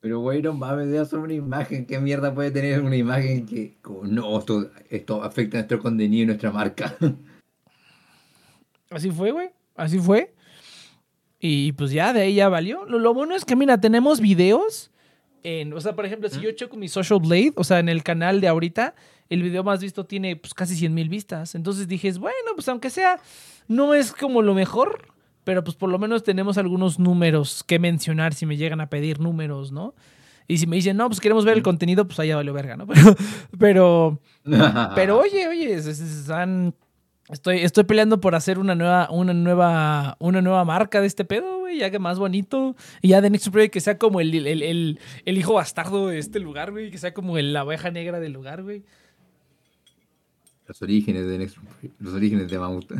Pero, 0.00 0.18
güey, 0.18 0.42
no 0.42 0.52
mames, 0.52 0.92
ya 0.92 1.04
son 1.04 1.20
una 1.20 1.34
imagen. 1.34 1.86
¿Qué 1.86 2.00
mierda 2.00 2.34
puede 2.34 2.50
tener 2.50 2.82
una 2.82 2.96
imagen 2.96 3.46
que, 3.46 3.76
no, 4.02 4.36
esto, 4.36 4.68
esto 4.90 5.22
afecta 5.22 5.58
a 5.58 5.60
nuestro 5.60 5.78
contenido 5.78 6.24
y 6.24 6.26
nuestra 6.26 6.50
marca? 6.50 6.96
Así 8.90 9.12
fue, 9.12 9.30
güey. 9.30 9.50
Así 9.76 10.00
fue. 10.00 10.34
Y 11.38 11.70
pues 11.74 11.92
ya, 11.92 12.12
de 12.12 12.22
ahí 12.22 12.34
ya 12.34 12.48
valió. 12.48 12.84
Lo, 12.84 13.14
bueno 13.14 13.36
es 13.36 13.44
que, 13.44 13.54
mira, 13.54 13.80
tenemos 13.80 14.20
videos. 14.20 14.90
En, 15.44 15.72
o 15.72 15.80
sea, 15.80 15.94
por 15.94 16.04
ejemplo, 16.04 16.28
si 16.28 16.40
yo 16.40 16.50
checo 16.50 16.76
mi 16.76 16.88
Social 16.88 17.20
Blade, 17.20 17.52
o 17.54 17.62
sea, 17.62 17.78
en 17.78 17.88
el 17.88 18.02
canal 18.02 18.40
de 18.40 18.48
ahorita, 18.48 18.96
el 19.28 19.44
video 19.44 19.62
más 19.62 19.80
visto 19.80 20.04
tiene 20.04 20.34
pues 20.34 20.52
casi 20.52 20.74
100 20.74 20.92
mil 20.92 21.08
vistas. 21.08 21.54
Entonces 21.54 21.86
dije, 21.86 22.10
bueno, 22.18 22.50
pues 22.56 22.68
aunque 22.68 22.90
sea, 22.90 23.20
no 23.68 23.94
es 23.94 24.12
como 24.12 24.42
lo 24.42 24.54
mejor, 24.54 25.08
pero 25.44 25.62
pues 25.62 25.76
por 25.76 25.90
lo 25.90 25.98
menos 25.98 26.24
tenemos 26.24 26.58
algunos 26.58 26.98
números 26.98 27.64
que 27.64 27.78
mencionar 27.78 28.34
si 28.34 28.46
me 28.46 28.56
llegan 28.56 28.80
a 28.80 28.88
pedir 28.88 29.20
números, 29.20 29.72
¿no? 29.72 29.94
Y 30.48 30.58
si 30.58 30.66
me 30.66 30.76
dicen, 30.76 30.96
no, 30.96 31.08
pues 31.08 31.20
queremos 31.20 31.44
ver 31.44 31.56
el 31.56 31.62
contenido, 31.62 32.06
pues 32.06 32.18
allá 32.20 32.36
vale 32.36 32.52
verga, 32.52 32.76
¿no? 32.76 32.86
Pero, 33.58 34.20
pero, 34.94 35.18
oye, 35.18 35.48
oye, 35.48 35.74
están, 35.74 36.74
estoy, 37.28 37.58
estoy 37.58 37.84
peleando 37.84 38.20
por 38.20 38.34
hacer 38.34 38.58
una 38.58 38.74
nueva, 38.74 39.08
una 39.10 39.34
nueva, 39.34 40.16
una 40.20 40.42
nueva 40.42 40.64
marca 40.64 41.00
de 41.00 41.06
este 41.06 41.24
pedo, 41.24 41.60
güey, 41.60 41.78
ya 41.78 41.90
que 41.90 41.98
más 41.98 42.18
bonito. 42.18 42.76
Y 43.02 43.08
ya 43.08 43.20
de 43.20 43.30
Next 43.30 43.48
Project 43.48 43.72
que 43.72 43.80
sea 43.80 43.98
como 43.98 44.20
el, 44.20 44.34
el, 44.46 44.98
el, 45.24 45.38
hijo 45.38 45.54
bastardo 45.54 46.08
de 46.08 46.18
este 46.18 46.38
lugar, 46.38 46.70
güey, 46.70 46.90
que 46.90 46.98
sea 46.98 47.12
como 47.12 47.36
la 47.38 47.64
oveja 47.64 47.90
negra 47.90 48.20
del 48.20 48.32
lugar, 48.32 48.62
güey. 48.62 48.84
Los 50.66 50.82
orígenes 50.82 51.26
de 51.26 51.38
Next 51.38 51.56
los 52.00 52.14
orígenes 52.14 52.50
de 52.50 52.58
Mamut. 52.58 52.92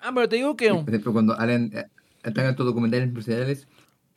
Ah, 0.00 0.12
pero 0.14 0.28
te 0.28 0.36
digo 0.36 0.56
que. 0.56 0.68
Por 0.70 0.88
ejemplo, 0.88 1.12
cuando 1.12 1.38
Alan 1.38 1.70
eh, 1.74 1.86
están 2.22 2.46
estos 2.46 2.64
documentales 2.64 3.08
empresariales, 3.08 3.66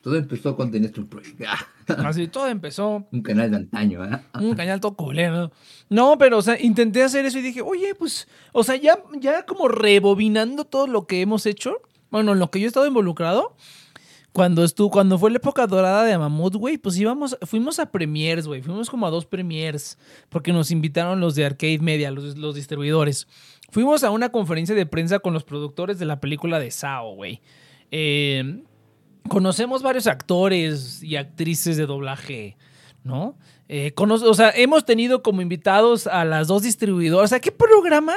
todo 0.02 0.16
empezó 0.16 0.56
con 0.56 0.70
The 0.70 0.80
Next 0.80 0.98
Project. 1.08 1.42
Así, 1.88 2.28
todo 2.28 2.48
empezó. 2.48 3.06
Un 3.12 3.22
canal 3.22 3.50
de 3.50 3.56
antaño, 3.56 4.04
¿eh? 4.04 4.20
Un 4.34 4.54
canal 4.54 4.80
todo 4.80 4.94
culero. 4.94 5.52
No, 5.88 6.18
pero, 6.18 6.38
o 6.38 6.42
sea, 6.42 6.60
intenté 6.60 7.02
hacer 7.02 7.24
eso 7.24 7.38
y 7.38 7.42
dije, 7.42 7.62
oye, 7.62 7.94
pues, 7.94 8.28
o 8.52 8.64
sea, 8.64 8.76
ya, 8.76 8.98
ya 9.20 9.46
como 9.46 9.68
rebobinando 9.68 10.64
todo 10.64 10.86
lo 10.86 11.06
que 11.06 11.20
hemos 11.20 11.46
hecho, 11.46 11.82
bueno, 12.10 12.32
en 12.32 12.40
lo 12.40 12.50
que 12.50 12.60
yo 12.60 12.66
he 12.66 12.68
estado 12.68 12.86
involucrado, 12.86 13.56
cuando 14.32 14.64
estuvo, 14.64 14.90
cuando 14.90 15.18
fue 15.18 15.30
la 15.30 15.36
época 15.36 15.66
dorada 15.66 16.04
de 16.04 16.16
Mamut, 16.16 16.54
güey, 16.56 16.78
pues 16.78 16.96
íbamos, 16.96 17.36
fuimos 17.42 17.78
a 17.78 17.90
premiers, 17.90 18.46
güey, 18.46 18.62
fuimos 18.62 18.88
como 18.88 19.06
a 19.06 19.10
dos 19.10 19.26
premiers, 19.26 19.98
porque 20.30 20.52
nos 20.52 20.70
invitaron 20.70 21.20
los 21.20 21.34
de 21.34 21.44
Arcade 21.44 21.80
Media, 21.80 22.10
los, 22.10 22.36
los 22.36 22.54
distribuidores. 22.54 23.28
Fuimos 23.70 24.04
a 24.04 24.10
una 24.10 24.30
conferencia 24.30 24.74
de 24.74 24.86
prensa 24.86 25.18
con 25.18 25.34
los 25.34 25.44
productores 25.44 25.98
de 25.98 26.06
la 26.06 26.20
película 26.20 26.58
de 26.58 26.70
Sao, 26.70 27.14
güey. 27.14 27.40
Eh, 27.90 28.62
conocemos 29.28 29.82
varios 29.82 30.06
actores 30.06 31.02
y 31.02 31.16
actrices 31.16 31.76
de 31.76 31.86
doblaje, 31.86 32.56
¿no? 33.04 33.36
Eh, 33.74 33.94
o 33.96 34.34
sea, 34.34 34.50
hemos 34.54 34.84
tenido 34.84 35.22
como 35.22 35.40
invitados 35.40 36.06
a 36.06 36.26
las 36.26 36.46
dos 36.46 36.60
distribuidoras. 36.60 37.24
O 37.24 37.28
sea, 37.28 37.40
¿qué 37.40 37.50
programa? 37.50 38.12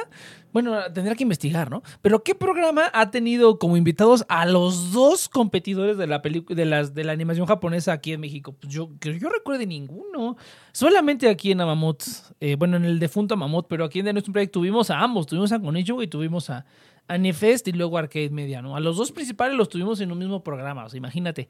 Bueno, 0.51 0.75
tendrá 0.93 1.15
que 1.15 1.23
investigar, 1.23 1.71
¿no? 1.71 1.81
Pero 2.01 2.23
¿qué 2.23 2.35
programa 2.35 2.91
ha 2.91 3.09
tenido 3.09 3.57
como 3.57 3.77
invitados 3.77 4.25
a 4.27 4.45
los 4.45 4.91
dos 4.91 5.29
competidores 5.29 5.97
de 5.97 6.07
la 6.07 6.21
película 6.21 6.57
de, 6.57 6.65
las, 6.65 6.93
de 6.93 7.05
la 7.05 7.13
animación 7.13 7.47
japonesa 7.47 7.93
aquí 7.93 8.11
en 8.11 8.19
México? 8.19 8.53
Pues 8.59 8.73
yo, 8.73 8.89
que 8.99 9.17
yo 9.17 9.29
recuerde 9.29 9.65
ninguno. 9.65 10.35
Solamente 10.73 11.29
aquí 11.29 11.53
en 11.53 11.61
Amamot, 11.61 12.03
eh, 12.41 12.57
bueno, 12.57 12.75
en 12.75 12.83
el 12.83 12.99
defunto 12.99 13.35
Amamot, 13.35 13.65
pero 13.69 13.85
aquí 13.85 13.99
en 13.99 14.11
nuestro 14.11 14.33
proyecto 14.33 14.59
tuvimos 14.59 14.89
a 14.89 14.99
ambos. 14.99 15.25
Tuvimos 15.25 15.53
a 15.53 15.59
Konichiwa 15.61 16.03
y 16.03 16.07
tuvimos 16.07 16.49
a, 16.49 16.65
Anifest 17.07 17.67
y 17.67 17.71
luego 17.71 17.97
Arcade 17.97 18.29
Media, 18.29 18.61
¿no? 18.61 18.75
A 18.75 18.79
los 18.79 18.97
dos 18.97 19.11
principales 19.11 19.55
los 19.55 19.69
tuvimos 19.69 20.01
en 20.01 20.11
un 20.11 20.17
mismo 20.17 20.43
programa, 20.43 20.85
o 20.85 20.89
sea, 20.89 20.97
imagínate. 20.97 21.47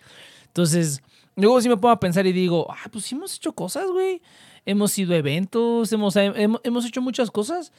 Entonces, 0.47 1.01
luego 1.35 1.61
sí 1.61 1.69
me 1.69 1.77
pongo 1.77 1.91
a 1.91 1.99
pensar 1.99 2.25
y 2.27 2.33
digo, 2.33 2.67
ah, 2.69 2.89
pues 2.91 3.05
sí 3.05 3.15
hemos 3.15 3.35
hecho 3.35 3.53
cosas, 3.53 3.89
güey. 3.89 4.21
Hemos 4.65 4.97
ido 4.97 5.13
a 5.13 5.17
eventos, 5.17 5.91
hemos, 5.93 6.15
hemos, 6.15 6.85
hecho 6.85 7.01
muchas 7.01 7.31
cosas. 7.31 7.71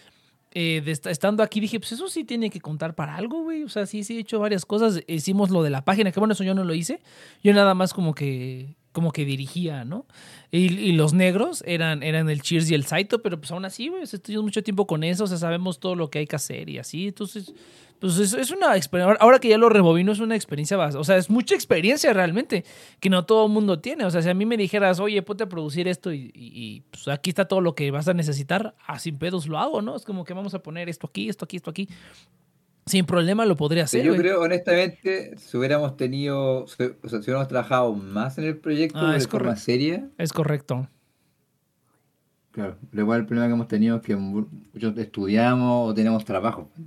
Eh, 0.53 0.83
estando 0.87 1.43
aquí 1.43 1.61
dije, 1.61 1.79
pues 1.81 1.93
eso 1.93 2.09
sí 2.09 2.24
tiene 2.24 2.49
que 2.49 2.61
contar 2.61 2.95
para 2.95 3.16
algo, 3.16 3.43
güey. 3.43 3.64
O 3.64 3.68
sea, 3.68 3.87
sí, 3.87 4.05
sí 4.05 4.16
he 4.16 4.20
hecho 4.20 4.39
varias 4.39 4.64
cosas. 4.64 5.03
Hicimos 5.07 5.51
lo 5.51 5.62
de 5.62 5.70
la 5.70 5.85
página, 5.85 6.12
que 6.12 6.20
bueno, 6.20 6.33
eso 6.33 6.45
yo 6.45 6.55
no 6.55 6.64
lo 6.64 6.74
hice. 6.74 7.03
Yo 7.43 7.53
nada 7.53 7.74
más 7.74 7.93
como 7.93 8.14
que 8.14 8.77
como 8.97 9.13
que 9.13 9.27
dirigía, 9.27 9.85
¿no? 9.85 10.07
Y, 10.51 10.93
los 10.93 11.13
negros 11.13 11.63
eran, 11.67 12.03
eran 12.03 12.31
el 12.31 12.41
Cheers 12.41 12.71
y 12.71 12.75
el 12.75 12.87
Saito, 12.87 13.21
pero 13.21 13.39
pues 13.39 13.51
aún 13.51 13.67
así, 13.67 13.89
güey, 13.89 14.05
estuvimos 14.05 14.45
mucho 14.45 14.63
tiempo 14.63 14.87
con 14.87 15.05
eso, 15.05 15.25
o 15.25 15.27
sea, 15.27 15.37
sabemos 15.37 15.81
todo 15.81 15.95
lo 15.95 16.09
que 16.09 16.21
hay 16.21 16.27
que 16.27 16.37
hacer 16.37 16.71
y 16.71 16.79
así, 16.79 17.09
entonces, 17.09 17.53
pues 18.01 18.17
es, 18.17 18.33
es 18.33 18.51
una 18.51 18.75
experiencia, 18.75 19.19
ahora 19.21 19.39
que 19.39 19.51
ya 19.51 19.59
lo 19.59 19.69
rebobino, 19.69 20.13
es 20.13 20.19
una 20.21 20.35
experiencia, 20.35 20.79
o 20.79 21.05
sea, 21.05 21.19
es 21.19 21.29
mucha 21.29 21.55
experiencia 21.55 22.11
realmente, 22.15 22.65
que 22.99 23.11
no 23.11 23.27
todo 23.27 23.45
el 23.45 23.53
mundo 23.53 23.81
tiene, 23.81 24.07
o 24.07 24.11
sea, 24.11 24.23
si 24.23 24.31
a 24.31 24.35
mí 24.35 24.47
me 24.47 24.57
dijeras, 24.57 24.99
oye, 24.99 25.21
ponte 25.21 25.45
a 25.45 25.49
producir 25.51 25.89
esto 25.89 26.11
y, 26.11 26.83
pues 26.91 27.07
aquí 27.09 27.29
está 27.29 27.45
todo 27.45 27.61
lo 27.61 27.75
que 27.75 27.91
vas 27.91 28.09
a 28.09 28.15
necesitar, 28.15 28.75
a 28.87 28.99
sin 28.99 29.19
pedos 29.19 29.47
lo 29.47 29.59
hago, 29.59 29.83
¿no? 29.83 29.95
Es 29.95 30.07
como 30.07 30.25
que 30.25 30.33
vamos 30.33 30.55
a 30.55 30.63
poner 30.63 30.89
esto 30.89 31.07
aquí, 31.07 31.29
esto 31.29 31.45
aquí, 31.45 31.57
esto 31.57 31.69
aquí, 31.69 31.87
sin 32.87 33.05
problema 33.05 33.45
lo 33.45 33.57
podría 33.57 33.84
hacer. 33.84 34.05
Yo 34.05 34.16
creo, 34.16 34.41
honestamente, 34.41 35.37
si 35.39 35.57
hubiéramos 35.57 35.97
tenido, 35.97 36.62
o 36.62 36.66
sea, 36.68 36.95
si 37.03 37.16
hubiéramos 37.16 37.49
trabajado 37.49 37.93
más 37.93 38.39
en 38.39 38.45
el 38.45 38.57
proyecto 38.57 39.01
ah, 39.01 39.12
de 39.12 39.20
forma 39.20 39.57
seria. 39.57 40.09
Es 40.18 40.32
correcto. 40.32 40.89
Claro, 42.53 42.78
igual 42.95 43.20
el 43.20 43.26
problema 43.26 43.49
que 43.49 43.53
hemos 43.53 43.68
tenido 43.68 43.97
es 43.97 44.03
que 44.03 44.16
muchos 44.16 44.97
estudiamos 44.97 45.91
o 45.91 45.95
tenemos 45.95 46.24
trabajo. 46.24 46.70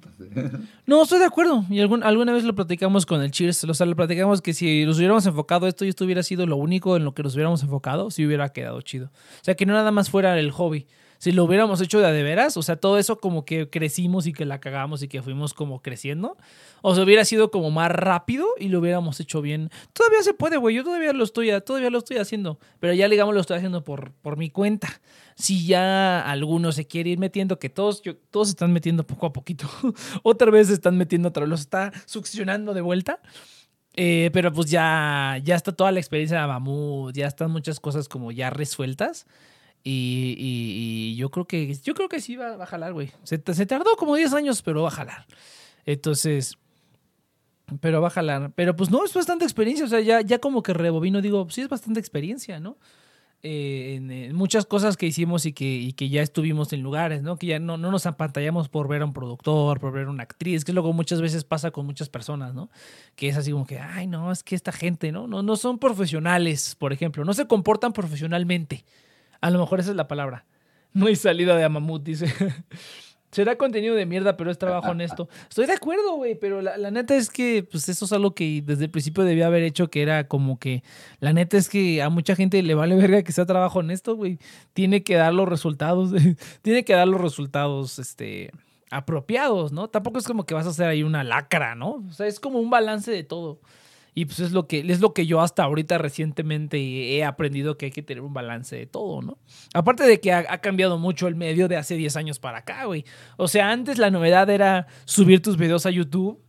No, 0.87 1.03
estoy 1.03 1.19
de 1.19 1.25
acuerdo. 1.25 1.63
Y 1.69 1.81
alguna 1.81 2.33
vez 2.33 2.43
lo 2.43 2.55
platicamos 2.55 3.05
con 3.05 3.21
el 3.21 3.29
Cheers. 3.29 3.65
O 3.65 3.73
sea, 3.75 3.85
lo 3.85 3.95
platicamos 3.95 4.41
que 4.41 4.53
si 4.53 4.85
nos 4.85 4.97
hubiéramos 4.97 5.23
enfocado 5.27 5.67
esto 5.67 5.85
y 5.85 5.89
esto 5.89 6.05
hubiera 6.05 6.23
sido 6.23 6.47
lo 6.47 6.55
único 6.55 6.97
en 6.97 7.05
lo 7.05 7.13
que 7.13 7.21
nos 7.21 7.35
hubiéramos 7.35 7.61
enfocado, 7.61 8.09
si 8.09 8.25
hubiera 8.25 8.49
quedado 8.49 8.81
chido. 8.81 9.11
O 9.41 9.43
sea, 9.43 9.53
que 9.53 9.67
no 9.67 9.73
nada 9.73 9.91
más 9.91 10.09
fuera 10.09 10.39
el 10.39 10.49
hobby 10.49 10.87
si 11.19 11.33
lo 11.33 11.43
hubiéramos 11.43 11.81
hecho 11.81 11.99
de, 11.99 12.11
de 12.11 12.23
veras, 12.23 12.57
o 12.57 12.63
sea, 12.63 12.77
todo 12.77 12.97
eso 12.97 13.19
como 13.19 13.43
que 13.45 13.69
crecimos 13.69 14.25
y 14.25 14.33
que 14.33 14.45
la 14.45 14.59
cagamos 14.59 15.03
y 15.03 15.09
que 15.09 15.21
fuimos 15.21 15.53
como 15.53 15.81
creciendo, 15.81 16.37
o 16.81 16.95
sea, 16.95 17.03
hubiera 17.03 17.25
sido 17.25 17.51
como 17.51 17.71
más 17.71 17.91
rápido 17.91 18.47
y 18.57 18.69
lo 18.69 18.79
hubiéramos 18.79 19.19
hecho 19.19 19.41
bien. 19.41 19.69
Todavía 19.93 20.23
se 20.23 20.33
puede, 20.33 20.55
güey, 20.57 20.75
yo 20.75 20.83
todavía 20.83 21.11
lo 21.11 21.25
estoy, 21.25 21.51
todavía 21.61 21.89
lo 21.89 21.97
estoy 21.99 22.17
haciendo, 22.17 22.57
pero 22.79 22.93
ya 22.93 23.09
digamos 23.09 23.35
lo 23.35 23.41
estoy 23.41 23.57
haciendo 23.57 23.83
por, 23.83 24.13
por 24.13 24.37
mi 24.37 24.49
cuenta. 24.49 25.01
Si 25.35 25.67
ya 25.67 26.21
alguno 26.21 26.71
se 26.71 26.87
quiere 26.87 27.09
ir 27.11 27.19
metiendo, 27.19 27.59
que 27.59 27.69
todos, 27.69 28.01
todos 28.31 28.47
se 28.47 28.51
están 28.51 28.71
metiendo 28.71 29.05
poco 29.05 29.25
a 29.25 29.33
poquito, 29.33 29.69
otra 30.23 30.49
vez 30.51 30.67
se 30.67 30.73
están 30.73 30.97
metiendo 30.97 31.29
otra 31.29 31.45
los 31.45 31.59
está 31.59 31.91
succionando 32.05 32.73
de 32.73 32.81
vuelta. 32.81 33.19
Eh, 33.95 34.29
pero 34.31 34.53
pues 34.53 34.69
ya, 34.69 35.41
ya 35.43 35.55
está 35.55 35.73
toda 35.73 35.91
la 35.91 35.99
experiencia 35.99 36.39
de 36.39 36.47
Mamut, 36.47 37.13
ya 37.13 37.27
están 37.27 37.51
muchas 37.51 37.81
cosas 37.81 38.07
como 38.07 38.31
ya 38.31 38.49
resueltas. 38.49 39.25
Y, 39.83 41.15
yo 41.15 41.29
creo 41.31 41.45
que 41.45 41.73
yo 41.73 41.93
creo 41.93 42.09
que 42.09 42.21
sí 42.21 42.35
va, 42.35 42.61
a 42.61 42.65
jalar, 42.65 42.93
güey. 42.93 43.11
Se, 43.23 43.37
tardó 43.37 43.95
como 43.97 44.15
10 44.15 44.33
años, 44.33 44.61
pero 44.61 44.83
va 44.83 44.89
a 44.89 44.91
jalar. 44.91 45.25
Entonces, 45.85 46.57
Pero 47.81 48.01
bájala. 48.01 48.51
Pero 48.55 48.75
pues 48.75 48.89
no, 48.89 49.05
es 49.05 49.13
bastante 49.13 49.45
experiencia. 49.45 49.85
O 49.85 49.89
sea, 49.89 49.99
ya, 49.99 50.21
ya 50.21 50.39
como 50.39 50.63
que 50.63 50.73
rebobino, 50.73 51.21
digo, 51.21 51.47
sí 51.49 51.61
es 51.61 51.69
bastante 51.69 51.99
experiencia, 51.99 52.59
¿no? 52.59 52.77
Eh, 53.41 53.95
en, 53.95 54.35
muchas 54.35 54.65
cosas 54.65 54.97
que 54.97 55.05
hicimos 55.05 55.45
y 55.45 55.53
que, 55.53 55.65
y 55.65 55.93
que 55.93 56.09
ya 56.09 56.21
estuvimos 56.21 56.73
en 56.73 56.81
lugares, 56.81 57.21
¿no? 57.21 57.37
Que 57.37 57.47
ya 57.47 57.59
no, 57.59 57.77
no 57.77 57.89
nos 57.89 58.05
apantallamos 58.05 58.67
por 58.67 58.89
ver 58.89 59.01
a 59.01 59.05
un 59.05 59.13
productor, 59.13 59.79
por 59.79 59.93
ver 59.93 60.07
a 60.07 60.09
una 60.09 60.23
actriz, 60.23 60.65
que 60.65 60.71
es 60.71 60.75
lo 60.75 60.83
que 60.83 60.91
muchas 60.91 61.21
veces 61.21 61.45
pasa 61.45 61.71
con 61.71 61.85
muchas 61.85 62.09
personas, 62.09 62.53
¿no? 62.53 62.69
Que 63.15 63.29
es 63.29 63.37
así 63.37 63.51
como 63.51 63.65
que, 63.65 63.79
ay, 63.79 64.07
no, 64.07 64.29
es 64.31 64.43
que 64.43 64.55
esta 64.55 64.73
gente, 64.73 65.13
¿no? 65.13 65.25
No, 65.27 65.41
no 65.41 65.55
son 65.55 65.79
profesionales, 65.79 66.75
por 66.77 66.91
ejemplo, 66.91 67.23
no 67.23 67.33
se 67.33 67.47
comportan 67.47 67.93
profesionalmente. 67.93 68.83
A 69.41 69.49
lo 69.49 69.59
mejor 69.59 69.79
esa 69.79 69.91
es 69.91 69.95
la 69.95 70.07
palabra. 70.07 70.45
No 70.93 71.07
hay 71.07 71.15
salida 71.15 71.55
de 71.55 71.63
Amamut, 71.63 72.03
dice. 72.03 72.33
Será 73.31 73.57
contenido 73.57 73.93
de 73.93 74.07
mierda, 74.07 74.37
pero 74.37 74.49
es 74.49 74.57
trabajo 74.57 74.89
honesto. 74.89 75.29
Estoy 75.47 75.67
de 75.67 75.73
acuerdo, 75.73 76.15
güey, 76.15 76.33
pero 76.33 76.63
la, 76.63 76.89
neta 76.89 77.15
es 77.15 77.29
que 77.29 77.61
pues 77.69 77.87
eso 77.87 78.05
es 78.05 78.11
algo 78.11 78.33
que 78.33 78.63
desde 78.65 78.85
el 78.85 78.89
principio 78.89 79.23
debía 79.23 79.45
haber 79.45 79.61
hecho, 79.61 79.91
que 79.91 80.01
era 80.01 80.27
como 80.27 80.57
que 80.57 80.83
la 81.19 81.31
neta 81.31 81.55
es 81.55 81.69
que 81.69 82.01
a 82.01 82.09
mucha 82.09 82.35
gente 82.35 82.63
le 82.63 82.73
vale 82.73 82.95
verga 82.95 83.21
que 83.21 83.31
sea 83.31 83.45
trabajo 83.45 83.79
honesto, 83.79 84.15
güey. 84.15 84.39
Tiene 84.73 85.03
que 85.03 85.13
dar 85.13 85.31
los 85.31 85.47
resultados, 85.47 86.11
tiene 86.63 86.83
que 86.83 86.93
dar 86.93 87.07
los 87.07 87.21
resultados, 87.21 87.99
este, 87.99 88.49
apropiados, 88.89 89.71
¿no? 89.71 89.89
Tampoco 89.89 90.17
es 90.17 90.25
como 90.25 90.47
que 90.47 90.55
vas 90.55 90.65
a 90.65 90.69
hacer 90.69 90.87
ahí 90.87 91.03
una 91.03 91.23
lacra, 91.23 91.75
¿no? 91.75 92.03
O 92.09 92.11
sea, 92.11 92.25
es 92.25 92.39
como 92.39 92.59
un 92.59 92.71
balance 92.71 93.11
de 93.11 93.23
todo. 93.23 93.59
Y 94.13 94.25
pues 94.25 94.39
es 94.39 94.51
lo 94.51 94.67
que, 94.67 94.79
es 94.79 94.99
lo 94.99 95.13
que 95.13 95.25
yo 95.25 95.41
hasta 95.41 95.63
ahorita 95.63 95.97
recientemente 95.97 97.15
he 97.15 97.23
aprendido 97.23 97.77
que 97.77 97.87
hay 97.87 97.91
que 97.91 98.03
tener 98.03 98.23
un 98.23 98.33
balance 98.33 98.75
de 98.75 98.85
todo, 98.85 99.21
¿no? 99.21 99.37
Aparte 99.73 100.03
de 100.03 100.19
que 100.19 100.33
ha, 100.33 100.57
cambiado 100.59 100.97
mucho 100.97 101.27
el 101.27 101.35
medio 101.35 101.67
de 101.67 101.77
hace 101.77 101.95
10 101.95 102.15
años 102.17 102.39
para 102.39 102.59
acá, 102.59 102.85
güey. 102.85 103.05
O 103.37 103.47
sea, 103.47 103.71
antes 103.71 103.97
la 103.97 104.11
novedad 104.11 104.49
era 104.49 104.87
subir 105.05 105.41
tus 105.41 105.57
videos 105.57 105.85
a 105.85 105.91
YouTube 105.91 106.41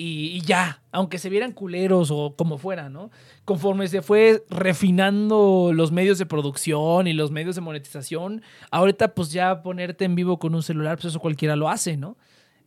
y, 0.00 0.42
ya, 0.42 0.80
aunque 0.92 1.18
se 1.18 1.28
vieran 1.28 1.50
culeros 1.50 2.12
o 2.12 2.36
como 2.36 2.56
fuera, 2.56 2.88
¿no? 2.88 3.10
Conforme 3.44 3.88
se 3.88 4.00
fue 4.00 4.44
refinando 4.48 5.72
los 5.74 5.90
medios 5.90 6.18
de 6.18 6.26
producción 6.26 7.08
y 7.08 7.14
los 7.14 7.32
medios 7.32 7.56
de 7.56 7.62
monetización, 7.62 8.42
ahorita 8.70 9.14
pues 9.14 9.32
ya 9.32 9.60
ponerte 9.60 10.04
en 10.04 10.14
vivo 10.14 10.38
con 10.38 10.54
un 10.54 10.62
celular, 10.62 10.98
pues 10.98 11.06
eso 11.06 11.18
cualquiera 11.18 11.56
lo 11.56 11.68
hace, 11.68 11.96
¿no? 11.96 12.16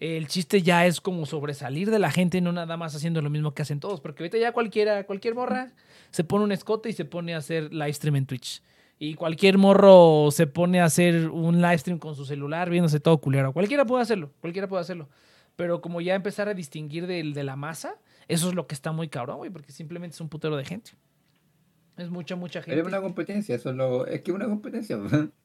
El 0.02 0.28
chiste 0.28 0.64
ya 0.64 0.88
es 0.88 1.00
como 1.00 1.28
sobresalir 1.28 1.92
de 1.92 2.00
la 2.00 2.10
gente, 2.10 2.42
no 2.42 2.52
nada 2.52 2.76
más 2.76 2.96
haciendo 2.96 3.22
lo 3.22 3.30
mismo 3.30 3.54
que 3.54 3.62
hacen 3.62 3.80
todos, 3.80 4.02
porque 4.02 4.24
ahorita 4.24 4.40
ya 4.40 4.52
cualquiera, 4.52 5.06
cualquier 5.06 5.36
morra 5.36 5.72
se 6.10 6.24
pone 6.24 6.44
un 6.44 6.52
escote 6.52 6.90
y 6.90 6.94
se 6.94 7.06
pone 7.06 7.36
a 7.36 7.38
hacer 7.38 7.72
live 7.72 7.94
stream 7.94 8.16
en 8.16 8.26
Twitch. 8.26 8.64
Y 8.98 9.14
cualquier 9.14 9.60
morro 9.60 10.30
se 10.32 10.48
pone 10.48 10.82
a 10.82 10.86
hacer 10.86 11.30
un 11.30 11.62
live 11.62 11.78
stream 11.78 12.00
con 12.00 12.16
su 12.16 12.26
celular 12.26 12.72
viéndose 12.72 13.00
todo 13.00 13.20
culero. 13.20 13.54
Cualquiera 13.54 13.86
puede 13.86 14.02
hacerlo, 14.02 14.32
cualquiera 14.42 14.68
puede 14.68 14.82
hacerlo. 14.82 15.08
Pero 15.56 15.82
como 15.82 16.02
ya 16.02 16.16
empezar 16.16 16.50
a 16.50 16.56
distinguir 16.56 17.06
de, 17.06 17.22
de 17.24 17.44
la 17.44 17.56
masa, 17.56 17.96
eso 18.28 18.50
es 18.50 18.56
lo 18.56 18.66
que 18.66 18.74
está 18.74 18.92
muy 18.92 19.08
cabrón, 19.08 19.38
güey, 19.38 19.52
porque 19.52 19.72
simplemente 19.72 20.16
es 20.16 20.22
un 20.22 20.30
putero 20.30 20.58
de 20.58 20.66
gente. 20.66 20.92
Es 21.98 22.10
mucha, 22.10 22.36
mucha 22.36 22.64
gente. 22.64 22.80
Es 22.80 22.88
una 22.88 23.02
competencia, 23.02 23.56
eso 23.56 23.70
es, 23.70 23.76
lo, 23.76 24.08
es 24.08 24.22
que 24.22 24.32
es 24.32 24.36
una 24.36 24.46
competencia. 24.46 24.98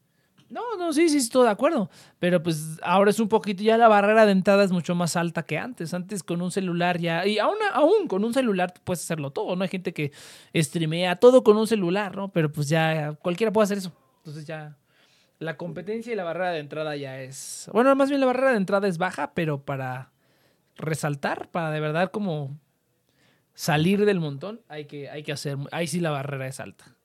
No, 0.49 0.77
no, 0.79 0.93
sí, 0.93 1.09
sí, 1.09 1.19
estoy 1.19 1.45
de 1.45 1.51
acuerdo. 1.51 1.91
Pero 2.19 2.43
pues 2.43 2.79
ahora 2.83 3.11
es 3.11 3.19
un 3.19 3.29
poquito, 3.29 3.63
ya 3.63 3.77
la 3.77 3.89
barrera 3.89 4.27
de 4.27 4.33
entrada 4.33 4.63
es 4.65 4.71
mucho 4.71 4.95
más 4.95 5.17
alta 5.17 5.43
que 5.43 5.59
antes. 5.59 5.93
Antes 5.93 6.23
con 6.23 6.41
un 6.41 6.51
celular 6.51 6.99
ya, 6.99 7.27
y 7.27 7.39
aún, 7.39 7.57
aún 7.73 8.07
con 8.09 8.25
un 8.25 8.33
celular 8.33 8.73
puedes 8.85 9.03
hacerlo 9.03 9.31
todo, 9.31 9.57
¿no? 9.57 9.63
Hay 9.63 9.69
gente 9.69 9.93
que 9.93 10.13
streamea 10.55 11.17
todo 11.17 11.43
con 11.43 11.57
un 11.57 11.67
celular, 11.67 12.17
¿no? 12.17 12.31
Pero 12.31 12.53
pues 12.53 12.69
ya 12.69 13.15
cualquiera 13.23 13.53
puede 13.53 13.65
hacer 13.65 13.79
eso. 13.79 13.93
Entonces 14.19 14.47
ya 14.47 14.77
la 15.39 15.57
competencia 15.57 16.13
y 16.13 16.17
la 16.17 16.25
barrera 16.25 16.51
de 16.53 16.61
entrada 16.61 16.97
ya 16.97 17.21
es, 17.21 17.69
bueno, 17.73 17.95
más 17.95 18.09
bien 18.09 18.21
la 18.21 18.27
barrera 18.27 18.53
de 18.53 18.57
entrada 18.57 18.89
es 18.89 18.99
baja, 18.99 19.33
pero 19.35 19.65
para 19.65 20.13
resaltar, 20.77 21.51
para 21.51 21.71
de 21.71 21.81
verdad 21.81 22.11
como 22.11 22.59
salir 23.55 24.05
del 24.05 24.21
montón, 24.21 24.61
hay 24.69 24.87
que, 24.87 25.11
hay 25.11 25.23
que 25.23 25.33
hacer, 25.33 25.59
ahí 25.73 25.87
sí 25.87 26.01
la 26.01 26.11
barrera 26.11 26.47
es 26.47 26.61
alta. 26.61 26.96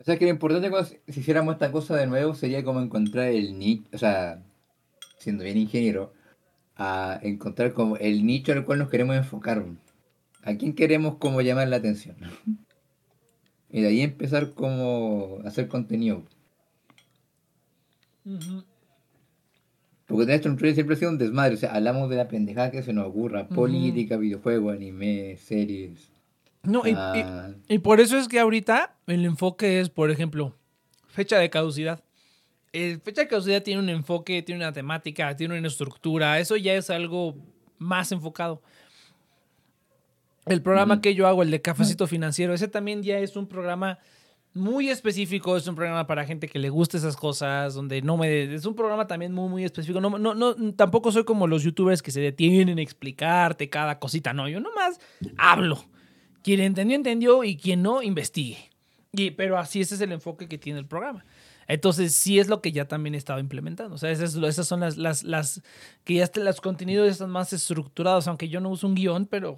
O 0.00 0.04
sea, 0.04 0.18
que 0.18 0.24
lo 0.24 0.30
importante 0.30 0.70
cuando 0.70 0.88
si 0.88 1.20
hiciéramos 1.20 1.54
esta 1.54 1.70
cosa 1.70 1.94
de 1.94 2.06
nuevo 2.06 2.34
sería 2.34 2.64
como 2.64 2.80
encontrar 2.80 3.28
el 3.28 3.58
nicho, 3.58 3.84
o 3.92 3.98
sea, 3.98 4.42
siendo 5.18 5.44
bien 5.44 5.58
ingeniero, 5.58 6.14
a 6.76 7.20
encontrar 7.22 7.74
como 7.74 7.98
el 7.98 8.24
nicho 8.24 8.52
al 8.52 8.64
cual 8.64 8.78
nos 8.78 8.88
queremos 8.88 9.14
enfocar. 9.14 9.62
¿A 10.42 10.54
quién 10.54 10.72
queremos 10.74 11.16
como 11.16 11.42
llamar 11.42 11.68
la 11.68 11.76
atención? 11.76 12.16
Y 13.68 13.82
de 13.82 13.88
ahí 13.88 14.00
empezar 14.00 14.54
como 14.54 15.40
a 15.44 15.48
hacer 15.48 15.68
contenido. 15.68 16.22
Porque 20.06 20.26
nuestro 20.26 20.56
Trend 20.56 20.74
siempre 20.74 20.96
ha 20.96 20.98
sido 20.98 21.10
un 21.10 21.18
desmadre. 21.18 21.54
O 21.54 21.58
sea, 21.58 21.74
hablamos 21.74 22.08
de 22.08 22.16
la 22.16 22.26
pendejada 22.26 22.70
que 22.70 22.82
se 22.82 22.94
nos 22.94 23.06
ocurra. 23.06 23.46
Política, 23.48 24.16
videojuegos, 24.16 24.74
anime, 24.74 25.36
series. 25.36 26.09
No, 26.62 26.82
ah. 26.84 27.52
y, 27.68 27.78
por 27.78 28.00
eso 28.00 28.18
es 28.18 28.28
que 28.28 28.38
ahorita 28.38 28.96
el 29.06 29.24
enfoque 29.24 29.80
es, 29.80 29.88
por 29.88 30.10
ejemplo, 30.10 30.54
fecha 31.08 31.38
de 31.38 31.48
caducidad. 31.48 32.02
El 32.72 33.00
fecha 33.00 33.22
de 33.22 33.28
caducidad 33.28 33.62
tiene 33.62 33.80
un 33.80 33.88
enfoque, 33.88 34.42
tiene 34.42 34.60
una 34.60 34.72
temática, 34.72 35.34
tiene 35.36 35.58
una 35.58 35.68
estructura. 35.68 36.38
Eso 36.38 36.56
ya 36.56 36.74
es 36.74 36.90
algo 36.90 37.36
más 37.78 38.12
enfocado. 38.12 38.62
El 40.46 40.62
programa 40.62 41.00
que 41.00 41.14
yo 41.14 41.26
hago, 41.26 41.42
el 41.42 41.50
de 41.50 41.62
Cafecito 41.62 42.06
Financiero, 42.06 42.54
ese 42.54 42.68
también 42.68 43.02
ya 43.02 43.18
es 43.18 43.36
un 43.36 43.46
programa 43.46 43.98
muy 44.52 44.88
específico, 44.88 45.56
es 45.56 45.66
un 45.66 45.76
programa 45.76 46.06
para 46.06 46.24
gente 46.24 46.48
que 46.48 46.58
le 46.58 46.70
gusta 46.70 46.96
esas 46.96 47.16
cosas, 47.16 47.74
donde 47.74 48.02
no 48.02 48.16
me... 48.16 48.54
Es 48.54 48.66
un 48.66 48.74
programa 48.74 49.06
también 49.06 49.32
muy, 49.32 49.48
muy 49.48 49.64
específico. 49.64 50.00
No, 50.00 50.18
no, 50.18 50.34
no, 50.34 50.54
tampoco 50.74 51.12
soy 51.12 51.24
como 51.24 51.46
los 51.46 51.62
youtubers 51.62 52.02
que 52.02 52.10
se 52.10 52.20
detienen 52.20 52.78
a 52.78 52.82
explicarte 52.82 53.68
cada 53.68 53.98
cosita, 53.98 54.32
no, 54.32 54.48
yo 54.48 54.60
nomás 54.60 54.98
hablo. 55.36 55.84
Quien 56.42 56.60
entendió, 56.60 56.96
entendió 56.96 57.44
y 57.44 57.56
quien 57.56 57.82
no, 57.82 58.02
investigue. 58.02 58.70
Y, 59.12 59.32
pero 59.32 59.58
así 59.58 59.80
ese 59.80 59.96
es 59.96 60.00
el 60.00 60.12
enfoque 60.12 60.48
que 60.48 60.58
tiene 60.58 60.78
el 60.78 60.86
programa. 60.86 61.24
Entonces, 61.66 62.16
sí 62.16 62.40
es 62.40 62.48
lo 62.48 62.60
que 62.60 62.72
ya 62.72 62.88
también 62.88 63.14
estaba 63.14 63.38
implementando. 63.38 63.94
O 63.94 63.98
sea, 63.98 64.10
esas, 64.10 64.34
esas 64.34 64.66
son 64.66 64.80
las, 64.80 64.96
las, 64.96 65.22
las 65.22 65.62
que 66.02 66.14
ya 66.14 66.24
están, 66.24 66.44
los 66.44 66.60
contenidos 66.60 67.08
están 67.08 67.30
más 67.30 67.52
estructurados, 67.52 68.26
aunque 68.26 68.48
yo 68.48 68.60
no 68.60 68.70
uso 68.70 68.88
un 68.88 68.96
guion, 68.96 69.26
pero 69.26 69.56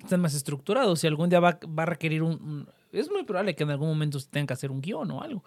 están 0.00 0.20
más 0.20 0.34
estructurados. 0.34 1.00
Si 1.00 1.06
algún 1.08 1.28
día 1.28 1.40
va, 1.40 1.58
va 1.66 1.82
a 1.82 1.86
requerir 1.86 2.22
un, 2.22 2.68
Es 2.92 3.10
muy 3.10 3.24
probable 3.24 3.56
que 3.56 3.64
en 3.64 3.70
algún 3.70 3.88
momento 3.88 4.18
tenga 4.30 4.48
que 4.48 4.52
hacer 4.52 4.70
un 4.70 4.80
guion 4.80 5.10
o 5.10 5.22
algo. 5.22 5.42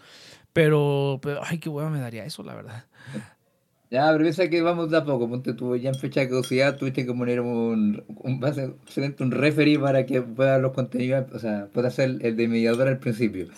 Pero, 0.52 1.20
pero 1.22 1.42
ay, 1.44 1.60
qué 1.60 1.70
hueva 1.70 1.90
me 1.90 2.00
daría 2.00 2.26
eso, 2.26 2.44
la 2.44 2.56
verdad. 2.56 2.86
Ya, 3.94 4.12
pero 4.12 4.24
piensa 4.24 4.50
que 4.50 4.60
vamos 4.64 4.90
de 4.90 4.98
a 4.98 5.06
poco. 5.06 5.30
Ponte 5.30 5.54
tú 5.54 5.76
ya 5.76 5.90
en 5.90 5.96
fecha 5.96 6.22
de 6.22 6.30
caducidad, 6.30 6.78
tuviste 6.78 7.06
que 7.06 7.14
poner 7.14 7.40
un, 7.42 8.04
un, 8.08 8.44
un 9.20 9.32
referee 9.32 9.78
para 9.78 10.08
que 10.08 10.20
pueda 10.24 10.58
los 10.58 10.72
contenidos, 10.72 11.32
o 11.32 11.38
sea, 11.38 11.68
pueda 11.72 11.92
ser 11.92 12.18
el 12.22 12.36
de 12.36 12.48
mediador 12.48 12.88
al 12.88 12.98
principio. 12.98 13.50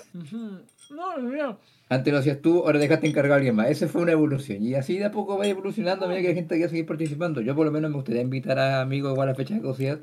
No, 0.90 1.18
no. 1.20 1.57
Antes 1.88 2.12
lo 2.12 2.20
hacías 2.20 2.41
tú, 2.41 2.66
ahora 2.66 2.80
dejaste 2.80 3.07
encargar 3.07 3.32
a 3.32 3.36
alguien 3.36 3.56
más. 3.56 3.70
Esa 3.70 3.88
fue 3.88 4.02
una 4.02 4.12
evolución. 4.12 4.62
Y 4.62 4.76
así 4.76 4.98
de 4.98 5.06
a 5.06 5.12
poco 5.12 5.38
va 5.38 5.48
evolucionando 5.48 6.03
a 6.03 6.10
medida 6.10 6.24
que 6.24 6.28
hay 6.28 6.36
gente 6.36 6.60
que 6.60 6.68
seguir 6.68 6.86
participando. 6.86 7.40
Yo 7.40 7.56
por 7.56 7.66
lo 7.66 7.72
menos 7.72 7.90
me 7.90 7.95
gustaría 7.95 8.22
invitar 8.22 8.60
a 8.60 8.82
amigos 8.82 9.14
igual 9.14 9.30
a 9.30 9.36
fecha 9.36 9.53
de 9.53 9.62
caducidad. 9.62 9.99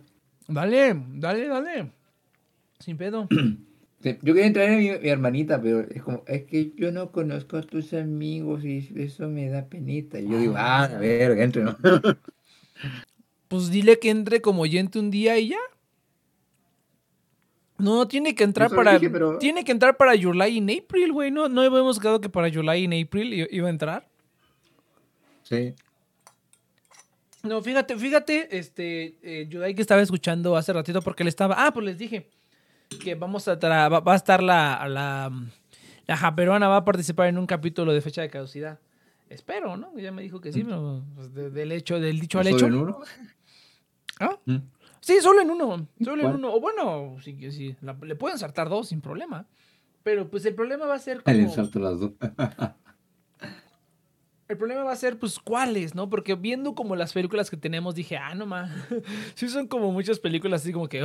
Dale, 0.49 0.99
dale, 1.17 1.47
dale. 1.47 1.93
Sin 2.79 2.97
pedo. 2.97 3.29
yo 4.03 4.35
quería 4.35 4.47
entrar 4.47 4.69
a 4.69 4.77
mi, 4.77 4.89
hermanita, 4.89 5.61
pero 5.61 5.81
es 5.81 6.03
como, 6.03 6.25
es 6.27 6.45
que 6.45 6.73
yo 6.77 6.91
no 6.91 7.13
conozco 7.13 7.57
a 7.57 7.63
tus 7.63 7.93
amigos 7.95 8.65
y 8.65 8.89
eso 8.97 9.29
me 9.29 9.49
da 9.49 9.67
penita. 9.67 10.19
Y 10.19 10.29
yo 10.29 10.39
digo, 10.39 10.55
ah, 10.57 10.85
a 10.85 10.99
ver, 10.99 11.39
entre, 11.39 11.63
¿no? 11.63 11.77
pues 13.49 13.71
dile 13.71 13.99
que 13.99 14.11
entre 14.11 14.41
como 14.41 14.63
oyente 14.63 14.99
un 14.99 15.11
día 15.11 15.39
y 15.39 15.51
ya. 15.51 15.59
No, 17.79 18.07
tiene 18.07 18.35
que 18.35 18.45
entrar 18.45 18.71
para. 18.71 18.99
Tiene 19.39 19.65
que 19.65 19.73
entrar 19.73 19.97
para 19.97 20.21
July 20.21 20.59
in 20.59 20.71
April, 20.71 21.13
güey. 21.13 21.31
No, 21.31 21.49
no 21.49 21.63
habíamos 21.63 21.99
quedado 21.99 22.21
que 22.21 22.29
para 22.29 22.53
July 22.53 22.85
in 22.85 23.07
April 23.07 23.49
iba 23.51 23.67
a 23.67 23.71
entrar. 23.71 24.09
Sí. 25.43 25.75
No, 27.43 27.61
fíjate, 27.61 27.97
fíjate, 27.97 28.57
este, 28.57 29.17
eh, 29.23 29.75
que 29.75 29.83
estaba 29.83 30.01
escuchando 30.01 30.57
hace 30.57 30.73
ratito 30.73 31.03
porque 31.03 31.25
le 31.25 31.31
estaba. 31.31 31.67
Ah, 31.67 31.73
pues 31.73 31.87
les 31.87 31.99
dije 31.99 32.31
que 32.95 33.15
vamos 33.15 33.49
a 33.49 33.55
va, 33.57 34.13
a 34.13 34.17
estar 34.17 34.43
la, 34.43 34.87
la, 34.89 35.31
la 36.07 36.17
japeruana 36.17 36.69
va 36.69 36.79
a 36.79 36.85
participar 36.85 37.29
en 37.29 37.39
un 37.39 37.47
capítulo 37.47 37.93
de 37.93 38.01
fecha 38.01 38.23
de 38.23 38.31
caducidad. 38.31 38.79
Espero, 39.29 39.77
¿no? 39.77 39.97
Ya 39.99 40.13
me 40.13 40.23
dijo 40.23 40.41
que 40.41 40.53
sí, 40.53 40.63
pero 40.63 41.03
pues, 41.15 41.33
del 41.33 41.73
hecho, 41.73 41.99
del 41.99 42.21
dicho 42.21 42.39
al 42.39 42.49
hecho. 42.49 42.59
¿Solo 42.59 42.77
en 42.77 42.83
uno? 42.83 43.01
¿Ah? 44.21 44.39
¿Mm? 44.45 44.57
Sí, 45.01 45.21
solo 45.21 45.41
en 45.41 45.51
uno. 45.51 45.89
Solo 46.03 46.29
en 46.29 46.35
uno. 46.37 46.55
O 46.55 46.61
bueno, 46.61 47.17
sí, 47.23 47.51
sí, 47.51 47.75
le 48.03 48.15
pueden 48.15 48.39
saltar 48.39 48.69
dos 48.69 48.89
sin 48.89 49.01
problema. 49.01 49.47
Pero 50.03 50.29
pues 50.29 50.45
el 50.47 50.55
problema 50.55 50.87
va 50.87 50.95
a 50.95 50.99
ser 50.99 51.23
como... 51.23 51.37
las 51.37 52.01
dos. 52.01 52.13
el 54.49 54.57
problema 54.57 54.85
va 54.85 54.93
a 54.93 54.97
ser, 54.97 55.19
pues, 55.19 55.39
cuáles, 55.39 55.95
¿no? 55.95 56.11
Porque 56.11 56.35
viendo 56.35 56.75
como 56.75 56.95
las 56.97 57.13
películas 57.13 57.51
que 57.51 57.57
tenemos, 57.57 57.95
dije, 57.95 58.17
ah, 58.17 58.35
no 58.35 58.47
más. 58.47 58.71
sí, 59.35 59.49
son 59.49 59.67
como 59.67 59.93
muchas 59.93 60.19
películas 60.19 60.63
así 60.63 60.73
como 60.73 60.89
que, 60.89 61.03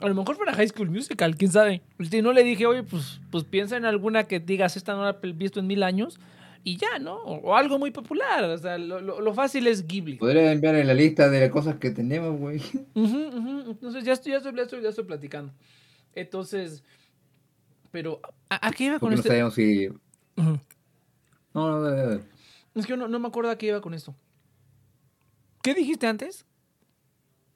a 0.00 0.08
lo 0.08 0.14
mejor 0.14 0.36
para 0.36 0.54
High 0.54 0.68
School 0.68 0.90
Musical, 0.90 1.36
quién 1.36 1.50
sabe. 1.50 1.82
Si 2.10 2.22
no 2.22 2.32
le 2.32 2.44
dije, 2.44 2.66
oye, 2.66 2.82
pues, 2.82 3.20
pues 3.30 3.44
piensa 3.44 3.76
en 3.76 3.84
alguna 3.84 4.24
que 4.24 4.40
digas, 4.40 4.76
esta 4.76 4.94
no 4.94 5.04
la 5.04 5.18
he 5.22 5.32
visto 5.32 5.60
en 5.60 5.66
mil 5.66 5.82
años. 5.82 6.18
y 6.64 6.76
ya, 6.76 6.98
¿no? 6.98 7.16
O, 7.22 7.54
algo 7.56 7.78
muy 7.78 7.92
popular. 7.92 8.44
O 8.44 8.58
sea, 8.58 8.76
lo, 8.76 9.34
fácil 9.34 9.66
es 9.66 9.86
Ghibli. 9.86 10.16
Podría 10.16 10.52
enviar 10.52 10.74
en 10.74 10.86
la 10.86 10.94
lista 10.94 11.28
de 11.30 11.40
las 11.40 11.50
cosas 11.50 11.76
que 11.76 11.90
tenemos, 11.90 12.38
güey. 12.38 12.60
Entonces, 12.94 14.04
ya 14.04 14.12
estoy, 14.12 14.32
ya, 14.32 14.38
estoy, 14.38 14.82
ya, 14.82 14.88
estoy, 14.88 15.04
platicando. 15.04 15.52
Entonces, 16.14 16.82
pero, 17.90 18.20
¿a, 18.50 18.70
qué 18.72 18.84
iba 18.84 18.98
con 18.98 19.12
esto? 19.12 19.28
No 19.28 19.30
sabemos 19.30 19.54
si. 19.54 19.88
No, 20.36 20.60
no, 21.54 21.80
no, 21.80 22.20
Es 22.74 22.86
que 22.86 22.96
no, 22.96 23.08
no 23.08 23.18
me 23.18 23.28
acuerdo 23.28 23.50
a 23.50 23.56
qué 23.56 23.66
iba 23.66 23.80
con 23.80 23.94
esto. 23.94 24.14
¿Qué 25.62 25.72
dijiste 25.72 26.06
antes? 26.06 26.44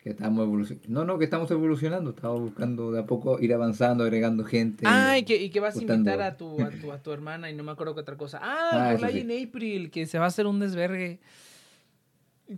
Que 0.03 0.11
estamos 0.11 0.45
evolucionando. 0.45 0.89
No, 0.89 1.05
no, 1.05 1.19
que 1.19 1.25
estamos 1.25 1.51
evolucionando. 1.51 2.11
Estamos 2.11 2.41
buscando 2.41 2.91
de 2.91 3.01
a 3.01 3.07
poco 3.07 3.39
ir 3.41 3.53
avanzando, 3.53 4.05
agregando 4.05 4.45
gente. 4.45 4.85
Ah, 4.87 5.19
y 5.19 5.25
que, 5.25 5.37
y 5.37 5.51
que 5.51 5.61
vas 5.61 5.77
a 5.77 5.83
invitar 5.83 6.23
a 6.23 6.37
tu, 6.37 6.61
a 6.63 6.71
tu, 6.71 6.93
a, 6.93 6.99
tu, 7.03 7.13
hermana 7.13 7.51
y 7.51 7.55
no 7.55 7.63
me 7.63 7.73
acuerdo 7.73 7.95
qué 7.95 8.01
otra 8.01 8.17
cosa. 8.17 8.41
Ah, 8.43 8.97
ah 9.01 9.11
en 9.11 9.31
April, 9.31 9.91
que 9.91 10.07
se 10.07 10.19
va 10.19 10.25
a 10.25 10.29
hacer 10.29 10.47
un 10.47 10.59
desvergue. 10.59 11.21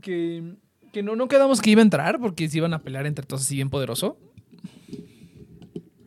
Que, 0.00 0.54
que 0.92 1.02
no, 1.02 1.16
no 1.16 1.28
quedamos 1.28 1.60
que 1.60 1.70
iba 1.70 1.80
a 1.80 1.84
entrar 1.84 2.20
porque 2.20 2.48
se 2.48 2.58
iban 2.58 2.74
a 2.74 2.82
pelear 2.82 3.06
entre 3.06 3.26
todos 3.26 3.42
así 3.42 3.56
bien 3.56 3.70
poderoso. 3.70 4.16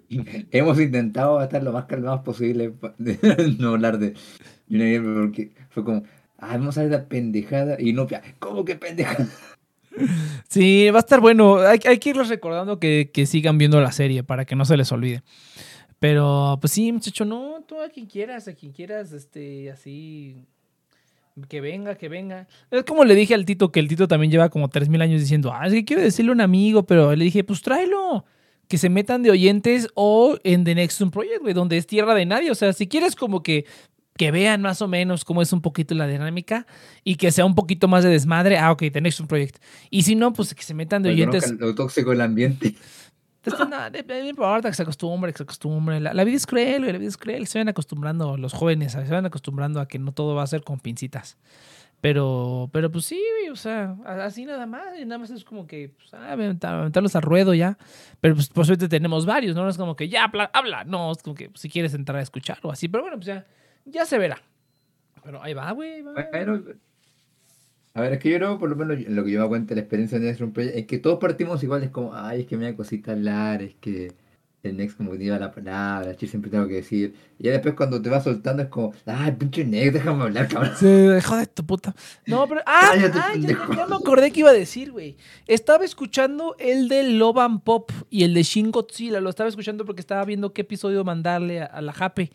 Hemos 0.52 0.80
intentado 0.80 1.42
estar 1.42 1.62
lo 1.62 1.74
más 1.74 1.86
calmados 1.86 2.22
posible 2.22 2.74
de 2.98 3.56
no 3.60 3.70
hablar 3.70 4.00
de 4.00 4.14
porque 4.68 5.52
fue 5.70 5.84
como, 5.84 6.04
ah, 6.38 6.58
vamos 6.58 6.78
a 6.78 6.84
ver 6.84 6.92
la 6.92 7.06
pendejada 7.06 7.78
y 7.80 7.94
no, 7.94 8.08
¿cómo 8.40 8.66
que 8.66 8.76
pendejada? 8.76 9.28
Sí, 10.50 10.90
va 10.90 11.00
a 11.00 11.02
estar 11.02 11.20
bueno. 11.20 11.58
Hay, 11.58 11.80
que 11.80 12.10
irles 12.10 12.30
recordando 12.30 12.80
que, 12.80 13.10
sigan 13.26 13.58
viendo 13.58 13.82
la 13.82 13.92
serie 13.92 14.24
para 14.24 14.46
que 14.46 14.56
no 14.56 14.66
se 14.66 14.78
les 14.78 14.92
olvide. 14.92 15.24
Pero, 16.00 16.58
pues 16.62 16.74
sí, 16.74 16.92
muchacho, 16.92 17.26
no, 17.26 17.64
tú 17.68 17.82
a 17.82 17.90
quien 17.90 18.06
quieras, 18.06 18.48
a 18.48 18.54
quien 18.54 18.72
quieras, 18.72 19.12
este, 19.12 19.72
así, 19.72 20.36
que 21.48 21.62
venga, 21.62 21.96
que 21.96 22.10
venga. 22.10 22.48
Es 22.70 22.84
como 22.84 23.06
le 23.06 23.16
dije 23.16 23.34
al 23.34 23.46
Tito, 23.46 23.72
que 23.72 23.80
el 23.80 23.88
Tito 23.88 24.08
también 24.08 24.32
lleva 24.32 24.50
como 24.50 24.70
3.000 24.70 25.02
años 25.02 25.22
diciendo, 25.22 25.52
ah, 25.54 25.68
es 25.68 25.74
que 25.74 25.86
quiero 25.86 26.02
decirle 26.02 26.32
a 26.32 26.34
un 26.34 26.42
amigo, 26.42 26.84
pero 26.86 27.16
le 27.16 27.26
dije, 27.26 27.44
pues 27.44 27.62
tráelo, 27.62 28.26
que 28.68 28.78
se 28.78 28.90
metan 28.90 29.24
de 29.24 29.32
oyentes 29.32 29.90
o 29.96 30.38
en 30.44 30.64
The 30.64 30.76
Next 30.76 31.02
Project, 31.12 31.42
güey, 31.42 31.54
donde 31.54 31.78
es 31.78 31.88
tierra 31.88 32.14
de 32.14 32.26
nadie. 32.26 32.52
O 32.52 32.56
sea, 32.56 32.74
si 32.74 32.88
quieres 32.88 33.16
como 33.16 33.44
que 33.44 33.66
que 34.18 34.32
vean 34.32 34.62
más 34.62 34.82
o 34.82 34.88
menos 34.88 35.26
cómo 35.26 35.42
es 35.42 35.52
un 35.52 35.62
poquito 35.62 35.94
la 35.94 36.08
dinámica 36.08 36.66
y 37.04 37.16
que 37.16 37.32
sea 37.32 37.46
un 37.46 37.56
poquito 37.56 37.88
más 37.88 38.04
de 38.04 38.10
desmadre, 38.10 38.58
ah, 38.58 38.72
ok, 38.72 38.84
tenéis 38.92 39.20
un 39.20 39.28
proyecto. 39.28 39.60
Y 39.90 40.04
si 40.04 40.16
no, 40.16 40.32
pues 40.34 40.56
que 40.56 40.64
se 40.64 40.74
metan 40.74 41.04
de 41.04 41.10
oyentes. 41.10 41.52
Lo 41.60 41.76
tóxico 41.76 42.12
del 42.12 42.22
ambiente. 42.22 42.76
No, 43.46 43.90
no 43.90 44.28
importa 44.28 44.70
que 44.70 44.76
se 44.76 44.82
acostumbre, 44.84 45.32
que 45.32 45.38
se 45.38 45.44
acostumbre. 45.44 46.00
La, 46.00 46.24
vida 46.24 46.38
es 46.38 46.48
cruel, 46.48 46.82
la 46.82 46.98
vida 46.98 47.10
es 47.10 47.18
cruel. 47.18 47.46
Se 47.46 47.60
van 47.60 47.70
acostumbrando 47.70 48.38
los 48.38 48.54
jóvenes, 48.54 48.94
se 48.94 49.04
van 49.04 49.26
acostumbrando 49.26 49.80
a 49.80 49.88
que 49.88 50.00
no 50.00 50.14
todo 50.14 50.34
va 50.34 50.44
a 50.44 50.48
ser 50.48 50.64
con 50.64 50.80
pincitas. 50.80 51.38
Pero, 52.02 52.70
pero 52.72 52.92
pues 52.92 53.06
sí, 53.06 53.22
o 53.52 53.56
sea, 53.56 53.96
así 54.06 54.46
nada 54.46 54.66
más, 54.66 54.86
nada 55.06 55.18
más 55.18 55.30
es 55.30 55.44
como 55.44 55.68
que, 55.68 55.90
pues, 55.90 56.14
ah, 56.14 56.32
aventarlos 56.32 57.16
al 57.16 57.22
ruedo 57.22 57.54
ya. 57.54 57.78
Pero 58.22 58.36
pues 58.36 58.48
por 58.50 58.66
suerte 58.66 58.88
tenemos 58.88 59.26
varios, 59.26 59.56
¿no? 59.56 59.68
es 59.68 59.78
como 59.78 59.96
que 59.96 60.08
ya 60.08 60.24
habla, 60.26 60.50
habla, 60.54 60.84
no, 60.84 61.12
es 61.12 61.22
como 61.22 61.36
que 61.36 61.50
si 61.56 61.70
quieres 61.70 61.94
entrar 61.94 62.18
a 62.20 62.22
escuchar 62.22 62.60
o 62.64 62.72
así, 62.72 62.88
pero 62.88 63.04
bueno, 63.04 63.18
pues 63.18 63.28
ya 63.28 63.46
ya 63.86 64.06
se 64.06 64.18
verá. 64.18 64.42
Pero 65.24 65.42
ahí 65.42 65.54
va, 65.54 65.72
güey. 65.72 66.04
a 67.94 68.02
ver, 68.02 68.14
es 68.14 68.20
que 68.20 68.30
yo 68.30 68.38
creo, 68.38 68.60
por 68.60 68.70
lo 68.70 68.76
menos 68.76 69.00
lo 69.08 69.24
que 69.24 69.32
yo 69.32 69.42
me 69.42 69.48
cuenta 69.48 69.70
de 69.70 69.76
la 69.76 69.82
experiencia 69.82 70.20
de 70.20 70.26
Next 70.26 70.58
es 70.58 70.86
que 70.86 71.00
todos 71.00 71.20
partimos 71.20 71.64
igual, 71.64 71.84
es 71.84 71.90
como, 71.90 72.14
ay, 72.14 72.42
es 72.42 72.48
que 72.48 72.58
me 72.58 72.66
da 72.66 72.76
cosita 72.76 73.14
hablar, 73.14 73.64
es 73.64 73.74
que 73.76 74.14
el 74.62 74.78
Next 74.78 74.98
como 74.98 75.12
que 75.12 75.18
lleva 75.18 75.40
la 75.40 75.52
palabra, 75.52 76.14
yo 76.14 76.28
siempre 76.28 76.52
tengo 76.52 76.68
que 76.68 76.76
decir. 76.76 77.16
Y 77.40 77.46
ya 77.46 77.52
después 77.52 77.74
cuando 77.74 78.02
te 78.02 78.10
va 78.10 78.22
soltando 78.22 78.64
es 78.64 78.70
como, 78.70 78.94
ay, 79.06 79.32
pinche 79.32 79.66
Next, 79.66 79.94
déjame 79.94 80.24
hablar, 80.24 80.48
cabrón. 80.48 80.74
Sí, 80.78 80.86
de 80.86 81.48
tu 81.54 81.66
puta. 81.66 81.96
No, 82.28 82.48
pero, 82.48 82.62
ah, 82.68 82.92
ah 82.92 82.96
ya, 82.96 83.12
ya, 83.36 83.88
me 83.88 83.96
acordé 83.96 84.32
que 84.32 84.42
iba 84.42 84.52
a 84.52 84.54
decir, 84.54 84.92
güey. 84.92 85.18
Estaba 85.48 85.86
escuchando 85.86 86.56
el 86.60 86.88
de 86.88 87.04
Loban 87.04 87.62
Pop 87.62 87.92
y 88.12 88.24
el 88.24 88.36
de 88.36 88.44
Shin 88.44 88.72
Godzilla, 88.72 89.22
lo 89.22 89.30
estaba 89.30 89.50
escuchando 89.50 89.86
porque 89.86 90.02
estaba 90.02 90.24
viendo 90.26 90.54
qué 90.54 90.62
episodio 90.62 91.04
mandarle 91.04 91.62
a, 91.62 91.66
a 91.66 91.82
la 91.82 91.94
Jape. 91.94 92.32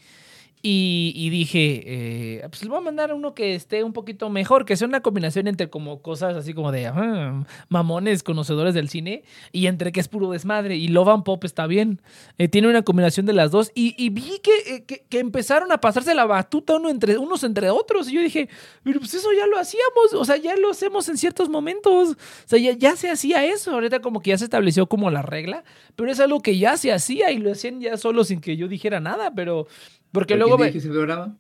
Y, 0.63 1.31
dije, 1.31 1.83
eh, 1.87 2.47
pues 2.51 2.63
le 2.63 2.69
voy 2.69 2.79
a 2.79 2.83
mandar 2.83 3.15
uno 3.15 3.35
que 3.35 3.55
esté 3.55 3.83
un 3.83 3.95
poquito 3.95 4.29
mejor, 4.29 4.67
que 4.67 4.77
sea 4.77 4.87
una 4.87 5.01
combinación 5.01 5.49
entre 5.49 5.71
como 5.71 6.03
cosas 6.03 6.37
así 6.37 6.53
como 6.53 6.71
de 6.71 6.87
ah, 6.87 7.47
mamones, 7.71 8.23
conocedores 8.23 8.75
del 8.75 8.91
cine, 8.91 9.23
y 9.53 9.69
entre 9.69 9.91
que 9.91 10.01
es 10.01 10.09
puro 10.09 10.31
desmadre. 10.31 10.77
Y 10.77 10.89
Love 10.89 11.23
Pop 11.25 11.45
está 11.45 11.67
bien. 11.67 12.03
Eh, 12.37 12.49
tiene 12.49 12.69
una 12.69 12.83
combinación 12.83 13.25
de 13.25 13.33
las 13.33 13.51
dos. 13.51 13.73
Y, 13.75 14.11
vi 14.11 14.35
eh, 14.67 14.85
que, 14.87 15.05
que, 15.09 15.19
empezaron 15.19 15.73
a 15.73 15.79
pasarse 15.79 16.15
la 16.15 16.27
batuta 16.27 16.77
uno 16.77 16.91
entre, 16.91 17.17
unos 17.17 17.43
entre 17.43 17.71
otros. 17.71 18.11
Y 18.11 18.17
yo 18.17 18.21
dije, 18.21 18.51
pero 18.83 19.01
pues 19.01 19.15
eso 19.15 19.29
ya 19.33 19.47
lo 19.47 19.59
hacíamos. 19.59 20.13
O 20.13 20.25
sea, 20.27 20.37
ya 20.37 20.57
lo 20.57 20.71
hacemos 20.73 21.09
en 21.09 21.17
ciertos 21.17 21.49
momentos. 21.49 22.11
O 22.11 22.17
sea, 22.45 22.59
ya, 22.59 22.73
ya 22.73 22.97
se 22.97 23.11
hacía 23.11 23.47
eso. 23.47 23.73
Ahorita 23.73 24.01
como 24.01 24.21
que 24.21 24.31
ya 24.31 24.39
se 24.39 24.45
estableció 24.45 24.89
como 24.89 25.11
la 25.11 25.23
regla. 25.23 25.65
Pero 25.97 26.13
es 26.13 26.21
algo 26.21 26.43
que 26.43 26.59
ya 26.59 26.77
se 26.77 26.93
hacía 26.93 27.31
y 27.31 27.39
lo 27.39 27.51
hacían 27.51 27.81
ya 27.81 27.97
solo 27.97 28.25
sin 28.25 28.43
que 28.43 28.59
yo 28.59 28.69
dijera 28.69 29.01
nada. 29.01 29.33
Pero 29.35 29.67
porque 30.13 30.37
luego... 30.37 30.57
¿Quién 30.57 30.77
ese 30.77 30.89
programa? 30.89 31.37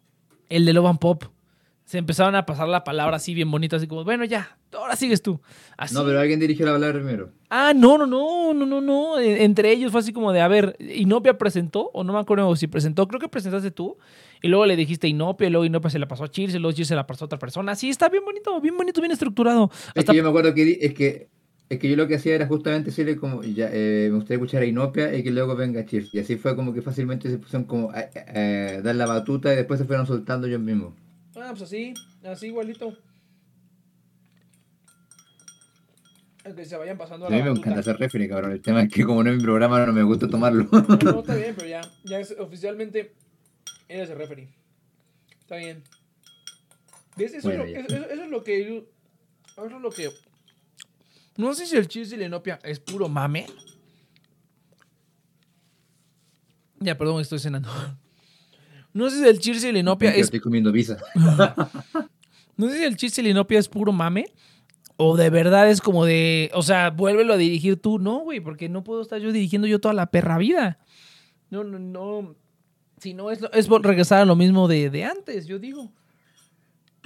El 0.49 0.65
de 0.65 0.73
Loban 0.73 0.99
Pop. 0.99 1.25
Se 1.85 1.99
empezaron 1.99 2.37
a 2.37 2.47
pasar 2.47 2.69
la 2.69 2.85
palabra 2.85 3.17
así 3.17 3.35
bien 3.35 3.51
bonita, 3.51 3.75
así 3.75 3.89
como, 3.89 4.05
bueno, 4.05 4.25
ya, 4.25 4.57
ahora 4.73 4.95
sigues 4.95 5.23
tú. 5.23 5.41
No, 5.93 6.05
pero 6.05 6.21
alguien 6.21 6.39
dirigió 6.39 6.65
la 6.65 6.73
palabra 6.73 7.01
primero. 7.01 7.31
Ah, 7.49 7.73
no, 7.75 7.99
no, 7.99 8.07
no, 8.07 8.55
no, 8.55 8.65
no, 8.65 8.81
no. 8.81 9.19
Entre 9.19 9.73
ellos 9.73 9.91
fue 9.91 10.01
así 10.01 10.13
como 10.13 10.33
de, 10.33 10.41
a 10.41 10.47
ver, 10.47 10.77
Inopia 10.79 11.37
presentó, 11.37 11.91
o 11.93 12.05
no 12.05 12.13
me 12.13 12.21
acuerdo 12.21 12.55
si 12.55 12.69
presentó, 12.69 13.09
creo 13.09 13.19
que 13.19 13.29
presentaste 13.29 13.73
tú, 13.73 13.99
y 14.41 14.47
luego 14.47 14.67
le 14.67 14.77
dijiste 14.77 15.09
Inopia, 15.09 15.49
y 15.49 15.51
luego 15.51 15.65
Inopia 15.65 15.91
se 15.91 15.99
la 15.99 16.07
pasó 16.07 16.23
a 16.23 16.29
Cheers, 16.29 16.55
y 16.55 16.61
luego 16.61 16.77
Cheers 16.77 16.87
se 16.87 16.95
la 16.95 17.09
pasó 17.09 17.25
a 17.25 17.27
otra 17.27 17.41
persona. 17.41 17.75
Sí, 17.75 17.89
está 17.89 18.09
bien 18.09 18.25
bonito, 18.25 18.61
bien 18.61 18.77
bonito, 18.77 19.01
bien 19.01 19.11
estructurado. 19.11 19.69
Es 19.97 20.05
que 20.05 20.15
yo 20.15 20.23
me 20.23 20.29
acuerdo 20.29 20.55
que, 20.55 20.79
es 20.81 20.95
que 20.95 21.30
es 21.71 21.79
que 21.79 21.89
yo 21.89 21.95
lo 21.95 22.09
que 22.09 22.17
hacía 22.17 22.35
era 22.35 22.49
justamente 22.49 22.91
decirle 22.91 23.17
como, 23.17 23.45
ya, 23.45 23.71
eh, 23.73 24.09
me 24.11 24.17
gustaría 24.17 24.39
escuchar 24.39 24.63
a 24.63 24.67
Inopia 24.67 25.15
y 25.15 25.23
que 25.23 25.31
luego 25.31 25.55
venga 25.55 25.87
Cheers. 25.87 26.13
Y 26.13 26.19
así 26.19 26.37
fue 26.37 26.57
como 26.57 26.75
que 26.75 26.83
fácilmente 26.83 27.31
se 27.31 27.39
pusieron 27.39 27.65
como 27.65 27.93
a, 27.93 28.09
dar 28.83 28.97
la 28.97 29.07
batuta 29.07 29.53
y 29.53 29.57
después 29.57 29.79
se 29.79 29.87
fueron 29.87 30.05
soltando 30.05 30.49
ellos 30.49 30.61
mismos. 30.61 30.95
Ah, 31.37 31.51
pues 31.51 31.63
así, 31.63 31.95
así 32.25 32.49
igualito. 32.49 32.99
Que 36.57 36.65
se 36.65 36.77
vayan 36.77 36.99
pasando 36.99 37.29
a, 37.29 37.31
la 37.31 37.37
a 37.37 37.39
mí 37.39 37.45
me 37.45 37.57
encanta 37.57 37.79
hacer 37.79 37.97
referee, 37.99 38.29
cabrón. 38.29 38.51
El 38.51 38.61
tema 38.61 38.83
es 38.83 38.93
que 38.93 39.05
como 39.05 39.23
no 39.23 39.31
es 39.31 39.37
mi 39.37 39.43
programa 39.43 39.87
no 39.87 39.93
me 39.93 40.03
gusta 40.03 40.27
tomarlo. 40.27 40.67
no, 40.73 40.81
está 41.21 41.37
bien, 41.37 41.55
pero 41.55 41.69
ya, 41.69 41.83
ya 42.03 42.19
es, 42.19 42.35
oficialmente 42.37 43.13
eres 43.89 44.11
el 44.11 44.19
referee. 44.19 44.49
Está 45.39 45.55
bien. 45.55 45.85
Eso, 47.17 47.37
eso, 47.37 47.51
es 47.53 47.59
lo 48.29 48.43
que... 48.43 48.59
Eso 48.59 49.67
es 49.67 49.83
lo 49.83 49.91
que 49.91 50.11
no 51.41 51.55
sé 51.55 51.67
si 51.67 51.77
el 51.77 51.89
chiste 51.89 52.17
de 52.17 52.23
Lenopia 52.23 52.59
es 52.63 52.79
puro 52.79 53.09
mame. 53.09 53.47
Ya, 56.79 56.97
perdón, 56.97 57.21
estoy 57.21 57.39
cenando. 57.39 57.69
No 58.93 59.09
sé 59.11 59.19
si 59.19 59.29
el 59.29 59.39
chiste 59.39 59.69
de 59.69 59.73
Lenopia 59.73 60.11
es. 60.11 60.23
Estoy 60.23 60.41
comiendo 60.41 60.73
visa. 60.73 60.99
no 62.57 62.69
sé 62.69 62.79
si 62.79 62.85
el 62.85 62.97
chiste 62.97 63.23
de 63.23 63.29
Lenopia 63.29 63.59
es 63.59 63.69
puro 63.69 63.93
mame. 63.93 64.27
O 64.97 65.17
de 65.17 65.31
verdad 65.31 65.71
es 65.71 65.81
como 65.81 66.05
de. 66.05 66.51
O 66.55 66.63
sea, 66.63 66.91
vuélvelo 66.91 67.35
a 67.35 67.37
dirigir 67.37 67.81
tú. 67.81 67.99
No, 67.99 68.19
güey, 68.19 68.41
porque 68.41 68.69
no 68.69 68.85
puedo 68.85 69.01
estar 69.01 69.21
yo 69.21 69.33
dirigiendo 69.33 69.67
yo 69.67 69.81
toda 69.81 69.95
la 69.95 70.11
perra 70.11 70.39
vida. 70.39 70.79
No, 71.51 71.65
no, 71.65 71.79
no. 71.79 72.37
Si 72.99 73.15
no, 73.15 73.31
es, 73.31 73.41
es 73.53 73.69
regresar 73.69 74.21
a 74.21 74.25
lo 74.27 74.37
mismo 74.37 74.69
de, 74.69 74.91
de 74.91 75.05
antes, 75.05 75.47
yo 75.47 75.59
digo. 75.59 75.91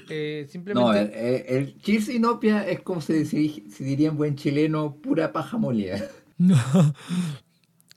Eh, 0.09 0.47
simplemente... 0.49 0.81
No, 0.81 0.95
el, 0.95 1.77
el, 1.85 2.13
Inopia 2.13 2.67
es 2.67 2.81
como 2.81 3.01
se, 3.01 3.25
diría 3.25 4.09
en 4.09 4.17
buen 4.17 4.37
chileno, 4.37 4.97
pura 4.97 5.33
paja 5.33 5.59
molida. 5.59 6.03
No. 6.37 6.57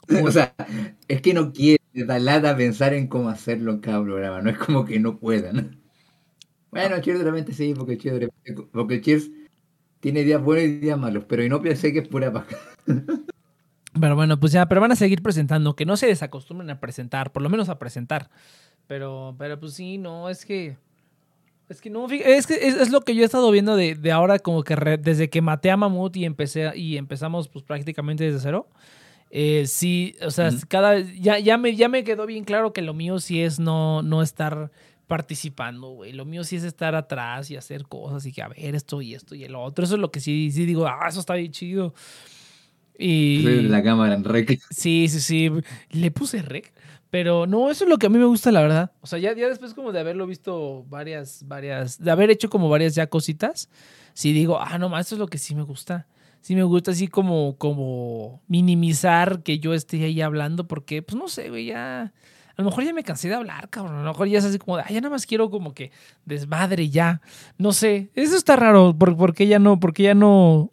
o 0.24 0.32
sea, 0.32 0.54
es 1.08 1.22
que 1.22 1.34
no 1.34 1.52
quiere, 1.52 1.82
da 1.94 2.20
lata 2.20 2.56
pensar 2.56 2.94
en 2.94 3.08
cómo 3.08 3.30
hacerlo 3.30 3.72
en 3.72 3.80
cada 3.80 4.04
programa, 4.04 4.44
no 4.44 4.52
es 4.52 4.60
como 4.60 4.86
que 4.86 5.00
no 5.00 5.18
puedan. 5.18 5.82
Bueno. 6.70 7.00
Cheers 7.02 7.22
realmente 7.22 7.52
sí, 7.52 7.74
porque 7.76 7.98
Cheers, 7.98 8.30
porque 8.72 9.02
Cheers 9.02 9.32
tiene 10.00 10.24
días 10.24 10.42
buenos 10.42 10.66
y 10.66 10.78
días 10.78 11.00
malos, 11.00 11.24
pero 11.28 11.44
Inopia 11.44 11.76
sé 11.76 11.92
que 11.92 12.00
es 12.00 12.08
pura 12.08 12.32
paja. 12.32 12.56
Pero 14.00 14.16
bueno, 14.16 14.40
pues 14.40 14.52
ya, 14.52 14.68
pero 14.68 14.80
van 14.80 14.92
a 14.92 14.96
seguir 14.96 15.24
presentando, 15.24 15.76
que 15.76 15.86
no 15.86 15.98
se 15.98 16.06
desacostumbren 16.06 16.70
a 16.70 16.80
presentar, 16.80 17.32
por 17.32 17.42
lo 17.42 17.50
menos 17.50 17.68
a 17.68 17.80
presentar. 17.80 18.30
Pero, 18.86 19.36
pero 19.40 19.60
pues 19.60 19.74
sí, 19.74 19.98
no, 19.98 20.30
es 20.30 20.46
que 20.46 20.78
es 21.70 21.82
que 21.82 21.90
no, 21.90 22.08
es 22.10 22.48
que 22.48 22.56
es, 22.56 22.90
lo 22.92 23.02
que 23.02 23.14
yo 23.14 23.24
he 23.24 23.26
estado 23.26 23.52
viendo 23.52 23.76
de, 23.76 23.96
de 23.96 24.12
ahora, 24.12 24.40
como 24.40 24.64
que 24.64 24.76
desde 25.00 25.30
que 25.30 25.42
maté 25.42 25.70
a 25.70 25.78
Mamut 25.78 26.16
y 26.16 26.26
empecé 26.26 26.72
y 26.78 26.98
empezamos 26.98 27.50
pues 27.50 27.64
prácticamente 27.64 28.24
desde 28.24 28.40
cero. 28.40 28.68
Eh, 29.30 29.66
sí, 29.68 30.16
o 30.22 30.32
sea, 30.32 30.50
cada 30.70 31.00
ya, 31.00 31.38
ya 31.40 31.58
me 31.58 31.76
ya 31.76 31.90
me 31.90 32.06
quedó 32.06 32.26
bien 32.26 32.46
claro 32.46 32.72
que 32.72 32.82
lo 32.82 32.94
mío 32.94 33.20
sí 33.20 33.42
es 33.42 33.60
no, 33.60 34.02
no 34.02 34.22
estar 34.22 34.72
participando, 35.08 35.90
güey. 35.90 36.14
Lo 36.14 36.24
mío 36.24 36.46
sí 36.46 36.56
es 36.56 36.64
estar 36.64 36.96
atrás 36.96 37.52
y 37.52 37.58
hacer 37.58 37.84
cosas 37.84 38.26
y 38.26 38.32
que 38.32 38.42
a 38.42 38.48
ver 38.48 38.76
esto 38.76 39.02
y 39.02 39.14
esto 39.14 39.36
y 39.36 39.44
el 39.44 39.56
otro. 39.56 39.84
Eso 39.84 39.96
es 39.96 40.02
lo 40.02 40.12
que 40.12 40.22
sí, 40.22 40.52
sí 40.52 40.66
digo, 40.66 40.88
ah, 40.88 41.08
eso 41.10 41.20
está 41.20 41.36
bien 41.36 41.52
chido. 41.52 41.94
Y 42.98 43.44
la 43.64 43.84
cámara 43.84 44.16
en 44.16 44.24
rec. 44.24 44.60
Sí, 44.70 45.08
sí, 45.10 45.20
sí. 45.20 45.52
Le 45.92 46.12
puse 46.12 46.42
rec. 46.42 46.74
Pero 47.10 47.48
no, 47.48 47.72
eso 47.72 47.86
es 47.86 47.90
lo 47.90 47.98
que 47.98 48.08
a 48.08 48.10
mí 48.10 48.18
me 48.18 48.26
gusta, 48.26 48.52
la 48.52 48.62
verdad. 48.62 48.92
O 49.02 49.08
sea, 49.08 49.20
ya, 49.20 49.34
ya 49.34 49.48
después 49.48 49.74
como 49.74 49.92
de 49.92 50.00
haberlo 50.00 50.28
visto 50.28 50.86
varias, 50.90 51.44
varias, 51.48 51.98
de 52.04 52.12
haber 52.12 52.30
hecho 52.30 52.50
como 52.50 52.70
varias 52.70 52.96
ya 52.96 53.08
cositas, 53.08 53.70
sí 54.14 54.34
digo, 54.34 54.60
ah, 54.60 54.78
no, 54.78 54.98
eso 55.00 55.16
es 55.16 55.20
lo 55.20 55.28
que 55.28 55.38
sí 55.38 55.56
me 55.56 55.64
gusta. 55.64 56.08
Sí 56.42 56.56
me 56.56 56.64
gusta 56.64 56.92
así 56.92 57.08
como, 57.08 57.58
como 57.58 58.42
minimizar 58.48 59.44
que 59.44 59.60
yo 59.60 59.74
esté 59.74 60.04
ahí 60.04 60.22
hablando 60.22 60.68
porque, 60.68 61.02
pues 61.02 61.18
no 61.18 61.28
sé, 61.28 61.50
güey, 61.50 61.66
ya... 61.66 62.14
A 62.58 62.64
lo 62.64 62.70
mejor 62.70 62.86
ya 62.86 62.94
me 62.94 63.04
cansé 63.04 63.28
de 63.30 63.36
hablar, 63.36 63.70
cabrón. 63.70 63.98
A 63.98 64.04
lo 64.04 64.10
mejor 64.10 64.28
ya 64.28 64.40
es 64.40 64.46
así 64.46 64.58
como 64.58 64.78
de, 64.78 64.84
ay, 64.88 64.96
ya 64.96 65.02
nada 65.02 65.12
más 65.12 65.28
quiero 65.28 65.52
como 65.52 65.76
que 65.76 65.92
desmadre 66.26 66.90
ya. 66.90 67.22
No 67.60 67.72
sé, 67.72 68.10
eso 68.16 68.36
está 68.36 68.56
raro. 68.56 68.98
¿Por, 68.98 69.36
qué 69.36 69.46
ya 69.46 69.60
no? 69.60 69.80
Porque 69.80 70.02
ya 70.02 70.16
no? 70.16 70.72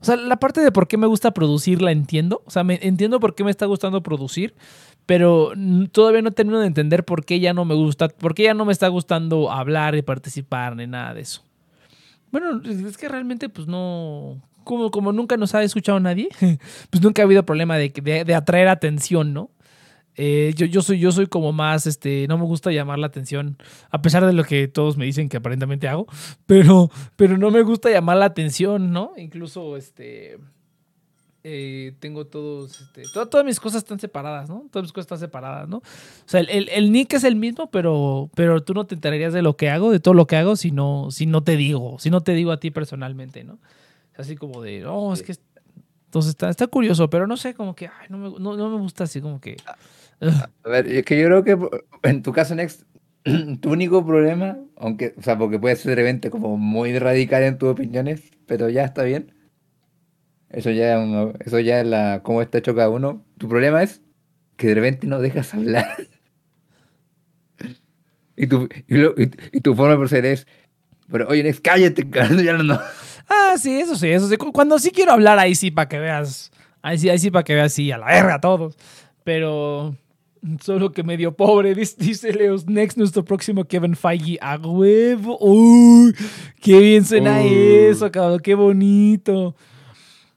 O 0.00 0.04
sea, 0.04 0.16
la 0.16 0.38
parte 0.38 0.60
de 0.60 0.72
por 0.72 0.88
qué 0.88 0.96
me 0.96 1.06
gusta 1.06 1.32
producir 1.32 1.82
la 1.82 1.92
entiendo. 1.92 2.42
O 2.46 2.50
sea, 2.50 2.64
me, 2.64 2.78
entiendo 2.82 3.20
por 3.20 3.34
qué 3.34 3.44
me 3.44 3.50
está 3.50 3.66
gustando 3.66 4.02
producir, 4.02 4.54
pero 5.06 5.52
todavía 5.92 6.22
no 6.22 6.32
termino 6.32 6.58
de 6.60 6.66
entender 6.66 7.04
por 7.04 7.24
qué 7.24 7.38
ya 7.38 7.52
no 7.52 7.64
me 7.64 7.74
gusta, 7.74 8.08
por 8.08 8.34
qué 8.34 8.44
ya 8.44 8.54
no 8.54 8.64
me 8.64 8.72
está 8.72 8.88
gustando 8.88 9.50
hablar 9.50 9.94
y 9.94 10.02
participar 10.02 10.76
ni 10.76 10.86
nada 10.86 11.14
de 11.14 11.20
eso. 11.20 11.42
Bueno, 12.30 12.62
es 12.64 12.96
que 12.96 13.08
realmente 13.08 13.48
pues 13.48 13.66
no, 13.66 14.40
como, 14.64 14.90
como 14.90 15.12
nunca 15.12 15.36
nos 15.36 15.54
ha 15.54 15.62
escuchado 15.62 16.00
nadie, 16.00 16.28
pues 16.90 17.02
nunca 17.02 17.22
ha 17.22 17.24
habido 17.26 17.44
problema 17.44 17.76
de, 17.76 17.90
de 17.90 18.34
atraer 18.34 18.68
atención, 18.68 19.34
¿no? 19.34 19.50
Eh, 20.22 20.52
yo, 20.54 20.66
yo, 20.66 20.82
soy, 20.82 20.98
yo 20.98 21.12
soy 21.12 21.28
como 21.28 21.50
más, 21.50 21.86
este, 21.86 22.26
no 22.28 22.36
me 22.36 22.44
gusta 22.44 22.70
llamar 22.70 22.98
la 22.98 23.06
atención, 23.06 23.56
a 23.88 24.02
pesar 24.02 24.26
de 24.26 24.34
lo 24.34 24.44
que 24.44 24.68
todos 24.68 24.98
me 24.98 25.06
dicen 25.06 25.30
que 25.30 25.38
aparentemente 25.38 25.88
hago, 25.88 26.06
pero, 26.44 26.90
pero 27.16 27.38
no 27.38 27.50
me 27.50 27.62
gusta 27.62 27.88
llamar 27.88 28.18
la 28.18 28.26
atención, 28.26 28.92
¿no? 28.92 29.12
Incluso, 29.16 29.78
este, 29.78 30.38
eh, 31.42 31.94
tengo 32.00 32.26
todos, 32.26 32.82
este, 32.82 33.04
todas 33.14 33.46
mis 33.46 33.58
cosas 33.58 33.82
están 33.82 33.98
separadas, 33.98 34.50
¿no? 34.50 34.66
Todas 34.70 34.84
mis 34.84 34.92
cosas 34.92 35.06
están 35.06 35.20
separadas, 35.20 35.70
¿no? 35.70 35.78
O 35.78 35.82
sea, 36.26 36.40
el, 36.40 36.68
el, 36.68 36.92
nick 36.92 37.14
es 37.14 37.24
el 37.24 37.36
mismo, 37.36 37.70
pero, 37.70 38.28
pero 38.34 38.62
tú 38.62 38.74
no 38.74 38.84
te 38.84 38.94
enterarías 38.94 39.32
de 39.32 39.40
lo 39.40 39.56
que 39.56 39.70
hago, 39.70 39.90
de 39.90 40.00
todo 40.00 40.12
lo 40.12 40.26
que 40.26 40.36
hago, 40.36 40.54
si 40.54 40.70
no, 40.70 41.10
si 41.10 41.24
no 41.24 41.42
te 41.42 41.56
digo, 41.56 41.98
si 41.98 42.10
no 42.10 42.20
te 42.20 42.34
digo 42.34 42.52
a 42.52 42.60
ti 42.60 42.70
personalmente, 42.70 43.42
¿no? 43.42 43.58
Así 44.18 44.36
como 44.36 44.60
de, 44.60 44.84
oh, 44.84 45.14
es 45.14 45.22
que... 45.22 45.34
Entonces 46.10 46.30
está, 46.30 46.50
está 46.50 46.66
curioso, 46.66 47.08
pero 47.08 47.28
no 47.28 47.36
sé, 47.36 47.54
como 47.54 47.76
que, 47.76 47.86
ay, 47.86 48.08
no, 48.08 48.18
me, 48.18 48.30
no, 48.30 48.56
no 48.56 48.68
me 48.68 48.78
gusta 48.78 49.04
así, 49.04 49.20
como 49.20 49.40
que... 49.40 49.56
A 50.20 50.68
ver, 50.68 50.88
es 50.88 51.04
que 51.04 51.16
yo 51.20 51.26
creo 51.26 51.44
que 51.44 51.56
en 52.02 52.22
tu 52.24 52.32
caso, 52.32 52.56
Next, 52.56 52.82
tu 53.60 53.70
único 53.70 54.04
problema, 54.04 54.58
aunque, 54.76 55.14
o 55.16 55.22
sea, 55.22 55.38
porque 55.38 55.60
puede 55.60 55.76
ser 55.76 55.90
de 55.90 56.02
repente 56.02 56.28
como 56.30 56.56
muy 56.56 56.98
radical 56.98 57.44
en 57.44 57.58
tus 57.58 57.68
opiniones, 57.68 58.32
pero 58.46 58.68
ya 58.68 58.84
está 58.84 59.04
bien. 59.04 59.32
Eso 60.48 60.72
ya, 60.72 61.00
eso 61.44 61.60
ya 61.60 61.80
es 61.80 61.86
la, 61.86 62.22
cómo 62.24 62.42
está 62.42 62.58
hecho 62.58 62.74
cada 62.74 62.88
uno. 62.88 63.24
Tu 63.38 63.48
problema 63.48 63.84
es 63.84 64.02
que 64.56 64.66
de 64.66 64.74
repente 64.74 65.06
no 65.06 65.20
dejas 65.20 65.54
hablar. 65.54 65.96
y, 68.34 68.48
tu, 68.48 68.68
y, 68.88 69.60
tu 69.60 69.76
forma 69.76 69.92
de 69.92 69.98
proceder 69.98 70.24
es, 70.24 70.48
pero 71.08 71.28
oye, 71.28 71.44
Next, 71.44 71.62
cállate, 71.62 72.04
ya 72.44 72.54
no. 72.54 72.80
Ah, 73.30 73.54
sí, 73.56 73.80
eso 73.80 73.94
sí, 73.94 74.08
eso 74.08 74.28
sí. 74.28 74.36
Cuando 74.36 74.78
sí 74.78 74.90
quiero 74.90 75.12
hablar, 75.12 75.38
ahí 75.38 75.54
sí, 75.54 75.70
para 75.70 75.88
que 75.88 75.98
veas. 75.98 76.50
Ahí 76.82 76.98
sí, 76.98 77.08
ahí 77.08 77.18
sí, 77.18 77.30
para 77.30 77.44
que 77.44 77.54
veas, 77.54 77.72
sí, 77.72 77.90
a 77.90 77.96
la 77.96 78.06
verga 78.06 78.34
a 78.34 78.40
todos. 78.40 78.76
Pero 79.24 79.94
Solo 80.60 80.90
que 80.90 81.02
medio 81.02 81.32
pobre, 81.32 81.74
dice 81.98 82.32
Leos 82.32 82.66
Next, 82.66 82.96
nuestro 82.96 83.24
próximo 83.24 83.64
Kevin 83.64 83.94
Feige 83.94 84.38
a 84.40 84.56
huevo. 84.56 85.36
Uy, 85.40 86.14
qué 86.60 86.78
bien 86.78 87.04
suena 87.04 87.42
eso, 87.42 88.10
cabrón, 88.10 88.40
qué 88.40 88.54
bonito. 88.54 89.54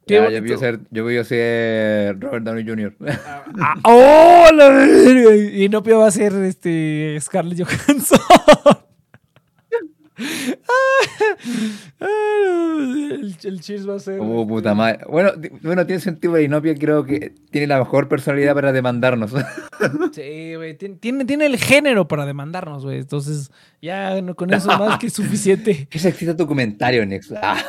Qué 0.05 0.15
ya, 0.15 0.29
yo, 0.29 0.41
voy 0.41 0.51
a 0.51 0.57
ser, 0.57 0.79
yo 0.91 1.03
voy 1.03 1.17
a 1.17 1.23
ser 1.23 2.19
Robert 2.19 2.43
Downey 2.43 2.67
Jr. 2.67 2.93
Ah, 3.57 3.75
¡Oh, 3.83 4.49
la 4.53 4.67
verga! 4.67 5.35
Y 5.37 5.69
no 5.69 5.81
va 5.81 6.07
a 6.07 6.11
ser 6.11 6.33
este, 6.43 7.17
Scarlett 7.21 7.65
Johansson. 7.65 8.19
el, 11.99 13.35
el 13.43 13.61
cheese 13.61 13.85
va 13.87 13.95
a 13.95 13.99
ser. 13.99 14.19
Oh, 14.21 14.47
puta 14.47 14.75
madre. 14.75 14.99
Bueno, 15.09 15.31
bueno, 15.61 15.85
tiene 15.85 15.99
sentido, 16.01 16.39
Inopia 16.39 16.75
creo 16.75 17.03
que 17.03 17.33
tiene 17.49 17.67
la 17.67 17.79
mejor 17.79 18.07
personalidad 18.07 18.53
para 18.53 18.71
demandarnos. 18.71 19.31
sí, 20.13 20.55
güey. 20.55 20.77
Tiene, 20.77 21.25
tiene 21.25 21.45
el 21.45 21.57
género 21.57 22.07
para 22.07 22.25
demandarnos, 22.25 22.85
güey. 22.85 22.99
Entonces, 22.99 23.51
ya 23.81 24.21
con 24.35 24.53
eso 24.53 24.67
más 24.67 24.99
que 24.99 25.09
suficiente. 25.09 25.87
Qué 25.89 25.99
sexista 25.99 26.35
tu 26.35 26.45
comentario, 26.45 27.05
Nex. 27.05 27.33
Ah. 27.41 27.63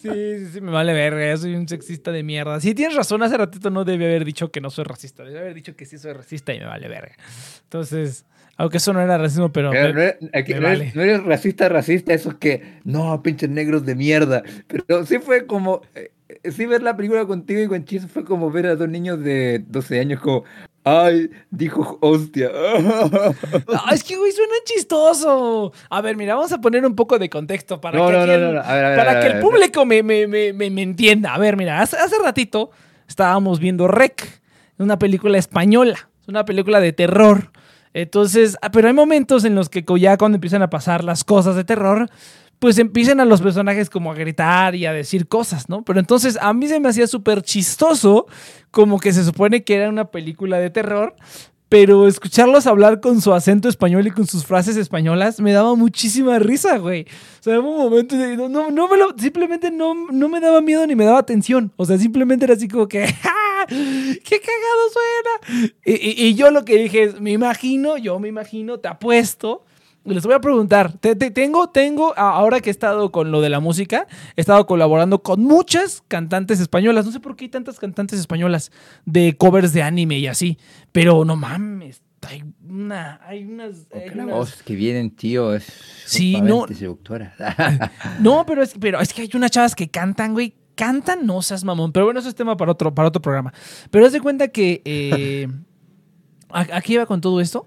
Sí, 0.00 0.08
sí, 0.10 0.46
sí, 0.52 0.60
me 0.60 0.70
vale 0.70 0.92
verga. 0.92 1.30
Yo 1.30 1.36
soy 1.38 1.54
un 1.54 1.66
sexista 1.66 2.12
de 2.12 2.22
mierda. 2.22 2.60
Sí, 2.60 2.74
tienes 2.74 2.96
razón. 2.96 3.22
Hace 3.22 3.36
ratito 3.36 3.70
no 3.70 3.84
debe 3.84 4.06
haber 4.06 4.24
dicho 4.24 4.50
que 4.50 4.60
no 4.60 4.70
soy 4.70 4.84
racista. 4.84 5.24
Debe 5.24 5.38
haber 5.38 5.54
dicho 5.54 5.74
que 5.74 5.86
sí 5.86 5.96
soy 5.96 6.12
racista 6.12 6.52
y 6.52 6.58
me 6.58 6.66
vale 6.66 6.88
verga. 6.88 7.16
Entonces. 7.64 8.26
Aunque 8.58 8.78
eso 8.78 8.92
no 8.92 9.00
era 9.00 9.16
racismo, 9.16 9.52
pero. 9.52 9.72
no, 9.72 9.78
eres, 9.78 11.24
racista, 11.24 11.68
racista, 11.68 12.12
esos 12.12 12.34
que. 12.34 12.80
No, 12.82 13.22
pinches 13.22 13.48
negros 13.48 13.86
de 13.86 13.94
mierda. 13.94 14.42
Pero 14.66 15.06
sí 15.06 15.20
fue 15.20 15.46
como. 15.46 15.82
Eh, 15.94 16.10
sí, 16.50 16.66
ver 16.66 16.82
la 16.82 16.96
película 16.96 17.24
contigo 17.24 17.60
y 17.60 17.68
con 17.68 17.84
Chizo 17.84 18.08
fue 18.08 18.24
como 18.24 18.50
ver 18.50 18.66
a 18.66 18.74
dos 18.74 18.88
niños 18.88 19.20
de 19.20 19.64
12 19.68 20.00
años 20.00 20.20
como. 20.20 20.42
Ay, 20.82 21.30
dijo 21.50 21.98
hostia. 22.00 22.50
es 23.92 24.02
que, 24.02 24.16
güey, 24.16 24.32
suena 24.32 24.54
chistoso. 24.64 25.72
A 25.88 26.00
ver, 26.00 26.16
mira, 26.16 26.34
vamos 26.34 26.50
a 26.50 26.60
poner 26.60 26.84
un 26.84 26.96
poco 26.96 27.16
de 27.20 27.30
contexto 27.30 27.80
para 27.80 27.96
que, 27.96 28.62
para 28.96 29.20
que 29.20 29.26
el 29.28 29.38
público 29.38 29.86
me, 29.86 30.02
me, 30.02 30.26
me, 30.26 30.52
me, 30.52 30.82
entienda. 30.82 31.32
A 31.32 31.38
ver, 31.38 31.56
mira, 31.56 31.80
hace, 31.80 31.96
hace 31.96 32.16
ratito 32.24 32.72
estábamos 33.06 33.60
viendo 33.60 33.86
Rec, 33.86 34.40
una 34.78 34.98
película 34.98 35.38
española, 35.38 36.10
una 36.26 36.44
película 36.44 36.80
de 36.80 36.92
terror 36.92 37.52
entonces, 37.94 38.56
ah, 38.62 38.70
pero 38.70 38.88
hay 38.88 38.94
momentos 38.94 39.44
en 39.44 39.54
los 39.54 39.68
que 39.68 39.84
ya 39.98 40.16
cuando 40.16 40.36
empiezan 40.36 40.62
a 40.62 40.70
pasar 40.70 41.04
las 41.04 41.24
cosas 41.24 41.56
de 41.56 41.64
terror, 41.64 42.08
pues 42.58 42.78
empiezan 42.78 43.20
a 43.20 43.24
los 43.24 43.40
personajes 43.40 43.88
como 43.88 44.10
a 44.10 44.14
gritar 44.14 44.74
y 44.74 44.86
a 44.86 44.92
decir 44.92 45.28
cosas, 45.28 45.68
¿no? 45.68 45.82
Pero 45.82 46.00
entonces 46.00 46.38
a 46.40 46.52
mí 46.52 46.66
se 46.66 46.80
me 46.80 46.88
hacía 46.88 47.06
súper 47.06 47.42
chistoso, 47.42 48.26
como 48.70 48.98
que 48.98 49.12
se 49.12 49.24
supone 49.24 49.62
que 49.62 49.76
era 49.76 49.88
una 49.88 50.06
película 50.06 50.58
de 50.58 50.70
terror, 50.70 51.14
pero 51.68 52.08
escucharlos 52.08 52.66
hablar 52.66 53.00
con 53.00 53.20
su 53.20 53.32
acento 53.34 53.68
español 53.68 54.06
y 54.06 54.10
con 54.10 54.26
sus 54.26 54.44
frases 54.44 54.76
españolas 54.76 55.38
me 55.38 55.52
daba 55.52 55.74
muchísima 55.74 56.38
risa, 56.38 56.78
güey. 56.78 57.02
O 57.40 57.42
sea, 57.42 57.54
en 57.54 57.60
un 57.60 57.76
momento 57.76 58.16
no, 58.48 58.88
me 58.88 58.96
lo, 58.96 59.14
simplemente 59.18 59.70
no, 59.70 59.94
no 60.10 60.28
me 60.28 60.40
daba 60.40 60.60
miedo 60.62 60.86
ni 60.86 60.96
me 60.96 61.04
daba 61.04 61.18
atención. 61.18 61.72
O 61.76 61.84
sea, 61.84 61.98
simplemente 61.98 62.46
era 62.46 62.54
así 62.54 62.68
como 62.68 62.88
que, 62.88 63.04
¡Qué 64.24 64.40
cagado 64.40 64.82
suena! 64.92 65.72
Y, 65.84 66.26
y, 66.26 66.34
yo 66.34 66.50
lo 66.50 66.64
que 66.64 66.76
dije 66.78 67.04
es, 67.04 67.20
me 67.20 67.32
imagino, 67.32 67.96
yo 67.96 68.18
me 68.18 68.28
imagino, 68.28 68.78
te 68.78 68.88
apuesto 68.88 69.64
les 70.14 70.24
voy 70.24 70.34
a 70.34 70.40
preguntar, 70.40 70.92
tengo, 70.98 71.68
tengo, 71.68 72.14
ahora 72.16 72.60
que 72.60 72.70
he 72.70 72.72
estado 72.72 73.10
con 73.12 73.30
lo 73.30 73.40
de 73.40 73.50
la 73.50 73.60
música, 73.60 74.06
he 74.36 74.40
estado 74.40 74.66
colaborando 74.66 75.22
con 75.22 75.42
muchas 75.42 76.02
cantantes 76.08 76.60
españolas. 76.60 77.04
No 77.04 77.12
sé 77.12 77.20
por 77.20 77.36
qué 77.36 77.46
hay 77.46 77.50
tantas 77.50 77.78
cantantes 77.78 78.18
españolas 78.18 78.72
de 79.04 79.36
covers 79.36 79.72
de 79.72 79.82
anime 79.82 80.18
y 80.18 80.26
así, 80.26 80.58
pero 80.92 81.24
no 81.24 81.36
mames. 81.36 82.02
Hay 82.26 82.42
una, 82.68 83.20
hay 83.24 83.44
unas, 83.44 83.86
voz 84.28 84.62
que 84.64 84.74
vienen, 84.74 85.12
tío, 85.12 85.54
es 85.54 85.64
sí, 86.04 86.40
no, 86.40 86.66
no, 88.20 88.44
pero 88.44 88.62
es, 88.62 88.74
pero 88.78 89.00
es 89.00 89.14
que 89.14 89.22
hay 89.22 89.30
unas 89.34 89.52
chavas 89.52 89.76
que 89.76 89.88
cantan, 89.88 90.34
güey, 90.34 90.54
cantan, 90.78 91.26
no 91.26 91.42
seas 91.42 91.64
mamón. 91.64 91.92
Pero 91.92 92.06
bueno, 92.06 92.20
eso 92.20 92.28
es 92.28 92.36
tema 92.36 92.56
para 92.56 92.70
otro, 92.72 92.94
para 92.94 93.08
otro 93.08 93.20
programa. 93.20 93.52
Pero 93.90 94.06
haz 94.06 94.12
de 94.12 94.20
cuenta 94.20 94.48
que 94.48 94.80
eh, 94.84 95.48
aquí 96.50 96.94
iba 96.94 97.04
con 97.04 97.20
todo 97.20 97.40
esto 97.40 97.66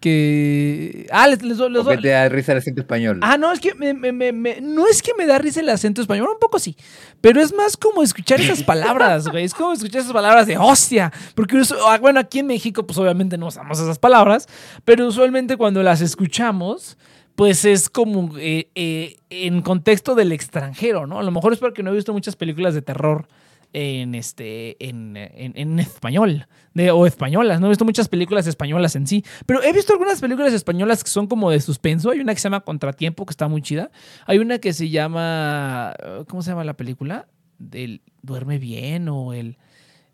que. 0.00 1.06
Ah, 1.10 1.26
les, 1.26 1.42
les, 1.42 1.58
les, 1.58 2.00
te 2.02 2.08
da 2.08 2.28
risa 2.28 2.52
el 2.52 2.58
acento 2.58 2.82
español. 2.82 3.20
Ah, 3.22 3.38
no, 3.38 3.50
es 3.50 3.60
que 3.60 3.74
me, 3.74 3.94
me, 3.94 4.12
me, 4.12 4.60
no 4.60 4.86
es 4.86 5.02
que 5.02 5.12
me 5.16 5.26
da 5.26 5.38
risa 5.38 5.60
el 5.60 5.68
acento 5.70 6.02
español, 6.02 6.28
un 6.32 6.38
poco 6.38 6.58
sí. 6.58 6.76
Pero 7.22 7.40
es 7.40 7.54
más 7.54 7.76
como 7.76 8.02
escuchar 8.02 8.38
esas 8.40 8.62
palabras, 8.74 9.28
güey. 9.28 9.44
Es 9.44 9.54
como 9.54 9.72
escuchar 9.72 10.02
esas 10.02 10.12
palabras 10.12 10.46
de 10.46 10.58
hostia. 10.58 11.10
Porque, 11.34 11.60
ah, 11.88 11.98
bueno, 12.00 12.20
aquí 12.20 12.40
en 12.40 12.46
México, 12.46 12.86
pues 12.86 12.98
obviamente 12.98 13.38
no 13.38 13.46
usamos 13.46 13.80
esas 13.80 13.98
palabras. 13.98 14.46
Pero 14.84 15.06
usualmente 15.06 15.56
cuando 15.56 15.82
las 15.82 16.02
escuchamos, 16.02 16.98
pues 17.36 17.66
es 17.66 17.90
como 17.90 18.36
eh, 18.38 18.70
eh, 18.74 19.18
en 19.28 19.60
contexto 19.60 20.14
del 20.14 20.32
extranjero, 20.32 21.06
¿no? 21.06 21.18
A 21.20 21.22
lo 21.22 21.30
mejor 21.30 21.52
es 21.52 21.58
porque 21.58 21.82
no 21.82 21.92
he 21.92 21.94
visto 21.94 22.12
muchas 22.14 22.34
películas 22.34 22.74
de 22.74 22.80
terror 22.80 23.28
en, 23.74 24.14
este, 24.14 24.76
en, 24.88 25.16
en, 25.16 25.78
español 25.78 26.46
de, 26.72 26.90
o 26.90 27.06
españolas. 27.06 27.60
No 27.60 27.66
he 27.66 27.68
visto 27.68 27.84
muchas 27.84 28.08
películas 28.08 28.46
españolas 28.46 28.96
en 28.96 29.06
sí, 29.06 29.22
pero 29.44 29.62
he 29.62 29.72
visto 29.74 29.92
algunas 29.92 30.18
películas 30.18 30.54
españolas 30.54 31.04
que 31.04 31.10
son 31.10 31.26
como 31.26 31.50
de 31.50 31.60
suspenso. 31.60 32.10
Hay 32.10 32.20
una 32.20 32.32
que 32.32 32.40
se 32.40 32.44
llama 32.44 32.60
Contratiempo, 32.60 33.26
que 33.26 33.32
está 33.32 33.48
muy 33.48 33.60
chida. 33.60 33.90
Hay 34.24 34.38
una 34.38 34.58
que 34.58 34.72
se 34.72 34.88
llama, 34.88 35.94
¿cómo 36.28 36.40
se 36.40 36.50
llama 36.50 36.64
la 36.64 36.74
película? 36.74 37.28
Del 37.58 38.00
Duerme 38.22 38.58
Bien 38.58 39.08
o 39.08 39.32
el... 39.34 39.58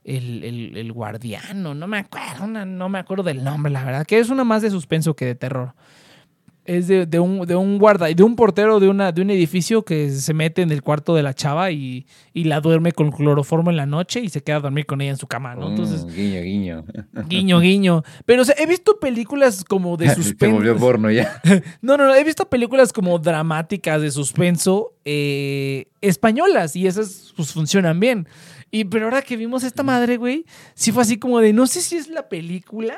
El, 0.04 0.42
el, 0.42 0.76
el, 0.76 0.92
guardiano, 0.92 1.76
no 1.76 1.86
me 1.86 1.98
acuerdo, 1.98 2.48
no 2.48 2.88
me 2.88 2.98
acuerdo 2.98 3.22
del 3.22 3.44
nombre, 3.44 3.70
la 3.70 3.84
verdad, 3.84 4.04
que 4.04 4.18
es 4.18 4.30
una 4.30 4.42
más 4.42 4.60
de 4.60 4.68
suspenso 4.68 5.14
que 5.14 5.24
de 5.24 5.36
terror. 5.36 5.74
Es 6.64 6.86
de, 6.86 7.06
de, 7.06 7.18
un, 7.18 7.44
de 7.44 7.56
un 7.56 7.76
guarda, 7.78 8.06
de 8.06 8.22
un 8.22 8.36
portero 8.36 8.78
de, 8.78 8.88
una, 8.88 9.10
de 9.10 9.20
un 9.20 9.30
edificio 9.30 9.84
que 9.84 10.10
se 10.10 10.32
mete 10.32 10.62
en 10.62 10.70
el 10.70 10.80
cuarto 10.82 11.12
de 11.16 11.24
la 11.24 11.34
chava 11.34 11.72
y, 11.72 12.06
y 12.32 12.44
la 12.44 12.60
duerme 12.60 12.92
con 12.92 13.10
cloroformo 13.10 13.70
en 13.70 13.76
la 13.76 13.84
noche 13.86 14.20
y 14.20 14.28
se 14.28 14.42
queda 14.44 14.58
a 14.58 14.60
dormir 14.60 14.86
con 14.86 15.00
ella 15.00 15.10
en 15.10 15.16
su 15.16 15.26
cama, 15.26 15.56
¿no? 15.56 15.70
Entonces, 15.70 16.04
Mm, 16.04 16.08
guiño, 16.14 16.40
guiño. 16.42 16.84
guiño, 17.28 17.60
guiño. 17.60 18.04
Pero 18.26 18.42
o 18.42 18.44
sea, 18.44 18.54
he 18.58 18.66
visto 18.66 19.00
películas 19.00 19.64
como 19.64 19.96
de 19.96 20.08
Se 20.14 20.14
suspenso. 20.22 20.54
volvió 20.54 20.76
porno 20.76 21.10
ya. 21.10 21.40
No, 21.82 21.96
no, 21.96 22.06
no, 22.06 22.14
he 22.14 22.22
visto 22.22 22.48
películas 22.48 22.92
como 22.92 23.18
dramáticas 23.18 24.00
de 24.00 24.12
suspenso 24.12 24.92
eh, 25.04 25.86
españolas 26.00 26.76
y 26.76 26.86
esas 26.86 27.32
pues 27.36 27.52
funcionan 27.52 27.98
bien. 27.98 28.28
Y 28.70 28.84
pero 28.84 29.06
ahora 29.06 29.22
que 29.22 29.36
vimos 29.36 29.64
esta 29.64 29.82
madre, 29.82 30.16
güey, 30.16 30.44
sí 30.74 30.92
fue 30.92 31.02
así 31.02 31.18
como 31.18 31.40
de 31.40 31.52
no 31.52 31.66
sé 31.66 31.80
si 31.80 31.96
es 31.96 32.08
la 32.08 32.28
película 32.28 32.96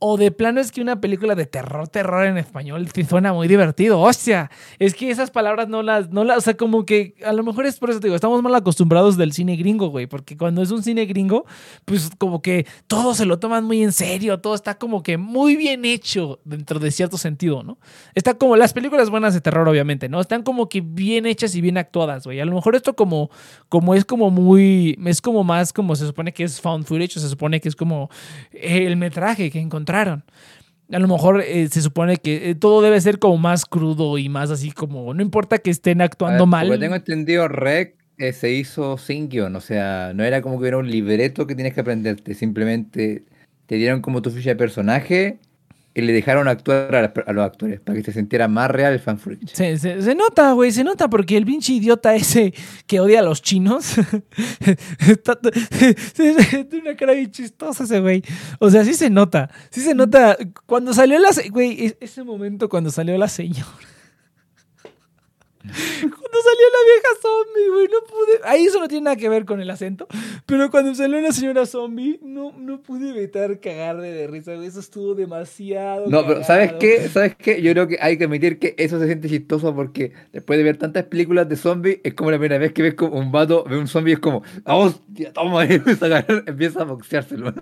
o 0.00 0.16
de 0.16 0.30
plano 0.30 0.60
es 0.60 0.70
que 0.70 0.80
una 0.80 1.00
película 1.00 1.34
de 1.34 1.46
terror, 1.46 1.88
terror 1.88 2.24
en 2.26 2.38
español 2.38 2.88
sí 2.94 3.02
suena 3.04 3.32
muy 3.32 3.48
divertido. 3.48 4.00
Hostia, 4.00 4.50
es 4.78 4.94
que 4.94 5.10
esas 5.10 5.30
palabras 5.30 5.68
no 5.68 5.82
las, 5.82 6.10
no 6.10 6.22
las, 6.22 6.38
o 6.38 6.40
sea, 6.40 6.56
como 6.56 6.86
que 6.86 7.14
a 7.24 7.32
lo 7.32 7.42
mejor 7.42 7.66
es 7.66 7.78
por 7.78 7.90
eso 7.90 7.98
te 7.98 8.06
digo, 8.06 8.14
estamos 8.14 8.40
mal 8.42 8.54
acostumbrados 8.54 9.16
del 9.16 9.32
cine 9.32 9.56
gringo, 9.56 9.88
güey, 9.88 10.06
porque 10.06 10.36
cuando 10.36 10.62
es 10.62 10.70
un 10.70 10.84
cine 10.84 11.04
gringo, 11.06 11.46
pues 11.84 12.10
como 12.18 12.42
que 12.42 12.66
todo 12.86 13.14
se 13.14 13.24
lo 13.24 13.40
toman 13.40 13.64
muy 13.64 13.82
en 13.82 13.90
serio, 13.90 14.38
todo 14.40 14.54
está 14.54 14.78
como 14.78 15.02
que 15.02 15.18
muy 15.18 15.56
bien 15.56 15.84
hecho 15.84 16.38
dentro 16.44 16.78
de 16.78 16.92
cierto 16.92 17.18
sentido, 17.18 17.64
¿no? 17.64 17.78
Está 18.14 18.34
como 18.34 18.56
las 18.56 18.72
películas 18.72 19.10
buenas 19.10 19.34
de 19.34 19.40
terror, 19.40 19.68
obviamente, 19.68 20.08
¿no? 20.08 20.20
Están 20.20 20.44
como 20.44 20.68
que 20.68 20.80
bien 20.80 21.26
hechas 21.26 21.56
y 21.56 21.60
bien 21.60 21.76
actuadas, 21.76 22.24
güey. 22.24 22.38
A 22.38 22.44
lo 22.44 22.54
mejor 22.54 22.76
esto 22.76 22.94
como, 22.94 23.30
como 23.68 23.96
es 23.96 24.04
como 24.04 24.30
muy, 24.30 24.96
es 25.06 25.20
como 25.20 25.42
más 25.42 25.72
como 25.72 25.96
se 25.96 26.06
supone 26.06 26.32
que 26.32 26.44
es 26.44 26.60
found 26.60 26.84
footage, 26.84 27.16
o 27.16 27.20
se 27.20 27.28
supone 27.28 27.60
que 27.60 27.68
es 27.68 27.74
como 27.74 28.10
el 28.52 28.96
metraje 28.96 29.50
que 29.50 29.58
encontraron. 29.88 30.24
A 30.90 30.98
lo 30.98 31.08
mejor 31.08 31.42
eh, 31.42 31.68
se 31.68 31.82
supone 31.82 32.16
que 32.16 32.50
eh, 32.50 32.54
todo 32.54 32.80
debe 32.80 33.00
ser 33.00 33.18
como 33.18 33.36
más 33.36 33.66
crudo 33.66 34.16
y 34.16 34.28
más 34.28 34.50
así 34.50 34.70
como, 34.70 35.12
no 35.12 35.22
importa 35.22 35.58
que 35.58 35.70
estén 35.70 36.00
actuando 36.00 36.40
Lo 36.40 36.46
mal. 36.46 36.70
que 36.70 36.78
tengo 36.78 36.94
entendido, 36.94 37.46
Rec 37.46 37.94
eh, 38.16 38.32
se 38.32 38.52
hizo 38.52 38.96
sin 38.96 39.28
guion. 39.28 39.54
O 39.56 39.60
sea, 39.60 40.12
no 40.14 40.24
era 40.24 40.40
como 40.40 40.60
que 40.60 40.68
era 40.68 40.78
un 40.78 40.90
libreto 40.90 41.46
que 41.46 41.54
tienes 41.54 41.74
que 41.74 41.80
aprenderte. 41.80 42.34
Simplemente 42.34 43.24
te 43.66 43.74
dieron 43.74 44.00
como 44.00 44.22
tu 44.22 44.30
ficha 44.30 44.50
de 44.50 44.56
personaje 44.56 45.38
y 46.00 46.04
le 46.06 46.12
dejaron 46.12 46.48
actuar 46.48 46.94
a, 47.26 47.32
los 47.32 47.44
actores 47.44 47.80
para 47.80 47.98
que 47.98 48.04
se 48.04 48.12
sintiera 48.12 48.48
más 48.48 48.70
real 48.70 48.92
el 48.92 49.00
fan 49.00 49.18
footage. 49.18 49.54
Se, 49.54 49.78
se- 49.78 50.00
se 50.02 50.14
nota, 50.14 50.52
güey, 50.52 50.70
se 50.72 50.84
nota 50.84 51.08
porque 51.08 51.36
el 51.36 51.44
pinche 51.44 51.72
idiota 51.72 52.14
ese 52.14 52.54
que 52.86 53.00
odia 53.00 53.20
a 53.20 53.22
los 53.22 53.42
chinos 53.42 53.94
está- 55.08 55.38
tiene 56.16 56.80
una 56.82 56.96
cara 56.96 57.12
bien 57.14 57.30
chistosa 57.30 57.84
ese 57.84 58.00
güey. 58.00 58.22
O 58.58 58.70
sea, 58.70 58.84
sí 58.84 58.94
se 58.94 59.10
nota, 59.10 59.50
sí 59.70 59.80
se 59.80 59.94
nota. 59.94 60.36
Cuando 60.66 60.92
salió 60.94 61.18
la... 61.18 61.28
Güey, 61.50 61.86
es- 61.86 61.96
ese 62.00 62.22
momento 62.24 62.68
cuando 62.68 62.90
salió 62.90 63.16
la 63.18 63.28
señora. 63.28 63.66
Cuando 66.30 66.48
salió 66.50 66.66
la 66.72 66.84
vieja 66.92 67.08
zombie, 67.22 67.68
güey, 67.72 67.88
no 67.88 68.06
pude... 68.06 68.40
Ahí 68.44 68.64
eso 68.66 68.80
no 68.80 68.88
tiene 68.88 69.04
nada 69.04 69.16
que 69.16 69.28
ver 69.28 69.44
con 69.44 69.60
el 69.60 69.70
acento, 69.70 70.06
pero 70.46 70.70
cuando 70.70 70.94
salió 70.94 71.20
la 71.20 71.32
señora 71.32 71.64
zombie, 71.66 72.18
no, 72.22 72.52
no 72.58 72.80
pude 72.82 73.10
evitar 73.10 73.60
cagarle 73.60 74.10
de 74.12 74.26
risa, 74.26 74.54
güey. 74.54 74.66
Eso 74.68 74.80
estuvo 74.80 75.14
demasiado... 75.14 76.06
No, 76.08 76.26
pero 76.26 76.44
¿sabes 76.44 76.66
cagado. 76.72 76.78
qué? 76.80 77.08
¿Sabes 77.08 77.36
qué? 77.36 77.62
Yo 77.62 77.72
creo 77.72 77.88
que 77.88 77.98
hay 78.00 78.18
que 78.18 78.24
admitir 78.24 78.58
que 78.58 78.74
eso 78.78 78.98
se 78.98 79.06
siente 79.06 79.28
chistoso 79.28 79.74
porque 79.74 80.12
después 80.32 80.58
de 80.58 80.64
ver 80.64 80.76
tantas 80.76 81.04
películas 81.04 81.48
de 81.48 81.56
zombies, 81.56 81.98
es 82.04 82.14
como 82.14 82.30
la 82.30 82.38
primera 82.38 82.58
vez 82.58 82.72
que 82.72 82.82
ves 82.82 82.94
como 82.94 83.18
un 83.18 83.32
vato, 83.32 83.64
ve 83.64 83.78
un 83.78 83.88
zombie 83.88 84.12
es 84.14 84.18
como, 84.20 84.42
¡ah, 84.64 84.76
hostia, 84.76 85.32
toma! 85.32 85.64
Y 85.68 85.74
empieza 85.74 86.06
a, 86.06 86.08
agarrar- 86.08 86.44
empieza 86.46 86.80
a 86.82 86.84
boxeárselo. 86.84 87.52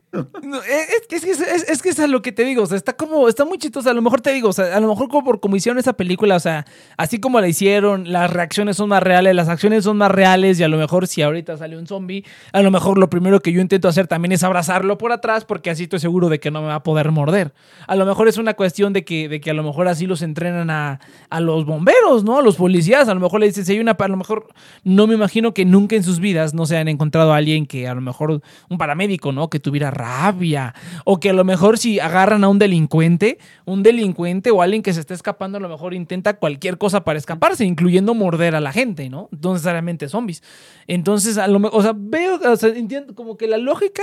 No, 0.43 0.57
es, 0.63 1.03
es 1.11 1.25
es, 1.25 1.41
es, 1.41 1.41
es- 1.41 1.69
es 1.69 1.83
que 1.83 1.89
es 1.91 2.01
a 2.01 2.07
lo 2.07 2.23
que 2.23 2.33
te 2.33 2.45
digo, 2.45 2.63
o 2.63 2.67
sea, 2.67 2.77
está 2.77 2.95
como, 2.95 3.29
está 3.29 3.45
muy 3.45 3.59
chistosa, 3.59 3.91
a 3.91 3.95
lo 3.95 4.03
mejor 4.03 4.21
te 4.21 4.33
digo, 4.33 4.49
o 4.49 4.53
sea, 4.53 4.77
a 4.77 4.81
lo 4.81 4.89
mejor 4.89 5.09
como 5.09 5.25
por 5.25 5.41
como 5.41 5.57
hicieron 5.57 5.79
esa 5.79 5.93
película, 5.95 6.37
o 6.37 6.41
sea, 6.41 6.67
así 6.97 7.19
como 7.21 7.41
la 7.41 7.49
hicieron, 7.49 8.13
las 8.13 8.33
reacciones 8.33 8.56
son 8.77 8.89
más 8.89 9.03
reales, 9.03 9.35
las 9.35 9.49
acciones 9.49 9.85
son 9.85 9.97
más 9.97 10.11
reales 10.11 10.59
y 10.59 10.63
a 10.63 10.69
lo 10.69 10.77
mejor 10.77 11.07
si 11.07 11.23
ahorita 11.23 11.57
sale 11.57 11.77
un 11.77 11.87
zombie, 11.87 12.25
a 12.53 12.63
lo 12.63 12.71
mejor 12.71 12.99
lo 12.99 13.11
primero 13.11 13.41
que 13.41 13.53
yo 13.53 13.61
intento 13.61 13.89
hacer 13.89 14.07
también 14.07 14.33
es 14.33 14.43
abrazarlo 14.43 14.99
por 14.99 15.13
atrás 15.13 15.45
porque 15.45 15.71
así 15.71 15.85
estoy 15.85 15.99
seguro 15.99 16.29
de 16.29 16.41
que 16.41 16.51
no 16.51 16.63
me 16.63 16.69
va 16.69 16.77
a 16.77 16.83
poder 16.83 17.11
morder. 17.11 17.53
A 17.87 17.97
lo 17.97 18.07
mejor 18.07 18.29
es 18.29 18.39
una 18.39 18.55
cuestión 18.55 18.93
de 18.93 19.05
que, 19.05 19.29
de 19.29 19.41
que 19.41 19.51
a 19.51 19.55
lo 19.55 19.63
mejor 19.63 19.89
así 19.89 20.07
los 20.07 20.23
entrenan 20.23 20.71
a, 20.71 21.01
a 21.31 21.41
los 21.41 21.67
bomberos, 21.67 22.25
¿no? 22.25 22.39
A 22.39 22.43
los 22.43 22.57
policías, 22.57 23.09
a 23.09 23.15
lo 23.15 23.21
mejor 23.21 23.41
le 23.41 23.47
dicen, 23.47 23.65
si 23.65 23.73
hay 23.73 23.81
una, 23.81 23.93
a 23.93 24.09
lo 24.09 24.17
mejor 24.17 24.47
no 24.85 25.07
me 25.07 25.15
imagino 25.15 25.53
que 25.53 25.65
nunca 25.65 25.97
en 25.97 26.03
sus 26.03 26.21
vidas 26.21 26.55
no 26.55 26.67
se 26.67 26.77
han 26.77 26.89
encontrado 26.89 27.33
a 27.33 27.37
alguien 27.37 27.67
que 27.67 27.89
a 27.89 27.95
lo 27.95 28.01
mejor 28.01 28.41
un 28.69 28.79
paramédico, 28.79 29.33
¿no? 29.33 29.51
Que 29.51 29.61
tuviera 29.61 29.91
rabia 29.91 30.75
o 31.05 31.21
que 31.21 31.31
a 31.31 31.33
lo 31.33 31.45
mejor 31.45 31.79
si 31.79 32.01
agarran 32.01 32.45
a 32.45 32.49
un 32.49 32.59
delincuente, 32.59 33.39
un 33.65 33.83
delincuente 33.83 34.51
o 34.51 34.63
alguien 34.63 34.83
que 34.83 34.93
se 34.93 35.01
está 35.01 35.15
escapando 35.15 35.59
a 35.59 35.61
lo 35.61 35.69
mejor 35.69 35.95
intenta 35.95 36.35
cualquier 36.35 36.79
cosa 36.79 37.05
para 37.05 37.19
escaparse, 37.19 37.65
incluyendo 37.65 38.15
morder 38.15 38.46
a 38.55 38.61
la 38.61 38.73
gente, 38.73 39.09
¿no? 39.09 39.29
No 39.43 39.53
necesariamente 39.55 40.09
zombies. 40.09 40.43
Entonces, 40.87 41.37
a 41.39 41.49
lo 41.49 41.59
mejor, 41.59 41.81
o 41.81 41.83
sea, 41.83 41.93
veo, 41.97 42.39
o 42.53 42.57
sea, 42.57 42.69
entiendo 42.71 43.15
como 43.15 43.37
que 43.37 43.47
la 43.49 43.57
lógica 43.59 44.03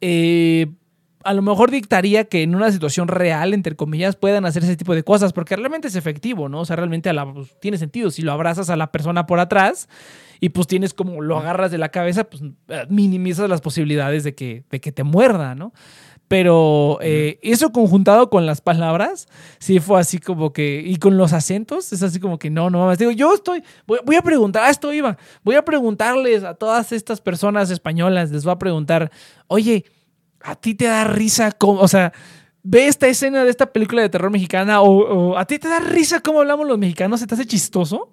eh, 0.00 0.66
a 1.22 1.34
lo 1.34 1.42
mejor 1.42 1.70
dictaría 1.70 2.24
que 2.24 2.42
en 2.42 2.54
una 2.54 2.72
situación 2.72 3.06
real, 3.06 3.52
entre 3.52 3.76
comillas, 3.76 4.16
puedan 4.16 4.46
hacer 4.46 4.62
ese 4.64 4.76
tipo 4.76 4.94
de 4.94 5.02
cosas, 5.02 5.34
porque 5.34 5.54
realmente 5.54 5.88
es 5.88 5.96
efectivo, 5.96 6.48
¿no? 6.48 6.60
O 6.60 6.64
sea, 6.64 6.76
realmente 6.76 7.10
a 7.10 7.12
la- 7.12 7.30
pues, 7.30 7.54
tiene 7.60 7.76
sentido. 7.76 8.10
Si 8.10 8.22
lo 8.22 8.32
abrazas 8.32 8.70
a 8.70 8.76
la 8.76 8.90
persona 8.90 9.26
por 9.26 9.38
atrás 9.38 9.86
y 10.40 10.48
pues 10.48 10.66
tienes 10.66 10.94
como 10.94 11.20
lo 11.20 11.36
agarras 11.36 11.70
de 11.70 11.76
la 11.76 11.90
cabeza, 11.90 12.24
pues 12.24 12.42
minimizas 12.88 13.50
las 13.50 13.60
posibilidades 13.60 14.24
de 14.24 14.34
que, 14.34 14.64
de 14.70 14.80
que 14.80 14.92
te 14.92 15.02
muerda, 15.04 15.54
¿no? 15.54 15.74
Pero 16.30 16.98
eh, 17.02 17.40
eso 17.42 17.72
conjuntado 17.72 18.30
con 18.30 18.46
las 18.46 18.60
palabras, 18.60 19.26
sí 19.58 19.80
fue 19.80 19.98
así 19.98 20.20
como 20.20 20.52
que, 20.52 20.80
y 20.86 20.94
con 20.98 21.16
los 21.16 21.32
acentos, 21.32 21.92
es 21.92 22.04
así 22.04 22.20
como 22.20 22.38
que 22.38 22.50
no, 22.50 22.70
no 22.70 22.78
mames. 22.78 22.98
Digo, 22.98 23.10
yo 23.10 23.34
estoy, 23.34 23.64
voy, 23.84 23.98
voy 24.06 24.14
a 24.14 24.22
preguntar, 24.22 24.62
a 24.62 24.70
esto 24.70 24.92
iba, 24.92 25.18
voy 25.42 25.56
a 25.56 25.64
preguntarles 25.64 26.44
a 26.44 26.54
todas 26.54 26.92
estas 26.92 27.20
personas 27.20 27.72
españolas, 27.72 28.30
les 28.30 28.44
voy 28.44 28.52
a 28.52 28.58
preguntar, 28.58 29.10
oye, 29.48 29.86
¿a 30.40 30.54
ti 30.54 30.76
te 30.76 30.84
da 30.84 31.02
risa 31.02 31.50
cómo, 31.50 31.80
o 31.80 31.88
sea, 31.88 32.12
ve 32.62 32.86
esta 32.86 33.08
escena 33.08 33.42
de 33.42 33.50
esta 33.50 33.72
película 33.72 34.00
de 34.00 34.08
terror 34.08 34.30
mexicana 34.30 34.82
o, 34.82 35.32
o 35.32 35.36
a 35.36 35.44
ti 35.46 35.58
te 35.58 35.66
da 35.66 35.80
risa 35.80 36.20
cómo 36.20 36.38
hablamos 36.38 36.64
los 36.64 36.78
mexicanos? 36.78 37.18
¿Se 37.18 37.26
te 37.26 37.34
hace 37.34 37.44
chistoso? 37.44 38.08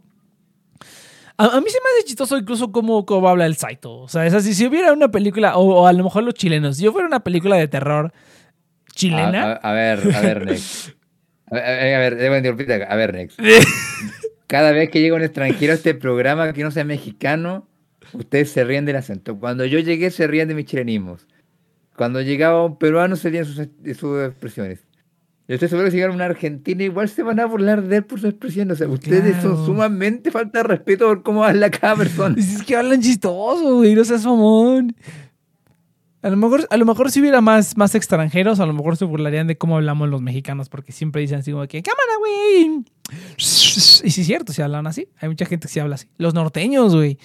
A, 1.38 1.45
a 1.57 1.61
mí 1.61 1.69
se 1.69 1.77
me 1.77 1.97
hace 1.99 2.05
chistoso 2.07 2.38
incluso 2.38 2.72
cómo, 2.72 3.05
cómo 3.05 3.30
habla 3.30 3.45
el 3.45 3.55
Saito. 3.55 3.99
O 3.99 4.07
sea, 4.07 4.26
es 4.26 4.34
así, 4.34 4.53
si 4.53 4.65
hubiera 4.68 4.91
una 4.93 5.09
película, 5.09 5.55
o, 5.57 5.81
o 5.81 5.88
a 5.88 5.93
lo 5.93 6.03
mejor 6.03 6.23
los 6.23 6.34
chilenos, 6.34 6.77
si 6.77 6.84
yo 6.84 6.91
fuera 6.91 7.07
una 7.07 7.19
película 7.23 7.55
de 7.57 7.68
terror 7.68 8.11
chilena... 8.95 9.43
A, 9.43 9.51
a- 9.53 9.55
a 9.55 9.73
ver, 9.73 10.15
a 10.15 10.22
ver, 10.22 10.45
Nex. 10.47 10.95
A 11.51 11.55
ver, 11.55 11.95
a 11.95 12.95
ver, 12.95 13.09
a 13.09 13.11
Nex. 13.14 13.35
Cada 14.47 14.72
vez 14.72 14.89
que 14.89 15.01
llega 15.01 15.15
un 15.15 15.23
extranjero 15.23 15.73
a 15.73 15.76
este 15.76 15.93
programa 15.93 16.53
que 16.53 16.64
no 16.64 16.72
sea 16.72 16.85
mexicano, 16.85 17.68
ustedes 18.14 18.49
se 18.51 18.64
ríen 18.64 18.85
del 18.85 18.95
acento. 18.95 19.38
Cuando 19.39 19.65
yo 19.65 19.80
llegué, 19.80 20.09
se 20.09 20.26
ríen 20.26 20.47
de 20.47 20.55
mis 20.55 20.65
chilenismos. 20.65 21.27
Cuando 21.95 22.22
llegaba 22.22 22.65
un 22.65 22.77
peruano, 22.77 23.15
se 23.18 23.30
ríen 23.30 23.45
sus, 23.45 23.57
de 23.57 23.93
sus 23.93 24.23
expresiones. 24.26 24.86
Yo 25.47 25.53
estoy 25.55 25.69
seguro 25.69 25.85
que 25.85 25.91
si 25.91 25.97
llega 25.97 26.11
un 26.13 26.21
argentino, 26.21 26.83
igual 26.83 27.07
se 27.07 27.23
van 27.23 27.39
a 27.39 27.45
burlar 27.45 27.81
de 27.83 27.97
él 27.97 28.03
por 28.05 28.19
su 28.19 28.27
expresión. 28.27 28.69
O 28.71 28.75
sea, 28.75 28.87
ustedes 28.89 29.35
Claro. 29.37 29.55
son 29.55 29.65
sumamente 29.65 30.29
falta 30.29 30.59
de 30.59 30.63
respeto 30.63 31.07
por 31.07 31.23
cómo 31.23 31.43
habla 31.45 31.69
cada 31.71 31.95
persona. 31.95 32.35
Es 32.37 32.63
que 32.63 32.75
hablan 32.75 33.01
chistoso, 33.01 33.75
güey, 33.77 33.95
no 33.95 34.03
seas 34.03 34.25
mamón. 34.25 34.95
A 36.21 36.29
lo 36.29 36.35
mejor, 36.35 36.67
a 36.69 36.75
lo 36.77 36.85
mejor 36.85 37.11
si 37.11 37.21
hubiera 37.21 37.39
más, 37.39 37.77
más 37.77 37.95
extranjeros, 37.95 38.59
a 38.59 38.65
lo 38.65 38.73
mejor 38.73 38.97
se 38.97 39.05
burlarían 39.05 39.47
de 39.47 39.57
cómo 39.57 39.77
hablamos 39.77 40.09
los 40.09 40.21
mexicanos, 40.21 40.67
porque 40.67 40.91
siempre 40.91 41.21
dicen 41.21 41.39
así 41.39 41.51
como 41.51 41.65
que, 41.67 41.81
cámara, 41.81 42.11
güey. 42.19 42.83
Y 43.37 44.09
sí 44.11 44.21
es 44.21 44.27
cierto, 44.27 44.51
si 44.51 44.61
hablan 44.61 44.87
así. 44.87 45.07
Hay 45.19 45.29
mucha 45.29 45.45
gente 45.45 45.67
que 45.67 45.73
sí 45.73 45.79
habla 45.79 45.95
así. 45.95 46.07
Los 46.17 46.33
norteños, 46.33 46.93
güey. 46.93 47.17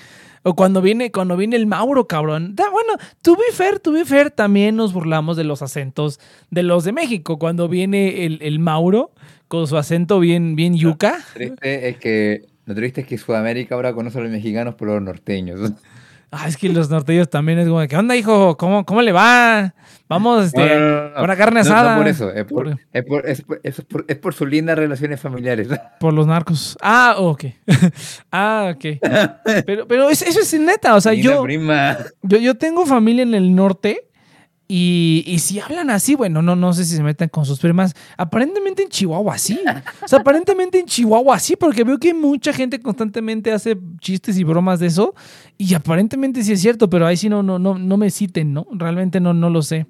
O 0.44 0.54
cuando 0.56 0.82
viene, 0.82 1.12
cuando 1.12 1.36
viene 1.36 1.56
el 1.56 1.66
Mauro, 1.66 2.06
cabrón. 2.08 2.56
Da- 2.56 2.68
bueno, 2.70 2.94
to 3.22 3.36
be 3.36 3.52
fair, 3.52 3.78
to 3.78 3.92
be 3.92 4.04
fair, 4.04 4.30
también 4.30 4.74
nos 4.76 4.92
burlamos 4.92 5.36
de 5.36 5.44
los 5.44 5.62
acentos 5.62 6.18
de 6.50 6.62
los 6.64 6.84
de 6.84 6.92
México. 6.92 7.38
Cuando 7.38 7.68
viene 7.68 8.24
el, 8.26 8.38
el 8.42 8.58
Mauro 8.58 9.12
con 9.48 9.66
su 9.66 9.76
acento 9.76 10.18
bien, 10.18 10.56
bien 10.56 10.74
yuca. 10.76 11.18
Lo 11.18 11.34
triste 11.34 11.88
es 11.88 11.96
que, 11.98 12.46
lo 12.66 12.74
triste 12.74 13.02
es 13.02 13.06
que 13.06 13.18
Sudamérica 13.18 13.74
ahora 13.76 13.92
conoce 13.94 14.18
a 14.18 14.22
los 14.22 14.30
mexicanos 14.30 14.74
por 14.74 14.88
los 14.88 15.00
norteños. 15.02 15.72
Ah, 16.32 16.48
es 16.48 16.56
que 16.56 16.70
los 16.70 16.88
norteños 16.88 17.28
también 17.28 17.58
es 17.58 17.68
como, 17.68 17.86
¿qué 17.86 17.96
onda, 17.96 18.16
hijo? 18.16 18.56
¿Cómo, 18.56 18.86
cómo 18.86 19.02
le 19.02 19.12
va? 19.12 19.74
Vamos, 20.12 20.46
este, 20.46 20.78
No, 20.78 21.10
no, 21.10 21.22
una 21.24 21.36
carne 21.36 21.62
No, 21.62 21.68
no 21.68 21.74
asada. 21.74 21.96
por 21.96 22.08
eso, 22.08 22.30
es 22.32 22.44
por, 22.44 22.68
es 22.92 23.04
por, 23.04 23.26
es 23.28 23.42
por- 23.42 23.60
es 23.62 23.80
por- 23.82 24.04
es 24.08 24.16
por 24.18 24.34
sus 24.34 24.48
lindas 24.48 24.76
relaciones 24.78 25.20
familiares. 25.20 25.68
Por 26.00 26.12
los 26.12 26.26
narcos. 26.26 26.76
Ah, 26.82 27.16
ok. 27.18 27.44
ah, 28.32 28.72
ok. 28.74 28.84
Pero, 29.66 29.86
pero 29.86 30.08
es- 30.10 30.22
eso 30.22 30.40
es 30.40 30.52
neta. 30.60 30.94
O 30.96 31.00
sea, 31.00 31.12
yo, 31.14 31.42
prima. 31.42 31.96
yo, 32.22 32.38
yo 32.38 32.54
tengo 32.56 32.86
familia 32.86 33.22
en 33.22 33.34
el 33.34 33.54
norte 33.54 34.08
y, 34.68 35.22
y 35.26 35.38
si 35.40 35.60
hablan 35.60 35.90
así, 35.90 36.14
bueno, 36.14 36.40
no, 36.40 36.56
no 36.56 36.72
sé 36.72 36.84
si 36.86 36.96
se 36.96 37.02
metan 37.02 37.28
con 37.28 37.44
sus 37.44 37.58
primas. 37.60 37.94
Aparentemente 38.16 38.82
en 38.82 38.88
Chihuahua 38.88 39.36
sí. 39.36 39.60
O 40.02 40.08
sea, 40.08 40.20
aparentemente 40.20 40.78
en 40.78 40.86
Chihuahua 40.86 41.38
sí, 41.38 41.56
porque 41.56 41.84
veo 41.84 41.98
que 41.98 42.14
mucha 42.14 42.52
gente 42.54 42.80
constantemente 42.80 43.52
hace 43.52 43.76
chistes 44.00 44.38
y 44.38 44.44
bromas 44.44 44.80
de 44.80 44.86
eso. 44.86 45.14
Y 45.58 45.74
aparentemente 45.74 46.42
sí 46.42 46.52
es 46.52 46.60
cierto, 46.62 46.88
pero 46.88 47.06
ahí 47.06 47.16
sí 47.18 47.28
no, 47.28 47.42
no, 47.42 47.58
no, 47.58 47.76
no 47.78 47.96
me 47.98 48.10
citen, 48.10 48.54
¿no? 48.54 48.66
Realmente 48.72 49.20
no, 49.20 49.34
no 49.34 49.50
lo 49.50 49.60
sé. 49.62 49.86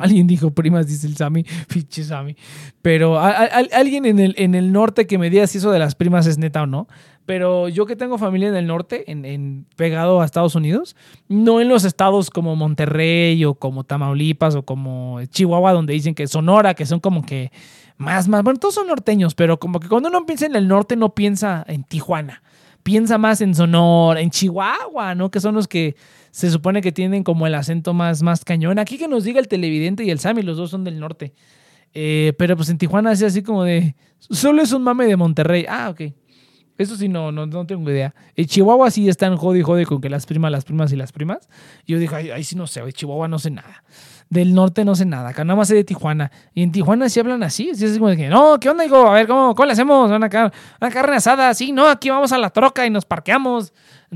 Alguien 0.00 0.26
dijo 0.26 0.50
primas, 0.50 0.86
dice 0.86 1.06
el 1.06 1.16
Sammy. 1.16 1.44
Fiche 1.68 2.04
Sammy. 2.04 2.36
Pero 2.82 3.18
alguien 3.20 4.06
en 4.06 4.18
el, 4.18 4.34
en 4.38 4.54
el 4.54 4.72
norte 4.72 5.06
que 5.06 5.18
me 5.18 5.30
diga 5.30 5.46
si 5.46 5.58
eso 5.58 5.70
de 5.70 5.78
las 5.78 5.94
primas 5.94 6.26
es 6.26 6.38
neta 6.38 6.62
o 6.62 6.66
no. 6.66 6.88
Pero 7.26 7.68
yo 7.68 7.86
que 7.86 7.94
tengo 7.94 8.18
familia 8.18 8.48
en 8.48 8.56
el 8.56 8.66
norte, 8.66 9.10
en, 9.10 9.24
en, 9.24 9.66
pegado 9.76 10.20
a 10.20 10.24
Estados 10.24 10.54
Unidos, 10.56 10.96
no 11.28 11.60
en 11.60 11.68
los 11.68 11.84
estados 11.84 12.30
como 12.30 12.56
Monterrey 12.56 13.44
o 13.44 13.54
como 13.54 13.84
Tamaulipas 13.84 14.56
o 14.56 14.62
como 14.64 15.22
Chihuahua, 15.26 15.72
donde 15.72 15.92
dicen 15.92 16.14
que 16.14 16.26
Sonora, 16.26 16.74
que 16.74 16.86
son 16.86 16.98
como 16.98 17.22
que 17.22 17.52
más, 17.98 18.28
más, 18.28 18.42
bueno, 18.42 18.58
todos 18.58 18.74
son 18.74 18.86
norteños, 18.86 19.34
pero 19.34 19.60
como 19.60 19.78
que 19.78 19.86
cuando 19.86 20.08
uno 20.08 20.24
piensa 20.24 20.46
en 20.46 20.56
el 20.56 20.66
norte 20.66 20.96
no 20.96 21.14
piensa 21.14 21.64
en 21.68 21.84
Tijuana, 21.84 22.42
piensa 22.82 23.18
más 23.18 23.42
en 23.42 23.54
Sonora, 23.54 24.22
en 24.22 24.30
Chihuahua, 24.30 25.14
¿no? 25.14 25.30
Que 25.30 25.38
son 25.38 25.54
los 25.54 25.68
que 25.68 25.96
se 26.30 26.50
supone 26.50 26.80
que 26.80 26.92
tienen 26.92 27.24
como 27.24 27.46
el 27.46 27.54
acento 27.54 27.94
más, 27.94 28.22
más 28.22 28.44
cañón. 28.44 28.78
Aquí 28.78 28.98
que 28.98 29.08
nos 29.08 29.24
diga 29.24 29.40
el 29.40 29.48
televidente 29.48 30.04
y 30.04 30.10
el 30.10 30.18
Sammy, 30.18 30.42
los 30.42 30.56
dos 30.56 30.70
son 30.70 30.84
del 30.84 30.98
norte. 30.98 31.32
Eh, 31.92 32.32
pero 32.38 32.56
pues 32.56 32.68
en 32.68 32.78
Tijuana 32.78 33.12
es 33.12 33.22
así 33.22 33.42
como 33.42 33.64
de, 33.64 33.96
solo 34.18 34.62
es 34.62 34.72
un 34.72 34.82
mame 34.82 35.06
de 35.06 35.16
Monterrey. 35.16 35.66
Ah, 35.68 35.90
ok. 35.90 36.12
Eso 36.78 36.96
sí, 36.96 37.08
no, 37.08 37.30
no, 37.30 37.44
no 37.44 37.66
tengo 37.66 37.90
idea. 37.90 38.14
En 38.34 38.46
Chihuahua 38.46 38.90
sí 38.90 39.06
están 39.08 39.36
jode 39.36 39.58
y 39.58 39.62
jode 39.62 39.84
con 39.84 40.00
que 40.00 40.08
las 40.08 40.24
primas, 40.24 40.50
las 40.50 40.64
primas 40.64 40.90
y 40.92 40.96
las 40.96 41.12
primas. 41.12 41.48
Yo 41.86 41.98
dije, 41.98 42.32
ahí, 42.32 42.42
sí 42.42 42.56
no 42.56 42.66
sé, 42.66 42.80
en 42.80 42.92
Chihuahua 42.92 43.28
no 43.28 43.38
sé 43.38 43.50
nada. 43.50 43.84
Del 44.30 44.54
norte 44.54 44.84
no 44.84 44.94
sé 44.94 45.04
nada, 45.04 45.30
acá 45.30 45.44
nada 45.44 45.56
más 45.56 45.68
sé 45.68 45.74
de 45.74 45.82
Tijuana. 45.82 46.30
Y 46.54 46.62
en 46.62 46.70
Tijuana 46.70 47.08
sí 47.08 47.18
hablan 47.18 47.42
así, 47.42 47.68
es 47.70 47.94
como 47.94 48.08
de 48.08 48.16
que, 48.16 48.28
no, 48.28 48.58
¿qué 48.60 48.70
onda, 48.70 48.84
hijo? 48.84 49.08
A 49.08 49.14
ver, 49.14 49.26
¿cómo, 49.26 49.56
cómo 49.56 49.66
le 49.66 49.72
hacemos? 49.72 50.08
Una, 50.08 50.16
una 50.80 50.90
carne 50.90 51.16
asada, 51.16 51.52
sí, 51.52 51.72
no, 51.72 51.88
aquí 51.88 52.10
vamos 52.10 52.30
a 52.30 52.38
la 52.38 52.50
troca 52.50 52.86
y 52.86 52.90
nos 52.90 53.04
parqueamos. 53.04 53.72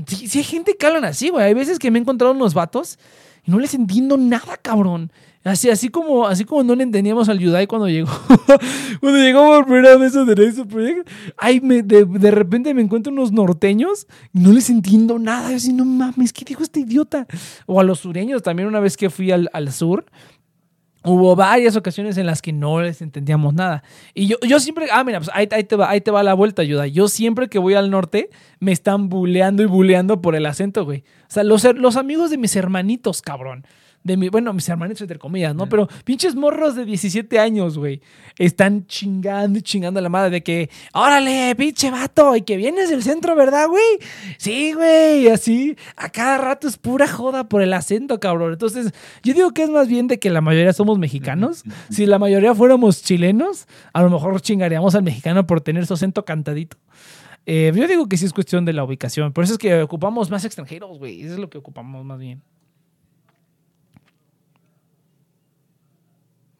Sí, 0.07 0.37
hay 0.37 0.43
gente 0.45 0.77
que 0.77 0.85
hablan 0.85 1.03
así, 1.03 1.29
güey. 1.29 1.45
Hay 1.45 1.53
veces 1.53 1.79
que 1.79 1.91
me 1.91 1.99
he 1.99 2.01
encontrado 2.01 2.33
unos 2.33 2.53
vatos 2.53 2.97
y 3.43 3.51
no 3.51 3.59
les 3.59 3.73
entiendo 3.73 4.17
nada, 4.17 4.57
cabrón. 4.61 5.11
Así, 5.45 5.69
así 5.69 5.89
como, 5.89 6.25
así 6.25 6.43
como 6.43 6.63
no 6.63 6.73
le 6.73 6.81
entendíamos 6.81 7.29
al 7.29 7.37
Yudai 7.37 7.67
cuando 7.67 7.87
llegó. 7.87 8.09
cuando 8.99 9.19
llegó 9.19 9.45
por 9.45 9.65
primera 9.65 9.95
vez 9.95 10.15
a 10.15 10.25
Derecho 10.25 10.67
Project. 10.67 11.07
Ay, 11.37 11.61
me, 11.61 11.83
de, 11.83 12.03
de, 12.03 12.31
repente 12.31 12.73
me 12.73 12.81
encuentro 12.81 13.13
unos 13.13 13.31
norteños 13.31 14.07
y 14.33 14.39
no 14.39 14.51
les 14.51 14.71
entiendo 14.71 15.19
nada. 15.19 15.51
Yo 15.51 15.57
así, 15.57 15.71
no 15.71 15.85
mames, 15.85 16.33
¿qué 16.33 16.45
dijo 16.45 16.63
este 16.63 16.79
idiota? 16.79 17.27
O 17.67 17.79
a 17.79 17.83
los 17.83 17.99
sureños 17.99 18.41
también, 18.41 18.67
una 18.67 18.79
vez 18.79 18.97
que 18.97 19.11
fui 19.11 19.29
al, 19.29 19.51
al 19.53 19.71
sur. 19.71 20.05
Hubo 21.03 21.35
varias 21.35 21.75
ocasiones 21.75 22.17
en 22.17 22.25
las 22.25 22.41
que 22.41 22.51
no 22.51 22.81
les 22.81 23.03
entendíamos 23.03 23.53
nada. 23.53 23.83
Y 24.15 24.25
yo, 24.25 24.37
yo 24.47 24.59
siempre, 24.59 24.87
ah, 24.91 25.03
mira, 25.03 25.19
pues 25.19 25.29
ahí, 25.31 25.47
ahí, 25.51 25.63
te 25.63 25.75
va, 25.75 25.91
ahí 25.91 26.01
te 26.01 26.09
va 26.09 26.23
la 26.23 26.33
vuelta, 26.33 26.63
ayuda. 26.63 26.87
Yo 26.87 27.07
siempre 27.07 27.49
que 27.49 27.59
voy 27.59 27.75
al 27.75 27.91
norte 27.91 28.31
me 28.59 28.71
están 28.71 29.09
buleando 29.09 29.61
y 29.61 29.67
buleando 29.67 30.23
por 30.23 30.35
el 30.35 30.47
acento, 30.47 30.85
güey. 30.85 31.03
O 31.29 31.31
sea, 31.31 31.43
los, 31.43 31.63
los 31.75 31.97
amigos 31.97 32.31
de 32.31 32.39
mis 32.39 32.55
hermanitos, 32.55 33.21
cabrón 33.21 33.63
de 34.05 34.17
mi, 34.17 34.29
bueno, 34.29 34.53
mis 34.53 34.69
hermanitos 34.69 35.01
entre 35.01 35.17
comillas, 35.17 35.55
¿no? 35.55 35.67
Pero 35.67 35.89
pinches 36.03 36.35
morros 36.35 36.75
de 36.75 36.85
17 36.85 37.39
años, 37.39 37.75
güey, 37.75 38.01
están 38.37 38.85
chingando 38.85 39.57
y 39.57 39.63
chingando 39.63 39.99
a 39.99 40.03
la 40.03 40.09
madre 40.09 40.29
de 40.29 40.43
que, 40.43 40.69
órale, 40.93 41.55
pinche 41.55 41.89
vato, 41.89 42.35
y 42.35 42.43
que 42.43 42.55
vienes 42.55 42.91
del 42.91 43.01
centro, 43.01 43.35
¿verdad, 43.35 43.67
güey? 43.67 43.83
Sí, 44.37 44.73
güey, 44.73 45.27
así, 45.29 45.75
a 45.95 46.09
cada 46.09 46.37
rato 46.37 46.67
es 46.67 46.77
pura 46.77 47.07
joda 47.07 47.49
por 47.49 47.63
el 47.63 47.73
acento, 47.73 48.19
cabrón. 48.19 48.53
Entonces, 48.53 48.93
yo 49.23 49.33
digo 49.33 49.51
que 49.55 49.63
es 49.63 49.71
más 49.71 49.87
bien 49.87 50.07
de 50.07 50.19
que 50.19 50.29
la 50.29 50.39
mayoría 50.39 50.71
somos 50.71 50.99
mexicanos. 50.99 51.63
Si 51.89 52.05
la 52.05 52.19
mayoría 52.19 52.53
fuéramos 52.53 53.01
chilenos, 53.01 53.67
a 53.91 54.03
lo 54.03 54.11
mejor 54.11 54.39
chingaríamos 54.39 54.93
al 54.93 55.01
mexicano 55.01 55.47
por 55.47 55.61
tener 55.61 55.87
su 55.87 55.95
acento 55.95 56.25
cantadito. 56.25 56.77
Eh, 57.47 57.71
yo 57.75 57.87
digo 57.87 58.07
que 58.07 58.17
sí 58.17 58.25
es 58.25 58.33
cuestión 58.33 58.65
de 58.65 58.73
la 58.73 58.83
ubicación. 58.83 59.33
Por 59.33 59.45
eso 59.45 59.53
es 59.53 59.59
que 59.59 59.81
ocupamos 59.81 60.29
más 60.29 60.45
extranjeros, 60.45 60.99
güey. 60.99 61.23
Eso 61.23 61.33
es 61.33 61.39
lo 61.39 61.49
que 61.49 61.57
ocupamos 61.57 62.05
más 62.05 62.19
bien. 62.19 62.43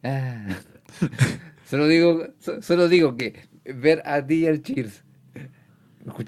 solo 1.70 1.88
digo, 1.88 2.28
solo 2.62 2.88
digo 2.88 3.18
que 3.18 3.34
ver 3.66 4.02
a 4.06 4.16
al 4.16 4.62
Cheers, 4.62 5.04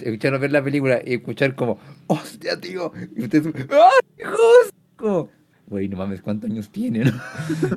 escuchar 0.01 0.39
ver 0.39 0.51
la 0.51 0.63
película 0.63 1.01
y 1.05 1.15
escuchar 1.15 1.55
como, 1.55 1.79
hostia, 2.07 2.59
tío, 2.59 2.91
y 3.15 3.23
ustedes, 3.23 3.53
¡ay, 3.69 4.71
Como, 4.95 5.29
Güey, 5.69 5.89
no 5.89 5.97
mames, 5.97 6.21
¿cuántos 6.21 6.49
años 6.49 6.69
tiene? 6.69 7.03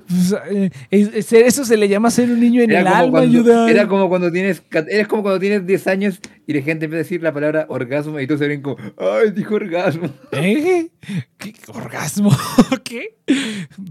Pues, 0.06 0.34
eh, 0.50 0.70
eso 0.90 1.64
se 1.64 1.76
le 1.76 1.88
llama 1.88 2.10
ser 2.10 2.30
un 2.30 2.38
niño 2.38 2.62
en 2.62 2.70
el 2.70 2.86
alma. 2.86 3.24
Era 3.68 3.88
como 3.88 4.08
cuando 4.08 4.30
tienes 4.30 4.62
eres 4.70 5.08
como 5.08 5.22
cuando 5.22 5.40
tienes 5.40 5.66
10 5.66 5.86
años 5.88 6.20
y 6.46 6.52
la 6.52 6.62
gente 6.62 6.84
empieza 6.84 7.00
a 7.00 7.04
decir 7.04 7.22
la 7.22 7.32
palabra 7.32 7.66
orgasmo 7.68 8.20
y 8.20 8.26
todos 8.26 8.40
se 8.40 8.48
ven 8.48 8.62
como, 8.62 8.76
ay, 8.96 9.30
dijo 9.32 9.56
orgasmo. 9.56 10.08
¿Eh? 10.32 10.88
¿Qué? 11.36 11.52
¿Orgasmo? 11.68 12.30
¿Qué? 12.84 13.16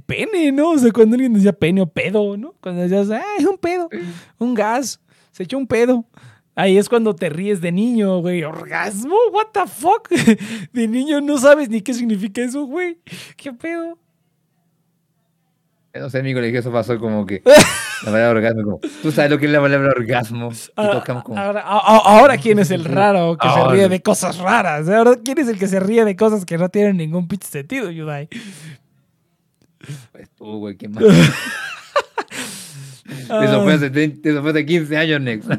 Pene, 0.06 0.52
¿no? 0.54 0.72
O 0.72 0.78
sea, 0.78 0.92
cuando 0.92 1.16
alguien 1.16 1.34
decía 1.34 1.52
pene 1.52 1.82
o 1.82 1.88
pedo, 1.88 2.38
¿no? 2.38 2.56
Cuando 2.62 2.82
decías, 2.82 3.10
ah, 3.12 3.24
es 3.38 3.46
un 3.46 3.58
pedo, 3.58 3.90
un 4.38 4.54
gas, 4.54 5.02
se 5.32 5.44
echó 5.44 5.58
un 5.58 5.68
pedo. 5.68 6.06
Ahí 6.60 6.78
es 6.78 6.90
cuando 6.90 7.16
te 7.16 7.30
ríes 7.30 7.62
de 7.62 7.72
niño, 7.72 8.20
güey. 8.20 8.44
¿Orgasmo? 8.44 9.16
¿What 9.32 9.48
the 9.54 9.62
fuck? 9.66 10.10
De 10.74 10.90
niño 10.90 11.22
no 11.22 11.38
sabes 11.38 11.70
ni 11.70 11.80
qué 11.80 11.94
significa 11.94 12.42
eso, 12.42 12.66
güey. 12.66 12.98
¿Qué 13.38 13.54
pedo? 13.54 13.98
No 15.94 16.10
sé, 16.10 16.20
amigo, 16.20 16.42
le 16.42 16.48
dije 16.48 16.60
eso 16.60 16.70
pasó 16.70 17.00
como 17.00 17.26
que 17.26 17.42
la 17.46 18.12
palabra 18.12 18.30
orgasmo, 18.32 18.64
como, 18.64 18.80
tú 19.02 19.10
sabes 19.10 19.32
lo 19.32 19.40
que 19.40 19.46
es 19.46 19.52
la 19.54 19.62
palabra 19.62 19.94
orgasmo. 19.96 20.52
Ah, 20.76 22.02
ahora, 22.04 22.38
¿quién 22.38 22.60
es 22.60 22.72
el 22.72 22.84
raro 22.84 23.38
que 23.38 23.48
se 23.48 23.68
ríe 23.70 23.88
de 23.88 24.02
cosas 24.02 24.38
raras? 24.38 24.90
Ahora, 24.90 25.14
¿quién 25.24 25.38
es 25.38 25.48
el 25.48 25.58
que 25.58 25.68
se 25.70 25.80
ríe 25.80 26.04
de 26.04 26.18
cosas 26.18 26.44
que 26.44 26.58
no 26.58 26.68
tienen 26.68 26.98
ningún 26.98 27.30
pinche 27.30 27.48
sentido, 27.48 27.90
Yudai? 27.90 28.28
Pues 30.12 30.30
tú, 30.38 30.60
güey, 30.60 30.76
qué 30.76 30.90
más. 30.90 31.06
eso, 33.06 33.64
fue 33.64 33.74
hace, 33.76 34.20
eso 34.26 34.42
fue 34.42 34.52
hace 34.52 34.66
15 34.66 34.98
años, 34.98 35.22
Next. 35.22 35.50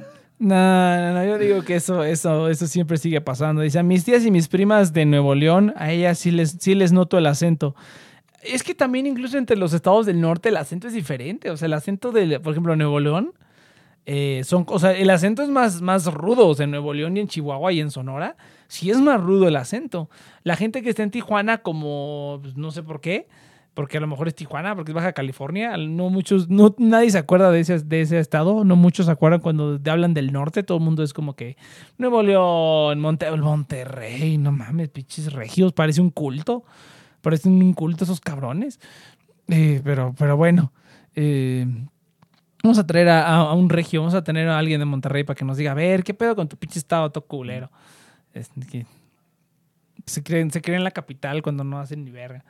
No, 0.40 0.56
no, 0.56 1.12
no, 1.12 1.24
yo 1.26 1.36
digo 1.36 1.62
que 1.64 1.74
eso, 1.76 2.02
eso, 2.02 2.48
eso 2.48 2.66
siempre 2.66 2.96
sigue 2.96 3.20
pasando. 3.20 3.60
Dice, 3.60 3.78
a 3.78 3.82
mis 3.82 4.06
tías 4.06 4.24
y 4.24 4.30
mis 4.30 4.48
primas 4.48 4.94
de 4.94 5.04
Nuevo 5.04 5.34
León, 5.34 5.74
a 5.76 5.92
ellas 5.92 6.18
sí 6.18 6.30
les, 6.30 6.52
sí 6.52 6.74
les 6.74 6.92
noto 6.92 7.18
el 7.18 7.26
acento. 7.26 7.76
Es 8.42 8.62
que 8.62 8.74
también 8.74 9.06
incluso 9.06 9.36
entre 9.36 9.58
los 9.58 9.74
estados 9.74 10.06
del 10.06 10.18
norte 10.18 10.48
el 10.48 10.56
acento 10.56 10.88
es 10.88 10.94
diferente. 10.94 11.50
O 11.50 11.58
sea, 11.58 11.66
el 11.66 11.74
acento 11.74 12.10
de, 12.10 12.40
por 12.40 12.52
ejemplo, 12.52 12.74
Nuevo 12.74 13.00
León, 13.00 13.34
eh, 14.06 14.40
son, 14.44 14.64
o 14.66 14.78
sea, 14.78 14.92
el 14.92 15.10
acento 15.10 15.42
es 15.42 15.50
más, 15.50 15.82
más 15.82 16.06
rudo. 16.06 16.48
O 16.48 16.54
sea, 16.54 16.64
en 16.64 16.70
Nuevo 16.70 16.94
León 16.94 17.18
y 17.18 17.20
en 17.20 17.28
Chihuahua 17.28 17.70
y 17.74 17.80
en 17.80 17.90
Sonora, 17.90 18.36
sí 18.66 18.90
es 18.90 18.98
más 18.98 19.20
rudo 19.20 19.46
el 19.46 19.56
acento. 19.56 20.08
La 20.42 20.56
gente 20.56 20.80
que 20.80 20.88
está 20.88 21.02
en 21.02 21.10
Tijuana, 21.10 21.58
como, 21.58 22.38
pues, 22.40 22.56
no 22.56 22.70
sé 22.70 22.82
por 22.82 23.02
qué, 23.02 23.28
porque 23.80 23.96
a 23.96 24.00
lo 24.02 24.06
mejor 24.06 24.28
es 24.28 24.34
Tijuana, 24.34 24.76
porque 24.76 24.90
es 24.90 24.94
Baja 24.94 25.14
California. 25.14 25.74
No 25.78 26.10
muchos, 26.10 26.50
no, 26.50 26.74
nadie 26.76 27.10
se 27.10 27.16
acuerda 27.16 27.50
de 27.50 27.60
ese, 27.60 27.78
de 27.78 28.02
ese 28.02 28.18
estado. 28.18 28.62
No 28.62 28.76
muchos 28.76 29.06
se 29.06 29.12
acuerdan 29.12 29.40
cuando 29.40 29.80
te 29.80 29.88
hablan 29.88 30.12
del 30.12 30.32
norte. 30.32 30.62
Todo 30.62 30.76
el 30.76 30.84
mundo 30.84 31.02
es 31.02 31.14
como 31.14 31.34
que 31.34 31.56
Nuevo 31.96 32.22
León, 32.22 33.00
Monte, 33.00 33.30
Monterrey, 33.30 34.36
no 34.36 34.52
mames, 34.52 34.90
pinches 34.90 35.32
regios, 35.32 35.72
parece 35.72 36.02
un 36.02 36.10
culto. 36.10 36.62
Parecen 37.22 37.54
un 37.54 37.72
culto 37.72 38.04
esos 38.04 38.20
cabrones. 38.20 38.80
Eh, 39.48 39.80
pero, 39.82 40.14
pero 40.18 40.36
bueno. 40.36 40.74
Eh, 41.14 41.66
vamos 42.62 42.78
a 42.78 42.86
traer 42.86 43.08
a, 43.08 43.54
un 43.54 43.70
regio, 43.70 44.02
vamos 44.02 44.12
a 44.14 44.22
tener 44.22 44.46
a 44.46 44.58
alguien 44.58 44.78
de 44.78 44.84
Monterrey 44.84 45.24
para 45.24 45.38
que 45.38 45.46
nos 45.46 45.56
diga, 45.56 45.70
a 45.70 45.74
ver, 45.74 46.04
¿qué 46.04 46.12
pedo 46.12 46.36
con 46.36 46.50
tu 46.50 46.58
pinche 46.58 46.78
estado 46.78 47.10
todo 47.10 47.24
culero? 47.24 47.70
se 50.04 50.22
creen, 50.22 50.50
se 50.50 50.60
creen 50.60 50.80
en 50.80 50.84
la 50.84 50.90
capital 50.90 51.40
cuando 51.40 51.64
no 51.64 51.80
hacen 51.80 52.04
ni 52.04 52.10
verga. 52.10 52.44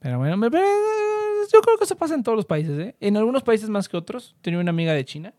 Pero 0.00 0.18
bueno, 0.18 0.36
yo 0.40 1.60
creo 1.60 1.76
que 1.78 1.84
eso 1.84 1.96
pasa 1.96 2.14
en 2.14 2.22
todos 2.22 2.36
los 2.36 2.46
países, 2.46 2.78
¿eh? 2.78 2.96
En 3.00 3.16
algunos 3.16 3.42
países 3.42 3.68
más 3.68 3.88
que 3.88 3.96
otros. 3.96 4.34
Tenía 4.40 4.58
una 4.58 4.70
amiga 4.70 4.92
de 4.92 5.04
China 5.04 5.34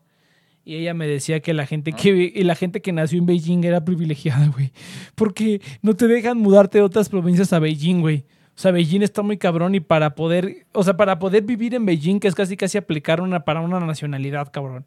y 0.64 0.76
ella 0.76 0.94
me 0.94 1.06
decía 1.06 1.40
que 1.40 1.52
la 1.52 1.66
gente 1.66 1.92
que 1.92 2.32
la 2.44 2.54
gente 2.54 2.80
que 2.80 2.92
nació 2.92 3.18
en 3.18 3.26
Beijing 3.26 3.64
era 3.64 3.84
privilegiada, 3.84 4.46
güey, 4.48 4.72
porque 5.14 5.60
no 5.82 5.94
te 5.94 6.06
dejan 6.06 6.38
mudarte 6.38 6.78
de 6.78 6.84
otras 6.84 7.08
provincias 7.08 7.52
a 7.52 7.58
Beijing, 7.58 8.00
güey. 8.00 8.24
O 8.54 8.60
sea, 8.62 8.70
Beijing 8.70 9.02
está 9.02 9.22
muy 9.22 9.38
cabrón 9.38 9.74
y 9.74 9.80
para 9.80 10.14
poder, 10.14 10.66
o 10.72 10.84
sea, 10.84 10.96
para 10.96 11.18
poder 11.18 11.42
vivir 11.42 11.74
en 11.74 11.86
Beijing, 11.86 12.20
que 12.20 12.28
es 12.28 12.34
casi 12.34 12.56
casi 12.56 12.78
aplicar 12.78 13.20
una 13.20 13.44
para 13.44 13.60
una 13.60 13.80
nacionalidad, 13.80 14.52
cabrón 14.52 14.84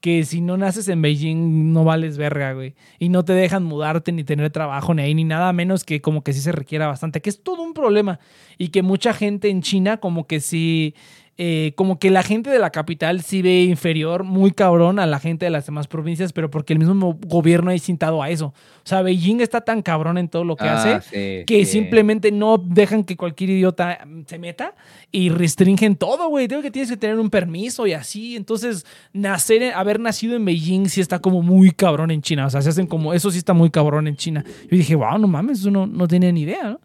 que 0.00 0.24
si 0.24 0.40
no 0.40 0.56
naces 0.56 0.88
en 0.88 1.02
Beijing 1.02 1.72
no 1.72 1.84
vales 1.84 2.16
verga, 2.16 2.52
güey. 2.52 2.74
Y 2.98 3.08
no 3.08 3.24
te 3.24 3.32
dejan 3.32 3.64
mudarte 3.64 4.12
ni 4.12 4.24
tener 4.24 4.50
trabajo 4.50 4.94
ni 4.94 5.02
ahí 5.02 5.14
ni 5.14 5.24
nada 5.24 5.52
menos 5.52 5.84
que 5.84 6.00
como 6.00 6.22
que 6.22 6.32
sí 6.32 6.40
se 6.40 6.52
requiera 6.52 6.86
bastante, 6.86 7.20
que 7.20 7.30
es 7.30 7.42
todo 7.42 7.62
un 7.62 7.74
problema. 7.74 8.20
Y 8.58 8.68
que 8.68 8.82
mucha 8.82 9.12
gente 9.12 9.48
en 9.48 9.62
China 9.62 9.98
como 9.98 10.26
que 10.26 10.40
sí 10.40 10.94
eh, 11.40 11.72
como 11.76 12.00
que 12.00 12.10
la 12.10 12.24
gente 12.24 12.50
de 12.50 12.58
la 12.58 12.70
capital 12.70 13.22
sí 13.22 13.42
ve 13.42 13.62
inferior, 13.62 14.24
muy 14.24 14.50
cabrón, 14.50 14.98
a 14.98 15.06
la 15.06 15.20
gente 15.20 15.44
de 15.44 15.50
las 15.50 15.66
demás 15.66 15.86
provincias, 15.86 16.32
pero 16.32 16.50
porque 16.50 16.72
el 16.72 16.80
mismo 16.80 17.16
gobierno 17.26 17.70
ha 17.70 17.74
incitado 17.74 18.20
a 18.20 18.28
eso. 18.28 18.46
O 18.46 18.54
sea, 18.82 19.02
Beijing 19.02 19.40
está 19.40 19.60
tan 19.60 19.82
cabrón 19.82 20.18
en 20.18 20.28
todo 20.28 20.42
lo 20.42 20.56
que 20.56 20.64
ah, 20.64 20.96
hace 20.96 21.44
que 21.46 21.64
simplemente 21.64 22.32
no 22.32 22.58
dejan 22.58 23.04
que 23.04 23.16
cualquier 23.16 23.50
idiota 23.50 24.04
se 24.26 24.36
meta 24.36 24.74
y 25.12 25.28
restringen 25.28 25.94
todo, 25.94 26.28
güey. 26.28 26.48
Tengo 26.48 26.60
que 26.60 26.72
tienes 26.72 26.90
que 26.90 26.96
tener 26.96 27.20
un 27.20 27.30
permiso 27.30 27.86
y 27.86 27.92
así. 27.92 28.34
Entonces, 28.34 28.84
nacer, 29.12 29.74
haber 29.74 30.00
nacido 30.00 30.34
en 30.34 30.44
Beijing 30.44 30.88
sí 30.88 31.00
está 31.00 31.20
como 31.20 31.42
muy 31.42 31.70
cabrón 31.70 32.10
en 32.10 32.20
China. 32.20 32.46
O 32.46 32.50
sea, 32.50 32.62
se 32.62 32.70
hacen 32.70 32.88
como, 32.88 33.14
eso 33.14 33.30
sí 33.30 33.38
está 33.38 33.52
muy 33.52 33.70
cabrón 33.70 34.08
en 34.08 34.16
China. 34.16 34.44
Yo 34.44 34.76
dije, 34.76 34.96
wow, 34.96 35.16
no 35.18 35.28
mames, 35.28 35.60
eso 35.60 35.70
no, 35.70 35.86
no 35.86 36.08
tenía 36.08 36.32
ni 36.32 36.40
idea, 36.40 36.64
¿no? 36.64 36.80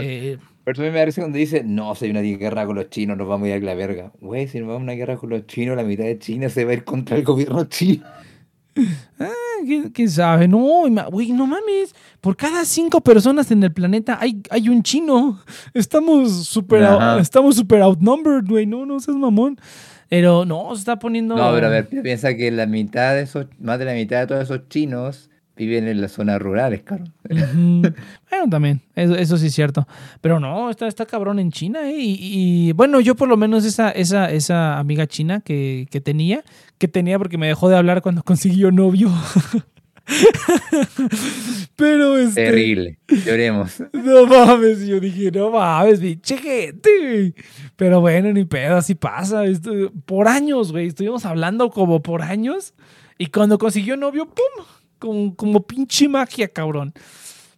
Eh, 0.00 0.38
Pero 0.74 0.82
a 0.82 0.86
mí 0.86 0.92
me 0.92 0.98
parece 0.98 1.20
cuando 1.22 1.38
dice, 1.38 1.62
no, 1.64 1.94
si 1.94 2.04
hay 2.04 2.10
una 2.10 2.20
guerra 2.20 2.66
con 2.66 2.76
los 2.76 2.90
chinos, 2.90 3.16
nos 3.16 3.26
vamos 3.26 3.46
a 3.46 3.56
ir 3.56 3.62
a 3.62 3.66
la 3.66 3.74
verga. 3.74 4.12
Güey, 4.20 4.48
si 4.48 4.58
nos 4.58 4.68
vamos 4.68 4.80
a 4.80 4.82
una 4.84 4.92
guerra 4.92 5.16
con 5.16 5.30
los 5.30 5.46
chinos, 5.46 5.76
la 5.76 5.82
mitad 5.82 6.04
de 6.04 6.18
China 6.18 6.48
se 6.50 6.64
va 6.66 6.72
a 6.72 6.74
ir 6.74 6.84
contra 6.84 7.16
el 7.16 7.24
gobierno 7.24 7.64
chino. 7.64 8.04
Ah, 9.18 9.26
¿quién, 9.64 9.88
quién 9.90 10.08
sabe? 10.08 10.46
No, 10.46 10.84
güey, 11.10 11.32
no 11.32 11.46
mames. 11.48 11.94
Por 12.20 12.36
cada 12.36 12.64
cinco 12.64 13.00
personas 13.00 13.50
en 13.50 13.60
el 13.64 13.72
planeta 13.72 14.18
hay, 14.20 14.40
hay 14.50 14.68
un 14.68 14.84
chino. 14.84 15.40
Estamos 15.74 16.46
super, 16.46 16.84
Ajá. 16.84 17.18
estamos 17.18 17.56
super 17.56 17.82
outnumbered, 17.82 18.44
güey. 18.46 18.66
No, 18.66 18.86
no 18.86 19.00
seas 19.00 19.16
mamón. 19.16 19.58
Pero 20.08 20.44
no, 20.44 20.68
se 20.74 20.78
está 20.80 20.96
poniendo. 20.98 21.34
No, 21.36 21.52
pero 21.52 21.66
a 21.66 21.70
ver, 21.70 21.88
pi- 21.88 22.02
piensa 22.02 22.34
que 22.36 22.52
la 22.52 22.66
mitad 22.66 23.14
de 23.14 23.22
esos, 23.22 23.46
más 23.58 23.80
de 23.80 23.84
la 23.86 23.94
mitad 23.94 24.20
de 24.20 24.26
todos 24.28 24.44
esos 24.44 24.68
chinos 24.68 25.27
viven 25.58 25.86
en 25.88 26.00
las 26.00 26.12
zonas 26.12 26.40
rurales, 26.40 26.82
claro. 26.82 27.04
Ujú. 27.28 27.82
Bueno, 28.30 28.48
también, 28.50 28.80
eso, 28.94 29.14
eso 29.16 29.36
sí 29.36 29.46
es 29.48 29.54
cierto. 29.54 29.86
Pero 30.20 30.38
no, 30.38 30.70
está, 30.70 30.86
está 30.86 31.04
cabrón 31.06 31.38
en 31.38 31.50
China, 31.50 31.90
¿eh? 31.90 31.96
Y, 31.98 32.16
y, 32.68 32.72
bueno, 32.72 33.00
yo 33.00 33.14
por 33.16 33.28
lo 33.28 33.36
menos 33.36 33.64
esa, 33.64 33.90
esa, 33.90 34.30
esa 34.30 34.78
amiga 34.78 35.06
china 35.06 35.40
que, 35.40 35.88
que 35.90 36.00
tenía, 36.00 36.44
que 36.78 36.88
tenía 36.88 37.18
porque 37.18 37.38
me 37.38 37.46
dejó 37.48 37.68
de 37.68 37.76
hablar 37.76 38.00
cuando 38.02 38.22
consiguió 38.24 38.70
novio. 38.70 39.10
Pero 41.76 42.16
este. 42.18 42.44
Terrible. 42.46 42.98
Lloremos. 43.26 43.82
No 43.92 44.26
mames, 44.26 44.86
yo 44.86 45.00
dije, 45.00 45.30
no 45.30 45.50
mames, 45.50 46.00
pinche 46.00 46.38
gente. 46.38 47.34
Pero 47.76 48.00
bueno, 48.00 48.32
ni 48.32 48.44
pedo, 48.44 48.76
así 48.76 48.94
pasa. 48.94 49.44
esto- 49.44 49.92
por 50.06 50.28
años, 50.28 50.72
güey. 50.72 50.86
Estuvimos 50.88 51.24
hablando 51.26 51.70
como 51.70 52.00
por 52.02 52.22
años. 52.22 52.74
Y 53.18 53.26
cuando 53.26 53.58
consiguió 53.58 53.96
novio, 53.96 54.26
¡pum! 54.26 54.64
Como, 54.98 55.34
como 55.34 55.62
pinche 55.62 56.08
magia, 56.08 56.48
cabrón. 56.48 56.92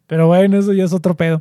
Pero 0.07 0.27
bueno, 0.27 0.59
eso 0.59 0.73
ya 0.73 0.85
es 0.85 0.93
otro 0.93 1.15
pedo. 1.15 1.41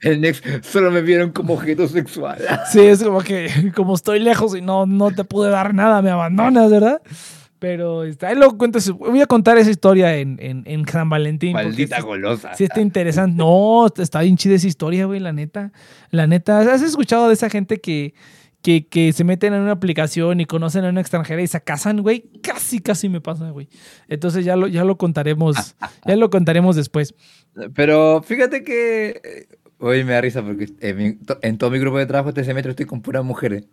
El 0.00 0.22
Next 0.22 0.42
solo 0.62 0.90
me 0.90 1.02
vieron 1.02 1.32
como 1.32 1.52
objeto 1.52 1.86
sexual. 1.86 2.38
Sí, 2.72 2.80
es 2.80 3.02
como 3.02 3.20
que, 3.20 3.72
como 3.76 3.94
estoy 3.94 4.20
lejos 4.20 4.56
y 4.56 4.62
no, 4.62 4.86
no 4.86 5.10
te 5.10 5.22
pude 5.24 5.50
dar 5.50 5.74
nada, 5.74 6.00
me 6.00 6.08
abandonas, 6.08 6.70
¿verdad? 6.70 7.02
Pero 7.58 8.04
este, 8.04 8.24
ahí 8.24 8.36
lo 8.36 8.56
cuento. 8.56 8.78
Voy 8.98 9.20
a 9.20 9.26
contar 9.26 9.58
esa 9.58 9.70
historia 9.70 10.16
en, 10.16 10.38
en, 10.40 10.62
en 10.64 10.88
San 10.88 11.10
Valentín. 11.10 11.52
Maldita 11.52 12.00
golosa. 12.00 12.54
Sí, 12.54 12.64
está 12.64 12.80
interesante. 12.80 13.36
No, 13.36 13.86
está 13.94 14.22
bien 14.22 14.38
chida 14.38 14.54
esa 14.54 14.66
historia, 14.66 15.04
güey, 15.04 15.20
la 15.20 15.34
neta. 15.34 15.70
La 16.10 16.26
neta, 16.26 16.60
¿has 16.60 16.80
escuchado 16.80 17.28
de 17.28 17.34
esa 17.34 17.50
gente 17.50 17.82
que, 17.82 18.14
que, 18.62 18.86
que 18.86 19.12
se 19.12 19.24
meten 19.24 19.54
en 19.54 19.60
una 19.62 19.72
aplicación 19.72 20.40
y 20.40 20.44
conocen 20.46 20.84
a 20.84 20.90
una 20.90 21.00
extranjera 21.00 21.40
y 21.42 21.46
se 21.46 21.60
casan, 21.62 22.02
güey? 22.02 22.30
Casi, 22.42 22.80
casi 22.80 23.08
me 23.08 23.20
pasa, 23.20 23.50
güey. 23.50 23.68
Entonces 24.08 24.44
ya 24.44 24.56
lo, 24.56 24.66
ya 24.66 24.84
lo 24.84 24.96
contaremos, 24.98 25.76
ya 26.06 26.16
lo 26.16 26.28
contaremos 26.30 26.76
después. 26.76 27.14
Pero 27.74 28.22
fíjate 28.22 28.62
que. 28.62 29.20
eh, 29.24 29.46
Hoy 29.82 30.04
me 30.04 30.12
da 30.12 30.20
risa 30.20 30.42
porque 30.42 30.68
en, 30.80 30.96
mi- 30.98 31.14
to- 31.14 31.38
en 31.40 31.56
todo 31.56 31.70
mi 31.70 31.78
grupo 31.78 31.96
de 31.96 32.04
trabajo 32.04 32.28
este 32.28 32.44
semestre 32.44 32.70
estoy 32.72 32.84
con 32.84 33.00
puras 33.00 33.24
mujeres. 33.24 33.64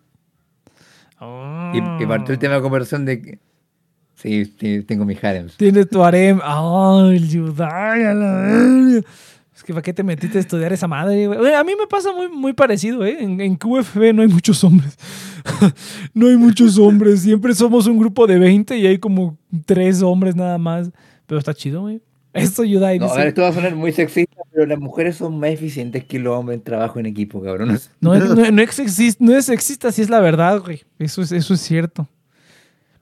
Y, 1.73 1.77
y 2.03 2.05
partió 2.05 2.31
el 2.34 2.39
tema 2.39 2.55
de 2.55 2.61
conversación 2.61 3.05
de 3.05 3.22
que. 3.22 3.39
Sí, 4.15 4.45
tengo 4.88 5.05
mis 5.05 5.23
harems. 5.23 5.57
Tienes 5.57 5.89
tu 5.89 6.03
harem. 6.03 6.39
Ay, 6.43 7.18
el 7.18 7.30
Yudai, 7.30 9.03
a 9.68 9.69
que 9.69 9.73
¿para 9.73 9.81
qué 9.84 9.94
te 9.94 10.03
metiste 10.03 10.38
a 10.38 10.41
estudiar 10.41 10.72
esa 10.72 10.88
madre, 10.88 11.27
güey? 11.27 11.53
A 11.53 11.64
mí 11.64 11.73
me 11.77 11.88
pasa 11.88 12.14
muy, 12.14 12.30
muy 12.30 12.53
parecido, 12.53 13.06
¿eh? 13.06 13.18
En, 13.19 13.41
en 13.41 13.56
QFB 13.57 14.14
no 14.14 14.22
hay 14.22 14.27
muchos 14.30 14.64
hombres. 14.64 14.98
no 16.14 16.27
hay 16.27 16.38
muchos 16.38 16.77
hombres. 16.77 17.22
Siempre 17.22 17.53
somos 17.53 17.85
un 17.88 17.99
grupo 17.99 18.26
de 18.27 18.39
20 18.39 18.77
y 18.77 18.88
hay 18.88 18.98
como 18.98 19.38
tres 19.65 20.02
hombres 20.02 20.35
nada 20.35 20.57
más. 20.57 20.89
Pero 21.26 21.39
está 21.39 21.53
chido, 21.53 21.81
güey. 21.81 22.02
Esto 22.34 22.64
Yudai 22.64 22.99
No, 22.99 23.07
a 23.07 23.15
ver, 23.15 23.27
esto 23.27 23.41
va 23.41 23.48
a 23.48 23.53
sonar 23.53 23.76
muy 23.76 23.91
sexista, 23.91 24.41
pero 24.53 24.65
las 24.68 24.80
mujeres 24.80 25.15
son 25.18 25.39
más 25.39 25.49
eficientes 25.49 26.03
que 26.06 26.19
los 26.19 26.35
hombres 26.35 26.57
en 26.60 26.64
trabajo 26.64 26.99
en 26.99 27.07
equipo, 27.07 27.41
cabrón. 27.41 27.69
No, 27.99 28.14
es- 28.14 28.30
no, 28.30 28.52
no 28.52 28.61
es 28.61 28.76
sexista, 28.76 29.23
no 29.26 29.35
es 29.35 29.45
sexista, 29.45 29.91
sí 29.91 30.03
es 30.03 30.10
la 30.10 30.19
verdad, 30.19 30.61
güey. 30.61 30.84
Eso 30.99 31.22
es, 31.22 31.31
eso 31.31 31.53
es 31.56 31.61
cierto. 31.61 32.07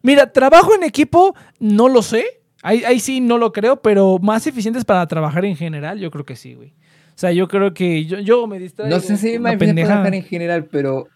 Mira, 0.02 0.32
trabajo 0.32 0.74
en 0.74 0.84
equipo, 0.84 1.36
no 1.60 1.90
lo 1.90 2.02
sé. 2.02 2.24
Ahí, 2.68 2.84
ahí 2.84 3.00
sí 3.00 3.22
no 3.22 3.38
lo 3.38 3.52
creo, 3.52 3.82
pero 3.82 4.18
más 4.20 4.48
eficientes 4.48 4.84
para 4.86 5.06
trabajar 5.08 5.46
en 5.46 5.56
general, 5.56 6.00
yo 6.00 6.10
creo 6.10 6.26
que 6.26 6.36
sí, 6.36 6.56
güey. 6.56 6.70
O 6.70 7.18
sea, 7.18 7.32
yo 7.32 7.48
creo 7.48 7.74
que 7.74 8.06
yo, 8.06 8.20
yo 8.20 8.48
me 8.48 8.58
distraigo. 8.60 8.94
No 8.96 9.00
sé 9.02 9.18
si 9.18 9.38
más 9.38 9.44
la 9.44 9.50
eficiente 9.52 9.58
pendejada. 9.82 9.94
trabajar 10.02 10.16
en 10.16 10.24
general, 10.24 10.66
pero 10.66 11.08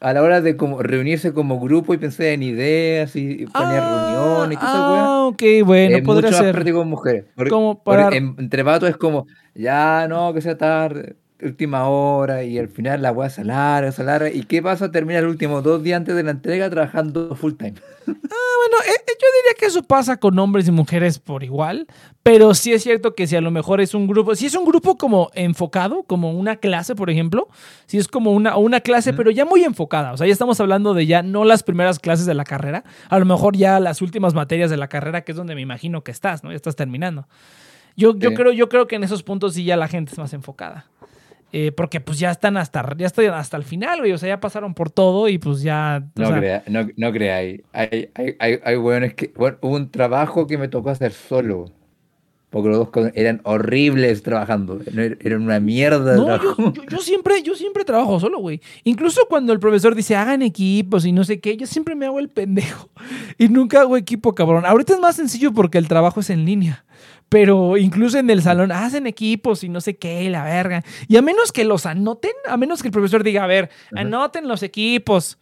a 0.00 0.12
la 0.12 0.22
hora 0.22 0.40
de 0.40 0.56
como 0.56 0.82
reunirse 0.82 1.32
como 1.32 1.58
grupo 1.58 1.92
y 1.92 1.98
pensar 1.98 2.26
en 2.26 2.42
ideas 2.42 3.16
y 3.16 3.46
planear 3.46 3.82
reuniones 3.82 4.56
y 4.56 4.60
toda 4.60 4.72
esa 4.72 5.04
Ah, 5.04 5.26
ok, 5.26 5.42
bueno, 5.64 5.96
es 5.96 6.02
podría 6.04 6.28
mucho 6.30 6.36
más 6.36 6.44
ser. 6.44 6.52
práctico 6.52 6.78
con 6.78 6.88
mujeres. 6.88 7.24
Porque- 7.34 7.50
Como 7.50 7.82
porque 7.82 8.02
para- 8.04 8.16
en- 8.16 8.36
entre 8.38 8.62
vatos 8.62 8.88
es 8.88 8.96
como, 8.96 9.26
ya 9.54 10.06
no, 10.08 10.32
que 10.32 10.40
sea 10.40 10.56
tarde, 10.56 11.16
última 11.42 11.88
hora, 11.88 12.44
y 12.44 12.58
al 12.58 12.68
final 12.68 13.02
la 13.02 13.12
weá 13.12 13.28
se 13.28 13.42
alarga, 13.42 13.92
se 13.92 14.02
alarga. 14.02 14.30
¿Y 14.30 14.44
qué 14.44 14.62
pasa? 14.62 14.90
Termina 14.90 15.20
los 15.20 15.30
últimos 15.30 15.62
dos 15.62 15.82
días 15.82 15.98
antes 15.98 16.16
de 16.16 16.22
la 16.22 16.30
entrega 16.30 16.70
trabajando 16.70 17.34
full 17.34 17.54
time. 17.54 17.74
Bueno, 18.06 18.82
eh, 18.84 18.96
eh, 18.96 19.12
yo 19.20 19.26
diría 19.42 19.58
que 19.58 19.66
eso 19.66 19.82
pasa 19.82 20.16
con 20.16 20.38
hombres 20.38 20.66
y 20.66 20.72
mujeres 20.72 21.18
por 21.18 21.44
igual, 21.44 21.86
pero 22.22 22.54
sí 22.54 22.72
es 22.72 22.82
cierto 22.82 23.14
que 23.14 23.26
si 23.26 23.36
a 23.36 23.40
lo 23.40 23.50
mejor 23.50 23.80
es 23.80 23.94
un 23.94 24.08
grupo, 24.08 24.34
si 24.34 24.46
es 24.46 24.54
un 24.54 24.64
grupo 24.64 24.96
como 24.96 25.30
enfocado, 25.34 26.02
como 26.04 26.32
una 26.32 26.56
clase, 26.56 26.96
por 26.96 27.10
ejemplo, 27.10 27.48
si 27.86 27.98
es 27.98 28.08
como 28.08 28.32
una, 28.32 28.56
una 28.56 28.80
clase, 28.80 29.12
pero 29.12 29.30
ya 29.30 29.44
muy 29.44 29.62
enfocada, 29.62 30.12
o 30.12 30.16
sea, 30.16 30.26
ya 30.26 30.32
estamos 30.32 30.58
hablando 30.60 30.94
de 30.94 31.06
ya 31.06 31.22
no 31.22 31.44
las 31.44 31.62
primeras 31.62 32.00
clases 32.00 32.26
de 32.26 32.34
la 32.34 32.44
carrera, 32.44 32.82
a 33.08 33.18
lo 33.18 33.24
mejor 33.24 33.56
ya 33.56 33.78
las 33.78 34.02
últimas 34.02 34.34
materias 34.34 34.70
de 34.70 34.76
la 34.76 34.88
carrera, 34.88 35.22
que 35.22 35.32
es 35.32 35.36
donde 35.36 35.54
me 35.54 35.60
imagino 35.60 36.02
que 36.02 36.10
estás, 36.10 36.42
¿no? 36.42 36.50
Ya 36.50 36.56
estás 36.56 36.74
terminando. 36.74 37.28
Yo, 37.96 38.14
yo, 38.16 38.34
creo, 38.34 38.52
yo 38.52 38.68
creo 38.68 38.86
que 38.86 38.96
en 38.96 39.04
esos 39.04 39.22
puntos 39.22 39.54
sí 39.54 39.64
ya 39.64 39.76
la 39.76 39.88
gente 39.88 40.12
es 40.12 40.18
más 40.18 40.32
enfocada. 40.34 40.86
Eh, 41.52 41.72
porque 41.72 42.00
pues 42.00 42.18
ya 42.18 42.30
están 42.32 42.56
hasta, 42.56 42.84
ya 42.98 43.06
estoy 43.06 43.26
hasta 43.26 43.56
el 43.56 43.62
final, 43.62 44.00
güey. 44.00 44.12
O 44.12 44.18
sea, 44.18 44.28
ya 44.28 44.40
pasaron 44.40 44.74
por 44.74 44.90
todo 44.90 45.28
y 45.28 45.38
pues 45.38 45.62
ya. 45.62 46.04
No 46.16 46.26
sea, 46.28 46.38
crea, 46.38 46.62
no, 46.66 46.86
no 46.96 47.12
creáis. 47.12 47.62
Hay, 47.72 48.10
hay, 48.14 48.36
hay, 48.38 48.58
hay 48.64 48.76
weones 48.76 49.14
que. 49.14 49.32
Bueno, 49.36 49.56
hubo 49.62 49.76
un 49.76 49.90
trabajo 49.90 50.46
que 50.46 50.58
me 50.58 50.68
tocó 50.68 50.90
hacer 50.90 51.12
solo. 51.12 51.70
Porque 52.50 52.68
los 52.68 52.78
dos 52.78 53.10
eran 53.14 53.40
horribles 53.44 54.22
trabajando. 54.22 54.78
Er- 54.80 55.18
Eran 55.20 55.42
una 55.42 55.58
mierda 55.60 56.12
de 56.12 56.16
No, 56.16 56.40
yo, 56.42 56.72
yo- 56.72 56.82
yo 56.88 56.98
siempre, 56.98 57.42
yo 57.42 57.54
siempre 57.54 57.84
trabajo 57.84 58.18
solo, 58.20 58.38
güey. 58.38 58.60
Incluso 58.84 59.22
cuando 59.28 59.52
el 59.52 59.58
profesor 59.58 59.94
dice 59.94 60.14
hagan 60.16 60.42
equipos 60.42 61.04
y 61.04 61.12
no 61.12 61.24
sé 61.24 61.40
qué, 61.40 61.56
yo 61.56 61.66
siempre 61.66 61.94
me 61.94 62.06
hago 62.06 62.18
el 62.18 62.28
pendejo. 62.28 62.88
Y 63.38 63.48
nunca 63.48 63.80
hago 63.80 63.96
equipo, 63.96 64.34
cabrón. 64.34 64.64
Ahorita 64.64 64.94
es 64.94 65.00
más 65.00 65.16
sencillo 65.16 65.52
porque 65.52 65.76
el 65.78 65.88
trabajo 65.88 66.20
es 66.20 66.30
en 66.30 66.44
línea. 66.44 66.84
Pero 67.28 67.76
incluso 67.76 68.18
en 68.18 68.30
el 68.30 68.42
salón 68.42 68.70
hacen 68.70 69.06
equipos 69.06 69.64
y 69.64 69.68
no 69.68 69.80
sé 69.80 69.96
qué, 69.96 70.30
la 70.30 70.44
verga. 70.44 70.84
Y 71.08 71.16
a 71.16 71.22
menos 71.22 71.50
que 71.52 71.64
los 71.64 71.84
anoten, 71.86 72.32
a 72.46 72.56
menos 72.56 72.82
que 72.82 72.88
el 72.88 72.92
profesor 72.92 73.24
diga, 73.24 73.44
a 73.44 73.48
ver, 73.48 73.70
anoten 73.94 74.46
los 74.46 74.62
equipos. 74.62 75.38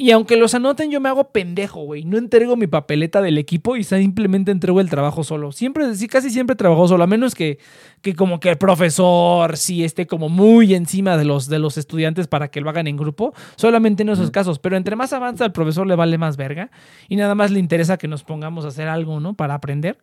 Y 0.00 0.12
aunque 0.12 0.38
los 0.38 0.54
anoten, 0.54 0.90
yo 0.90 0.98
me 0.98 1.10
hago 1.10 1.30
pendejo, 1.30 1.82
güey. 1.82 2.06
No 2.06 2.16
entrego 2.16 2.56
mi 2.56 2.66
papeleta 2.66 3.20
del 3.20 3.36
equipo 3.36 3.76
y 3.76 3.84
simplemente 3.84 4.50
entrego 4.50 4.80
el 4.80 4.88
trabajo 4.88 5.24
solo. 5.24 5.52
Siempre, 5.52 5.94
sí, 5.94 6.08
casi 6.08 6.30
siempre 6.30 6.56
trabajo 6.56 6.88
solo, 6.88 7.04
a 7.04 7.06
menos 7.06 7.34
que, 7.34 7.58
que 8.00 8.14
como 8.14 8.40
que 8.40 8.48
el 8.48 8.56
profesor 8.56 9.58
sí 9.58 9.84
esté 9.84 10.06
como 10.06 10.30
muy 10.30 10.72
encima 10.72 11.18
de 11.18 11.26
los, 11.26 11.50
de 11.50 11.58
los 11.58 11.76
estudiantes 11.76 12.28
para 12.28 12.48
que 12.48 12.62
lo 12.62 12.70
hagan 12.70 12.86
en 12.86 12.96
grupo. 12.96 13.34
Solamente 13.56 14.02
en 14.02 14.08
esos 14.08 14.30
casos. 14.30 14.58
Pero 14.58 14.78
entre 14.78 14.96
más 14.96 15.12
avanza, 15.12 15.44
el 15.44 15.52
profesor 15.52 15.86
le 15.86 15.96
vale 15.96 16.16
más 16.16 16.38
verga. 16.38 16.70
Y 17.10 17.16
nada 17.16 17.34
más 17.34 17.50
le 17.50 17.60
interesa 17.60 17.98
que 17.98 18.08
nos 18.08 18.24
pongamos 18.24 18.64
a 18.64 18.68
hacer 18.68 18.88
algo, 18.88 19.20
¿no? 19.20 19.34
Para 19.34 19.52
aprender. 19.52 19.98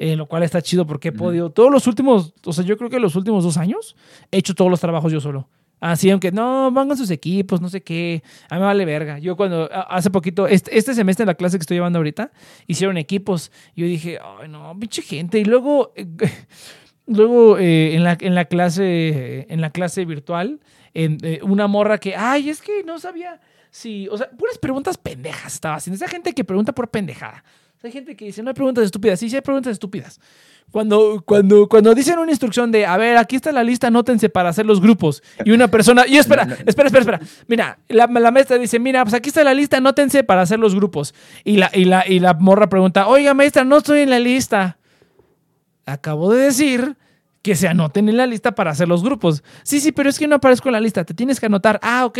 Eh, 0.00 0.16
lo 0.16 0.26
cual 0.26 0.42
está 0.42 0.60
chido 0.60 0.88
porque 0.88 1.10
he 1.10 1.12
podido. 1.12 1.50
Todos 1.50 1.70
los 1.70 1.86
últimos, 1.86 2.34
o 2.44 2.52
sea, 2.52 2.64
yo 2.64 2.76
creo 2.76 2.90
que 2.90 2.98
los 2.98 3.14
últimos 3.14 3.44
dos 3.44 3.58
años 3.58 3.94
he 4.32 4.38
hecho 4.38 4.56
todos 4.56 4.72
los 4.72 4.80
trabajos 4.80 5.12
yo 5.12 5.20
solo. 5.20 5.48
Así, 5.80 6.10
aunque 6.10 6.32
no, 6.32 6.70
van 6.70 6.96
sus 6.96 7.10
equipos, 7.10 7.60
no 7.60 7.68
sé 7.68 7.82
qué. 7.82 8.22
A 8.48 8.54
mí 8.54 8.60
me 8.60 8.66
vale 8.66 8.84
verga. 8.84 9.18
Yo 9.18 9.36
cuando, 9.36 9.68
hace 9.72 10.10
poquito, 10.10 10.46
este, 10.46 10.76
este 10.76 10.94
semestre 10.94 11.24
en 11.24 11.28
la 11.28 11.34
clase 11.34 11.58
que 11.58 11.62
estoy 11.62 11.76
llevando 11.76 11.98
ahorita, 11.98 12.32
hicieron 12.66 12.96
equipos. 12.96 13.52
Yo 13.74 13.84
dije, 13.86 14.18
ay, 14.40 14.48
no, 14.48 14.74
pinche 14.78 15.02
gente. 15.02 15.38
Y 15.38 15.44
luego, 15.44 15.92
eh, 15.96 16.06
luego 17.06 17.58
eh, 17.58 17.94
en, 17.94 18.04
la, 18.04 18.16
en, 18.18 18.34
la 18.34 18.46
clase, 18.46 19.46
en 19.52 19.60
la 19.60 19.70
clase 19.70 20.04
virtual, 20.06 20.60
en, 20.94 21.18
eh, 21.22 21.40
una 21.42 21.66
morra 21.66 21.98
que, 21.98 22.16
ay, 22.16 22.48
es 22.48 22.62
que 22.62 22.82
no 22.82 22.98
sabía 22.98 23.40
si, 23.70 24.08
o 24.08 24.16
sea, 24.16 24.30
puras 24.30 24.56
preguntas 24.56 24.96
pendejas 24.96 25.52
estaba 25.52 25.74
haciendo. 25.74 25.96
Esa 25.96 26.08
gente 26.08 26.32
que 26.32 26.44
pregunta 26.44 26.72
por 26.72 26.88
pendejada. 26.88 27.44
O 27.76 27.80
sea, 27.80 27.88
hay 27.88 27.92
gente 27.92 28.16
que 28.16 28.24
dice, 28.24 28.42
no 28.42 28.48
hay 28.48 28.54
preguntas 28.54 28.82
estúpidas. 28.84 29.20
Sí, 29.20 29.28
sí 29.28 29.36
hay 29.36 29.42
preguntas 29.42 29.72
estúpidas. 29.72 30.18
Cuando, 30.72 31.22
cuando, 31.24 31.68
cuando 31.68 31.94
dicen 31.94 32.18
una 32.18 32.32
instrucción 32.32 32.70
de, 32.70 32.84
a 32.84 32.96
ver, 32.96 33.16
aquí 33.16 33.36
está 33.36 33.50
la 33.52 33.62
lista, 33.62 33.86
anótense 33.86 34.28
para 34.28 34.50
hacer 34.50 34.66
los 34.66 34.80
grupos. 34.80 35.22
Y 35.44 35.52
una 35.52 35.68
persona, 35.68 36.04
y 36.06 36.16
espera, 36.16 36.42
espera, 36.66 36.88
espera, 36.88 37.00
espera. 37.00 37.20
Mira, 37.46 37.78
la, 37.88 38.06
la 38.06 38.30
maestra 38.30 38.58
dice, 38.58 38.78
mira, 38.78 39.02
pues 39.04 39.14
aquí 39.14 39.28
está 39.28 39.42
la 39.44 39.54
lista, 39.54 39.78
anótense 39.78 40.22
para 40.24 40.42
hacer 40.42 40.58
los 40.58 40.74
grupos. 40.74 41.14
Y 41.44 41.56
la, 41.56 41.70
y 41.72 41.84
la, 41.84 42.06
y 42.06 42.18
la 42.18 42.34
morra 42.34 42.68
pregunta, 42.68 43.06
oiga, 43.08 43.32
maestra, 43.32 43.64
no 43.64 43.78
estoy 43.78 44.00
en 44.00 44.10
la 44.10 44.18
lista. 44.18 44.78
Acabo 45.86 46.32
de 46.32 46.42
decir 46.42 46.96
que 47.42 47.54
se 47.54 47.68
anoten 47.68 48.08
en 48.08 48.16
la 48.16 48.26
lista 48.26 48.54
para 48.54 48.72
hacer 48.72 48.88
los 48.88 49.04
grupos. 49.04 49.44
Sí, 49.62 49.80
sí, 49.80 49.92
pero 49.92 50.10
es 50.10 50.18
que 50.18 50.26
no 50.26 50.36
aparezco 50.36 50.68
en 50.68 50.72
la 50.72 50.80
lista, 50.80 51.04
te 51.04 51.14
tienes 51.14 51.38
que 51.38 51.46
anotar. 51.46 51.78
Ah, 51.80 52.04
ok. 52.04 52.18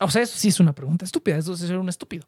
O 0.00 0.10
sea, 0.10 0.22
eso 0.22 0.38
sí 0.38 0.48
es 0.48 0.58
una 0.58 0.72
pregunta 0.72 1.04
estúpida, 1.04 1.36
eso 1.36 1.56
sí 1.56 1.66
es 1.66 1.70
un 1.70 1.88
estúpido. 1.88 2.24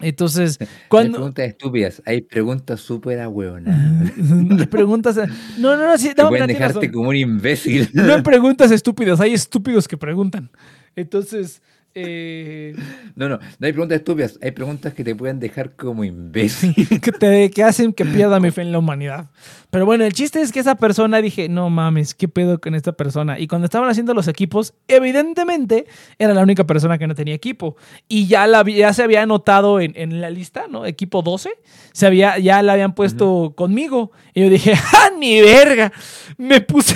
Entonces, 0.00 0.58
cuando... 0.88 1.08
Hay 1.08 1.14
preguntas 1.14 1.48
estúpidas, 1.48 2.02
hay 2.06 2.20
preguntas 2.22 2.80
súper 2.80 3.20
ahueonadas. 3.20 4.12
preguntas... 4.70 5.16
No, 5.58 5.76
no, 5.76 5.86
no, 5.86 5.98
sí, 5.98 6.12
no, 6.16 6.28
pueden 6.28 6.46
dejarte 6.48 6.90
como 6.90 7.10
un 7.10 7.16
imbécil. 7.16 7.88
No 7.92 8.14
hay 8.14 8.22
preguntas 8.22 8.70
estúpidas, 8.70 9.20
hay 9.20 9.34
estúpidos 9.34 9.86
que 9.86 9.96
preguntan. 9.96 10.50
Entonces, 10.96 11.62
eh... 11.94 12.74
No, 13.14 13.28
no, 13.28 13.38
no 13.58 13.66
hay 13.66 13.72
preguntas 13.72 13.98
estúpidas, 13.98 14.38
hay 14.42 14.52
preguntas 14.52 14.94
que 14.94 15.04
te 15.04 15.14
pueden 15.14 15.38
dejar 15.38 15.76
como 15.76 16.04
imbécil. 16.04 16.74
que, 17.02 17.12
te, 17.12 17.50
que 17.50 17.62
hacen 17.62 17.92
que 17.92 18.04
pierda 18.04 18.40
mi 18.40 18.50
fe 18.50 18.62
en 18.62 18.72
la 18.72 18.78
humanidad. 18.78 19.30
Pero 19.70 19.86
bueno, 19.86 20.04
el 20.04 20.12
chiste 20.12 20.40
es 20.40 20.52
que 20.52 20.60
esa 20.60 20.74
persona 20.74 21.22
dije, 21.22 21.48
no 21.48 21.70
mames, 21.70 22.14
¿qué 22.14 22.28
pedo 22.28 22.60
con 22.60 22.74
esta 22.74 22.92
persona? 22.92 23.38
Y 23.38 23.46
cuando 23.46 23.64
estaban 23.64 23.88
haciendo 23.88 24.12
los 24.12 24.28
equipos, 24.28 24.74
evidentemente 24.86 25.86
era 26.18 26.34
la 26.34 26.42
única 26.42 26.64
persona 26.64 26.98
que 26.98 27.06
no 27.06 27.14
tenía 27.14 27.34
equipo. 27.34 27.76
Y 28.06 28.26
ya, 28.26 28.46
la, 28.46 28.64
ya 28.64 28.92
se 28.92 29.02
había 29.02 29.22
anotado 29.22 29.80
en, 29.80 29.92
en 29.96 30.20
la 30.20 30.28
lista, 30.28 30.66
¿no? 30.68 30.84
Equipo 30.84 31.22
12, 31.22 31.50
se 31.92 32.06
había, 32.06 32.38
ya 32.38 32.62
la 32.62 32.74
habían 32.74 32.94
puesto 32.94 33.54
conmigo. 33.56 34.12
Y 34.34 34.42
yo 34.42 34.50
dije, 34.50 34.74
¡ah, 34.92 35.10
ni 35.18 35.40
verga! 35.40 35.92
Me 36.36 36.60
puse, 36.60 36.94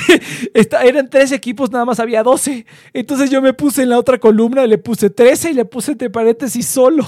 eran 0.85 1.09
tres 1.09 1.32
equipos, 1.32 1.70
nada 1.70 1.85
más 1.85 2.01
había 2.01 2.23
12. 2.23 2.66
Entonces 2.93 3.31
yo 3.31 3.40
me 3.40 3.52
puse 3.52 3.82
en 3.82 3.90
la 3.90 3.98
otra 3.98 4.18
columna, 4.18 4.66
le 4.66 4.78
puse 4.86 5.10
13 5.10 5.50
y 5.50 5.54
le 5.54 5.64
puse 5.64 5.92
entre 5.92 6.08
paréntesis 6.08 6.64
solo. 6.64 7.04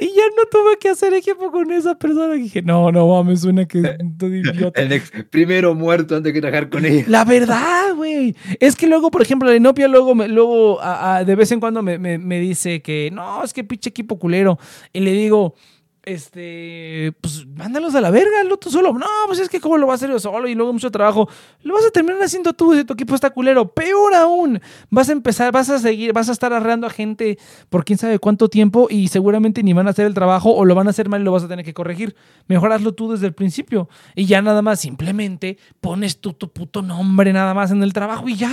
Y 0.00 0.06
ya 0.06 0.22
no 0.36 0.44
tuve 0.48 0.78
que 0.78 0.90
hacer 0.90 1.12
equipo 1.14 1.50
con 1.50 1.72
esa 1.72 1.98
persona. 1.98 2.36
Y 2.36 2.42
dije, 2.42 2.62
no, 2.62 2.92
no 2.92 3.08
mames, 3.08 3.40
suena 3.40 3.66
que 3.66 3.78
idiota. 4.22 4.80
El 4.80 5.02
primero 5.28 5.74
muerto 5.74 6.14
antes 6.14 6.32
de 6.32 6.40
trabajar 6.40 6.68
con 6.68 6.84
ella. 6.84 7.04
La 7.08 7.24
verdad, 7.24 7.94
güey. 7.96 8.36
Es 8.60 8.76
que 8.76 8.86
luego, 8.86 9.10
por 9.10 9.22
ejemplo, 9.22 9.48
la 9.48 9.56
Inopia 9.56 9.88
luego, 9.88 10.14
luego 10.14 10.78
de 11.24 11.34
vez 11.34 11.50
en 11.52 11.58
cuando 11.58 11.82
me, 11.82 11.98
me 11.98 12.38
dice 12.38 12.82
que 12.82 13.10
no, 13.12 13.42
es 13.42 13.52
que 13.52 13.64
pinche 13.64 13.88
equipo 13.88 14.18
culero. 14.18 14.58
Y 14.92 15.00
le 15.00 15.12
digo, 15.12 15.54
este, 16.02 17.12
pues 17.20 17.46
mándalos 17.46 17.94
a 17.94 18.00
la 18.00 18.10
verga, 18.10 18.42
lo 18.44 18.56
tú 18.56 18.70
solo. 18.70 18.92
No, 18.92 19.06
pues 19.26 19.38
es 19.38 19.48
que 19.48 19.60
cómo 19.60 19.76
lo 19.76 19.86
vas 19.86 19.94
a 19.94 20.06
hacer 20.06 20.10
yo 20.10 20.18
solo 20.18 20.48
y 20.48 20.54
luego 20.54 20.72
mucho 20.72 20.90
trabajo. 20.90 21.28
Lo 21.62 21.74
vas 21.74 21.84
a 21.84 21.90
terminar 21.90 22.22
haciendo 22.22 22.52
tú 22.52 22.74
si 22.74 22.84
tu 22.84 22.94
equipo 22.94 23.14
está 23.14 23.30
culero. 23.30 23.68
Peor 23.72 24.14
aún, 24.14 24.60
vas 24.88 25.08
a 25.08 25.12
empezar, 25.12 25.52
vas 25.52 25.68
a 25.70 25.78
seguir, 25.78 26.12
vas 26.12 26.28
a 26.28 26.32
estar 26.32 26.52
arreando 26.52 26.86
a 26.86 26.90
gente 26.90 27.38
por 27.68 27.84
quién 27.84 27.98
sabe 27.98 28.18
cuánto 28.18 28.48
tiempo 28.48 28.88
y 28.90 29.08
seguramente 29.08 29.62
ni 29.62 29.72
van 29.72 29.86
a 29.86 29.90
hacer 29.90 30.06
el 30.06 30.14
trabajo 30.14 30.54
o 30.54 30.64
lo 30.64 30.74
van 30.74 30.86
a 30.86 30.90
hacer 30.90 31.08
mal 31.08 31.20
y 31.20 31.24
lo 31.24 31.32
vas 31.32 31.44
a 31.44 31.48
tener 31.48 31.64
que 31.64 31.74
corregir. 31.74 32.16
Mejor 32.48 32.72
hazlo 32.72 32.92
tú 32.92 33.12
desde 33.12 33.26
el 33.26 33.34
principio 33.34 33.88
y 34.14 34.26
ya 34.26 34.40
nada 34.42 34.62
más 34.62 34.80
simplemente 34.80 35.58
pones 35.80 36.20
tú 36.20 36.32
tu 36.32 36.50
puto 36.50 36.82
nombre 36.82 37.32
nada 37.32 37.54
más 37.54 37.70
en 37.70 37.82
el 37.82 37.92
trabajo 37.92 38.28
y 38.28 38.36
ya. 38.36 38.52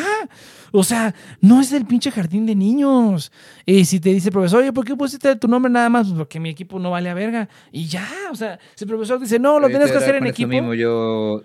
O 0.72 0.84
sea, 0.84 1.14
no 1.41 1.61
es 1.61 1.72
el 1.73 1.85
pinche 1.85 2.11
jardín 2.11 2.45
de 2.45 2.56
niños. 2.56 3.31
Y 3.65 3.85
si 3.85 3.99
te 3.99 4.10
dice 4.10 4.30
el 4.30 4.34
profesor, 4.34 4.61
oye, 4.61 4.73
¿por 4.73 4.85
qué 4.85 4.95
pusiste 4.95 5.35
tu 5.35 5.48
nombre 5.48 5.72
nada 5.72 5.89
más? 5.89 6.07
Pues 6.07 6.18
porque 6.18 6.39
mi 6.39 6.49
equipo 6.49 6.80
no 6.80 6.91
vale 6.91 7.10
a 7.10 7.14
verga. 7.14 7.49
Y 7.72 7.85
ya, 7.85 8.07
o 8.31 8.35
sea, 8.35 8.60
si 8.76 8.85
el 8.85 8.89
profesor 8.89 9.19
dice, 9.19 9.39
no, 9.39 9.60
lo 9.60 9.68
tienes 9.68 9.91
que 9.91 9.98
hacer 9.98 10.15
en 10.15 10.27
equipo. 10.27 10.49
Mismo, 10.49 10.73
yo, 10.73 11.44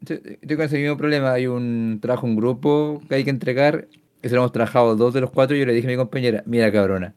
yo 0.00 0.56
con 0.56 0.66
ese 0.66 0.78
mismo 0.78 0.96
problema. 0.96 1.32
Hay 1.32 1.46
un 1.46 1.98
trabajo, 2.00 2.26
un 2.26 2.36
grupo 2.36 3.02
que 3.08 3.16
hay 3.16 3.24
que 3.24 3.30
entregar. 3.30 3.88
Que 4.22 4.30
se 4.30 4.34
lo 4.34 4.40
hemos 4.40 4.52
trabajado 4.52 4.96
dos 4.96 5.14
de 5.14 5.20
los 5.20 5.30
cuatro. 5.30 5.54
Y 5.54 5.60
yo 5.60 5.66
le 5.66 5.74
dije 5.74 5.86
a 5.86 5.90
mi 5.90 5.96
compañera, 5.96 6.42
mira 6.46 6.72
cabrona, 6.72 7.14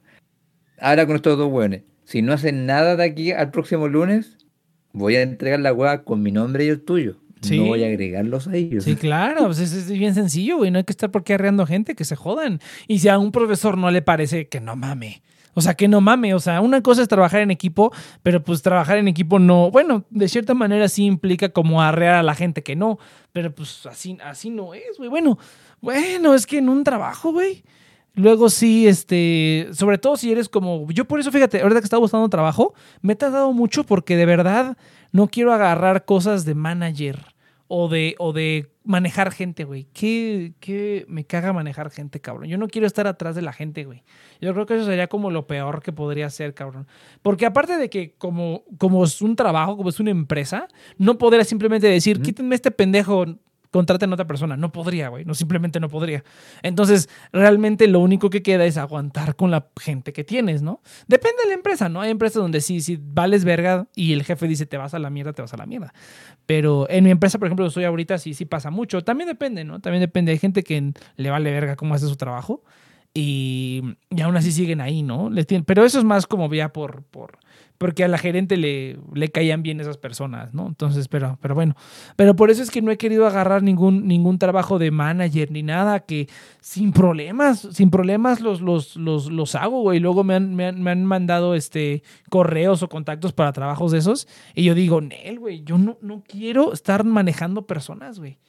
ahora 0.80 1.07
con 1.07 1.16
estos 1.16 1.38
dos 1.38 1.49
buenos, 1.49 1.80
si 2.03 2.22
no 2.22 2.34
hacen 2.34 2.66
nada 2.66 2.95
de 2.95 3.03
aquí 3.03 3.32
al 3.32 3.52
próximo 3.52 3.88
lunes, 3.88 4.38
voy 4.94 5.16
a 5.16 5.22
entregar 5.22 5.60
la 5.60 5.74
hueá 5.74 6.03
con 6.03 6.22
mi 6.22 6.32
nombre 6.32 6.66
y 6.66 6.68
el 6.68 6.82
tuyo. 6.82 7.16
No 7.49 7.66
voy 7.66 7.84
a 7.84 7.88
agregarlos 7.88 8.48
a 8.48 8.56
ellos. 8.56 8.84
Sí, 8.84 8.95
claro, 8.95 9.45
pues 9.45 9.60
es, 9.60 9.90
bien 9.90 10.14
sencillo, 10.14 10.57
güey. 10.57 10.72
No 10.72 10.78
hay 10.78 10.84
que 10.84 10.91
estar 10.91 11.10
por 11.10 11.24
qué 11.24 11.36
arreando 11.36 11.66
gente, 11.66 11.95
que 11.95 12.06
se 12.06 12.16
jodan. 12.16 12.60
Y 12.88 12.99
si 12.99 13.07
a 13.07 13.18
un 13.18 13.32
profesor 13.32 13.78
no 13.78 13.91
le 13.91 14.02
parece 14.02 14.48
que 14.48 14.60
no 14.60 14.76
mame. 14.76 15.22
O 15.53 15.61
sea, 15.61 15.74
que 15.74 15.88
no 15.88 16.02
mame. 16.02 16.34
O 16.34 16.40
sea, 16.40 16.61
una 16.61 16.82
cosa 16.82 17.02
es 17.02 17.07
trabajar 17.07 17.41
en 17.41 17.52
equipo, 17.52 17.91
pero 18.24 18.44
pues 18.44 18.61
trabajar 18.61 18.98
en 18.98 19.07
equipo 19.07 19.40
no. 19.40 19.72
Bueno, 19.72 20.06
de 20.10 20.28
cierta 20.28 20.53
manera 20.53 20.88
sí 20.90 21.06
implica 21.06 21.49
como 21.49 21.82
arrear 21.82 22.16
a 22.16 22.24
la 22.24 22.36
gente 22.36 22.61
que 22.61 22.76
no. 22.76 22.99
Pero 23.32 23.53
pues 23.53 23.86
así, 23.86 24.18
así 24.24 24.49
no 24.49 24.74
es, 24.74 24.98
güey. 24.98 25.10
Bueno, 25.10 25.38
bueno, 25.82 26.34
es 26.34 26.45
que 26.45 26.57
en 26.57 26.70
un 26.70 26.84
trabajo, 26.84 27.32
güey. 27.32 27.64
Luego 28.16 28.49
sí, 28.49 28.88
este, 28.88 29.70
sobre 29.72 29.98
todo 29.98 30.18
si 30.18 30.32
eres 30.32 30.49
como, 30.49 30.91
yo 30.91 31.06
por 31.06 31.22
eso, 31.22 31.32
fíjate, 31.32 31.61
ahorita 31.61 31.80
que 31.80 31.86
estaba 31.86 32.02
buscando 32.02 32.28
trabajo, 32.28 32.74
me 33.02 33.14
he 33.14 33.16
tardado 33.16 33.53
mucho 33.53 33.86
porque 33.86 34.18
de 34.18 34.26
verdad 34.26 34.78
no 35.11 35.27
quiero 35.27 35.53
agarrar 35.53 36.06
cosas 36.06 36.45
de 36.45 36.56
manager 36.56 37.19
o 37.68 37.88
de, 37.88 38.15
o 38.18 38.34
de 38.34 38.72
manejar 38.84 39.31
gente, 39.31 39.64
güey. 39.64 39.88
¿Qué, 39.94 40.53
¿Qué, 40.60 41.06
me 41.07 41.23
caga 41.23 41.53
manejar 41.53 41.91
gente, 41.91 42.19
cabrón? 42.19 42.49
Yo 42.49 42.57
no 42.57 42.68
quiero 42.68 42.88
estar 42.88 43.06
atrás 43.06 43.36
de 43.36 43.44
la 43.44 43.53
gente, 43.53 43.86
güey. 43.86 44.03
Yo 44.41 44.52
creo 44.53 44.65
que 44.65 44.76
eso 44.76 44.86
sería 44.86 45.07
como 45.07 45.30
lo 45.30 45.45
peor 45.45 45.84
que 45.84 45.94
podría 45.94 46.30
ser, 46.31 46.56
cabrón. 46.56 46.88
Porque 47.22 47.45
aparte 47.45 47.77
de 47.77 47.90
que 47.90 48.15
como, 48.18 48.64
como 48.80 49.03
es 49.03 49.22
un 49.22 49.36
trabajo, 49.36 49.77
como 49.77 49.90
es 49.90 49.99
una 49.99 50.10
empresa, 50.10 50.68
no 50.98 51.19
podría 51.19 51.45
simplemente 51.45 51.86
decir, 51.86 52.22
quítenme 52.22 52.56
este 52.56 52.72
pendejo, 52.72 53.26
contraten 53.72 54.12
a 54.12 54.14
otra 54.14 54.28
persona. 54.28 54.58
No 54.58 54.72
podría, 54.72 55.10
güey. 55.10 55.26
No, 55.26 55.34
simplemente 55.34 55.80
no 55.80 55.90
podría. 55.90 56.24
Entonces, 56.64 57.10
realmente 57.32 57.88
lo 57.88 58.00
único 58.00 58.30
que 58.30 58.41
queda 58.41 58.66
es 58.66 58.78
aguantar 58.78 59.36
con 59.36 59.52
la 59.52 59.68
gente 59.80 60.14
que 60.14 60.24
tienes, 60.24 60.62
¿no? 60.62 60.82
Depende 61.08 61.44
de 61.44 61.50
la 61.50 61.56
empresa, 61.56 61.90
¿no? 61.90 62.02
Hay 62.02 62.12
empresas 62.12 62.41
donde 62.41 62.62
sí, 62.62 62.82
si 62.82 63.00
vales 63.02 63.46
verga 63.46 63.88
y 63.96 64.14
el 64.14 64.24
jefe 64.24 64.48
dice 64.48 64.66
te 64.66 64.78
vas 64.78 64.94
a 64.94 65.00
la 65.00 65.10
mierda, 65.10 65.34
te 65.34 65.41
vas 65.41 65.54
a 65.54 65.58
la 65.58 65.66
mierda. 65.66 65.94
Pero 66.46 66.90
en 66.90 67.04
mi 67.04 67.12
empresa, 67.12 67.38
por 67.38 67.48
ejemplo, 67.48 67.66
yo 67.66 67.70
estoy 67.70 67.84
ahorita, 67.84 68.18
sí, 68.18 68.34
sí 68.34 68.46
pasa 68.46 68.72
mucho. 68.72 69.04
También 69.04 69.28
depende, 69.28 69.64
¿no? 69.64 69.80
También 69.80 70.02
depende. 70.02 70.32
Hay 70.32 70.40
gente 70.40 70.64
que 70.64 70.94
le 71.16 71.30
vale 71.30 71.52
verga 71.52 71.76
cómo 71.76 71.94
hace 71.94 72.08
su 72.08 72.16
trabajo 72.16 72.64
y, 73.14 73.82
y 74.10 74.22
aún 74.22 74.38
así 74.38 74.52
siguen 74.52 74.82
ahí, 74.82 75.04
¿no? 75.04 75.30
Pero 75.66 75.86
eso 75.86 76.00
es 76.00 76.06
más 76.06 76.28
como 76.28 76.54
ya 76.54 76.72
por, 76.72 77.04
por 77.04 77.40
porque 77.80 78.03
a 78.03 78.10
la 78.10 78.18
gerente 78.18 78.57
le, 78.57 78.99
le 79.14 79.30
caían 79.30 79.64
bien 79.64 79.80
esas 79.80 79.97
personas, 79.97 80.53
¿no? 80.53 80.68
Entonces, 80.68 81.07
pero, 81.07 81.39
pero 81.41 81.56
bueno, 81.56 81.76
pero 82.18 82.35
por 82.35 82.51
eso 82.51 82.61
es 82.61 82.69
que 82.69 82.81
no 82.81 82.91
he 82.91 82.97
querido 82.97 83.26
agarrar 83.26 83.64
ningún, 83.64 84.06
ningún 84.06 84.38
trabajo 84.38 84.77
de 84.77 84.91
manager 84.91 85.49
ni 85.49 85.64
nada, 85.64 86.01
que 86.01 86.27
sin 86.60 86.91
problemas, 86.91 87.69
sin 87.72 87.89
problemas 87.89 88.41
los, 88.41 88.60
los, 88.60 88.97
los, 88.97 89.31
los 89.31 89.56
hago, 89.56 89.81
güey. 89.81 89.99
Luego 89.99 90.26
me 90.26 90.35
han, 90.35 90.56
me 90.56 90.68
han, 90.68 90.84
me 90.84 90.91
han 90.91 91.06
mandado 91.06 91.56
este, 91.56 92.03
correos 92.30 92.84
o 92.84 92.89
contactos 92.89 93.31
para 93.31 93.53
trabajos 93.53 93.93
de 93.93 93.99
esos 93.99 94.27
y 94.53 94.65
yo 94.65 94.76
digo, 94.76 94.99
Nel, 94.99 95.39
güey, 95.39 95.64
yo 95.64 95.77
no, 95.77 95.97
no 96.01 96.22
quiero 96.27 96.73
estar 96.73 97.06
manejando 97.06 97.65
personas, 97.65 98.19
güey. 98.19 98.39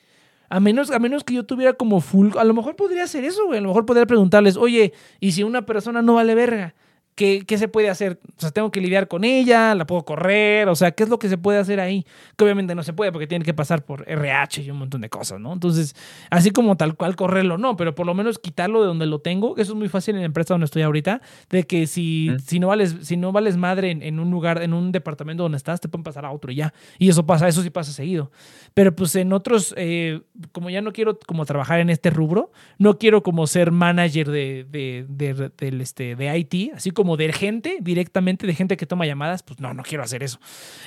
A 0.49 0.59
menos, 0.59 0.91
a 0.91 0.99
menos 0.99 1.23
que 1.23 1.35
yo 1.35 1.47
tuviera 1.47 1.75
como 1.75 2.01
full, 2.01 2.31
a 2.37 2.43
lo 2.43 2.53
mejor 2.53 2.75
podría 2.75 3.05
hacer 3.05 3.23
eso, 3.23 3.47
güey. 3.47 3.59
A 3.59 3.63
lo 3.63 3.69
mejor 3.69 3.87
podría 3.87 4.07
preguntarles, 4.07 4.57
oye, 4.57 4.93
¿y 5.21 5.31
si 5.31 5.45
una 5.45 5.65
persona 5.65 6.03
no 6.03 6.15
vale 6.15 6.35
verga? 6.35 6.75
¿Qué, 7.21 7.59
se 7.59 7.69
puede 7.69 7.91
hacer? 7.91 8.19
O 8.39 8.41
sea, 8.41 8.51
tengo 8.51 8.71
que 8.71 8.81
lidiar 8.81 9.07
con 9.07 9.25
ella, 9.25 9.75
la 9.75 9.87
puedo 9.87 10.07
correr, 10.07 10.71
o 10.71 10.75
sea, 10.75 10.93
¿qué 10.93 11.03
es 11.03 11.11
lo 11.11 11.19
que 11.19 11.29
se 11.29 11.37
puede 11.37 11.59
hacer 11.59 11.79
ahí? 11.79 12.07
Que 12.39 12.45
obviamente 12.45 12.75
no 12.75 12.83
se 12.83 12.95
puede 12.95 13.13
porque 13.13 13.27
tiene 13.27 13.45
que 13.45 13.53
pasar 13.53 13.85
por 13.85 14.09
RH 14.09 14.63
y 14.63 14.71
un 14.71 14.79
montón 14.79 15.03
de 15.03 15.11
cosas, 15.11 15.39
¿no? 15.39 15.53
Entonces, 15.53 15.95
así 16.31 16.51
como 16.51 16.79
tal 16.79 16.97
cual 16.97 17.17
correrlo, 17.17 17.59
no, 17.59 17.77
pero 17.77 17.95
por 17.95 18.07
lo 18.07 18.15
menos 18.15 18.39
quitarlo 18.39 18.81
de 18.81 18.87
donde 18.87 19.05
lo 19.05 19.19
tengo, 19.19 19.55
eso 19.59 19.73
es 19.73 19.79
muy 19.79 19.91
fácil 19.91 20.15
en 20.15 20.23
la 20.23 20.27
empresa 20.29 20.55
donde 20.55 20.65
estoy 20.65 20.81
ahorita, 20.81 21.21
de 21.51 21.65
que 21.65 21.87
si, 21.87 22.31
si, 22.43 22.59
no, 22.59 22.69
vales, 22.69 22.97
si 23.03 23.19
no 23.19 23.33
vales 23.33 23.59
madre 23.59 23.91
en, 23.91 24.19
un 24.19 24.31
lugar, 24.31 24.63
en 24.63 24.73
un 24.73 24.91
departamento 24.91 25.43
donde 25.43 25.59
estás, 25.59 25.79
te 25.79 25.91
pueden 25.91 26.05
pasar 26.05 26.25
a 26.25 26.33
otro 26.33 26.51
y 26.51 26.55
ya. 26.55 26.73
Y 26.99 27.11
eso 27.11 27.27
pasa, 27.27 27.49
eso 27.49 27.63
sí 27.63 27.69
pasa 27.69 27.93
seguido. 27.93 28.31
Pero 28.73 28.97
pues 28.97 29.15
en 29.17 29.35
otros, 29.35 29.75
eh, 29.77 30.23
como 30.53 30.71
ya 30.71 30.81
no 30.81 30.95
quiero 30.95 31.19
como 31.27 31.45
trabajar 31.45 31.81
en 31.81 31.91
este 31.91 32.09
rubro, 32.09 32.51
no 32.79 32.97
quiero 32.97 33.23
como 33.23 33.47
ser 33.47 33.73
manager 33.73 34.31
de, 34.31 34.65
de, 34.71 35.05
de, 35.07 35.35
de 35.35 35.83
este, 35.83 36.17
de 36.17 36.39
IT, 36.39 36.73
así 36.77 36.93
como 36.93 37.10
de 37.17 37.33
gente, 37.33 37.79
directamente 37.81 38.47
de 38.47 38.55
gente 38.55 38.77
que 38.77 38.87
toma 38.87 39.07
llamadas, 39.07 39.43
pues 39.43 39.61
no, 39.61 39.75
no 39.75 39.83
quiero 39.83 40.05
hacer 40.05 40.23
eso. 40.23 40.39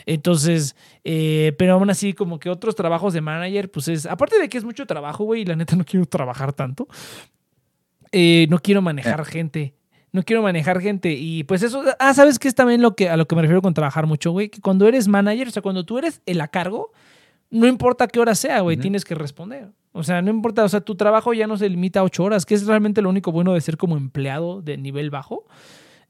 Entonces, 0.06 0.76
eh, 1.04 1.54
pero 1.58 1.74
aún 1.74 1.90
así, 1.90 2.14
como 2.14 2.40
que 2.40 2.50
otros 2.50 2.76
trabajos 2.76 3.14
de 3.14 3.22
manager, 3.22 3.72
pues 3.72 3.88
es, 3.88 4.06
aparte 4.06 4.40
de 4.40 4.50
que 4.50 4.58
es 4.58 4.64
mucho 4.64 4.86
trabajo, 4.86 5.24
güey, 5.24 5.42
y 5.42 5.46
la 5.46 5.56
neta 5.56 5.76
no 5.76 5.86
quiero 5.86 6.06
trabajar 6.06 6.54
tanto, 6.54 6.88
eh, 8.12 8.48
no 8.50 8.60
quiero 8.60 8.82
manejar 8.82 9.20
eh. 9.22 9.26
gente. 9.26 9.74
No 10.12 10.22
quiero 10.22 10.44
manejar 10.44 10.80
gente. 10.80 11.12
Y 11.14 11.44
pues 11.44 11.64
eso, 11.64 11.84
ah, 11.98 12.14
¿sabes 12.14 12.38
qué 12.38 12.48
es 12.48 12.54
también 12.54 12.84
lo 12.84 12.96
que, 12.96 13.10
a 13.10 13.18
lo 13.18 13.28
que 13.28 13.36
me 13.36 13.42
refiero 13.42 13.64
con 13.64 13.74
trabajar 13.74 14.06
mucho, 14.06 14.30
güey? 14.30 14.50
Que 14.50 14.62
cuando 14.62 14.88
eres 14.88 15.08
manager, 15.08 15.48
o 15.48 15.52
sea, 15.52 15.64
cuando 15.64 15.86
tú 15.86 15.98
eres 15.98 16.22
el 16.28 16.40
a 16.40 16.48
cargo, 16.50 16.92
no 17.50 17.66
importa 17.66 18.08
qué 18.08 18.20
hora 18.20 18.36
sea, 18.36 18.62
güey, 18.62 18.78
tienes 18.78 19.06
que 19.06 19.16
responder. 19.16 19.72
O 19.92 20.04
sea, 20.04 20.22
no 20.22 20.32
importa, 20.32 20.64
o 20.64 20.70
sea, 20.70 20.82
tu 20.82 20.96
trabajo 20.96 21.34
ya 21.34 21.46
no 21.46 21.56
se 21.58 21.70
limita 21.70 22.00
a 22.00 22.04
ocho 22.04 22.24
horas, 22.24 22.46
que 22.46 22.56
es 22.56 22.66
realmente 22.66 23.02
lo 23.02 23.10
único 23.10 23.32
bueno 23.32 23.54
de 23.54 23.62
ser 23.62 23.78
como 23.78 23.96
empleado 23.96 24.62
de 24.62 24.78
nivel 24.78 25.12
bajo 25.12 25.46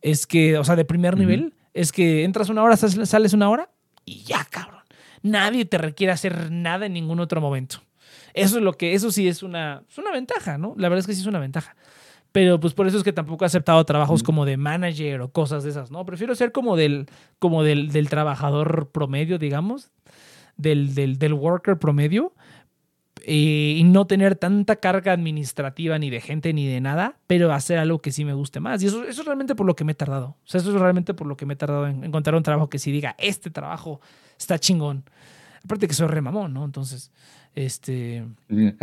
es 0.03 0.27
que, 0.27 0.57
o 0.57 0.63
sea, 0.63 0.75
de 0.75 0.85
primer 0.85 1.17
nivel, 1.17 1.55
es 1.73 1.91
que 1.91 2.25
entras 2.25 2.49
una 2.49 2.61
hora, 2.61 2.77
sales 2.77 3.33
una 3.33 3.49
hora 3.49 3.69
y 4.05 4.23
ya, 4.23 4.45
cabrón. 4.45 4.83
Nadie 5.23 5.65
te 5.65 5.77
requiere 5.77 6.11
hacer 6.11 6.51
nada 6.51 6.85
en 6.85 6.93
ningún 6.93 7.21
otro 7.21 7.39
momento. 7.39 7.77
Eso 8.33 8.57
es 8.57 8.63
lo 8.63 8.73
que, 8.73 8.93
eso 8.93 9.11
sí 9.11 9.27
es 9.27 9.41
una, 9.41 9.83
es 9.89 9.97
una 9.97 10.11
ventaja, 10.11 10.57
¿no? 10.57 10.75
La 10.77 10.89
verdad 10.89 10.99
es 10.99 11.07
que 11.07 11.13
sí 11.13 11.21
es 11.21 11.27
una 11.27 11.39
ventaja. 11.39 11.75
Pero 12.33 12.59
pues 12.59 12.73
por 12.73 12.87
eso 12.87 12.97
es 12.97 13.03
que 13.03 13.13
tampoco 13.13 13.45
he 13.45 13.47
aceptado 13.47 13.83
trabajos 13.85 14.23
como 14.23 14.45
de 14.45 14.57
manager 14.57 15.21
o 15.21 15.31
cosas 15.31 15.63
de 15.63 15.69
esas, 15.69 15.89
¿no? 15.89 16.05
Prefiero 16.05 16.35
ser 16.35 16.51
como 16.51 16.75
del, 16.75 17.07
como 17.39 17.63
del, 17.63 17.91
del 17.91 18.09
trabajador 18.09 18.89
promedio, 18.91 19.37
digamos, 19.37 19.91
del, 20.57 20.95
del, 20.95 21.17
del 21.17 21.33
worker 21.33 21.77
promedio, 21.77 22.33
eh, 23.25 23.75
y 23.77 23.83
no 23.85 24.05
tener 24.05 24.35
tanta 24.35 24.75
carga 24.75 25.13
administrativa 25.13 25.97
ni 25.97 26.09
de 26.09 26.19
gente 26.19 26.51
ni 26.51 26.67
de 26.67 26.81
nada, 26.81 27.17
pero 27.25 27.53
hacer 27.53 27.77
algo 27.77 27.99
que 27.99 28.11
sí 28.11 28.25
me 28.25 28.33
guste 28.33 28.59
más. 28.59 28.83
Y 28.83 28.87
eso, 28.87 29.05
eso 29.05 29.21
es 29.21 29.25
realmente 29.25 29.55
por 29.55 29.65
lo 29.65 29.75
que 29.75 29.85
me 29.85 29.93
he 29.93 29.95
tardado. 29.95 30.35
O 30.43 30.47
sea, 30.47 30.59
eso 30.59 30.73
es 30.73 30.79
realmente 30.79 31.13
por 31.13 31.27
lo 31.27 31.37
que 31.37 31.45
me 31.45 31.53
he 31.53 31.57
tardado 31.57 31.87
en 31.87 32.03
encontrar 32.03 32.35
un 32.35 32.43
trabajo 32.43 32.69
que 32.69 32.79
sí 32.79 32.91
diga, 32.91 33.15
este 33.17 33.49
trabajo 33.49 34.01
está 34.37 34.59
chingón. 34.59 35.05
Aparte 35.63 35.87
que 35.87 35.93
soy 35.93 36.07
remamón, 36.07 36.53
¿no? 36.53 36.65
Entonces, 36.65 37.11
este... 37.55 38.25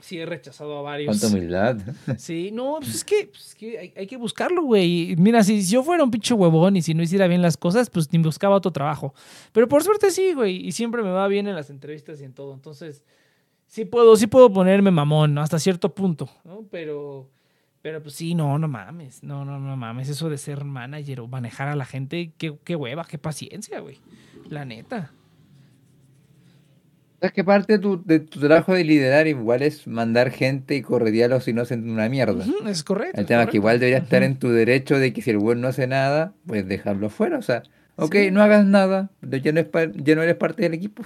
Sí, 0.00 0.16
he 0.16 0.26
rechazado 0.26 0.78
a 0.78 0.82
varios. 0.82 1.08
Cuánta 1.08 1.26
humildad. 1.26 1.76
Sí, 2.18 2.50
no, 2.52 2.76
pues 2.78 2.94
es 2.94 3.04
que, 3.04 3.30
pues 3.32 3.48
es 3.48 3.54
que 3.56 3.78
hay, 3.78 3.92
hay, 3.96 4.06
que 4.06 4.16
buscarlo, 4.16 4.62
güey. 4.62 5.16
Mira, 5.16 5.42
si 5.42 5.60
yo 5.66 5.82
fuera 5.82 6.04
un 6.04 6.10
pinche 6.12 6.34
huevón 6.34 6.76
y 6.76 6.82
si 6.82 6.94
no 6.94 7.02
hiciera 7.02 7.26
bien 7.26 7.42
las 7.42 7.56
cosas, 7.56 7.90
pues 7.90 8.12
ni 8.12 8.20
buscaba 8.20 8.54
otro 8.54 8.70
trabajo. 8.70 9.12
Pero 9.52 9.66
por 9.66 9.82
suerte 9.82 10.12
sí, 10.12 10.34
güey. 10.34 10.64
Y 10.64 10.70
siempre 10.70 11.02
me 11.02 11.10
va 11.10 11.26
bien 11.26 11.48
en 11.48 11.56
las 11.56 11.68
entrevistas 11.68 12.20
y 12.20 12.24
en 12.24 12.32
todo. 12.32 12.54
Entonces, 12.54 13.02
sí 13.68 13.84
puedo, 13.84 14.16
sí 14.16 14.26
puedo 14.26 14.52
ponerme 14.52 14.90
mamón, 14.90 15.34
¿no? 15.34 15.42
Hasta 15.42 15.60
cierto 15.60 15.94
punto, 15.94 16.28
¿no? 16.44 16.64
Pero, 16.70 17.30
pero 17.82 18.02
pues 18.02 18.14
sí, 18.14 18.34
no, 18.34 18.58
no 18.58 18.66
mames. 18.66 19.22
No, 19.22 19.44
no, 19.44 19.60
no 19.60 19.76
mames. 19.76 20.08
Eso 20.08 20.28
de 20.28 20.38
ser 20.38 20.64
manager 20.64 21.20
o 21.20 21.28
manejar 21.28 21.68
a 21.68 21.76
la 21.76 21.84
gente, 21.84 22.32
qué, 22.36 22.58
qué 22.64 22.74
hueva, 22.74 23.04
qué 23.04 23.18
paciencia, 23.18 23.78
güey. 23.78 24.00
La 24.48 24.64
neta. 24.64 25.12
Es 27.20 27.32
que 27.32 27.42
parte 27.42 27.74
de 27.74 27.78
tu, 27.80 28.02
de 28.04 28.20
tu, 28.20 28.38
trabajo 28.38 28.74
de 28.74 28.84
liderar 28.84 29.26
igual 29.26 29.62
es 29.62 29.88
mandar 29.88 30.30
gente 30.30 30.76
y 30.76 30.82
corretearlos 30.82 31.44
si 31.44 31.52
no 31.52 31.62
hacen 31.62 31.90
una 31.90 32.08
mierda. 32.08 32.44
Uh 32.44 32.62
-huh, 32.62 32.68
es 32.68 32.84
correcto. 32.84 33.20
El 33.20 33.26
tema 33.26 33.42
es 33.42 33.48
que 33.48 33.56
igual 33.56 33.80
debería 33.80 33.98
uh 33.98 34.00
-huh. 34.02 34.04
estar 34.04 34.22
en 34.22 34.38
tu 34.38 34.50
derecho 34.50 34.98
de 34.98 35.12
que 35.12 35.20
si 35.20 35.30
el 35.30 35.38
güey 35.38 35.58
no 35.58 35.66
hace 35.66 35.88
nada, 35.88 36.34
pues 36.46 36.68
dejarlo 36.68 37.10
fuera. 37.10 37.38
O 37.38 37.42
sea, 37.42 37.64
ok, 37.98 38.14
sí. 38.14 38.30
no 38.30 38.42
hagas 38.42 38.64
nada, 38.64 39.10
ya 39.22 39.52
no, 39.52 39.60
es 39.60 39.68
ya 39.96 40.14
no 40.14 40.22
eres 40.22 40.36
parte 40.36 40.62
del 40.62 40.74
equipo. 40.74 41.02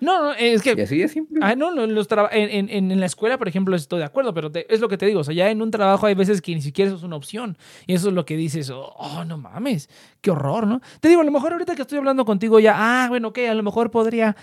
No, 0.00 0.22
no, 0.22 0.32
es 0.34 0.62
que... 0.62 0.74
Y 0.76 0.80
así 0.80 1.02
es 1.02 1.12
simple. 1.12 1.38
Ah, 1.42 1.54
no, 1.54 1.70
los 1.70 2.08
en, 2.32 2.68
en, 2.70 2.90
en, 2.90 3.00
la 3.00 3.06
escuela, 3.06 3.38
por 3.38 3.46
ejemplo, 3.46 3.76
estoy 3.76 4.00
de 4.00 4.04
acuerdo, 4.04 4.34
pero 4.34 4.50
te, 4.50 4.72
es 4.72 4.80
lo 4.80 4.88
que 4.88 4.98
te 4.98 5.06
digo, 5.06 5.20
o 5.20 5.24
sea, 5.24 5.34
ya 5.34 5.50
en 5.50 5.62
un 5.62 5.70
trabajo 5.70 6.06
hay 6.06 6.14
veces 6.14 6.42
que 6.42 6.54
ni 6.54 6.60
siquiera 6.60 6.88
eso 6.88 6.96
es 6.96 7.04
una 7.04 7.16
opción. 7.16 7.56
Y 7.86 7.94
eso 7.94 8.08
es 8.08 8.14
lo 8.14 8.24
que 8.24 8.36
dices, 8.36 8.70
oh, 8.70 8.92
oh 8.96 9.24
no 9.24 9.38
mames, 9.38 9.88
qué 10.20 10.30
horror, 10.30 10.66
¿no? 10.66 10.80
Te 11.00 11.08
digo, 11.08 11.20
a 11.20 11.24
lo 11.24 11.30
mejor 11.30 11.52
ahorita 11.52 11.76
que 11.76 11.82
estoy 11.82 11.98
hablando 11.98 12.24
contigo 12.24 12.58
ya, 12.58 12.74
ah, 12.76 13.08
bueno, 13.08 13.28
ok, 13.28 13.38
a 13.48 13.54
lo 13.54 13.62
mejor 13.62 13.90
podría 13.90 14.36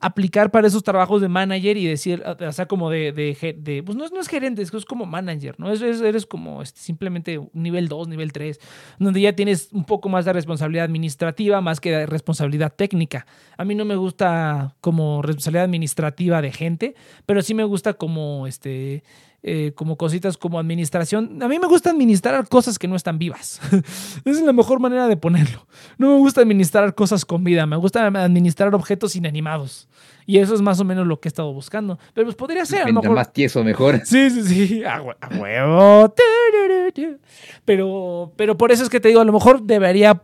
aplicar 0.00 0.50
para 0.50 0.66
esos 0.66 0.82
trabajos 0.82 1.22
de 1.22 1.28
manager 1.28 1.76
y 1.76 1.86
decir, 1.86 2.22
o 2.24 2.52
sea, 2.52 2.66
como 2.66 2.90
de, 2.90 3.12
de, 3.12 3.56
de 3.58 3.82
pues 3.82 3.96
no 3.96 4.04
es, 4.04 4.12
no 4.12 4.20
es 4.20 4.28
gerente, 4.28 4.60
es 4.60 4.70
como 4.84 5.06
manager, 5.06 5.54
¿no? 5.58 5.72
Es, 5.72 5.80
es, 5.80 6.00
eres 6.02 6.26
como 6.26 6.60
este, 6.62 6.80
simplemente 6.80 7.40
nivel 7.54 7.88
2, 7.88 8.08
nivel 8.08 8.32
3, 8.32 8.60
donde 8.98 9.20
ya 9.20 9.32
tienes 9.34 9.70
un 9.72 9.84
poco 9.84 10.08
más 10.08 10.24
de 10.24 10.32
responsabilidad 10.32 10.84
administrativa 10.84 11.21
más 11.60 11.80
que 11.80 12.06
responsabilidad 12.06 12.72
técnica. 12.74 13.26
A 13.56 13.64
mí 13.64 13.74
no 13.74 13.84
me 13.84 13.96
gusta 13.96 14.74
como 14.80 15.22
responsabilidad 15.22 15.64
administrativa 15.64 16.42
de 16.42 16.52
gente, 16.52 16.94
pero 17.26 17.42
sí 17.42 17.54
me 17.54 17.64
gusta 17.64 17.94
como 17.94 18.46
este 18.46 19.02
eh, 19.44 19.72
como 19.74 19.96
cositas 19.96 20.38
como 20.38 20.60
administración. 20.60 21.42
A 21.42 21.48
mí 21.48 21.58
me 21.58 21.66
gusta 21.66 21.90
administrar 21.90 22.48
cosas 22.48 22.78
que 22.78 22.86
no 22.86 22.94
están 22.94 23.18
vivas. 23.18 23.60
Esa 23.72 23.82
es 24.24 24.40
la 24.42 24.52
mejor 24.52 24.78
manera 24.78 25.08
de 25.08 25.16
ponerlo. 25.16 25.66
No 25.98 26.12
me 26.12 26.18
gusta 26.18 26.42
administrar 26.42 26.94
cosas 26.94 27.24
con 27.24 27.42
vida, 27.42 27.66
me 27.66 27.74
gusta 27.76 28.06
administrar 28.06 28.72
objetos 28.72 29.16
inanimados. 29.16 29.88
Y 30.26 30.38
eso 30.38 30.54
es 30.54 30.62
más 30.62 30.78
o 30.78 30.84
menos 30.84 31.08
lo 31.08 31.18
que 31.18 31.26
he 31.26 31.30
estado 31.30 31.52
buscando. 31.52 31.98
Pero 32.14 32.26
pues 32.26 32.36
podría 32.36 32.64
ser. 32.64 32.82
A 32.82 32.88
lo 32.88 33.02
mejor... 33.02 33.16
más 33.16 33.32
tieso, 33.32 33.64
mejor. 33.64 34.00
Sí, 34.04 34.30
sí, 34.30 34.42
sí. 34.44 34.84
A, 34.84 35.02
huevo. 35.36 36.14
Pero, 37.64 38.32
pero 38.36 38.56
por 38.56 38.70
eso 38.70 38.82
es 38.82 38.90
que 38.90 39.00
te 39.00 39.08
digo, 39.08 39.20
a 39.20 39.24
lo 39.24 39.32
mejor 39.32 39.62
debería 39.62 40.22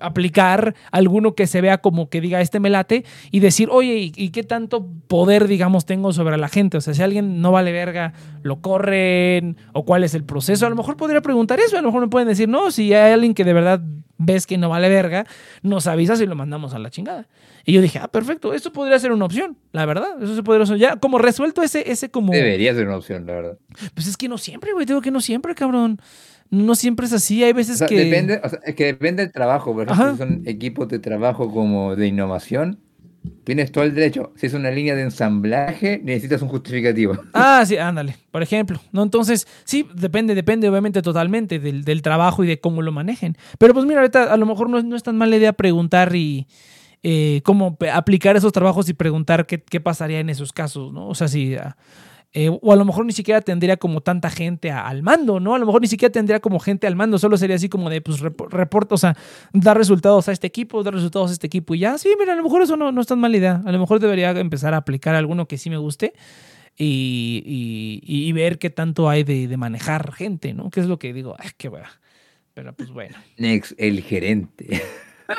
aplicar 0.00 0.74
alguno 0.90 1.34
que 1.34 1.46
se 1.46 1.60
vea 1.60 1.78
como 1.78 2.08
que 2.08 2.20
diga 2.20 2.40
este 2.40 2.60
me 2.60 2.70
late 2.70 3.04
y 3.30 3.40
decir, 3.40 3.68
oye, 3.70 3.96
¿y, 3.96 4.12
¿y, 4.16 4.30
qué 4.30 4.42
tanto 4.42 4.86
poder, 5.06 5.48
digamos, 5.48 5.86
tengo 5.86 6.12
sobre 6.12 6.36
la 6.38 6.48
gente? 6.48 6.76
O 6.76 6.80
sea, 6.80 6.94
si 6.94 7.02
alguien 7.02 7.40
no 7.40 7.52
vale 7.52 7.72
verga, 7.72 8.12
lo 8.42 8.60
corren 8.60 9.56
o 9.72 9.84
cuál 9.84 10.04
es 10.04 10.14
el 10.14 10.24
proceso. 10.24 10.66
A 10.66 10.70
lo 10.70 10.76
mejor 10.76 10.96
podría 10.96 11.20
preguntar 11.20 11.60
eso, 11.60 11.76
a 11.76 11.82
lo 11.82 11.88
mejor 11.88 12.02
me 12.02 12.08
pueden 12.08 12.28
decir, 12.28 12.48
no, 12.48 12.70
si 12.70 12.94
hay 12.94 13.12
alguien 13.12 13.34
que 13.34 13.44
de 13.44 13.52
verdad 13.52 13.80
ves 14.20 14.46
que 14.46 14.58
no 14.58 14.68
vale 14.68 14.88
verga, 14.88 15.26
nos 15.62 15.86
avisas 15.86 16.20
y 16.20 16.26
lo 16.26 16.34
mandamos 16.36 16.74
a 16.74 16.78
la 16.78 16.90
chingada. 16.90 17.26
Y 17.64 17.72
yo 17.72 17.82
dije, 17.82 17.98
ah, 17.98 18.08
perfecto, 18.08 18.52
eso 18.54 18.72
podría 18.72 18.98
ser 18.98 19.12
una 19.12 19.24
opción, 19.24 19.56
la 19.72 19.86
verdad. 19.86 20.22
Eso 20.22 20.34
se 20.34 20.42
podría 20.42 20.66
ser. 20.66 20.78
Ya, 20.78 20.96
como 20.96 21.18
resuelto 21.18 21.62
ese, 21.62 21.90
ese 21.90 22.10
como. 22.10 22.32
Debería 22.32 22.74
ser 22.74 22.86
una 22.86 22.96
opción, 22.96 23.26
la 23.26 23.32
verdad. 23.32 23.58
Pues 23.94 24.06
es 24.06 24.16
que 24.16 24.28
no 24.28 24.38
siempre, 24.38 24.72
güey, 24.72 24.86
digo 24.86 25.00
que 25.00 25.10
no 25.10 25.20
siempre, 25.20 25.54
cabrón 25.54 26.00
no 26.50 26.74
siempre 26.74 27.06
es 27.06 27.12
así, 27.12 27.42
hay 27.44 27.52
veces 27.52 27.76
o 27.76 27.78
sea, 27.78 27.86
que... 27.86 28.04
Depende, 28.04 28.40
o 28.42 28.48
sea, 28.48 28.58
es 28.64 28.74
que 28.74 28.84
depende 28.86 29.22
del 29.22 29.32
trabajo, 29.32 29.72
por 29.72 29.84
ejemplo, 29.84 30.12
si 30.12 30.18
son 30.18 30.42
equipos 30.46 30.88
de 30.88 30.98
trabajo 30.98 31.52
como 31.52 31.94
de 31.94 32.08
innovación, 32.08 32.78
tienes 33.44 33.70
todo 33.70 33.84
el 33.84 33.94
derecho. 33.94 34.32
Si 34.36 34.46
es 34.46 34.54
una 34.54 34.70
línea 34.70 34.94
de 34.94 35.02
ensamblaje, 35.02 36.00
necesitas 36.02 36.42
un 36.42 36.48
justificativo. 36.48 37.16
Ah, 37.32 37.64
sí, 37.66 37.76
ándale, 37.76 38.16
por 38.30 38.42
ejemplo. 38.42 38.80
¿no? 38.92 39.02
Entonces, 39.02 39.46
sí, 39.64 39.86
depende, 39.94 40.34
depende 40.34 40.68
obviamente 40.68 41.02
totalmente 41.02 41.58
del, 41.58 41.84
del 41.84 42.02
trabajo 42.02 42.42
y 42.42 42.46
de 42.46 42.58
cómo 42.58 42.82
lo 42.82 42.92
manejen. 42.92 43.36
Pero 43.58 43.72
pues 43.72 43.86
mira, 43.86 44.00
ahorita 44.00 44.32
a 44.32 44.36
lo 44.36 44.46
mejor 44.46 44.68
no 44.68 44.78
es, 44.78 44.84
no 44.84 44.96
es 44.96 45.02
tan 45.02 45.16
mala 45.16 45.36
idea 45.36 45.52
preguntar 45.52 46.14
y... 46.14 46.46
Eh, 47.02 47.40
cómo 47.44 47.78
aplicar 47.94 48.36
esos 48.36 48.52
trabajos 48.52 48.86
y 48.90 48.92
preguntar 48.92 49.46
qué, 49.46 49.58
qué, 49.58 49.80
pasaría 49.80 50.20
en 50.20 50.28
esos 50.28 50.52
casos, 50.52 50.92
¿no? 50.92 51.08
O 51.08 51.14
sea, 51.14 51.28
si... 51.28 51.56
Eh, 52.32 52.48
o 52.48 52.72
a 52.72 52.76
lo 52.76 52.84
mejor 52.84 53.04
ni 53.04 53.12
siquiera 53.12 53.40
tendría 53.40 53.76
como 53.76 54.02
tanta 54.02 54.30
gente 54.30 54.70
a, 54.70 54.86
al 54.86 55.02
mando, 55.02 55.40
¿no? 55.40 55.56
A 55.56 55.58
lo 55.58 55.66
mejor 55.66 55.80
ni 55.80 55.88
siquiera 55.88 56.12
tendría 56.12 56.38
como 56.38 56.60
gente 56.60 56.86
al 56.86 56.94
mando, 56.94 57.18
solo 57.18 57.36
sería 57.36 57.56
así 57.56 57.68
como 57.68 57.90
de, 57.90 58.00
pues, 58.02 58.20
reporte, 58.20 58.94
o 58.94 58.98
sea, 58.98 59.16
dar 59.52 59.76
resultados 59.76 60.28
a 60.28 60.32
este 60.32 60.46
equipo, 60.46 60.84
dar 60.84 60.94
resultados 60.94 61.30
a 61.30 61.32
este 61.32 61.48
equipo 61.48 61.74
y 61.74 61.80
ya. 61.80 61.98
Sí, 61.98 62.14
mira, 62.18 62.34
a 62.34 62.36
lo 62.36 62.44
mejor 62.44 62.62
eso 62.62 62.76
no, 62.76 62.92
no 62.92 63.00
es 63.00 63.08
tan 63.08 63.18
mala 63.18 63.36
idea. 63.36 63.62
A 63.64 63.72
lo 63.72 63.80
mejor 63.80 63.98
debería 63.98 64.30
empezar 64.30 64.74
a 64.74 64.76
aplicar 64.76 65.16
alguno 65.16 65.48
que 65.48 65.58
sí 65.58 65.70
me 65.70 65.76
guste 65.78 66.12
y, 66.76 67.42
y, 68.04 68.28
y 68.28 68.32
ver 68.32 68.58
qué 68.58 68.70
tanto 68.70 69.08
hay 69.08 69.24
de, 69.24 69.48
de, 69.48 69.56
manejar 69.56 70.12
gente, 70.12 70.54
¿no? 70.54 70.70
Que 70.70 70.80
es 70.80 70.86
lo 70.86 71.00
que 71.00 71.12
digo, 71.12 71.34
ay, 71.36 71.50
qué 71.56 71.68
wea. 71.68 71.90
Pero 72.54 72.72
pues 72.74 72.90
bueno. 72.90 73.16
Next, 73.38 73.72
el 73.76 74.02
gerente. 74.02 74.82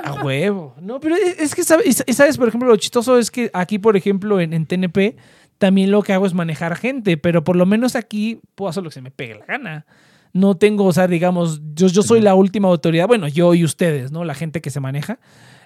A 0.04 0.24
huevo. 0.24 0.76
No, 0.82 1.00
pero 1.00 1.16
es 1.16 1.56
que, 1.56 1.64
¿sabes? 1.64 2.04
¿sabes? 2.08 2.38
Por 2.38 2.48
ejemplo, 2.48 2.70
lo 2.70 2.78
chistoso 2.78 3.18
es 3.18 3.32
que 3.32 3.50
aquí, 3.54 3.80
por 3.80 3.98
ejemplo, 3.98 4.40
en, 4.40 4.54
en 4.54 4.66
TNP 4.66 5.18
también 5.62 5.92
lo 5.92 6.02
que 6.02 6.12
hago 6.12 6.26
es 6.26 6.34
manejar 6.34 6.76
gente, 6.76 7.18
pero 7.18 7.44
por 7.44 7.56
lo 7.56 7.68
menos 7.68 7.96
aquí 7.96 8.42
puedo 8.56 8.68
hacer 8.68 8.82
lo 8.82 8.90
que 8.90 8.96
se 8.96 9.02
me 9.04 9.12
pegue 9.12 9.36
la 9.36 9.46
gana. 9.46 9.86
No 10.34 10.58
tengo, 10.58 10.86
o 10.86 10.92
sea, 10.92 11.08
digamos, 11.08 11.62
yo, 11.76 11.86
yo 11.86 12.02
soy 12.02 12.20
la 12.20 12.34
última 12.34 12.68
autoridad, 12.68 13.08
bueno, 13.08 13.28
yo 13.28 13.54
y 13.54 13.64
ustedes, 13.64 14.12
¿no? 14.12 14.24
La 14.24 14.34
gente 14.34 14.60
que 14.60 14.72
se 14.72 14.80
maneja, 14.80 15.20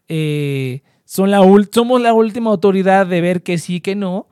eh, 0.09 0.81
son 1.05 1.31
la 1.31 1.39
somos 1.71 2.01
la 2.01 2.13
última 2.13 2.49
autoridad 2.49 3.07
de 3.07 3.21
ver 3.21 3.41
que 3.41 3.57
sí, 3.57 3.79
que 3.79 3.95
no, 3.95 4.27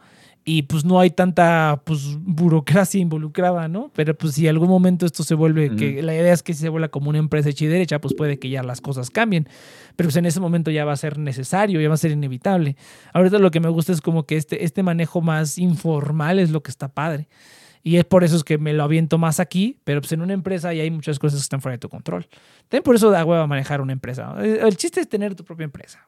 y 0.46 0.64
pues 0.64 0.84
no 0.84 1.00
hay 1.00 1.10
tanta 1.10 1.82
pues, 1.86 2.18
burocracia 2.20 3.00
involucrada, 3.00 3.68
¿no? 3.68 3.92
Pero 3.96 4.14
pues 4.16 4.36
si 4.36 4.48
algún 4.48 4.68
momento 4.68 5.06
esto 5.06 5.24
se 5.24 5.36
vuelve, 5.36 5.76
que 5.76 6.04
la 6.04 6.14
idea 6.14 6.34
es 6.34 6.44
que 6.44 6.54
se 6.54 6.68
vuelva 6.68 6.90
como 6.90 7.10
una 7.10 7.20
empresa 7.20 7.50
hecha 7.50 7.64
y 7.64 7.68
derecha, 7.68 8.02
pues 8.02 8.14
puede 8.14 8.40
que 8.40 8.50
ya 8.50 8.62
las 8.62 8.82
cosas 8.82 9.10
cambien. 9.10 9.48
Pero 9.96 10.08
pues 10.08 10.18
en 10.18 10.26
ese 10.26 10.42
momento 10.42 10.70
ya 10.70 10.84
va 10.84 10.92
a 10.92 10.98
ser 10.98 11.18
necesario, 11.18 11.80
ya 11.80 11.88
va 11.88 11.94
a 11.94 11.98
ser 11.98 12.12
inevitable. 12.12 12.76
Ahorita 13.14 13.40
lo 13.40 13.52
que 13.52 13.62
me 13.62 13.70
gusta 13.70 13.94
es 13.94 14.02
como 14.02 14.26
que 14.26 14.36
este, 14.36 14.66
este 14.66 14.84
manejo 14.84 15.22
más 15.22 15.58
informal 15.58 16.40
es 16.40 16.52
lo 16.52 16.62
que 16.62 16.72
está 16.72 16.90
padre. 16.90 17.30
Y 17.82 17.98
es 17.98 18.06
por 18.06 18.24
eso 18.24 18.36
es 18.36 18.44
que 18.44 18.58
me 18.58 18.74
lo 18.74 18.84
aviento 18.84 19.18
más 19.18 19.40
aquí, 19.40 19.80
pero 19.84 20.02
pues 20.02 20.12
en 20.14 20.22
una 20.22 20.34
empresa 20.34 20.74
ya 20.74 20.84
hay 20.84 20.92
muchas 20.92 21.20
cosas 21.20 21.40
que 21.40 21.44
están 21.44 21.62
fuera 21.62 21.74
de 21.74 21.80
tu 21.80 21.90
control. 21.90 22.28
También 22.70 22.84
por 22.84 22.96
eso 22.96 23.12
da 23.12 23.24
hueva 23.24 23.48
manejar 23.48 23.82
una 23.82 23.94
empresa. 23.94 24.36
El 24.42 24.76
chiste 24.78 25.02
es 25.02 25.08
tener 25.08 25.36
tu 25.36 25.44
propia 25.44 25.66
empresa. 25.66 26.06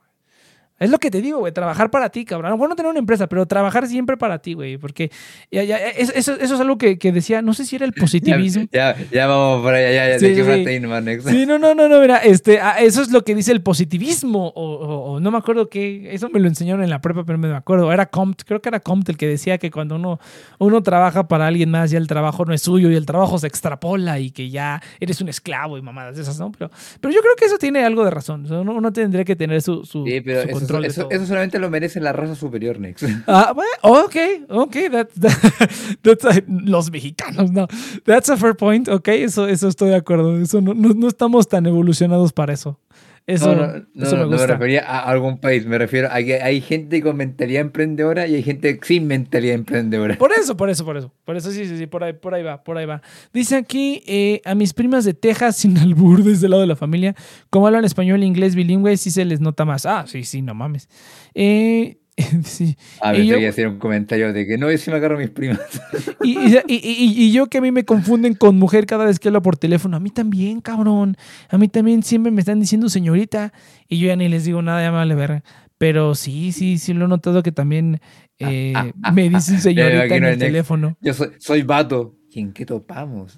Es 0.78 0.90
lo 0.90 0.98
que 1.00 1.10
te 1.10 1.22
digo, 1.22 1.40
güey, 1.40 1.54
trabajar 1.54 1.90
para 1.90 2.10
ti, 2.10 2.26
cabrón. 2.26 2.58
Bueno, 2.58 2.72
no 2.72 2.76
tener 2.76 2.90
una 2.90 3.00
empresa, 3.00 3.28
pero 3.28 3.46
trabajar 3.46 3.88
siempre 3.88 4.18
para 4.18 4.40
ti, 4.40 4.56
güey, 4.56 4.78
porque 4.78 5.10
ya, 5.50 5.64
ya, 5.64 5.78
eso, 5.78 6.12
eso, 6.14 6.34
es 6.34 6.52
algo 6.52 6.78
que, 6.78 6.98
que, 6.98 7.14
decía, 7.14 7.42
no 7.42 7.54
sé 7.54 7.64
si 7.64 7.78
era 7.78 7.86
el 7.86 7.94
positivismo. 7.98 8.66
Ya, 8.74 8.94
ya, 8.98 9.06
ya 9.10 9.28
vamos 9.28 9.64
por 9.64 9.74
allá, 9.74 9.90
ya, 9.90 10.10
ya, 10.10 10.20
sí, 10.20 10.36
sí, 10.36 10.44
sí. 10.44 11.30
sí, 11.30 11.46
no, 11.46 11.58
no, 11.60 11.74
no, 11.76 11.88
no, 11.88 12.02
mira, 12.02 12.18
este, 12.18 12.60
eso 12.80 13.02
es 13.02 13.10
lo 13.10 13.24
que 13.24 13.34
dice 13.36 13.54
el 13.54 13.62
positivismo, 13.62 14.50
o, 14.50 14.74
o, 14.74 15.14
o, 15.14 15.20
no 15.22 15.32
me 15.32 15.38
acuerdo 15.38 15.70
qué, 15.70 16.14
eso 16.14 16.30
me 16.30 16.42
lo 16.42 16.50
enseñaron 16.50 16.84
en 16.84 16.90
la 16.90 17.00
prepa, 17.00 17.24
pero 17.24 17.38
no 17.38 17.48
me 17.48 17.56
acuerdo, 17.56 17.94
era 17.94 18.08
Comte, 18.08 18.44
creo 18.46 18.62
que 18.62 18.68
era 18.68 18.82
Comte 18.82 19.14
el 19.14 19.18
que 19.18 19.28
decía 19.28 19.58
que 19.58 19.72
cuando 19.72 19.96
uno, 19.96 20.20
uno 20.60 20.84
trabaja 20.84 21.30
para 21.30 21.48
alguien 21.48 21.72
más, 21.72 21.90
ya 21.90 22.00
el 22.00 22.08
trabajo 22.08 22.44
no 22.44 22.54
es 22.54 22.62
suyo 22.62 22.92
y 22.92 22.96
el 22.96 23.06
trabajo 23.06 23.40
se 23.40 23.48
extrapola 23.48 24.20
y 24.20 24.32
que 24.32 24.50
ya 24.50 24.82
eres 25.00 25.22
un 25.22 25.30
esclavo 25.30 25.78
y 25.78 25.82
mamadas 25.82 26.18
de 26.18 26.24
esas, 26.24 26.38
¿no? 26.38 26.52
Pero, 26.52 26.70
pero 27.00 27.14
yo 27.14 27.22
creo 27.22 27.36
que 27.38 27.46
eso 27.46 27.58
tiene 27.58 27.86
algo 27.86 28.04
de 28.04 28.12
razón, 28.12 28.44
o 28.44 28.48
sea, 28.50 28.60
uno, 28.60 28.74
uno, 28.74 28.92
tendría 28.92 29.24
que 29.24 29.38
tener 29.38 29.62
su, 29.62 29.86
su, 29.86 30.04
sí, 30.06 30.20
pero 30.20 30.60
su 30.60 30.65
control 30.68 30.86
eso, 30.86 31.08
eso 31.10 31.26
solamente 31.26 31.60
lo 31.60 31.70
merece 31.70 32.00
la 32.00 32.14
raza 32.14 32.36
superior, 32.36 32.80
Nex. 32.80 33.04
Ah, 33.28 33.54
bueno, 33.54 33.72
ok, 33.82 34.16
ok, 34.50 34.76
that, 34.92 35.10
that, 35.20 35.38
that's 36.04 36.26
a, 36.26 36.44
los 36.48 36.92
mexicanos, 36.92 37.52
no. 37.52 37.68
That's 38.06 38.30
a 38.30 38.38
fair 38.38 38.56
point, 38.56 38.88
ok, 38.88 39.08
eso, 39.10 39.48
eso 39.48 39.68
estoy 39.68 39.90
de 39.90 39.96
acuerdo. 39.96 40.40
Eso 40.40 40.62
no, 40.62 40.74
no, 40.74 40.90
no 40.90 41.08
estamos 41.08 41.48
tan 41.48 41.66
evolucionados 41.66 42.34
para 42.34 42.54
eso. 42.54 42.80
Eso, 43.28 43.56
no, 43.56 43.68
no, 43.96 44.06
eso 44.06 44.18
me, 44.18 44.26
gusta. 44.26 44.26
no 44.26 44.30
me 44.30 44.48
refería 44.48 44.82
a 44.82 45.00
algún 45.00 45.40
país, 45.40 45.66
me 45.66 45.80
refiero 45.80 46.10
a 46.12 46.22
que 46.22 46.44
hay 46.44 46.62
gente 46.62 47.02
con 47.02 47.18
mentalidad 47.18 47.62
emprendedora 47.62 48.28
y 48.28 48.36
hay 48.36 48.44
gente 48.44 48.80
sin 48.84 49.08
mentalidad 49.08 49.56
emprendedora. 49.56 50.16
Por 50.18 50.32
eso, 50.32 50.56
por 50.56 50.70
eso, 50.70 50.86
por 50.86 50.96
eso. 50.96 51.12
Por 51.24 51.36
eso 51.36 51.50
sí, 51.50 51.66
sí, 51.66 51.76
sí, 51.76 51.88
por 51.88 52.04
ahí, 52.04 52.14
por 52.14 52.36
ahí 52.36 52.44
va, 52.44 52.64
por 52.64 52.78
ahí 52.78 52.86
va. 52.86 53.02
Dice 53.34 53.56
aquí 53.56 54.04
eh, 54.06 54.42
a 54.46 54.54
mis 54.54 54.74
primas 54.74 55.06
de 55.06 55.16
Texas 55.16 55.58
sin 55.58 55.76
albur 55.80 56.24
desde 56.24 56.46
el 56.46 56.52
lado 56.52 56.62
de 56.62 56.68
la 56.68 56.76
familia, 56.76 57.16
como 57.50 57.66
hablan 57.66 57.84
español 57.84 58.22
e 58.22 58.28
inglés 58.28 58.54
bilingüe, 58.54 58.96
sí 58.96 59.10
se 59.10 59.26
les 59.26 59.42
nota 59.42 59.66
más. 59.66 59.88
Ah, 59.88 60.06
sí, 60.08 60.24
sí, 60.24 60.44
no 60.44 60.54
mames. 60.54 60.88
Eh, 61.34 61.98
sí. 62.44 62.78
A 63.02 63.12
ver, 63.12 63.24
yo, 63.24 63.36
voy 63.36 63.46
a 63.46 63.50
hacer 63.50 63.68
un 63.68 63.78
comentario 63.78 64.32
de 64.32 64.48
que 64.48 64.58
no, 64.58 64.72
yo 64.72 64.78
sí 64.78 64.90
me 64.90 64.98
agarro 64.98 65.16
a 65.16 65.20
mis 65.20 65.30
primas. 65.30 65.60
Y, 66.24 66.38
y, 66.40 66.64
y, 66.68 67.32
yo 67.32 67.48
que 67.48 67.60
a 67.60 67.62
mí 67.62 67.72
me 67.72 67.86
confunden 67.86 68.34
con 68.34 68.58
mujer 68.58 68.88
cada 68.88 69.06
vez 69.06 69.20
que 69.20 69.28
hablo 69.28 69.44
por 69.44 69.58
teléfono. 69.58 69.98
A 69.98 70.00
mí 70.00 70.10
también, 70.10 70.60
cabrón. 70.60 71.18
A 71.50 71.58
mí 71.60 71.68
también 71.68 72.02
siempre 72.02 72.32
me 72.32 72.40
están 72.40 72.60
diciendo 72.60 72.90
señorita. 72.90 73.54
Y 73.88 74.00
yo 74.00 74.08
ya 74.08 74.16
ni 74.16 74.28
les 74.28 74.46
digo 74.46 74.62
nada, 74.64 74.82
ya 74.82 74.92
me 74.92 74.98
vale 74.98 75.14
ver. 75.14 75.44
Pero 75.78 76.16
sí, 76.16 76.52
sí, 76.52 76.80
sí 76.80 76.94
lo 76.94 77.06
he 77.06 77.08
notado 77.08 77.44
que 77.44 77.52
también 77.52 78.00
eh, 78.40 78.74
me 79.14 79.30
dicen 79.30 79.60
señorita 79.60 80.16
en 80.16 80.24
el 80.24 80.40
teléfono. 80.40 80.98
Yo 81.02 81.14
soy, 81.14 81.30
soy 81.38 81.62
vato. 81.62 82.16
¿Y 82.32 82.40
en 82.40 82.54
qué 82.54 82.66
topamos? 82.66 83.38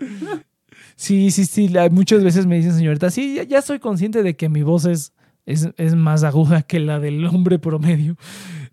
sí, 0.96 1.30
sí, 1.30 1.44
sí. 1.46 1.72
muchas 1.90 2.22
veces 2.22 2.46
me 2.46 2.56
dicen 2.56 2.74
señorita. 2.74 3.10
Sí, 3.10 3.36
ya, 3.36 3.44
ya 3.44 3.62
soy 3.62 3.78
consciente 3.78 4.22
de 4.22 4.36
que 4.36 4.48
mi 4.48 4.62
voz 4.62 4.84
es 4.84 5.12
es, 5.46 5.94
más 5.96 6.24
aguda 6.24 6.62
que 6.62 6.80
la 6.80 7.00
del 7.00 7.24
hombre 7.26 7.58
promedio. 7.58 8.16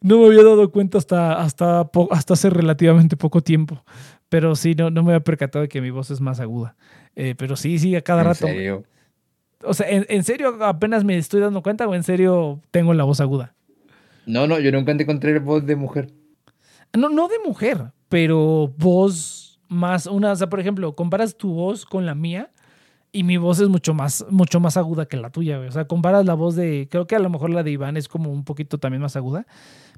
No 0.02 0.20
me 0.20 0.28
había 0.28 0.44
dado 0.44 0.72
cuenta 0.72 0.98
hasta, 0.98 1.42
hasta, 1.42 1.90
hasta 2.12 2.34
hace 2.34 2.50
relativamente 2.50 3.18
poco 3.18 3.42
tiempo. 3.42 3.84
Pero 4.30 4.56
sí, 4.56 4.76
no, 4.76 4.92
no 4.92 5.04
me 5.04 5.14
había 5.14 5.24
percatado 5.24 5.64
de 5.64 5.70
que 5.70 5.82
mi 5.82 5.90
voz 5.90 6.12
es 6.12 6.22
más 6.22 6.40
aguda. 6.40 6.76
Eh, 7.16 7.36
pero 7.38 7.56
sí, 7.56 7.80
sí, 7.80 7.96
a 7.96 8.02
cada 8.02 8.24
rato. 8.24 8.48
¿En 8.48 8.54
serio? 8.54 8.84
O 9.64 9.74
sea, 9.74 9.88
¿en, 9.90 10.24
serio 10.24 10.64
apenas 10.64 11.04
me 11.04 11.18
estoy 11.18 11.42
dando 11.42 11.62
cuenta 11.62 11.86
o 11.86 11.94
en 11.94 12.04
serio 12.04 12.62
tengo 12.72 12.94
la 12.94 13.04
voz 13.04 13.20
aguda? 13.20 13.56
No, 14.26 14.48
no, 14.48 14.60
yo 14.60 14.72
nunca 14.72 14.94
encontré 14.94 15.38
voz 15.40 15.66
de 15.66 15.76
mujer. 15.76 16.12
No, 16.98 17.10
no 17.10 17.28
de 17.28 17.40
mujer, 17.46 17.92
pero 18.08 18.74
voz 18.78 19.60
más, 19.68 20.08
una, 20.08 20.32
o 20.32 20.36
sea, 20.36 20.50
por 20.50 20.62
ejemplo, 20.62 20.96
comparas 20.96 21.36
tu 21.36 21.54
voz 21.54 21.86
con 21.86 22.06
la 22.06 22.16
mía 22.16 22.52
y 23.12 23.24
mi 23.24 23.38
voz 23.38 23.60
es 23.60 23.70
mucho 23.70 23.94
más, 23.94 24.26
mucho 24.30 24.60
más 24.60 24.78
aguda 24.78 25.08
que 25.08 25.18
la 25.18 25.32
tuya, 25.32 25.60
O 25.60 25.72
sea, 25.72 25.86
comparas 25.86 26.26
la 26.26 26.36
voz 26.36 26.56
de, 26.56 26.88
creo 26.90 27.08
que 27.08 27.16
a 27.16 27.20
lo 27.20 27.30
mejor 27.30 27.50
la 27.50 27.64
de 27.64 27.72
Iván 27.72 27.98
es 27.98 28.08
como 28.08 28.32
un 28.32 28.44
poquito 28.44 28.78
también 28.78 29.02
más 29.02 29.16
aguda, 29.16 29.48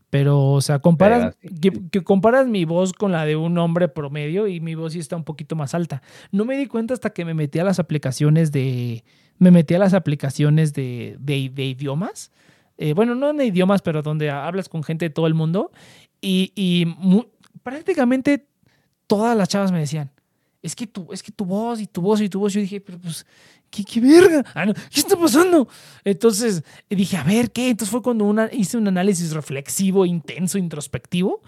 pero, 0.09 0.51
o 0.51 0.61
sea, 0.61 0.79
comparas, 0.79 1.37
que, 1.61 2.03
comparas 2.03 2.47
mi 2.47 2.65
voz 2.65 2.93
con 2.93 3.11
la 3.11 3.25
de 3.25 3.35
un 3.35 3.57
hombre 3.57 3.87
promedio 3.87 4.47
y 4.47 4.59
mi 4.59 4.75
voz 4.75 4.93
sí 4.93 4.99
está 4.99 5.15
un 5.15 5.23
poquito 5.23 5.55
más 5.55 5.73
alta. 5.73 6.01
No 6.31 6.43
me 6.43 6.57
di 6.57 6.67
cuenta 6.67 6.93
hasta 6.93 7.11
que 7.11 7.23
me 7.23 7.33
metí 7.33 7.59
a 7.59 7.63
las 7.63 7.79
aplicaciones 7.79 8.51
de, 8.51 9.05
me 9.37 9.51
metí 9.51 9.73
a 9.73 9.79
las 9.79 9.93
aplicaciones 9.93 10.73
de, 10.73 11.15
de, 11.19 11.65
idiomas. 11.65 12.31
Eh, 12.77 12.93
bueno, 12.93 13.15
no 13.15 13.31
de 13.33 13.45
idiomas, 13.45 13.81
pero 13.81 14.01
donde 14.01 14.29
hablas 14.29 14.67
con 14.67 14.83
gente 14.83 15.05
de 15.05 15.11
todo 15.11 15.27
el 15.27 15.33
mundo. 15.33 15.71
Y, 16.19 16.51
y 16.55 16.87
prácticamente 17.63 18.47
todas 19.07 19.37
las 19.37 19.47
chavas 19.47 19.71
me 19.71 19.79
decían, 19.79 20.11
es 20.61 20.75
que 20.75 20.87
tu, 20.87 21.11
es 21.11 21.23
que 21.23 21.31
tu 21.31 21.45
voz 21.45 21.81
y 21.81 21.87
tu 21.87 22.01
voz 22.01 22.21
y 22.21 22.29
tu 22.29 22.39
voz. 22.39 22.53
Yo 22.53 22.61
dije, 22.61 22.79
pero 22.81 22.99
pues, 22.99 23.25
¿qué, 23.69 23.83
qué 23.83 23.99
verga? 23.99 24.43
Ah, 24.53 24.65
¿Qué 24.65 24.99
está 24.99 25.17
pasando? 25.17 25.67
Entonces 26.03 26.63
dije, 26.89 27.17
a 27.17 27.23
ver, 27.23 27.51
¿qué? 27.51 27.69
Entonces 27.69 27.91
fue 27.91 28.01
cuando 28.01 28.25
una, 28.25 28.49
hice 28.51 28.77
un 28.77 28.87
análisis 28.87 29.31
reflexivo, 29.33 30.05
intenso, 30.05 30.57
introspectivo. 30.57 31.41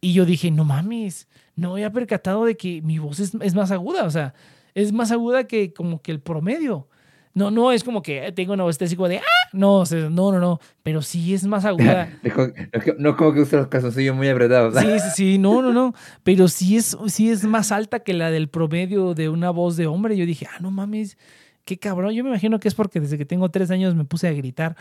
Y 0.00 0.12
yo 0.12 0.24
dije, 0.24 0.50
no 0.50 0.64
mames, 0.64 1.28
no 1.56 1.72
había 1.72 1.92
percatado 1.92 2.44
de 2.44 2.56
que 2.56 2.82
mi 2.82 2.98
voz 2.98 3.20
es, 3.20 3.32
es 3.40 3.54
más 3.54 3.70
aguda. 3.70 4.04
O 4.04 4.10
sea, 4.10 4.34
es 4.74 4.92
más 4.92 5.10
aguda 5.10 5.46
que 5.46 5.72
como 5.72 6.00
que 6.00 6.12
el 6.12 6.20
promedio. 6.20 6.88
No, 7.34 7.50
no 7.50 7.72
es 7.72 7.82
como 7.82 8.02
que 8.02 8.30
tengo 8.32 8.52
una 8.52 8.64
voz 8.64 8.80
así 8.80 8.94
como 8.94 9.08
de 9.08 9.18
¡ah! 9.18 9.48
No, 9.52 9.84
no, 9.90 10.32
no, 10.32 10.38
no. 10.38 10.60
Pero 10.82 11.02
sí 11.02 11.34
es 11.34 11.46
más 11.46 11.64
aguda. 11.64 12.10
no 12.98 13.16
como 13.16 13.32
que 13.32 13.40
usa 13.40 13.60
los 13.60 13.68
calzoncillos 13.68 14.14
muy 14.14 14.28
apretados. 14.28 14.74
Sí, 14.78 14.86
sí, 15.00 15.10
sí, 15.14 15.38
no, 15.38 15.62
no, 15.62 15.72
no. 15.72 15.94
Pero 16.22 16.48
sí 16.48 16.76
es, 16.76 16.96
sí 17.06 17.30
es 17.30 17.44
más 17.44 17.72
alta 17.72 18.00
que 18.00 18.12
la 18.12 18.30
del 18.30 18.48
promedio 18.48 19.14
de 19.14 19.28
una 19.28 19.50
voz 19.50 19.76
de 19.76 19.86
hombre. 19.86 20.16
Yo 20.16 20.26
dije, 20.26 20.46
ah, 20.50 20.58
no 20.60 20.70
mames, 20.70 21.16
qué 21.64 21.78
cabrón. 21.78 22.12
Yo 22.12 22.22
me 22.24 22.30
imagino 22.30 22.60
que 22.60 22.68
es 22.68 22.74
porque 22.74 23.00
desde 23.00 23.18
que 23.18 23.24
tengo 23.24 23.50
tres 23.50 23.70
años 23.70 23.94
me 23.94 24.04
puse 24.04 24.28
a 24.28 24.32
gritar 24.32 24.76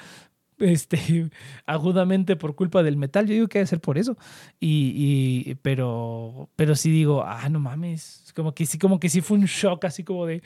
este, 0.62 1.30
agudamente 1.66 2.36
por 2.36 2.56
culpa 2.56 2.84
del 2.84 2.98
metal. 2.98 3.28
Yo 3.28 3.34
digo 3.34 3.48
que 3.48 3.60
debe 3.60 3.68
ser 3.68 3.82
por 3.82 3.98
eso. 3.98 4.18
Y, 4.60 5.56
pero, 5.62 6.50
pero 6.56 6.76
sí 6.76 6.92
digo, 6.92 7.24
ah, 7.26 7.50
no 7.50 7.60
mames. 7.60 8.32
Como 8.36 8.54
que 8.54 8.66
sí, 8.66 8.78
como 8.78 9.00
que 9.00 9.10
sí 9.10 9.22
fue 9.22 9.38
un 9.38 9.46
shock, 9.46 9.86
así 9.86 10.04
como 10.04 10.26
de 10.26 10.42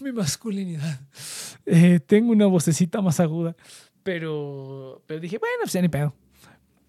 mi 0.00 0.12
masculinidad. 0.12 1.00
Eh, 1.68 1.98
tengo 1.98 2.30
una 2.30 2.46
vocecita 2.46 3.02
más 3.02 3.18
aguda. 3.18 3.56
Pero, 4.04 5.02
pero 5.06 5.18
dije, 5.18 5.36
bueno, 5.38 5.56
pues 5.62 5.72
ya 5.72 5.82
ni 5.82 5.88
pedo. 5.88 6.14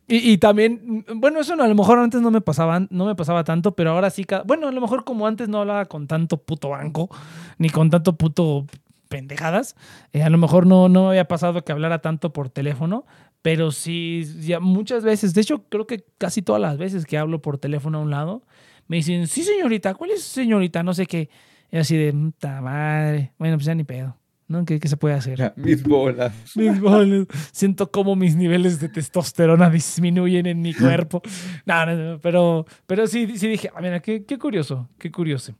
Y, 0.07 0.31
y, 0.31 0.38
también, 0.38 1.03
bueno, 1.15 1.39
eso 1.39 1.56
no, 1.56 1.64
a 1.64 1.68
lo 1.68 1.73
mejor 1.76 1.98
antes 1.99 2.22
no 2.22 2.30
me 2.30 2.41
pasaba, 2.41 2.80
no 2.91 3.06
me 3.06 3.15
pasaba 3.15 3.44
tanto, 3.44 3.73
pero 3.76 3.89
ahora 3.89 4.10
sí, 4.10 4.26
bueno, 4.45 4.68
a 4.68 4.72
lo 4.72 4.80
mejor 4.80 5.03
como 5.03 5.27
antes 5.27 5.49
no 5.49 5.60
hablaba 5.60 5.85
con 5.85 6.07
tanto 6.07 6.38
puto 6.38 6.69
banco, 6.69 7.10
ni 7.57 7.69
con 7.69 7.89
tanto 7.89 8.15
puto 8.15 8.68
pendejadas. 9.07 9.75
Eh, 10.13 10.23
a 10.23 10.29
lo 10.29 10.38
mejor 10.38 10.65
no, 10.65 10.89
no 10.89 11.09
había 11.09 11.27
pasado 11.27 11.63
que 11.63 11.71
hablara 11.71 11.99
tanto 11.99 12.34
por 12.34 12.49
teléfono, 12.49 13.05
pero 13.41 13.71
sí, 13.71 14.25
ya 14.41 14.59
muchas 14.59 15.03
veces, 15.03 15.34
de 15.34 15.41
hecho 15.41 15.63
creo 15.69 15.88
que 15.88 16.03
casi 16.17 16.41
todas 16.41 16.61
las 16.61 16.77
veces 16.77 17.05
que 17.05 17.17
hablo 17.17 17.41
por 17.41 17.57
teléfono 17.57 17.99
a 17.99 18.01
un 18.01 18.11
lado, 18.11 18.43
me 18.88 18.97
dicen, 18.97 19.27
sí 19.27 19.43
señorita, 19.43 19.95
¿cuál 19.95 20.11
es 20.11 20.23
señorita? 20.23 20.84
No 20.84 20.93
sé 20.93 21.05
qué. 21.05 21.29
Y 21.71 21.77
así 21.77 21.97
de, 21.97 22.13
puta 22.13 22.61
madre. 22.61 23.34
Bueno, 23.38 23.57
pues 23.57 23.65
ya 23.65 23.75
ni 23.75 23.84
pedo. 23.84 24.15
¿no? 24.47 24.65
¿Qué, 24.65 24.79
¿Qué, 24.79 24.88
se 24.88 24.97
puede 24.97 25.15
hacer? 25.15 25.53
mis 25.55 25.84
bolas. 25.84 26.34
Mis 26.55 26.79
bolas. 26.79 27.27
Siento 27.51 27.91
como 27.91 28.15
mis 28.15 28.35
niveles 28.35 28.79
de 28.79 28.89
testosterona 28.89 29.69
disminuyen 29.71 30.45
en 30.45 30.61
mi 30.61 30.73
cuerpo. 30.73 31.21
No, 31.65 31.85
no, 31.85 32.19
pero, 32.21 32.65
pero 32.85 33.07
sí, 33.07 33.38
sí 33.38 33.47
dije, 33.47 33.69
ah, 33.75 33.81
mira, 33.81 33.99
qué, 33.99 34.23
qué 34.23 34.38
curioso, 34.38 34.89
qué 34.97 35.11
curioso. 35.11 35.53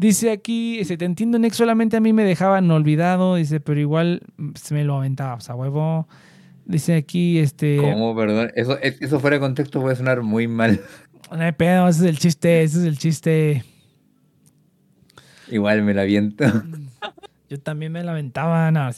Dice 0.00 0.30
aquí, 0.30 0.80
te 0.96 1.04
entiendo, 1.04 1.38
Nex, 1.38 1.58
solamente 1.58 1.98
a 1.98 2.00
mí 2.00 2.14
me 2.14 2.24
dejaban 2.24 2.70
olvidado, 2.70 3.34
dice, 3.34 3.60
pero 3.60 3.78
igual 3.78 4.22
se 4.54 4.72
me 4.72 4.82
lo 4.82 4.96
aventaba, 4.96 5.34
o 5.34 5.40
sea, 5.40 5.54
huevo. 5.54 6.08
Dice 6.64 6.94
aquí, 6.94 7.38
este... 7.38 7.76
¿Cómo? 7.76 8.16
Perdón, 8.16 8.50
eso, 8.54 8.78
eso 8.80 9.20
fuera 9.20 9.36
de 9.36 9.40
contexto 9.40 9.78
puede 9.82 9.96
sonar 9.96 10.22
muy 10.22 10.48
mal. 10.48 10.80
No 11.30 11.42
hay 11.42 11.52
pedo, 11.52 11.86
ese 11.86 12.04
es 12.04 12.08
el 12.08 12.18
chiste, 12.18 12.62
ese 12.62 12.78
es 12.78 12.84
el 12.86 12.98
chiste. 12.98 13.62
Igual 15.48 15.82
me 15.82 15.92
la 15.92 16.02
aviento. 16.02 16.44
Yo 17.50 17.60
también 17.60 17.92
me 17.92 18.02
la 18.02 18.12
aventaba, 18.12 18.70
no, 18.70 18.88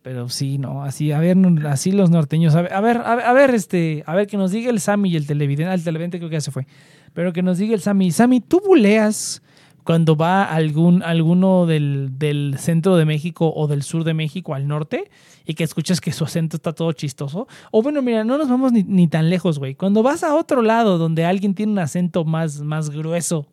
pero 0.00 0.30
sí, 0.30 0.56
no, 0.56 0.82
así, 0.82 1.12
a 1.12 1.20
ver, 1.20 1.36
así 1.66 1.92
los 1.92 2.08
norteños, 2.08 2.54
a 2.54 2.62
ver, 2.62 2.72
a 2.72 2.80
ver, 2.80 2.96
a 2.96 3.32
ver, 3.34 3.54
este, 3.54 4.02
a 4.06 4.14
ver, 4.14 4.26
que 4.26 4.38
nos 4.38 4.50
diga 4.50 4.70
el 4.70 4.80
Sammy 4.80 5.10
y 5.10 5.16
el 5.16 5.26
televidente, 5.26 5.74
el 5.74 5.84
televidente 5.84 6.18
creo 6.18 6.30
que 6.30 6.36
ya 6.36 6.40
se 6.40 6.50
fue, 6.50 6.66
pero 7.12 7.34
que 7.34 7.42
nos 7.42 7.58
diga 7.58 7.74
el 7.74 7.80
Sammy, 7.80 8.10
Sammy, 8.12 8.40
¿tú 8.40 8.62
buleas 8.66 9.42
cuando 9.88 10.16
va 10.16 10.44
algún, 10.44 11.02
alguno 11.02 11.64
del, 11.64 12.18
del, 12.18 12.56
centro 12.58 12.98
de 12.98 13.06
México 13.06 13.54
o 13.56 13.68
del 13.68 13.82
sur 13.82 14.04
de 14.04 14.12
México 14.12 14.52
al 14.52 14.68
norte 14.68 15.10
y 15.46 15.54
que 15.54 15.64
escuchas 15.64 16.02
que 16.02 16.12
su 16.12 16.24
acento 16.24 16.58
está 16.58 16.74
todo 16.74 16.92
chistoso. 16.92 17.48
O 17.70 17.80
bueno, 17.80 18.02
mira, 18.02 18.22
no 18.22 18.36
nos 18.36 18.50
vamos 18.50 18.70
ni, 18.70 19.08
tan 19.08 19.30
lejos, 19.30 19.58
güey. 19.58 19.74
Cuando 19.74 20.02
vas 20.02 20.22
a 20.24 20.34
otro 20.34 20.60
lado 20.60 20.98
donde 20.98 21.24
alguien 21.24 21.54
tiene 21.54 21.72
un 21.72 21.78
acento 21.78 22.26
más, 22.26 22.60
más 22.60 22.90
grueso, 22.90 23.46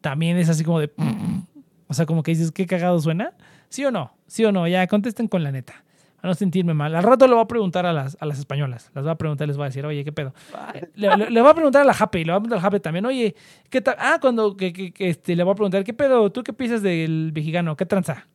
también 0.00 0.38
es 0.38 0.48
así 0.48 0.64
como 0.64 0.80
de... 0.80 0.90
O 1.86 1.92
sea, 1.92 2.06
como 2.06 2.22
que 2.22 2.30
dices, 2.30 2.50
¿qué 2.50 2.66
cagado 2.66 2.98
suena? 2.98 3.34
¿Sí 3.68 3.84
o 3.84 3.90
no? 3.90 4.12
¿Sí 4.26 4.46
o 4.46 4.52
no? 4.52 4.66
Ya 4.68 4.86
contesten 4.86 5.28
con 5.28 5.42
la 5.42 5.52
neta 5.52 5.84
a 6.20 6.26
no 6.26 6.34
sentirme 6.34 6.74
mal. 6.74 6.94
Al 6.94 7.02
rato 7.02 7.26
le 7.26 7.34
voy 7.34 7.42
a 7.42 7.46
preguntar 7.46 7.86
a 7.86 7.92
las, 7.92 8.16
a 8.20 8.26
las 8.26 8.38
españolas. 8.38 8.90
Las 8.94 9.04
voy 9.04 9.12
a 9.12 9.14
preguntar, 9.14 9.46
les 9.46 9.56
voy 9.56 9.64
a 9.64 9.68
decir, 9.68 9.86
oye, 9.86 10.04
¿qué 10.04 10.12
pedo? 10.12 10.34
Le, 10.94 11.40
voy 11.40 11.50
a 11.50 11.54
preguntar 11.54 11.82
a 11.82 11.84
la 11.84 11.94
Jape, 11.94 12.24
le 12.24 12.32
voy 12.32 12.38
a 12.38 12.40
preguntar 12.40 12.58
a 12.58 12.60
la 12.60 12.62
Jape 12.62 12.80
también, 12.80 13.06
oye, 13.06 13.34
¿qué 13.70 13.80
tal? 13.80 13.96
Ah, 13.98 14.18
cuando 14.20 14.56
que, 14.56 14.72
que, 14.72 15.08
este, 15.08 15.36
le 15.36 15.44
voy 15.44 15.52
a 15.52 15.54
preguntar, 15.54 15.84
¿qué 15.84 15.94
pedo? 15.94 16.30
¿Tú 16.30 16.42
qué 16.42 16.52
piensas 16.52 16.82
del 16.82 17.32
mexicano? 17.34 17.76
¿Qué 17.76 17.86
tranza? 17.86 18.26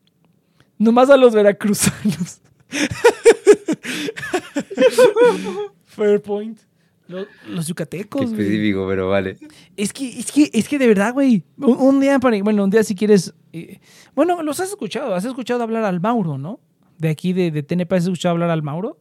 Nomás 0.77 1.09
a 1.09 1.17
los 1.17 1.33
veracruzanos. 1.33 2.41
Fair 5.85 6.21
point. 6.21 6.59
Los, 7.07 7.67
yucatecos. 7.67 8.21
Qué 8.21 8.27
específico, 8.27 8.87
pero 8.87 9.09
vale. 9.09 9.37
Es 9.75 9.91
que, 9.91 10.07
es 10.07 10.31
que, 10.31 10.49
es 10.53 10.67
que 10.67 10.79
de 10.79 10.87
verdad, 10.87 11.13
güey. 11.13 11.43
Un, 11.57 11.99
día, 11.99 12.17
bueno, 12.17 12.63
un 12.63 12.69
día 12.69 12.83
si 12.83 12.95
quieres. 12.95 13.33
Eh, 13.51 13.79
bueno, 14.15 14.41
los 14.41 14.59
has 14.61 14.69
escuchado. 14.69 15.13
Has 15.13 15.25
escuchado 15.25 15.63
hablar 15.63 15.83
al 15.83 15.99
Mauro, 15.99 16.37
¿no? 16.37 16.59
De 16.97 17.09
aquí 17.09 17.33
de, 17.33 17.51
de 17.51 17.63
TNP, 17.63 17.95
¿has 17.95 18.03
escuchado 18.03 18.33
hablar 18.33 18.49
al 18.49 18.63
Mauro? 18.63 18.97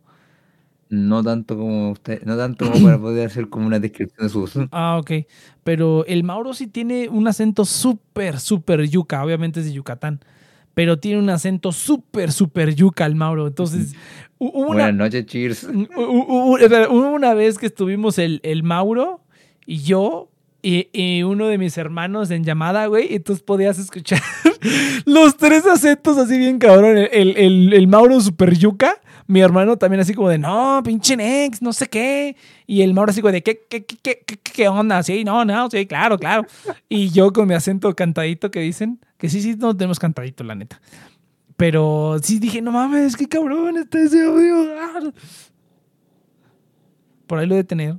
No 0.93 1.23
tanto 1.23 1.57
como 1.57 1.93
usted, 1.93 2.23
no 2.25 2.37
tanto 2.37 2.71
como 2.71 2.85
para 2.85 2.99
poder 2.99 3.27
hacer 3.27 3.49
como 3.49 3.67
una 3.67 3.79
descripción 3.79 4.27
de 4.27 4.31
su 4.31 4.41
voz. 4.41 4.59
Ah, 4.73 4.99
ok. 5.01 5.27
Pero 5.65 6.05
el 6.05 6.23
Mauro 6.23 6.53
sí 6.53 6.67
tiene 6.67 7.09
un 7.09 7.27
acento 7.27 7.65
súper, 7.65 8.39
súper 8.39 8.87
yuca. 8.87 9.25
Obviamente 9.25 9.61
es 9.61 9.67
de 9.67 9.73
Yucatán. 9.73 10.21
Pero 10.75 10.99
tiene 10.99 11.19
un 11.19 11.31
acento 11.31 11.73
súper, 11.73 12.31
súper 12.31 12.75
yuca 12.75 13.07
el 13.07 13.15
Mauro. 13.15 13.47
Entonces. 13.47 13.95
Buenas 14.39 14.93
noches, 14.93 15.25
cheers. 15.25 15.65
Hubo 15.97 17.11
una 17.15 17.33
vez 17.33 17.57
que 17.57 17.67
estuvimos 17.67 18.19
el, 18.19 18.41
el 18.43 18.63
Mauro 18.63 19.23
y 19.65 19.79
yo 19.79 20.32
y, 20.63 21.23
uno 21.25 21.49
de 21.49 21.59
mis 21.59 21.77
hermanos 21.77 22.31
en 22.31 22.45
llamada, 22.45 22.87
güey, 22.87 23.13
y 23.13 23.19
tú 23.19 23.37
podías 23.45 23.81
escuchar 23.81 24.23
los 25.05 25.37
tres 25.37 25.67
acentos 25.67 26.17
así 26.19 26.39
bien 26.39 26.61
cabrón. 26.61 26.97
El, 26.99 27.37
el, 27.37 27.73
el, 27.73 27.89
Mauro 27.89 28.21
Super 28.21 28.57
Yuca, 28.57 29.01
mi 29.27 29.41
hermano 29.41 29.77
también 29.77 30.01
así 30.01 30.15
como 30.15 30.29
de, 30.29 30.39
no, 30.39 30.81
pinche 30.85 31.17
Nex, 31.17 31.63
no 31.63 31.73
sé 31.73 31.89
qué. 31.89 32.37
Y 32.65 32.83
el 32.83 32.95
Mauro 32.95 33.11
así 33.11 33.21
como 33.21 33.33
de, 33.33 33.43
¿qué, 33.43 33.61
qué, 33.69 33.85
qué, 33.85 34.23
qué, 34.25 34.39
qué 34.39 34.69
onda? 34.69 35.03
Sí, 35.03 35.25
no, 35.25 35.45
no, 35.45 35.69
sí, 35.69 35.85
claro, 35.87 36.17
claro. 36.17 36.47
Y 36.89 37.11
yo 37.11 37.33
con 37.33 37.49
mi 37.49 37.55
acento 37.55 37.93
cantadito 37.97 38.53
que 38.53 38.61
dicen, 38.61 39.01
que 39.19 39.29
sí, 39.29 39.43
sí, 39.43 39.57
no 39.59 39.77
tenemos 39.77 39.99
cantadito, 39.99 40.45
la 40.45 40.55
neta. 40.55 40.81
Pero 41.57 42.19
sí 42.23 42.39
dije, 42.39 42.63
no 42.63 42.71
mames, 42.71 43.17
qué 43.17 43.27
cabrón 43.27 43.79
está 43.79 44.01
ese 44.01 44.25
audio. 44.25 45.13
Por 47.27 47.41
ahí 47.41 47.47
lo 47.49 47.57
de 47.57 47.65
tener. 47.65 47.97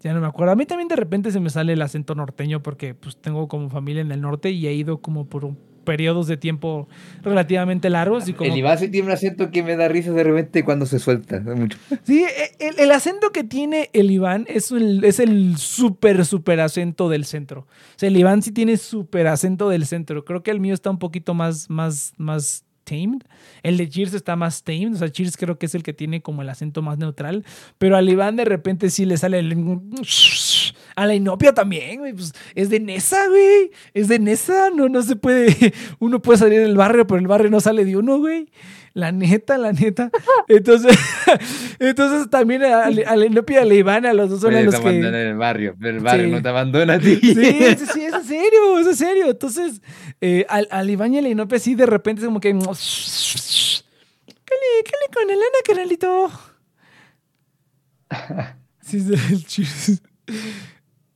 Ya 0.00 0.14
no 0.14 0.20
me 0.20 0.26
acuerdo. 0.26 0.52
A 0.52 0.56
mí 0.56 0.66
también 0.66 0.88
de 0.88 0.96
repente 0.96 1.30
se 1.30 1.40
me 1.40 1.50
sale 1.50 1.74
el 1.74 1.82
acento 1.82 2.14
norteño 2.14 2.62
porque 2.62 2.94
pues 2.94 3.16
tengo 3.16 3.48
como 3.48 3.68
familia 3.68 4.00
en 4.00 4.12
el 4.12 4.20
norte 4.20 4.50
y 4.50 4.66
he 4.66 4.72
ido 4.72 5.00
como 5.00 5.26
por 5.26 5.44
un 5.44 5.58
periodos 5.84 6.26
de 6.26 6.36
tiempo 6.36 6.88
relativamente 7.22 7.90
largos. 7.90 8.28
Y 8.28 8.32
como... 8.32 8.50
El 8.50 8.58
Iván 8.58 8.78
sí 8.78 8.88
tiene 8.88 9.08
un 9.08 9.12
acento 9.12 9.50
que 9.50 9.62
me 9.62 9.76
da 9.76 9.88
risa 9.88 10.12
de 10.12 10.22
repente 10.24 10.64
cuando 10.64 10.86
se 10.86 10.98
suelta. 10.98 11.40
Mucho. 11.40 11.78
Sí, 12.04 12.24
e, 12.24 12.68
el, 12.68 12.78
el, 12.78 12.92
acento 12.92 13.30
que 13.30 13.44
tiene 13.44 13.90
el 13.92 14.10
Iván 14.10 14.46
es 14.48 14.70
el, 14.70 15.04
es 15.04 15.18
el 15.18 15.56
súper, 15.56 16.24
súper 16.24 16.60
acento 16.60 17.08
del 17.08 17.24
centro. 17.24 17.60
O 17.60 17.98
sea, 17.98 18.08
el 18.08 18.16
Iván 18.16 18.42
sí 18.42 18.52
tiene 18.52 18.76
súper 18.76 19.26
acento 19.26 19.68
del 19.68 19.86
centro. 19.86 20.24
Creo 20.24 20.42
que 20.42 20.50
el 20.50 20.60
mío 20.60 20.74
está 20.74 20.90
un 20.90 20.98
poquito 20.98 21.34
más, 21.34 21.68
más, 21.68 22.12
más 22.18 22.64
tamed. 22.90 23.22
El 23.62 23.76
de 23.76 23.88
Cheers 23.88 24.14
está 24.14 24.36
más 24.36 24.64
tamed. 24.64 24.94
O 24.94 24.96
sea, 24.96 25.10
Cheers 25.10 25.36
creo 25.36 25.58
que 25.58 25.66
es 25.66 25.74
el 25.74 25.82
que 25.82 25.92
tiene 25.92 26.20
como 26.22 26.42
el 26.42 26.48
acento 26.48 26.82
más 26.82 26.98
neutral. 26.98 27.44
Pero 27.78 27.96
al 27.96 28.08
Iván 28.08 28.36
de 28.36 28.44
repente 28.44 28.90
sí 28.90 29.04
le 29.04 29.16
sale 29.16 29.38
el 29.38 29.54
a 30.96 31.06
la 31.06 31.14
inopia 31.14 31.54
también, 31.54 32.00
güey. 32.00 32.12
Pues 32.12 32.32
es 32.54 32.68
de 32.68 32.80
Nesa, 32.80 33.28
güey. 33.28 33.70
Es 33.94 34.08
de 34.08 34.18
Nesa. 34.18 34.70
No, 34.70 34.88
no 34.88 35.02
se 35.02 35.16
puede. 35.16 35.72
Uno 35.98 36.20
puede 36.20 36.38
salir 36.38 36.60
del 36.60 36.76
barrio, 36.76 37.06
pero 37.06 37.20
el 37.20 37.26
barrio 37.26 37.50
no 37.50 37.60
sale 37.60 37.84
de 37.84 37.96
uno, 37.96 38.18
güey. 38.18 38.48
La 38.92 39.12
neta, 39.12 39.56
la 39.56 39.72
neta. 39.72 40.10
Entonces, 40.48 40.98
entonces 41.78 42.28
también 42.28 42.64
a, 42.64 42.90
la 42.90 43.24
inopia 43.26 43.64
la 43.64 43.74
Iván, 43.74 44.04
a 44.04 44.12
los 44.12 44.30
dos 44.30 44.40
son 44.40 44.54
a 44.54 44.62
los 44.62 44.80
que. 44.80 44.88
en 44.88 45.14
el 45.14 45.36
barrio, 45.36 45.76
pero 45.80 45.96
el 45.96 46.02
barrio 46.02 46.26
no 46.28 46.42
te 46.42 46.48
abandona 46.48 46.94
a 46.94 46.98
ti. 46.98 47.16
Sí, 47.22 47.34
sí, 47.34 47.86
sí, 47.92 48.04
es 48.04 48.14
en 48.14 48.24
serio, 48.24 48.78
es 48.80 48.86
en 48.88 48.96
serio. 48.96 49.30
Entonces, 49.30 49.80
eh, 50.20 50.44
al, 50.48 50.66
al 50.72 50.90
Iván 50.90 51.14
y 51.14 51.18
a 51.18 51.22
la 51.22 51.28
inopia, 51.28 51.60
sí, 51.60 51.76
de 51.76 51.86
repente 51.86 52.22
es 52.22 52.26
como 52.26 52.40
que. 52.40 52.50
¿Qué 52.50 52.54
le, 54.60 54.84
qué 54.84 54.92
le 55.00 55.14
con 55.14 55.30
Elena, 55.30 55.58
carnalito? 55.64 56.30
Sí, 58.82 58.96
el 58.96 59.46
chiste. 59.46 60.02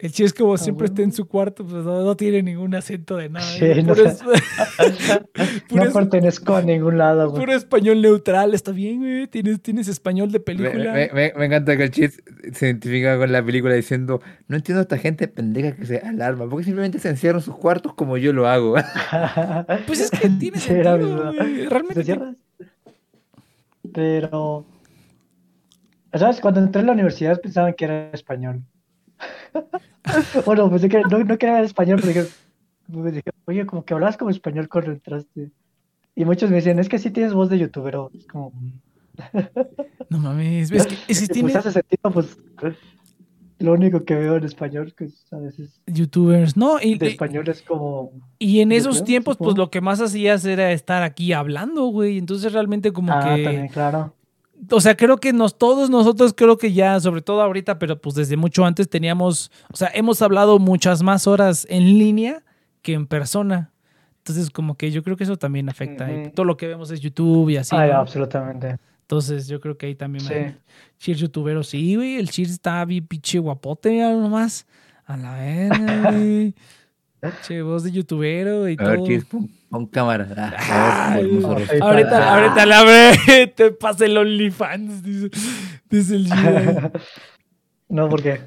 El 0.05 0.10
chiste 0.10 0.24
es 0.24 0.35
como 0.35 0.52
ah, 0.52 0.59
siempre 0.59 0.85
está 0.85 1.01
en 1.01 1.12
su 1.12 1.26
cuarto, 1.26 1.66
pues 1.66 1.82
no, 1.82 2.14
tiene 2.14 2.43
ningún 2.43 2.74
acento 2.74 3.16
de 3.16 3.31
nada. 3.31 3.47
Sí, 3.47 3.64
no, 3.82 3.94
no 5.86 5.93
pertenezco 5.94 6.56
a 6.56 6.60
ningún 6.60 6.98
lado. 6.98 7.31
Güey. 7.31 7.40
Puro 7.40 7.56
español 7.56 8.02
neutral, 8.02 8.52
está 8.52 8.72
bien, 8.72 8.98
güey. 8.98 9.26
Tienes, 9.28 9.62
tienes 9.62 9.89
español 9.89 10.31
de 10.31 10.40
película. 10.40 10.93
Me, 10.93 11.09
me, 11.10 11.32
me, 11.35 11.47
encanta 11.47 11.74
que 11.78 11.85
el 11.85 11.90
chiste 11.90 12.22
se 12.52 12.66
identifica 12.66 13.16
con 13.16 13.32
la 13.32 13.43
película 13.43 13.72
diciendo, 13.72 14.20
no 14.47 14.56
entiendo 14.56 14.81
a 14.81 14.82
esta 14.82 14.98
gente 14.98 15.26
pendeja 15.26 15.74
que 15.74 15.86
se 15.86 16.01
alarma, 16.01 16.51
porque 16.51 16.64
simplemente 16.64 16.98
se 16.98 17.09
encierran 17.09 17.40
en 17.40 17.44
sus 17.47 17.56
cuartos 17.56 17.94
como 17.94 18.18
yo 18.18 18.35
lo 18.35 18.47
hago. 18.47 18.74
pues 19.86 20.01
es 20.01 20.10
que 20.10 20.28
tiene 20.28 20.59
sentido, 20.59 21.32
güey. 21.32 21.66
Realmente. 21.66 22.18
Pero... 23.90 24.66
¿Sabes? 26.12 26.43
Cuando 26.43 26.60
entré 26.60 26.82
a 26.82 26.85
la 26.85 26.93
universidad 26.93 27.40
pensaban 27.40 27.72
que 27.72 27.86
era 27.86 28.10
español. 28.12 28.62
Bueno, 30.47 30.70
pensé 30.70 30.89
que 30.89 31.01
no, 31.10 31.18
no 31.18 31.39
quería 31.39 31.55
hablar 31.55 31.64
español, 31.64 32.01
pero 32.02 32.26
dije, 33.10 33.31
oye, 33.47 33.66
como 33.66 33.85
que 33.85 33.94
hablas 33.94 34.16
como 34.16 34.31
español 34.31 34.68
cuando 34.68 34.93
entraste. 34.93 35.51
Y 36.16 36.24
muchos 36.24 36.51
me 36.51 36.56
decían, 36.56 36.78
es 36.78 36.89
que 36.89 36.98
sí 36.98 37.10
tienes 37.10 37.32
voz 37.32 37.48
de 37.48 37.59
youtuber. 37.59 37.97
Es 38.14 38.26
como. 38.26 38.52
no 40.10 40.18
mames, 40.18 40.70
es 40.70 40.86
que 40.86 41.14
si 41.14 41.26
tiene... 41.28 41.52
Pues 41.52 41.56
hace 41.56 41.72
sentido, 41.72 42.10
pues. 42.12 42.36
Lo 43.60 43.72
único 43.72 44.05
que 44.05 44.16
veo 44.16 44.36
en 44.36 44.44
español, 44.44 44.94
que 44.97 45.09
a 45.31 45.36
veces. 45.39 45.81
Youtubers, 45.86 46.56
¿no? 46.56 46.81
Y, 46.81 46.98
de 46.98 47.09
español 47.09 47.48
es 47.48 47.62
como. 47.62 48.12
Y 48.39 48.60
en 48.60 48.72
esos 48.72 49.05
tiempos, 49.05 49.36
pues 49.39 49.56
lo 49.56 49.70
que 49.70 49.81
más 49.81 50.01
hacías 50.01 50.44
era 50.44 50.72
estar 50.72 51.02
aquí 51.02 51.32
hablando, 51.32 51.86
güey. 51.86 52.18
Entonces 52.18 52.52
realmente, 52.52 52.93
como 52.93 53.12
ah, 53.12 53.20
que. 53.22 53.44
También, 53.44 53.68
claro 53.68 54.14
o 54.70 54.81
sea, 54.81 54.97
creo 54.97 55.19
que 55.19 55.32
nos, 55.32 55.59
todos 55.59 55.91
nosotros, 55.91 56.35
creo 56.36 56.59
que 56.59 56.73
ya, 56.73 56.99
sobre 57.01 57.23
todo 57.23 57.43
ahorita, 57.43 57.78
pero 57.78 58.01
pues 58.01 58.15
desde 58.15 58.36
mucho 58.36 58.65
antes 58.65 58.89
teníamos, 58.89 59.51
o 59.73 59.77
sea, 59.77 59.91
hemos 59.95 60.23
hablado 60.23 60.59
muchas 60.59 61.03
más 61.03 61.27
horas 61.27 61.66
en 61.70 61.99
línea 61.99 62.43
que 62.82 62.95
en 62.95 63.07
persona. 63.07 63.73
Entonces, 64.19 64.51
como 64.51 64.77
que 64.77 64.91
yo 64.91 65.03
creo 65.03 65.16
que 65.16 65.24
eso 65.24 65.36
también 65.36 65.69
afecta. 65.69 66.09
todo 66.35 66.47
lo 66.47 66.57
que 66.57 66.66
vemos 66.66 66.91
es 66.91 67.01
YouTube 67.01 67.51
y 67.51 67.59
así. 67.59 67.77
absolutamente. 67.77 68.78
Entonces, 69.03 69.49
yo 69.49 69.61
creo 69.61 69.77
que 69.77 69.86
ahí 69.86 69.95
también. 69.95 70.24
Sí. 70.24 70.57
Cheers 70.99 71.20
youtubero, 71.20 71.62
sí, 71.62 71.95
güey. 71.97 72.16
El 72.16 72.31
Cheers 72.31 72.53
está 72.53 72.82
bien 72.86 73.07
pinche 73.07 73.39
guapote, 73.39 73.91
mira 73.91 74.11
nomás. 74.12 74.66
A 75.05 75.19
la 75.19 75.35
vez, 75.35 75.69
güey. 76.11 76.55
Che, 77.42 77.62
voz 77.62 77.84
de 77.84 77.92
youtubero 77.92 78.68
y 78.68 78.74
a 78.74 78.76
todo. 78.76 79.06
Ver, 79.06 79.24
con 79.70 79.86
cámara. 79.86 80.26
Ah, 80.56 81.18
ahorita, 81.80 82.34
ahorita 82.34 82.66
la 82.66 82.80
abre, 82.80 83.46
te 83.48 83.70
pasa 83.72 84.05
el 84.05 84.16
OnlyFans, 84.16 85.02
dice, 85.02 85.30
dice 85.90 86.16
el 86.16 86.26
Gio. 86.26 86.92
No, 87.86 88.09
porque 88.09 88.40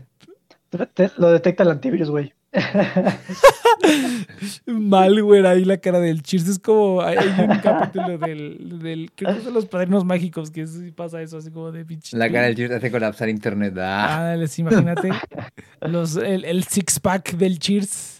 lo 1.18 1.32
detecta 1.32 1.64
el 1.64 1.70
antivirus, 1.70 2.10
güey. 2.10 2.34
Malware 4.66 5.48
ahí 5.48 5.64
la 5.64 5.78
cara 5.78 6.00
del 6.00 6.24
Cheers. 6.24 6.48
Es 6.48 6.58
como. 6.60 7.02
Hay, 7.02 7.18
un 7.18 7.60
capítulo 7.60 8.18
del, 8.18 8.80
del. 8.80 9.12
Creo 9.16 9.36
que 9.36 9.42
son 9.42 9.54
los 9.54 9.68
padrinos 9.68 10.04
mágicos 10.06 10.50
que 10.50 10.66
pasa 10.96 11.22
eso, 11.22 11.38
así 11.38 11.52
como 11.52 11.72
de 11.72 11.86
pinche. 11.86 12.18
La 12.18 12.32
cara 12.32 12.48
del 12.48 12.56
Cheers 12.56 12.74
hace 12.74 12.90
colapsar 12.92 13.30
internet. 13.30 13.76
Ah, 13.78 14.34
ah 14.34 14.46
imagínate. 14.58 15.12
los, 15.82 16.18
el, 16.18 16.44
el 16.46 16.64
six 16.64 17.00
pack 17.00 17.38
del 17.38 17.60
Cheers 17.60 18.17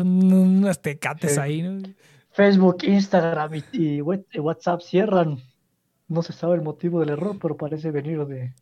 unas 0.00 0.80
tecates 0.80 1.38
ahí, 1.38 1.62
¿no? 1.62 1.82
Facebook, 2.36 2.84
Instagram 2.84 3.62
y, 3.72 4.00
WhatsApp 4.02 4.82
cierran. 4.82 5.38
No 6.08 6.22
se 6.22 6.32
sabe 6.32 6.54
el 6.54 6.62
motivo 6.62 7.00
del 7.00 7.08
error, 7.08 7.38
pero 7.40 7.56
parece 7.56 7.90
venir 7.90 8.24
de. 8.26 8.52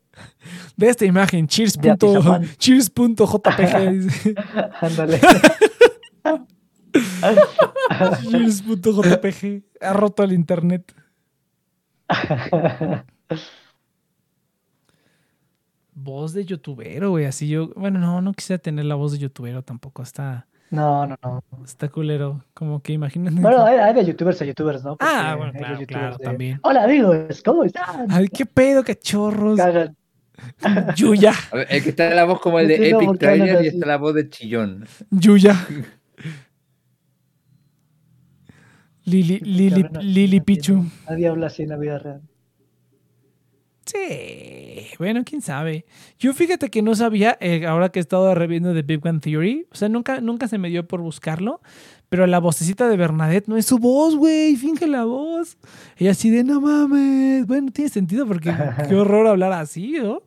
De 0.77 0.89
esta 0.89 1.05
imagen, 1.05 1.47
cheers.jpg. 1.47 2.57
Cheers 2.57 2.93
Ándale. 4.81 5.21
cheers.jpg. 8.31 9.65
Ha 9.81 9.93
roto 9.93 10.23
el 10.23 10.33
internet. 10.33 10.95
voz 15.95 16.33
de 16.33 16.45
youtubero, 16.45 17.11
güey. 17.11 17.25
Así 17.25 17.49
yo. 17.49 17.71
Bueno, 17.75 17.99
no, 17.99 18.23
no 18.23 18.33
quisiera 18.33 18.63
tener 18.63 18.85
la 18.85 18.95
voz 18.95 19.13
de 19.13 19.19
youtubero 19.19 19.63
tampoco. 19.63 20.03
Está. 20.03 20.47
No, 20.71 21.07
no, 21.07 21.17
no. 21.23 21.45
Está 21.65 21.89
culero. 21.89 22.45
Como 22.53 22.83
que 22.83 22.93
imagínate. 22.93 23.41
Bueno, 23.41 23.65
hay, 23.65 23.95
de 23.95 24.05
youtubers 24.05 24.43
a 24.43 24.45
youtubers, 24.45 24.83
¿no? 24.85 24.97
ah, 25.01 25.35
bueno, 25.37 25.53
claro, 25.53 25.87
claro, 25.87 26.19
también. 26.19 26.59
Hola, 26.63 26.85
amigos, 26.85 27.43
¿cómo 27.45 27.65
están? 27.65 28.07
Ay, 28.11 28.29
qué 28.29 28.47
pedo, 28.47 28.83
cachorros. 28.83 29.61
Yuya. 30.97 31.33
el 31.69 31.83
que 31.83 31.91
está 31.91 32.11
la 32.11 32.25
voz 32.25 32.41
como 32.41 32.59
el 32.59 32.67
de 32.69 32.91
Epic 32.91 33.19
Trailer 33.19 33.65
y 33.65 33.69
está 33.69 33.87
la 33.87 33.99
voz 33.99 34.15
de 34.15 34.29
Chillón. 34.29 34.85
Yuya. 35.11 35.55
Lili, 39.07 39.39
Lili, 39.41 39.85
Lili 40.01 40.41
Pichu. 40.41 40.87
Nadie 41.09 41.29
habla 41.29 41.49
así 41.49 41.63
en 41.63 41.69
la 41.69 41.77
vida 41.77 41.99
real. 41.99 42.23
Sí, 43.87 44.87
bueno, 44.99 45.23
quién 45.25 45.43
sabe. 45.43 45.85
Yo 46.19 46.33
fíjate 46.33 46.71
que 46.71 46.81
no 46.81 46.95
sabía, 46.95 47.37
eh, 47.41 47.67
ahora 47.67 47.91
que 47.91 47.99
he 47.99 48.03
estado 48.03 48.35
reviendo 48.35 48.73
de 48.73 48.83
Big 48.83 49.01
Bang 49.01 49.21
Theory, 49.21 49.67
o 49.71 49.75
sea, 49.75 49.89
nunca, 49.89 50.21
nunca 50.21 50.49
se 50.49 50.57
me 50.57 50.71
dio 50.71 50.89
por 50.89 51.03
buscarlo, 51.03 51.61
pero 52.09 52.27
la 52.27 52.39
vocecita 52.39 52.89
de 52.89 52.97
Bernadette 52.97 53.49
no 53.49 53.57
es 53.57 53.67
su 53.67 53.79
voz, 53.79 54.17
güey, 54.17 54.57
finge 54.57 54.87
la 54.87 55.05
voz. 55.05 55.59
Ella 55.99 56.13
así 56.13 56.31
de, 56.31 56.45
no 56.45 56.61
mames, 56.61 57.47
bueno, 57.47 57.71
tiene 57.73 57.91
sentido 57.91 58.27
porque 58.27 58.55
qué 58.89 58.95
horror 58.95 59.27
hablar 59.27 59.53
así, 59.53 59.97
¿no? 60.03 60.23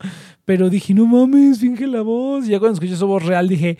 Pero 0.45 0.69
dije, 0.69 0.93
no 0.93 1.07
mames, 1.07 1.59
finge 1.59 1.87
la 1.87 2.01
voz. 2.01 2.47
Y 2.47 2.51
ya 2.51 2.59
cuando 2.59 2.75
escuché 2.75 2.95
su 2.95 3.07
voz 3.07 3.25
real 3.25 3.47
dije, 3.47 3.77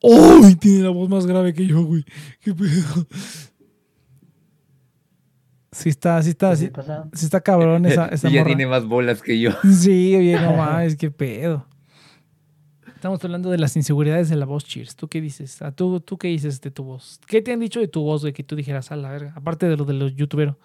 ¡Uy! 0.00 0.54
Tiene 0.54 0.84
la 0.84 0.90
voz 0.90 1.08
más 1.08 1.26
grave 1.26 1.52
que 1.52 1.66
yo, 1.66 1.82
güey. 1.84 2.04
¿Qué 2.40 2.54
pedo? 2.54 3.06
Sí 5.78 5.90
está, 5.90 6.20
sí 6.24 6.30
está, 6.30 6.56
sí, 6.56 6.72
sí 7.12 7.24
está 7.24 7.40
cabrón 7.40 7.86
esa, 7.86 8.06
esa 8.08 8.26
Ella 8.26 8.44
tiene 8.44 8.66
más 8.66 8.84
bolas 8.84 9.22
que 9.22 9.38
yo. 9.38 9.52
Sí, 9.62 10.16
bien, 10.18 10.42
no 10.42 10.52
mames, 10.56 10.96
qué 10.96 11.08
pedo. 11.08 11.66
Estamos 12.96 13.24
hablando 13.24 13.48
de 13.48 13.58
las 13.58 13.76
inseguridades 13.76 14.28
de 14.28 14.34
la 14.34 14.44
voz, 14.44 14.64
Cheers. 14.64 14.96
¿Tú 14.96 15.06
qué 15.06 15.20
dices? 15.20 15.62
¿A 15.62 15.70
tú, 15.70 16.00
¿Tú 16.00 16.18
qué 16.18 16.26
dices 16.26 16.60
de 16.60 16.72
tu 16.72 16.82
voz? 16.82 17.20
¿Qué 17.28 17.42
te 17.42 17.52
han 17.52 17.60
dicho 17.60 17.78
de 17.78 17.86
tu 17.86 18.02
voz, 18.02 18.22
de 18.22 18.32
que 18.32 18.42
tú 18.42 18.56
dijeras 18.56 18.90
a 18.90 18.96
la 18.96 19.12
verga? 19.12 19.32
Aparte 19.36 19.68
de 19.68 19.76
lo 19.76 19.84
de 19.84 19.92
los 19.92 20.16
youtuberos. 20.16 20.56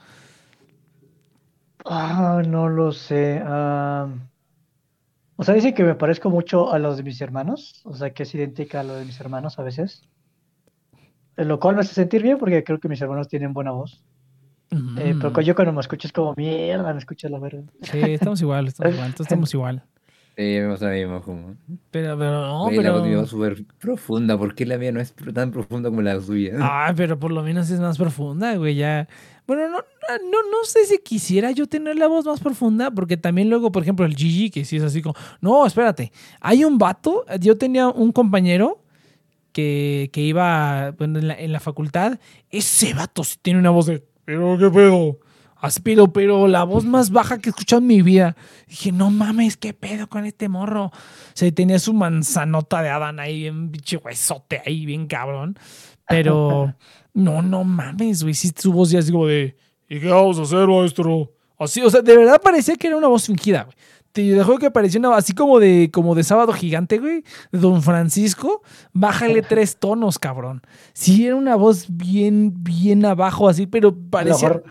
Ah, 1.85 2.41
no 2.48 2.68
lo 2.68 2.91
sé. 2.91 3.40
o 3.44 5.44
sea, 5.44 5.53
dice 5.53 5.76
que 5.76 5.84
me 5.84 5.94
parezco 5.94 6.31
mucho 6.31 6.73
a 6.73 6.80
los 6.80 6.98
de 6.98 7.03
mis 7.03 7.22
hermanos. 7.22 7.84
O 7.85 7.94
sea, 7.94 8.15
que 8.15 8.23
es 8.23 8.34
idéntica 8.34 8.80
a 8.80 8.84
lo 8.84 8.95
de 8.95 9.06
mis 9.06 9.19
hermanos 9.19 9.60
a 9.60 9.64
veces. 9.64 10.10
Lo 11.35 11.60
cual 11.60 11.76
me 11.76 11.81
hace 11.81 11.94
sentir 11.94 12.23
bien 12.23 12.40
porque 12.40 12.64
creo 12.64 12.80
que 12.80 12.90
mis 12.90 13.02
hermanos 13.02 13.27
tienen 13.27 13.53
buena 13.53 13.69
voz. 13.69 14.03
Eh, 14.98 15.16
pero 15.20 15.41
yo 15.41 15.56
cuando 15.56 15.74
me 15.74 15.82
escucho 15.82 16.08
es 16.08 16.14
como 16.14 16.34
mierda, 16.36 16.94
me 16.94 17.00
escucho 17.00 17.30
la 17.30 17.40
verdad. 17.40 17.64
Sí, 17.82 18.00
estamos 18.00 18.41
igual, 18.41 18.68
estamos 18.68 18.94
igual, 18.94 19.14
estamos 19.18 19.54
igual. 19.54 19.84
Sí, 20.36 20.41
vemos 20.41 20.82
la 20.82 20.90
misma 20.90 21.22
como. 21.22 21.56
Pero, 21.91 22.18
pero 22.18 22.32
no, 22.32 22.64
Oye, 22.64 22.78
pero. 22.78 23.06
La 23.06 23.18
voz 23.18 23.30
súper 23.30 23.64
profunda, 23.78 24.36
¿por 24.36 24.56
qué 24.56 24.66
la 24.66 24.78
mía 24.80 24.91
no 24.91 25.00
es 25.00 25.14
tan 25.14 25.52
profunda 25.52 25.90
como 25.90 26.02
la 26.02 26.20
suya? 26.20 26.54
Ah, 26.60 26.91
pero 26.95 27.20
por 27.20 27.32
lo 27.32 27.44
menos 27.44 27.70
es 27.70 27.80
más 27.80 28.00
profunda, 28.00 28.56
güey, 28.56 28.76
ya. 28.76 29.08
Bueno, 29.45 29.70
no, 29.70 29.78
ah, 29.78 30.18
no, 30.24 30.41
no 30.50 30.64
sé 30.64 30.86
si 30.86 30.98
quisiera 31.00 31.52
yo 31.52 31.68
tener 31.68 31.98
la 31.98 32.08
voz 32.08 32.26
más 32.26 32.40
profunda, 32.40 32.90
porque 32.90 33.16
también 33.16 33.50
luego, 33.50 33.72
por 33.72 33.84
ejemplo, 33.84 34.06
el 34.08 34.16
Gigi, 34.16 34.50
que 34.50 34.66
sí 34.66 34.78
es 34.78 34.84
así 34.84 35.04
como, 35.04 35.16
no, 35.40 35.68
espérate, 35.68 36.12
hay 36.41 36.66
un 36.66 36.80
vato, 36.80 37.26
yo 37.40 37.56
tenía 37.58 37.90
un 37.90 38.12
compañero 38.12 38.82
que, 39.52 40.10
que 40.12 40.22
iba 40.22 40.91
bueno, 40.98 41.20
en, 41.20 41.28
la, 41.28 41.36
en 41.36 41.52
la 41.52 41.60
facultad, 41.60 42.20
ese 42.50 42.95
vato 42.95 43.24
sí 43.24 43.38
tiene 43.40 43.60
una 43.60 43.70
voz 43.70 43.86
de, 43.86 44.04
pero 44.26 44.58
qué 44.58 44.70
pedo, 44.70 45.20
aspiro, 45.64 46.12
pero 46.12 46.48
la 46.48 46.64
voz 46.64 46.84
más 46.84 47.10
baja 47.10 47.40
que 47.40 47.50
he 47.50 47.52
escuchado 47.52 47.82
en 47.82 47.88
mi 47.88 48.02
vida. 48.02 48.36
Dije, 48.68 48.91
no 48.91 49.10
mames, 49.12 49.56
qué 49.56 49.74
pedo 49.74 50.08
con 50.10 50.26
este 50.26 50.50
morro. 50.50 50.86
O 50.86 50.91
sea, 51.34 51.52
tenía 51.52 51.80
su 51.80 51.94
manzanota 51.94 52.82
de 52.82 52.90
Adán 52.90 53.20
ahí, 53.20 53.41
bien 53.41 53.72
bicho 53.72 54.02
huesote 54.04 54.62
ahí, 54.66 54.86
bien 54.86 55.08
cabrón. 55.08 55.58
Pero, 56.08 56.76
no, 57.14 57.41
no 57.41 57.64
mames, 57.64 58.24
güey, 58.24 58.34
sí, 58.34 58.52
su 58.56 58.74
voz 58.74 58.91
ya 58.91 59.00
es 59.00 59.10
como 59.10 59.28
de, 59.28 59.56
¿y 59.88 60.00
qué 60.00 60.08
vamos 60.10 60.38
a 60.40 60.41
hacer, 60.41 60.68
maestro? 60.68 61.32
Así, 61.58 61.82
o 61.82 61.90
sea, 61.90 62.02
de 62.02 62.18
verdad 62.18 62.41
parecía 62.41 62.76
que 62.76 62.88
era 62.88 62.98
una 62.98 63.08
voz 63.08 63.26
fingida, 63.28 63.64
güey. 63.64 63.78
Te 64.14 64.22
dejó 64.22 64.57
que 64.60 64.69
parecía 64.72 64.99
una 64.99 65.15
así 65.18 65.34
como 65.34 65.60
de, 65.60 65.90
como 65.91 66.14
de 66.15 66.23
sábado 66.23 66.53
gigante, 66.53 66.99
güey, 66.99 67.23
de 67.52 67.60
Don 67.60 67.81
Francisco. 67.81 68.61
Bájale 68.94 69.41
tres 69.41 69.77
tonos, 69.77 70.19
cabrón. 70.19 70.61
Sí, 70.94 71.26
era 71.26 71.35
una 71.35 71.56
voz 71.56 71.88
bien, 71.90 72.64
bien 72.64 73.03
abajo, 73.06 73.49
así, 73.49 73.65
pero 73.68 73.94
parecía. 74.10 74.49
mejor- 74.49 74.64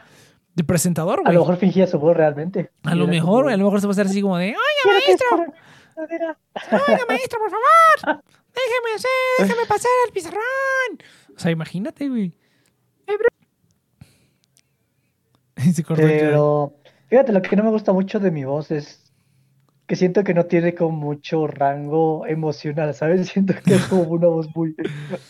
De 0.54 0.64
presentador, 0.64 1.20
A 1.20 1.22
güey. 1.22 1.34
lo 1.34 1.40
mejor 1.40 1.56
fingía 1.56 1.86
su 1.86 1.98
voz 1.98 2.14
realmente. 2.16 2.70
A 2.84 2.94
lo 2.94 3.06
mejor, 3.08 3.44
güey, 3.44 3.54
a 3.54 3.58
lo 3.58 3.64
mejor 3.64 3.80
se 3.80 3.86
va 3.86 3.90
a 3.90 3.94
hacer 3.94 4.06
así 4.06 4.20
como 4.22 4.36
de, 4.36 4.48
oiga, 4.48 4.58
"Quiero 4.82 4.98
que 5.00 5.06
maestro, 5.06 5.26
oiga, 6.88 7.04
maestro, 7.08 7.38
por 7.40 7.50
favor, 7.50 8.22
déjeme 8.54 8.94
hacer, 8.94 9.10
déjeme 9.38 9.66
pasar 9.66 9.90
al 10.06 10.12
pizarrón. 10.12 10.42
O 11.34 11.38
sea, 11.40 11.50
imagínate, 11.50 12.08
güey. 12.08 12.32
Se 15.74 15.82
Pero 15.84 16.74
fíjate, 17.08 17.32
lo 17.32 17.42
que 17.42 17.56
no 17.56 17.64
me 17.64 17.70
gusta 17.70 17.92
mucho 17.92 18.20
de 18.20 18.30
mi 18.30 18.44
voz 18.44 18.70
es 18.70 19.01
que 19.86 19.96
siento 19.96 20.24
que 20.24 20.32
no 20.32 20.46
tiene 20.46 20.74
como 20.74 20.96
mucho 20.96 21.46
rango 21.46 22.26
emocional, 22.26 22.94
¿sabes? 22.94 23.28
Siento 23.32 23.54
que 23.64 23.74
es 23.74 23.84
como 23.86 24.02
una 24.04 24.28
voz 24.28 24.48
muy 24.54 24.74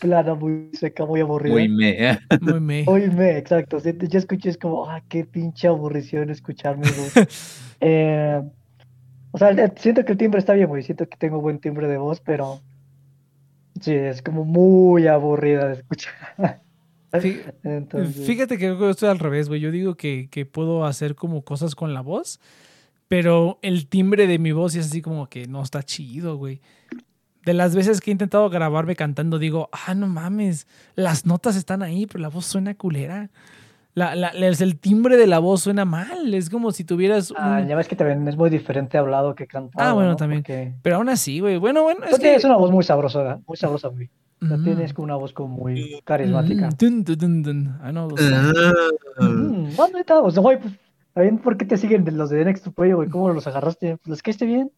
plana, 0.01 0.35
muy 0.35 0.71
seca, 0.75 1.05
muy 1.07 1.21
aburrida. 1.21 1.55
Muy 1.55 1.69
me. 1.69 2.19
Muy 2.41 2.61
me. 2.61 2.85
Muy 2.85 3.11
me, 3.11 3.39
exacto. 3.39 3.81
Siento, 3.81 4.07
yo 4.07 4.19
escuché, 4.19 4.51
es 4.51 4.59
como, 4.59 4.89
ah, 4.89 5.03
qué 5.09 5.25
pinche 5.25 5.67
aburrición 5.69 6.31
escuchar 6.31 6.77
mi 6.77 6.85
voz. 6.89 7.13
Eh, 7.85 8.41
o 9.33 9.39
sea, 9.39 9.51
eh, 9.51 9.73
siento 9.75 10.05
que 10.05 10.13
el 10.13 10.19
timbre 10.19 10.39
está 10.39 10.53
bien, 10.53 10.69
güey. 10.69 10.85
Siento 10.85 11.09
que 11.09 11.17
tengo 11.17 11.41
buen 11.41 11.59
timbre 11.59 11.89
de 11.89 11.97
voz, 11.97 12.21
pero 12.21 12.61
sí, 13.81 13.93
es 13.93 14.23
como 14.23 14.45
muy 14.45 15.09
aburrida 15.09 15.67
de 15.67 15.75
escuchar. 15.75 16.61
Fí- 17.13 17.43
Entonces, 17.65 18.25
Fíjate 18.25 18.57
que 18.57 18.67
yo 18.67 18.91
estoy 18.91 19.09
al 19.09 19.19
revés, 19.19 19.49
güey. 19.49 19.61
Yo 19.61 19.73
digo 19.73 19.97
que, 19.97 20.29
que 20.31 20.47
puedo 20.47 20.85
hacer 20.85 21.17
como 21.17 21.43
cosas 21.43 21.75
con 21.75 21.93
la 21.93 22.03
voz, 22.03 22.39
pero 23.13 23.59
el 23.61 23.89
timbre 23.89 24.27
de 24.27 24.39
mi 24.39 24.53
voz 24.53 24.75
es 24.75 24.87
así 24.87 25.03
como 25.03 25.29
que 25.29 25.47
no 25.47 25.63
está 25.63 25.83
chido, 25.83 26.39
güey. 26.39 26.63
De 27.45 27.53
las 27.53 27.75
veces 27.77 28.01
que 28.01 28.11
he 28.11 28.13
intentado 28.13 28.49
grabarme 28.49 28.97
cantando, 28.97 29.39
digo, 29.39 29.69
ah, 29.87 29.95
no 29.95 30.07
mames, 30.07 30.67
las 30.95 31.27
notas 31.27 31.57
están 31.57 31.83
ahí, 31.83 32.07
pero 32.07 32.21
la 32.21 32.29
voz 32.29 32.47
suena 32.47 32.75
culera. 32.75 33.29
La, 33.93 34.15
la- 34.15 34.29
el 34.31 34.57
el 34.59 34.79
timbre 34.79 35.19
de 35.19 35.27
la 35.27 35.41
voz 35.41 35.61
suena 35.61 35.85
mal. 35.85 36.33
Es 36.33 36.49
como 36.49 36.73
si 36.73 36.85
tuvieras 36.85 37.31
un... 37.31 37.37
ah, 37.39 37.61
ya 37.61 37.77
ves 37.77 37.87
que 37.87 37.97
también 37.97 38.27
es 38.27 38.37
muy 38.39 38.49
diferente 38.49 38.97
hablado 38.97 39.35
que 39.35 39.47
cantado, 39.47 39.87
Ah, 39.87 39.93
bueno, 39.93 40.13
¿no? 40.13 40.17
también. 40.17 40.41
Porque 40.41 40.73
Pero 40.81 40.97
aún 40.97 41.11
así, 41.11 41.41
güey. 41.41 41.59
Bueno, 41.59 41.83
bueno, 41.83 42.05
es 42.05 42.13
tú 42.13 42.17
que... 42.17 42.23
tienes 42.23 42.45
una 42.47 42.57
voz 42.57 42.71
muy 42.71 42.83
sabrosa, 42.83 43.19
¿verdad? 43.19 43.41
Muy 43.47 43.59
sabrosa, 43.59 43.89
güey. 43.89 44.09
Mm. 44.41 44.65
tienes 44.65 44.95
como 44.95 45.05
una 45.05 45.17
voz 45.17 45.35
como 45.35 45.55
muy 45.55 46.01
carismática. 46.05 46.71
Mm, 46.71 46.77
dun, 46.79 47.05
dun, 47.05 47.19
dun, 47.19 47.43
dun. 47.43 47.79
I 47.87 47.91
know 47.91 48.09
those 48.09 48.27
songs. 48.27 48.59
Mm, 49.21 49.77
también, 51.15 51.39
¿por 51.39 51.57
qué 51.57 51.65
te 51.65 51.77
siguen 51.77 52.05
los 52.17 52.31
de 52.31 52.45
Next 52.45 52.65
to 52.65 52.73
Play, 52.73 52.93
güey? 52.93 53.09
¿Cómo 53.09 53.29
los 53.31 53.47
agarraste? 53.47 53.97
Pues, 53.99 54.09
¿Les 54.09 54.23
caíste 54.23 54.47
bien? 54.47 54.71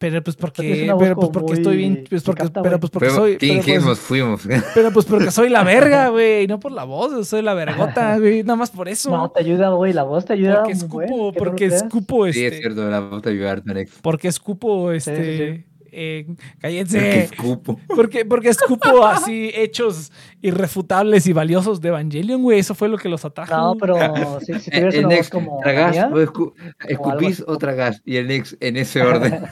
Pero 0.00 0.24
pues 0.24 0.34
porque, 0.34 0.90
pero 0.98 1.14
pues 1.14 1.28
porque 1.30 1.52
estoy 1.52 1.76
bien, 1.76 2.04
pues 2.08 2.22
porque, 2.22 2.48
pero 2.48 2.80
pues 2.80 2.90
porque 2.90 3.08
Pero, 3.08 3.14
soy, 3.14 3.36
¿Qué 3.36 3.60
pero 3.62 3.82
pues, 3.84 3.98
fuimos? 3.98 4.40
pero 4.74 4.90
pues 4.92 5.04
porque 5.04 5.30
soy 5.30 5.50
la 5.50 5.62
verga, 5.62 6.08
güey, 6.08 6.46
no 6.46 6.58
por 6.58 6.72
la 6.72 6.84
voz, 6.84 7.28
soy 7.28 7.42
la 7.42 7.52
vergota, 7.52 8.16
güey, 8.18 8.42
nada 8.42 8.56
más 8.56 8.70
por 8.70 8.88
eso. 8.88 9.10
No, 9.10 9.30
te 9.30 9.40
ayuda, 9.40 9.68
güey, 9.68 9.92
la 9.92 10.04
voz 10.04 10.24
te 10.24 10.32
ayuda. 10.32 10.60
porque 10.60 10.72
escupo, 10.72 11.02
no 11.02 11.32
porque 11.32 11.66
escupo 11.66 12.24
Sí, 12.24 12.30
es 12.30 12.52
este, 12.52 12.58
cierto, 12.60 12.88
la 12.88 13.00
voz 13.00 13.20
te 13.20 13.36
Tanex. 13.36 13.98
porque 14.00 14.28
escupo 14.28 14.90
sí, 14.92 14.96
este, 14.96 15.56
sí. 15.56 15.64
Eh, 15.92 16.26
cállense, 16.60 17.24
escupo. 17.24 17.78
porque, 17.94 18.24
porque 18.24 18.48
escupo 18.50 19.04
así 19.06 19.50
hechos 19.54 20.12
irrefutables 20.40 21.26
y 21.26 21.32
valiosos 21.32 21.80
de 21.80 21.88
Evangelion, 21.88 22.42
güey, 22.42 22.58
eso 22.60 22.74
fue 22.74 22.88
lo 22.88 22.96
que 22.98 23.08
los 23.08 23.24
atrajo. 23.24 23.54
No, 23.54 23.74
pero 23.76 23.96
si, 24.40 24.58
si 24.60 24.70
tuvieras 24.70 24.94
El 24.94 25.00
una 25.06 25.08
voz 25.08 25.16
Nex, 25.16 25.30
como 25.30 25.56
la 25.58 25.62
¿tragas 25.62 25.92
mía, 25.92 26.10
o 26.12 26.18
escu- 26.18 26.52
escupís 26.88 27.44
o 27.46 27.56
tragás? 27.58 28.02
Y 28.04 28.16
el 28.16 28.28
Nex 28.28 28.56
en 28.60 28.76
ese 28.76 29.02
orden. 29.02 29.44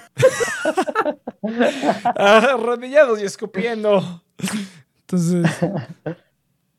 Arrodillados 2.16 3.20
y 3.20 3.24
escupiendo. 3.24 4.22
Entonces, 5.00 5.46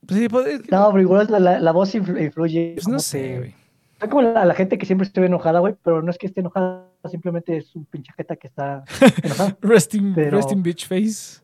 pues, 0.05 0.19
sí, 0.19 0.29
pues, 0.29 0.61
No, 0.69 0.89
pero 0.91 1.01
igual 1.01 1.27
la, 1.29 1.59
la, 1.59 1.71
voz 1.71 1.93
influ- 1.95 2.21
influye. 2.23 2.73
pues 2.75 2.87
no 2.87 2.99
sé, 2.99 3.37
güey. 3.37 3.55
Es 4.01 4.07
como 4.07 4.21
la, 4.21 4.45
la 4.45 4.53
gente 4.53 4.77
que 4.77 4.85
siempre 4.85 5.05
estuve 5.07 5.25
enojada, 5.25 5.59
güey, 5.59 5.75
pero 5.83 6.01
no 6.01 6.09
es 6.11 6.17
que 6.17 6.27
esté 6.27 6.39
enojada, 6.39 6.85
simplemente 7.07 7.55
es 7.55 7.73
un 7.75 7.85
pinche 7.85 8.11
jeta 8.17 8.35
que 8.35 8.47
está 8.47 8.83
enojada. 9.23 9.57
Resting, 9.61 10.13
Pero- 10.15 10.37
resting 10.37 10.61
bitch 10.63 10.87
face. 10.87 11.41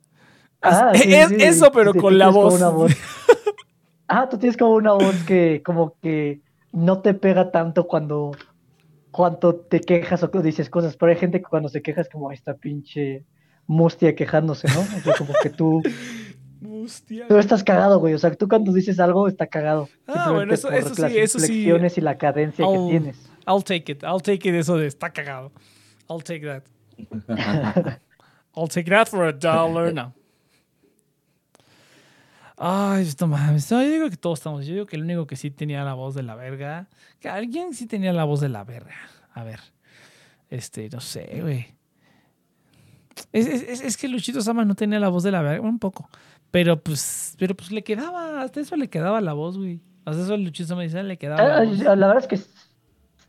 Ah, 0.62 0.92
Es- 0.94 1.02
sí, 1.02 1.14
es 1.14 1.28
sí, 1.30 1.36
eso, 1.40 1.72
pero 1.72 1.94
sí, 1.94 2.00
con 2.00 2.18
la 2.18 2.30
voz. 2.30 2.60
Ah, 4.08 4.30
tú 4.30 4.38
tienes 4.38 4.56
como 4.58 4.74
una 4.74 4.94
voz 4.94 5.16
que 5.26 5.64
como 5.66 5.96
que 6.00 6.42
no 6.72 7.02
te 7.02 7.16
pega 7.16 7.52
tanto 7.52 7.88
cuando, 7.88 8.34
cuando 9.10 9.56
te 9.56 9.80
quejas 9.82 10.22
o 10.22 10.30
dices 10.44 10.70
cosas, 10.70 10.96
pero 10.96 11.12
hay 11.12 11.18
gente 11.18 11.40
que 11.40 11.46
cuando 11.50 11.70
se 11.70 11.82
queja 11.82 12.02
es 12.02 12.10
como 12.10 12.30
"Ay, 12.30 12.36
esta 12.36 12.54
pinche 12.54 13.26
mustia 13.66 14.14
quejándose, 14.16 14.68
¿no? 14.68 14.82
O 14.82 15.02
sea, 15.02 15.16
como 15.18 15.34
que 15.42 15.50
tú, 15.50 15.82
Hostia. 16.84 17.28
tú 17.28 17.38
estás 17.40 17.64
cagado, 17.64 18.00
güey, 18.00 18.14
o 18.14 18.20
sea, 18.20 18.32
tú 18.36 18.48
cuando 18.48 18.72
dices 18.74 19.00
algo 19.00 19.28
está 19.28 19.48
cagado. 19.48 19.90
Ah, 20.06 20.32
bueno, 20.32 20.54
eso- 20.54 20.70
eso 20.72 20.94
sí, 20.94 21.02
las 21.02 21.12
eso 21.12 21.40
sí. 21.40 21.64
y 21.98 22.02
la 22.02 22.18
cadencia 22.20 22.64
que 22.66 22.78
tienes. 22.90 23.18
I'll 23.48 23.64
take 23.64 23.92
it. 23.92 24.04
I'll 24.04 24.22
take 24.22 24.48
it 24.48 24.56
eso 24.56 24.78
de 24.78 24.88
está 24.88 25.12
cagado. 25.14 25.52
I'll 26.10 26.22
take 26.22 26.46
that. 26.46 26.64
I'll 28.56 28.68
take 28.70 28.90
that 28.90 29.08
for 29.10 29.26
a 29.28 29.34
dollar 29.34 29.92
now. 29.94 30.14
Ay, 32.58 33.04
esto 33.04 33.28
mames. 33.28 33.70
No, 33.72 33.84
yo 33.84 33.90
digo 33.90 34.10
que 34.10 34.16
todos 34.18 34.40
estamos. 34.40 34.66
Yo 34.66 34.74
digo 34.74 34.86
que 34.86 34.96
el 34.96 35.04
único 35.04 35.28
que 35.28 35.36
sí 35.36 35.52
tenía 35.52 35.84
la 35.84 35.94
voz 35.94 36.16
de 36.16 36.24
la 36.24 36.36
verga. 36.36 36.88
Que 37.20 37.28
alguien 37.30 37.74
sí 37.74 37.86
tenía 37.86 38.14
la 38.14 38.24
voz 38.24 38.40
de 38.40 38.50
la 38.50 38.64
verga. 38.64 38.96
A 39.34 39.44
ver. 39.44 39.60
Este, 40.50 40.90
no 40.90 41.02
sé, 41.02 41.40
güey. 41.42 41.68
Es, 43.34 43.48
es- 43.48 43.64
es- 43.64 43.82
es 43.82 43.98
que 43.98 44.08
Luchito 44.08 44.42
Sama 44.42 44.64
no 44.64 44.76
tenía 44.76 45.00
la 45.00 45.10
voz 45.10 45.24
de 45.24 45.32
la 45.32 45.42
verga. 45.42 45.62
Un 45.68 45.80
poco. 45.80 46.10
Pero 46.52 46.82
pues, 46.82 47.36
pero 47.38 47.56
pues 47.56 47.72
le 47.72 47.84
quedaba. 47.84 48.42
Hasta 48.42 48.62
eso 48.62 48.78
le 48.78 48.90
quedaba 48.90 49.20
la 49.20 49.34
voz, 49.34 49.58
güey. 49.58 49.82
Hasta 50.06 50.24
eso 50.24 50.38
Luchito 50.38 50.68
Sama 50.70 50.84
dice, 50.84 51.04
le 51.04 51.18
quedaba 51.18 51.44
la 51.46 51.58
Ah, 51.58 51.64
voz. 51.66 51.80
La 51.80 52.08
verdad 52.08 52.20
es 52.20 52.28
que 52.28 52.40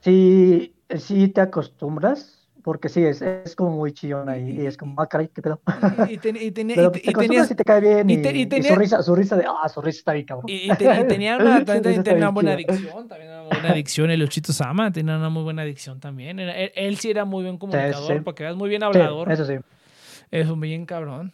sí, 0.07 0.74
sí 0.97 1.28
te 1.28 1.41
acostumbras, 1.41 2.49
porque 2.62 2.89
sí, 2.89 3.03
es, 3.05 3.23
es 3.23 3.55
como 3.55 3.70
muy 3.77 3.93
chillón 3.93 4.28
ahí, 4.28 4.61
y 4.62 4.66
es 4.66 4.77
como, 4.77 5.01
ah, 5.01 5.07
caray, 5.09 5.28
qué 5.28 5.41
pedo. 5.43 5.61
Y, 6.09 6.19
ten- 6.19 6.37
y 6.37 6.51
tenía, 6.51 6.74
Pero 6.77 6.89
y, 6.89 6.93
te 6.93 6.99
y 6.99 7.11
acostumbras 7.11 7.19
tenías- 7.28 7.51
y 7.51 7.55
te 7.55 7.65
cae 7.65 7.81
bien, 7.81 8.11
y 8.11 8.16
te- 8.23 8.33
y 8.37 8.41
y 8.43 8.47
tenía- 8.47 8.73
su 8.73 8.77
risa, 8.78 9.03
su 9.03 9.15
risa 9.15 9.37
de, 9.37 9.45
ah, 9.47 9.69
su 9.69 9.81
risa 9.83 9.99
está 9.99 10.12
bien, 10.15 10.27
cabrón. 10.27 10.47
y- 10.49 10.70
y 10.73 10.74
te- 10.77 10.85
y 11.01 11.07
tenía 11.09 11.37
una, 11.37 11.65
también 11.65 12.03
tenía 12.03 12.16
una 12.19 12.28
buena 12.31 12.53
adicción, 12.53 13.09
también 13.09 13.31
una 13.31 13.43
buena 13.43 13.70
adicción, 13.70 14.11
el 14.11 14.20
Luchito 14.20 14.53
Sama 14.53 14.91
tenía 14.93 15.16
una 15.16 15.28
muy 15.28 15.43
buena 15.45 15.62
adicción 15.62 16.01
también. 16.01 16.39
Era- 16.41 16.57
él, 16.57 16.73
él 16.74 16.97
sí 16.99 17.11
era 17.11 17.24
muy 17.24 17.43
buen 17.45 17.59
comunicador, 17.59 18.16
sí. 18.16 18.20
porque 18.24 18.43
veas 18.45 18.57
muy 18.57 18.69
bien 18.69 18.81
Sí, 18.83 18.87
hablador. 18.87 19.31
eso 19.31 19.45
sí, 19.45 19.55
Es 20.31 20.49
un 20.49 20.61
bien 20.61 20.87
cabrón. 20.87 21.33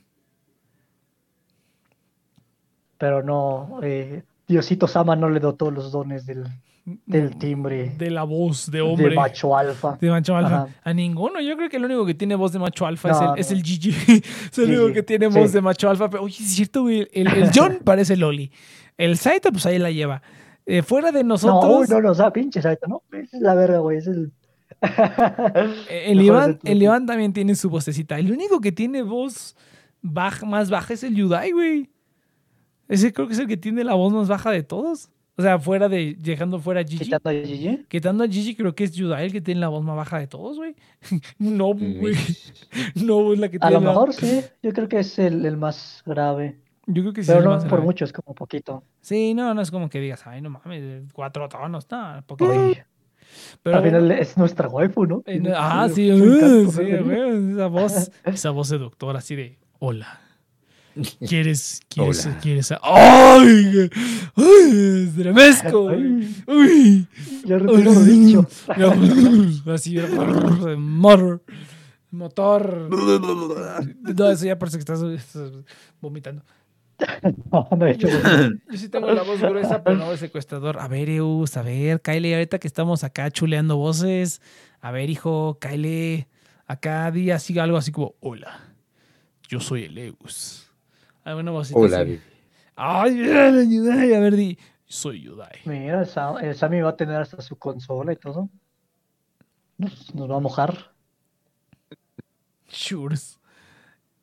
pero 2.99 3.23
no, 3.23 3.81
eh, 3.83 4.23
Diosito 4.47 4.87
Sama 4.87 5.17
no 5.17 5.29
le 5.29 5.41
dotó 5.41 5.71
los 5.71 5.91
dones 5.91 6.25
del, 6.27 6.45
del 6.85 7.37
timbre 7.39 7.95
De 7.97 8.11
la 8.11 8.25
voz 8.25 8.67
de 8.71 8.79
de 8.79 8.83
hombre. 8.83 9.15
macho 9.15 9.57
alfa. 9.57 9.97
De 10.01 10.11
macho 10.11 10.37
alfa. 10.37 10.63
Ajá. 10.65 10.69
A 10.83 10.93
ninguno. 10.93 11.41
Yo 11.41 11.57
creo 11.57 11.69
que 11.69 11.77
el 11.77 11.85
único 11.85 12.05
que 12.05 12.15
tiene 12.15 12.35
voz 12.35 12.53
de 12.53 12.59
macho 12.59 12.85
alfa 12.87 13.09
No, 13.11 13.15
es, 13.15 13.23
el, 13.23 13.39
es 13.39 13.51
no. 13.51 13.57
el 13.57 13.63
Gigi. 13.65 13.91
es 14.51 14.59
el 14.59 14.79
único 14.79 14.93
que 14.95 15.03
tiene 15.03 15.31
sí. 15.31 15.39
voz 15.39 15.53
de 15.53 15.61
macho 15.61 15.89
alfa. 15.91 16.11
Pero, 16.11 16.25
oye, 16.25 16.37
es 16.41 16.55
cierto, 16.55 16.83
güey. 16.83 17.09
El, 17.13 17.29
el 17.29 17.51
John 17.55 17.79
parece 17.85 18.17
Loli. 18.17 18.51
El 18.99 19.17
Saito, 19.17 19.51
pues 19.53 19.65
ahí 19.67 19.79
la 19.79 19.91
lleva. 19.91 20.23
Eh, 20.67 20.83
fuera 20.83 21.13
de 21.13 21.23
No, 21.23 21.31
nosotros. 21.31 21.81
uy, 21.83 21.87
no, 21.89 22.01
no, 22.01 22.11
o 22.11 22.15
sea, 22.15 22.33
pinche 22.33 22.61
Saito, 22.63 22.87
¿no? 22.89 23.03
Es 23.13 23.33
la 23.35 23.55
verga, 23.55 23.79
güey, 23.79 23.99
es 23.99 24.07
el... 24.07 24.33
Eh, 25.89 26.05
El 26.11 26.21
Iván, 26.23 26.59
es 26.63 26.71
el. 26.71 26.83
Iván 26.83 27.07
también 27.07 27.33
tiene 27.33 27.55
su 27.55 27.71
vocecita. 27.71 28.19
El 28.19 28.33
único 28.33 28.61
que 28.61 28.73
tiene 28.73 29.03
voz 29.03 29.57
baja, 30.01 30.45
más 30.47 30.71
baja 30.71 30.95
es 30.95 31.03
el 31.05 31.15
Yudai, 31.15 31.53
güey. 31.53 31.91
Ese 32.89 33.13
creo 33.13 33.27
que 33.29 33.35
es 33.35 33.39
el 33.39 33.47
que 33.47 33.57
tiene 33.57 33.85
la 33.85 33.95
voz 33.95 34.13
más 34.13 34.29
baja 34.29 34.51
de 34.51 34.63
todos. 34.63 35.11
O 35.37 35.43
sea, 35.43 35.59
fuera 35.59 35.89
de, 35.89 36.15
dejando 36.19 36.59
fuera 36.59 36.81
a 36.81 36.85
Gigi. 36.85 37.05
Quitando 37.05 37.31
a 37.31 37.33
Gigi. 37.33 37.85
Quitando 37.89 38.25
a 38.25 38.29
Gigi, 38.29 38.55
creo 38.55 38.75
que 38.75 38.85
es 38.85 38.93
Yudai 38.93 39.27
el 39.27 39.33
que 39.33 39.41
tiene 39.41 39.61
la 39.63 39.69
voz 39.69 39.83
más 39.83 39.97
baja 39.97 40.19
de 40.19 40.27
todos, 40.27 40.59
güey. 40.59 40.75
no, 41.39 41.69
güey. 41.75 42.15
No, 42.97 43.33
es 43.33 43.39
la 43.39 43.49
que 43.49 43.57
A 43.57 43.61
tiene 43.69 43.75
lo 43.75 43.81
la- 43.81 43.89
mejor 43.91 44.13
sí, 44.13 44.43
yo 44.63 44.73
creo 44.73 44.89
que 44.89 44.99
es 45.01 45.19
el, 45.19 45.45
el 45.47 45.57
más 45.57 46.03
grave. 46.05 46.59
Yo 46.87 47.03
creo 47.03 47.13
que 47.15 47.23
sí. 47.23 47.29
Pero 47.29 47.39
es 47.39 47.45
lo 47.45 47.51
no 47.51 47.57
más 47.57 47.65
por 47.65 47.73
grave. 47.79 47.85
mucho, 47.87 48.05
es 48.05 48.13
como 48.13 48.35
poquito. 48.35 48.85
Sí, 49.01 49.33
no, 49.35 49.55
no 49.55 49.63
es 49.63 49.71
como 49.71 49.89
que 49.89 50.01
digas, 50.01 50.27
ay, 50.27 50.43
no 50.43 50.51
mames, 50.51 51.05
cuatro 51.13 51.49
tonos, 51.49 51.87
no, 51.91 52.23
poquito. 52.27 52.53
Pero 53.63 53.77
al 53.79 53.83
final 53.85 54.11
es 54.11 54.37
nuestra 54.37 54.69
waifu, 54.69 55.07
¿no? 55.07 55.23
Eh, 55.25 55.43
Ah, 55.57 55.89
sí, 55.91 56.13
uh, 56.13 56.71
sí, 56.71 56.83
güey, 56.83 57.53
esa 57.55 57.67
voz, 57.69 58.11
esa 58.25 58.51
voz 58.51 58.69
seductora 58.69 59.21
así 59.21 59.35
de, 59.35 59.59
hola. 59.79 60.21
¿Quieres, 61.27 61.81
quieres, 61.89 62.27
Hola. 62.27 62.39
quieres? 62.41 62.73
¡Ay! 62.83 63.91
¡Ay! 64.35 65.05
¡Estremezco! 65.09 65.89
Ay, 65.89 66.45
¡Uy! 66.47 67.09
ya 67.45 67.59
retiro 67.59 67.93
lo 67.93 68.05
dicho. 68.05 68.47
Así, 69.73 69.99
motor. 70.77 71.43
Motor. 72.11 72.89
No, 72.91 74.31
eso 74.31 74.45
ya 74.45 74.59
parece 74.59 74.77
que 74.77 74.81
estás, 74.81 75.03
estás 75.03 75.51
vomitando. 76.01 76.43
No, 77.51 77.69
no 77.77 77.87
he 77.87 77.93
hecho. 77.93 78.09
Yo 78.09 78.79
sí 78.79 78.89
tengo 78.89 79.11
la 79.11 79.23
voz 79.23 79.41
gruesa, 79.41 79.83
pero 79.83 79.97
no 79.97 80.11
de 80.11 80.19
secuestrador. 80.19 80.79
A 80.79 80.89
ver, 80.89 81.09
Eus, 81.09 81.57
a 81.57 81.63
ver, 81.63 82.01
Kyle, 82.01 82.33
ahorita 82.35 82.59
que 82.59 82.69
estamos 82.69 83.03
acá 83.03 83.31
chuleando 83.31 83.77
voces. 83.77 84.41
A 84.81 84.91
ver, 84.93 85.11
hijo, 85.11 85.59
Kyle, 85.61 86.29
acá 86.67 87.11
di 87.11 87.31
así 87.31 87.59
algo 87.59 87.77
así 87.77 87.91
como, 87.93 88.15
hola, 88.21 88.75
yo 89.49 89.59
soy 89.61 89.85
el 89.85 89.99
Eus. 89.99 90.72
Alguna 91.25 91.51
vocita 91.51 91.79
Hola, 91.79 92.01
así. 92.01 92.21
Ay, 92.75 93.17
Yudai, 93.69 94.15
a 94.15 94.21
ver, 94.21 94.37
di, 94.37 94.59
soy 94.87 95.23
Yudai. 95.23 95.61
Mira, 95.65 96.01
el 96.01 96.07
Sam, 96.07 96.39
el 96.39 96.55
Sammy 96.55 96.81
va 96.81 96.91
a 96.91 96.97
tener 96.97 97.17
hasta 97.17 97.41
su 97.43 97.57
consola 97.57 98.13
y 98.13 98.17
todo. 98.17 98.49
Nos, 99.79 100.15
nos 100.15 100.31
va 100.31 100.37
a 100.37 100.41
mojar. 100.41 100.93
Shures. 102.69 103.39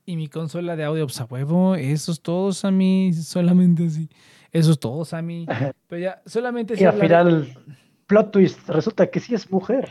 Y 0.05 0.15
mi 0.15 0.27
consola 0.27 0.75
de 0.75 0.83
audio, 0.83 1.05
pues 1.05 1.21
a 1.21 1.25
huevo, 1.25 1.75
eso 1.75 2.11
es 2.11 2.21
todo, 2.21 2.51
Sammy, 2.51 3.13
solamente 3.13 3.85
así. 3.85 4.09
Eso 4.51 4.71
es 4.71 4.79
todo, 4.79 5.05
Sammy. 5.05 5.45
Pero 5.87 6.01
ya, 6.01 6.21
solamente 6.25 6.73
Y 6.75 6.83
al 6.83 6.99
final, 6.99 7.55
plot 8.09 8.31
twist, 8.31 8.67
resulta 8.67 9.07
que 9.11 9.19
sí 9.19 9.35
es 9.35 9.49
mujer. 9.51 9.87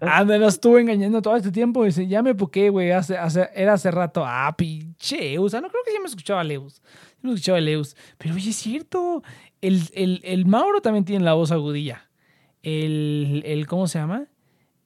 Ah, 0.00 0.24
me 0.24 0.36
lo 0.36 0.48
estuve 0.48 0.80
engañando 0.80 1.22
todo 1.22 1.36
este 1.36 1.52
tiempo. 1.52 1.84
Dice, 1.84 2.06
ya 2.08 2.22
me 2.22 2.34
puqué, 2.34 2.68
güey. 2.70 2.90
Hace, 2.90 3.16
hace- 3.16 3.48
era 3.54 3.74
hace 3.74 3.90
rato. 3.92 4.24
Ah, 4.26 4.52
pinche 4.58 5.32
Eus. 5.34 5.54
Ah, 5.54 5.60
no 5.60 5.68
creo 5.68 5.82
que 5.84 5.92
sí 5.92 5.98
me 6.00 6.08
escuchaba 6.08 6.42
Leus. 6.42 6.82
Sí 7.20 7.20
me 7.26 7.30
escuchaba 7.30 7.60
Leus. 7.60 7.96
Pero 8.18 8.34
oye, 8.34 8.50
es 8.50 8.56
cierto. 8.56 9.22
El, 9.60 9.80
el, 9.94 10.20
el 10.24 10.44
Mauro 10.44 10.80
también 10.82 11.04
tiene 11.04 11.24
la 11.24 11.34
voz 11.34 11.52
agudilla. 11.52 12.10
El, 12.62 13.42
el 13.46 13.66
¿cómo 13.68 13.86
se 13.86 13.98
llama? 14.00 14.26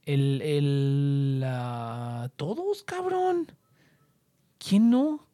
El, 0.05 0.42
el, 0.42 1.44
todos, 2.36 2.82
cabrón. 2.84 3.50
¿Quién 4.59 4.90
no? 4.90 5.26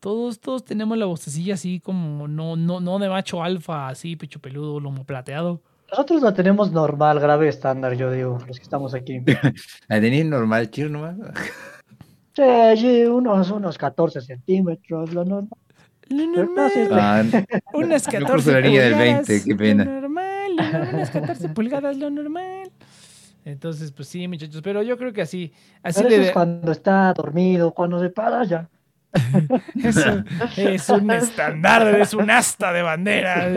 Todos, 0.00 0.40
todos 0.40 0.64
tenemos 0.64 0.96
la 0.96 1.06
vocecilla 1.06 1.54
así 1.54 1.80
como 1.80 2.26
no, 2.28 2.56
no, 2.56 2.80
no 2.80 2.98
de 2.98 3.08
macho 3.08 3.42
alfa, 3.42 3.88
así, 3.88 4.16
pecho 4.16 4.40
peludo, 4.40 4.78
lomo 4.80 5.04
plateado. 5.04 5.62
Nosotros 5.90 6.20
la 6.22 6.34
tenemos 6.34 6.72
normal, 6.72 7.20
grave, 7.20 7.48
estándar, 7.48 7.94
yo 7.94 8.10
digo, 8.10 8.38
los 8.46 8.56
que 8.58 8.62
estamos 8.62 8.94
aquí. 8.94 9.20
¿La 9.88 10.00
tenéis 10.00 10.26
normal, 10.26 10.70
chir 10.70 10.90
nomás? 10.90 11.16
Sí, 12.34 13.04
unos, 13.04 13.50
unos 13.50 13.78
14 13.78 14.20
centímetros, 14.20 15.12
lo 15.14 15.24
normal. 15.24 15.58
Lo 16.08 16.26
normal. 16.26 16.88
Ah, 16.92 17.22
Unas 17.74 18.04
Yo 18.06 18.12
14 18.12 18.32
cruzo 18.32 18.52
la 18.52 18.60
línea 18.60 18.82
del 18.82 18.92
pulgadas, 18.92 19.28
20, 19.28 19.44
qué 19.44 19.54
pena. 19.56 19.84
Lo 19.84 20.00
normal, 20.00 20.56
lo- 20.56 20.96
unas 20.96 21.10
14 21.10 21.48
pulgadas, 21.50 21.96
lo 21.96 22.10
normal. 22.10 22.70
Entonces, 23.44 23.92
pues 23.92 24.08
sí, 24.08 24.26
muchachos, 24.28 24.60
pero 24.62 24.82
yo 24.82 24.98
creo 24.98 25.12
que 25.12 25.22
así, 25.22 25.52
así 25.82 25.98
Pero 26.00 26.08
le 26.08 26.14
eso 26.16 26.22
es 26.22 26.28
de- 26.28 26.32
cuando 26.34 26.72
está 26.72 27.12
dormido, 27.14 27.72
cuando 27.72 28.00
se 28.00 28.10
para 28.10 28.44
ya. 28.44 28.68
es, 29.82 29.96
un, 30.06 30.26
es 30.56 30.88
un 30.90 31.10
estandarte, 31.10 32.00
es 32.02 32.12
un 32.12 32.28
asta 32.30 32.72
de 32.72 32.82
bandera. 32.82 33.48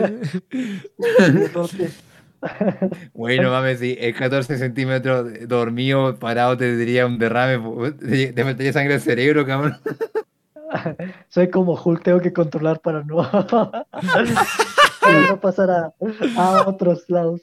Bueno, 3.12 3.50
mames, 3.50 3.80
si 3.80 3.96
es 3.98 4.16
14 4.16 4.58
centímetros 4.58 5.26
dormido, 5.46 6.16
parado, 6.18 6.56
te 6.56 6.76
diría 6.76 7.06
un 7.06 7.18
derrame, 7.18 7.92
te 7.98 8.32
te 8.32 8.44
metería 8.44 8.72
sangre 8.72 8.94
al 8.94 9.00
cerebro, 9.00 9.46
cabrón. 9.46 9.76
soy 11.28 11.50
como 11.50 11.74
Hulk, 11.74 12.02
tengo 12.02 12.20
que 12.20 12.32
controlar 12.32 12.80
para 12.80 13.02
no, 13.02 13.28
para 13.30 15.20
no 15.28 15.40
pasar 15.40 15.70
a, 15.70 15.94
a 16.36 16.68
otros 16.68 17.04
lados. 17.08 17.42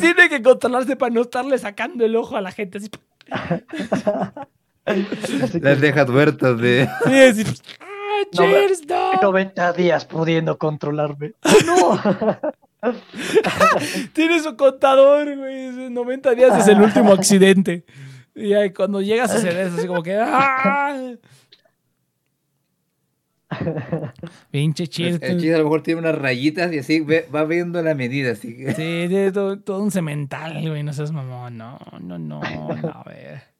Tiene 0.00 0.28
que 0.28 0.42
controlarse 0.42 0.96
para 0.96 1.12
no 1.12 1.22
estarle 1.22 1.58
sacando 1.58 2.04
el 2.04 2.16
ojo 2.16 2.36
a 2.36 2.40
la 2.40 2.50
gente. 2.52 2.78
Así, 2.78 2.90
Así 4.86 5.60
Las 5.60 5.76
que 5.76 5.86
deja 5.86 6.06
tuertas 6.06 6.58
de... 6.60 6.88
sí, 7.04 7.20
así, 7.20 7.44
¡Ah, 7.80 8.22
No, 8.32 8.42
cheers, 8.44 8.86
no! 8.88 9.12
90 9.20 9.72
días 9.72 10.04
pudiendo 10.04 10.56
controlarme. 10.58 11.32
No. 11.66 12.00
Tiene 14.12 14.40
su 14.40 14.56
contador, 14.56 15.36
güey. 15.36 15.66
es 15.66 15.90
90 15.90 16.34
días 16.34 16.58
es 16.58 16.68
el 16.68 16.80
último 16.80 17.12
accidente. 17.12 17.84
Y 18.34 18.52
ahí 18.52 18.70
cuando 18.70 19.00
llegas 19.00 19.30
a 19.30 19.36
hacer 19.36 19.56
eso, 19.56 19.76
así 19.76 19.86
como 19.86 20.02
que. 20.02 20.16
¡ah! 20.18 21.14
Pinche 24.50 24.86
chiste. 24.88 25.26
El 25.26 25.38
chiste 25.38 25.54
a 25.54 25.58
lo 25.58 25.64
mejor 25.64 25.82
tiene 25.82 26.00
unas 26.00 26.16
rayitas 26.16 26.72
y 26.72 26.78
así 26.78 27.00
va 27.00 27.44
viendo 27.44 27.80
la 27.82 27.94
medida, 27.94 28.32
así 28.32 28.56
que... 28.56 28.70
Sí, 28.70 29.06
tiene 29.08 29.32
todo, 29.32 29.58
todo 29.58 29.82
un 29.82 29.90
cemental, 29.90 30.68
güey. 30.68 30.82
No 30.82 30.92
seas 30.92 31.12
mamón. 31.12 31.56
No, 31.56 31.78
no, 32.00 32.18
no. 32.18 32.40
no 32.40 32.88
a 32.88 33.04
ver. 33.04 33.55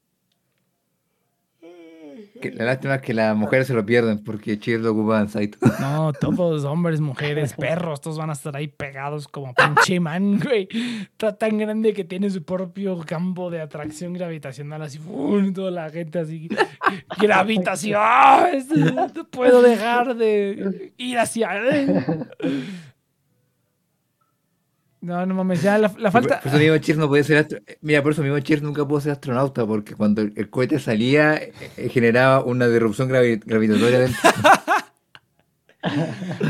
La 2.54 2.64
lástima 2.64 2.96
es 2.96 3.02
que 3.02 3.14
las 3.14 3.36
mujeres 3.36 3.66
se 3.66 3.74
lo 3.74 3.84
pierden 3.84 4.22
porque 4.22 4.58
Chir 4.58 4.80
lo 4.80 4.92
ocupa 4.92 5.20
en 5.20 5.28
site. 5.28 5.58
No, 5.80 6.12
todos 6.12 6.64
hombres, 6.64 7.00
mujeres, 7.00 7.54
perros, 7.54 8.00
todos 8.00 8.18
van 8.18 8.30
a 8.30 8.32
estar 8.32 8.56
ahí 8.56 8.68
pegados 8.68 9.28
como 9.28 9.54
pinche 9.54 9.94
imán, 9.94 10.40
güey. 10.40 10.68
Está 11.02 11.36
tan 11.36 11.58
grande 11.58 11.92
que 11.92 12.04
tiene 12.04 12.30
su 12.30 12.42
propio 12.42 12.98
campo 13.00 13.50
de 13.50 13.60
atracción 13.60 14.12
gravitacional, 14.14 14.82
así, 14.82 14.98
¡fum! 14.98 15.52
toda 15.52 15.70
la 15.70 15.90
gente 15.90 16.18
así, 16.18 16.48
gravitación. 17.20 18.00
No 19.16 19.24
puedo 19.30 19.62
dejar 19.62 20.16
de 20.16 20.92
ir 20.96 21.18
hacia. 21.18 21.50
No, 25.00 25.24
no 25.26 25.34
mames, 25.34 25.62
ya 25.62 25.78
la, 25.78 25.92
la 25.98 26.10
falta. 26.10 26.40
Por 26.40 26.48
eso 26.48 26.58
mismo 26.58 26.76
Chir 26.78 26.96
no 26.98 27.08
puede 27.08 27.22
ser 27.22 27.38
astro- 27.46 27.60
Mira, 27.82 28.02
por 28.02 28.12
eso 28.12 28.22
mismo 28.22 28.38
Chir 28.40 28.62
nunca 28.62 28.86
pudo 28.86 29.00
ser 29.00 29.12
astronauta 29.12 29.64
porque 29.66 29.94
cuando 29.94 30.22
el, 30.22 30.32
el 30.36 30.50
cohete 30.50 30.78
salía 30.78 31.34
eh, 31.36 31.52
eh, 31.76 31.88
generaba 31.88 32.42
una 32.44 32.66
disrupción 32.66 33.08
gravi- 33.08 33.40
gravitatoria 33.44 34.00
dentro. 34.00 34.20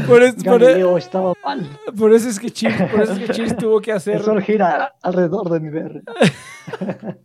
Por, 0.06 0.22
es- 0.22 0.34
por, 0.36 0.60
Galileo 0.62 0.96
estaba 0.96 1.34
mal. 1.44 1.68
por 1.98 2.10
eso 2.14 2.26
es 2.30 2.40
que 2.40 2.48
Cheers, 2.50 2.90
por 2.90 3.02
eso 3.02 3.12
es 3.12 3.18
que 3.18 3.28
Cheers 3.34 3.56
tuvo 3.58 3.82
que 3.82 3.92
hacer. 3.92 4.16
El 4.16 4.22
sol 4.22 4.40
gira 4.42 4.94
alrededor 5.02 5.50
de 5.50 5.60
mi 5.60 5.68
BR. 5.68 6.02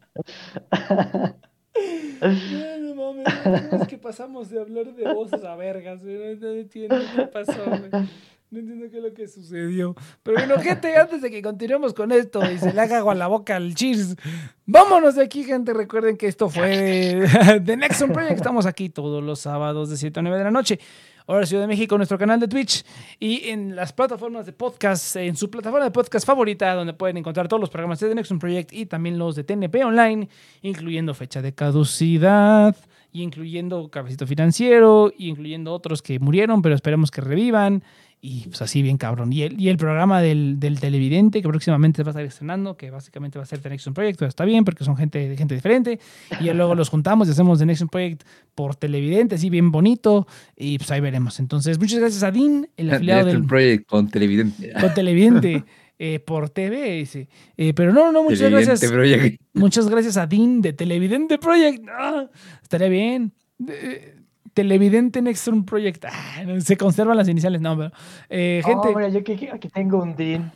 No, 2.21 2.95
no 2.95 3.13
mames, 3.13 3.71
es 3.81 3.87
que 3.87 3.97
pasamos 3.97 4.49
de 4.49 4.59
hablar 4.59 4.93
de 4.93 5.13
voces 5.13 5.43
a 5.43 5.55
vergas, 5.55 6.01
no 6.03 6.47
entiendo 6.49 6.95
qué 7.15 7.23
pasó, 7.27 7.63
güey. 7.65 8.07
No 8.51 8.59
entiendo 8.59 8.87
qué 8.91 8.97
es 8.97 9.03
lo 9.03 9.13
que 9.13 9.29
sucedió. 9.29 9.95
Pero 10.23 10.37
bueno, 10.39 10.59
gente, 10.59 10.93
antes 10.97 11.21
de 11.21 11.31
que 11.31 11.41
continuemos 11.41 11.93
con 11.93 12.11
esto 12.11 12.41
y 12.51 12.57
se 12.57 12.73
le 12.73 12.81
haga 12.81 12.97
agua 12.97 13.13
a 13.13 13.15
la 13.15 13.27
boca 13.27 13.55
al 13.55 13.73
cheers, 13.73 14.17
vámonos 14.65 15.15
de 15.15 15.23
aquí, 15.23 15.45
gente. 15.45 15.73
Recuerden 15.73 16.17
que 16.17 16.27
esto 16.27 16.49
fue 16.49 16.67
de 17.61 17.77
Nexon 17.77 18.11
Project. 18.11 18.35
Estamos 18.35 18.65
aquí 18.65 18.89
todos 18.89 19.23
los 19.23 19.39
sábados 19.39 19.89
de 19.89 19.95
7 19.95 20.19
a 20.19 20.23
9 20.23 20.37
de 20.37 20.43
la 20.43 20.51
noche. 20.51 20.81
Ahora 21.27 21.45
Ciudad 21.45 21.63
de 21.63 21.67
México, 21.67 21.95
nuestro 21.95 22.17
canal 22.17 22.41
de 22.41 22.49
Twitch 22.49 22.83
y 23.21 23.47
en 23.47 23.73
las 23.73 23.93
plataformas 23.93 24.45
de 24.45 24.51
podcast, 24.51 25.15
en 25.15 25.37
su 25.37 25.49
plataforma 25.49 25.85
de 25.85 25.91
podcast 25.91 26.25
favorita, 26.25 26.73
donde 26.73 26.91
pueden 26.91 27.15
encontrar 27.15 27.47
todos 27.47 27.61
los 27.61 27.69
programas 27.69 28.01
de 28.01 28.09
The 28.09 28.15
Nexon 28.15 28.39
Project 28.39 28.73
y 28.73 28.85
también 28.85 29.17
los 29.17 29.37
de 29.37 29.45
TNP 29.45 29.85
Online, 29.85 30.27
incluyendo 30.61 31.13
fecha 31.13 31.41
de 31.41 31.53
caducidad, 31.53 32.75
y 33.13 33.23
incluyendo 33.23 33.89
Cabecito 33.89 34.25
Financiero, 34.25 35.11
y 35.17 35.29
incluyendo 35.29 35.73
otros 35.73 36.01
que 36.01 36.19
murieron, 36.19 36.61
pero 36.61 36.75
esperemos 36.75 37.11
que 37.11 37.21
revivan. 37.21 37.83
Y 38.23 38.41
pues 38.49 38.61
así 38.61 38.83
bien 38.83 38.97
cabrón. 38.97 39.33
Y 39.33 39.41
el, 39.41 39.59
y 39.59 39.69
el 39.69 39.77
programa 39.77 40.21
del, 40.21 40.59
del 40.59 40.79
televidente 40.79 41.41
que 41.41 41.47
próximamente 41.47 42.03
va 42.03 42.09
a 42.09 42.11
estar 42.11 42.23
estrenando, 42.23 42.77
que 42.77 42.91
básicamente 42.91 43.39
va 43.39 43.43
a 43.43 43.47
ser 43.47 43.59
The 43.59 43.69
Nexon 43.69 43.95
Project, 43.95 44.19
pero 44.19 44.29
está 44.29 44.45
bien 44.45 44.63
porque 44.63 44.83
son 44.83 44.95
gente, 44.95 45.35
gente 45.35 45.55
diferente. 45.55 45.99
Y 46.39 46.51
luego 46.51 46.75
los 46.75 46.89
juntamos 46.89 47.27
y 47.27 47.31
hacemos 47.31 47.57
The 47.57 47.65
Nexon 47.65 47.87
Project 47.89 48.21
por 48.53 48.75
televidente, 48.75 49.35
así 49.35 49.49
bien 49.49 49.71
bonito. 49.71 50.27
Y 50.55 50.77
pues 50.77 50.91
ahí 50.91 51.01
veremos. 51.01 51.39
Entonces, 51.39 51.79
muchas 51.79 51.97
gracias 51.99 52.21
a 52.21 52.29
Dean, 52.31 52.67
el 52.77 52.91
afiliado 52.93 53.25
del 53.25 53.37
el 53.37 53.45
Project 53.45 53.87
con 53.87 54.07
televidente. 54.07 54.71
con 54.79 54.93
televidente. 54.93 55.63
eh, 55.97 56.19
por 56.19 56.49
TV, 56.51 56.93
dice. 56.97 57.27
Eh, 57.57 57.73
pero 57.73 57.91
no, 57.91 58.11
no, 58.11 58.23
muchas 58.23 58.39
Televidente 58.39 58.71
gracias. 58.71 58.91
Project. 58.91 59.41
Muchas 59.53 59.89
gracias 59.89 60.17
a 60.17 60.27
Dean 60.27 60.61
de 60.61 60.73
Televidente 60.73 61.39
Project. 61.39 61.85
Ah, 61.89 62.27
estaría 62.61 62.87
bien. 62.89 63.33
Eh, 63.67 64.15
Televidente 64.53 65.21
Nextron 65.21 65.65
Project. 65.65 66.05
Ah, 66.05 66.43
se 66.59 66.77
conservan 66.77 67.17
las 67.17 67.27
iniciales, 67.27 67.61
no, 67.61 67.77
pero. 67.77 67.91
eh, 68.29 68.61
gente. 68.65 68.87
Oh, 68.89 68.95
mira, 68.95 69.09
yo 69.09 69.19
aquí, 69.19 69.47
aquí 69.47 69.69
tengo 69.69 70.01
un 70.01 70.15
DIN. 70.15 70.51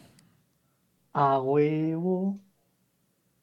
A 1.13 1.39
huevo. 1.39 2.39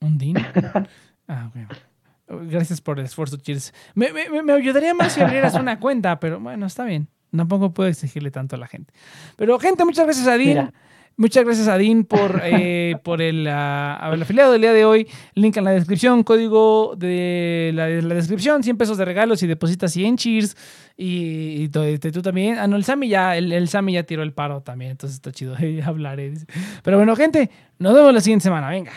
¿Un 0.02 0.18
Dean? 0.18 0.36
Ah, 1.28 1.48
ok. 1.48 2.42
Gracias 2.50 2.80
por 2.80 2.98
el 2.98 3.06
esfuerzo, 3.06 3.36
Cheers. 3.38 3.72
Me, 3.94 4.10
me, 4.12 4.52
ayudaría 4.52 4.92
más 4.92 5.12
si 5.12 5.20
abrieras 5.22 5.54
una 5.54 5.78
cuenta, 5.78 6.18
pero 6.20 6.40
bueno, 6.40 6.66
está 6.66 6.84
bien. 6.84 7.08
Tampoco 7.34 7.72
puedo 7.72 7.88
exigirle 7.88 8.30
tanto 8.30 8.56
a 8.56 8.58
la 8.58 8.66
gente. 8.66 8.92
Pero, 9.36 9.58
gente, 9.58 9.84
muchas 9.84 10.04
gracias 10.04 10.26
a 10.26 10.36
Dean. 10.36 10.74
Muchas 11.16 11.44
gracias 11.44 11.68
a 11.68 11.78
Dean 11.78 12.04
por, 12.04 12.40
eh, 12.44 12.96
por 13.02 13.20
el, 13.22 13.46
uh, 13.46 13.50
afiliado 13.50 14.52
del 14.52 14.62
día 14.62 14.72
de 14.72 14.84
hoy. 14.84 15.06
Link 15.34 15.56
en 15.56 15.64
la 15.64 15.72
descripción, 15.72 16.22
código 16.24 16.94
de 16.96 17.72
la, 17.74 17.86
descripción, 17.86 18.62
100 18.62 18.76
pesos 18.76 18.98
de 18.98 19.04
regalos 19.04 19.42
y 19.42 19.46
depositas 19.46 19.92
100 19.92 20.16
cheers. 20.16 20.56
Y, 20.96 21.68
tú, 21.68 22.22
también. 22.22 22.58
Ah, 22.58 22.66
no, 22.66 22.76
el 22.76 22.84
Sammy 22.84 23.08
ya, 23.08 23.36
el, 23.36 23.68
Sammy 23.68 23.94
ya 23.94 24.02
tiró 24.04 24.22
el 24.22 24.32
paro 24.32 24.62
también, 24.62 24.92
entonces 24.92 25.16
está 25.16 25.32
chido. 25.32 25.56
Hablaré. 25.84 26.34
Pero 26.82 26.96
bueno, 26.96 27.16
gente, 27.16 27.50
nos 27.78 27.94
vemos 27.94 28.12
la 28.14 28.20
siguiente 28.20 28.44
semana. 28.44 28.68
Venga. 28.68 28.92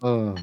Oh. 0.00 0.34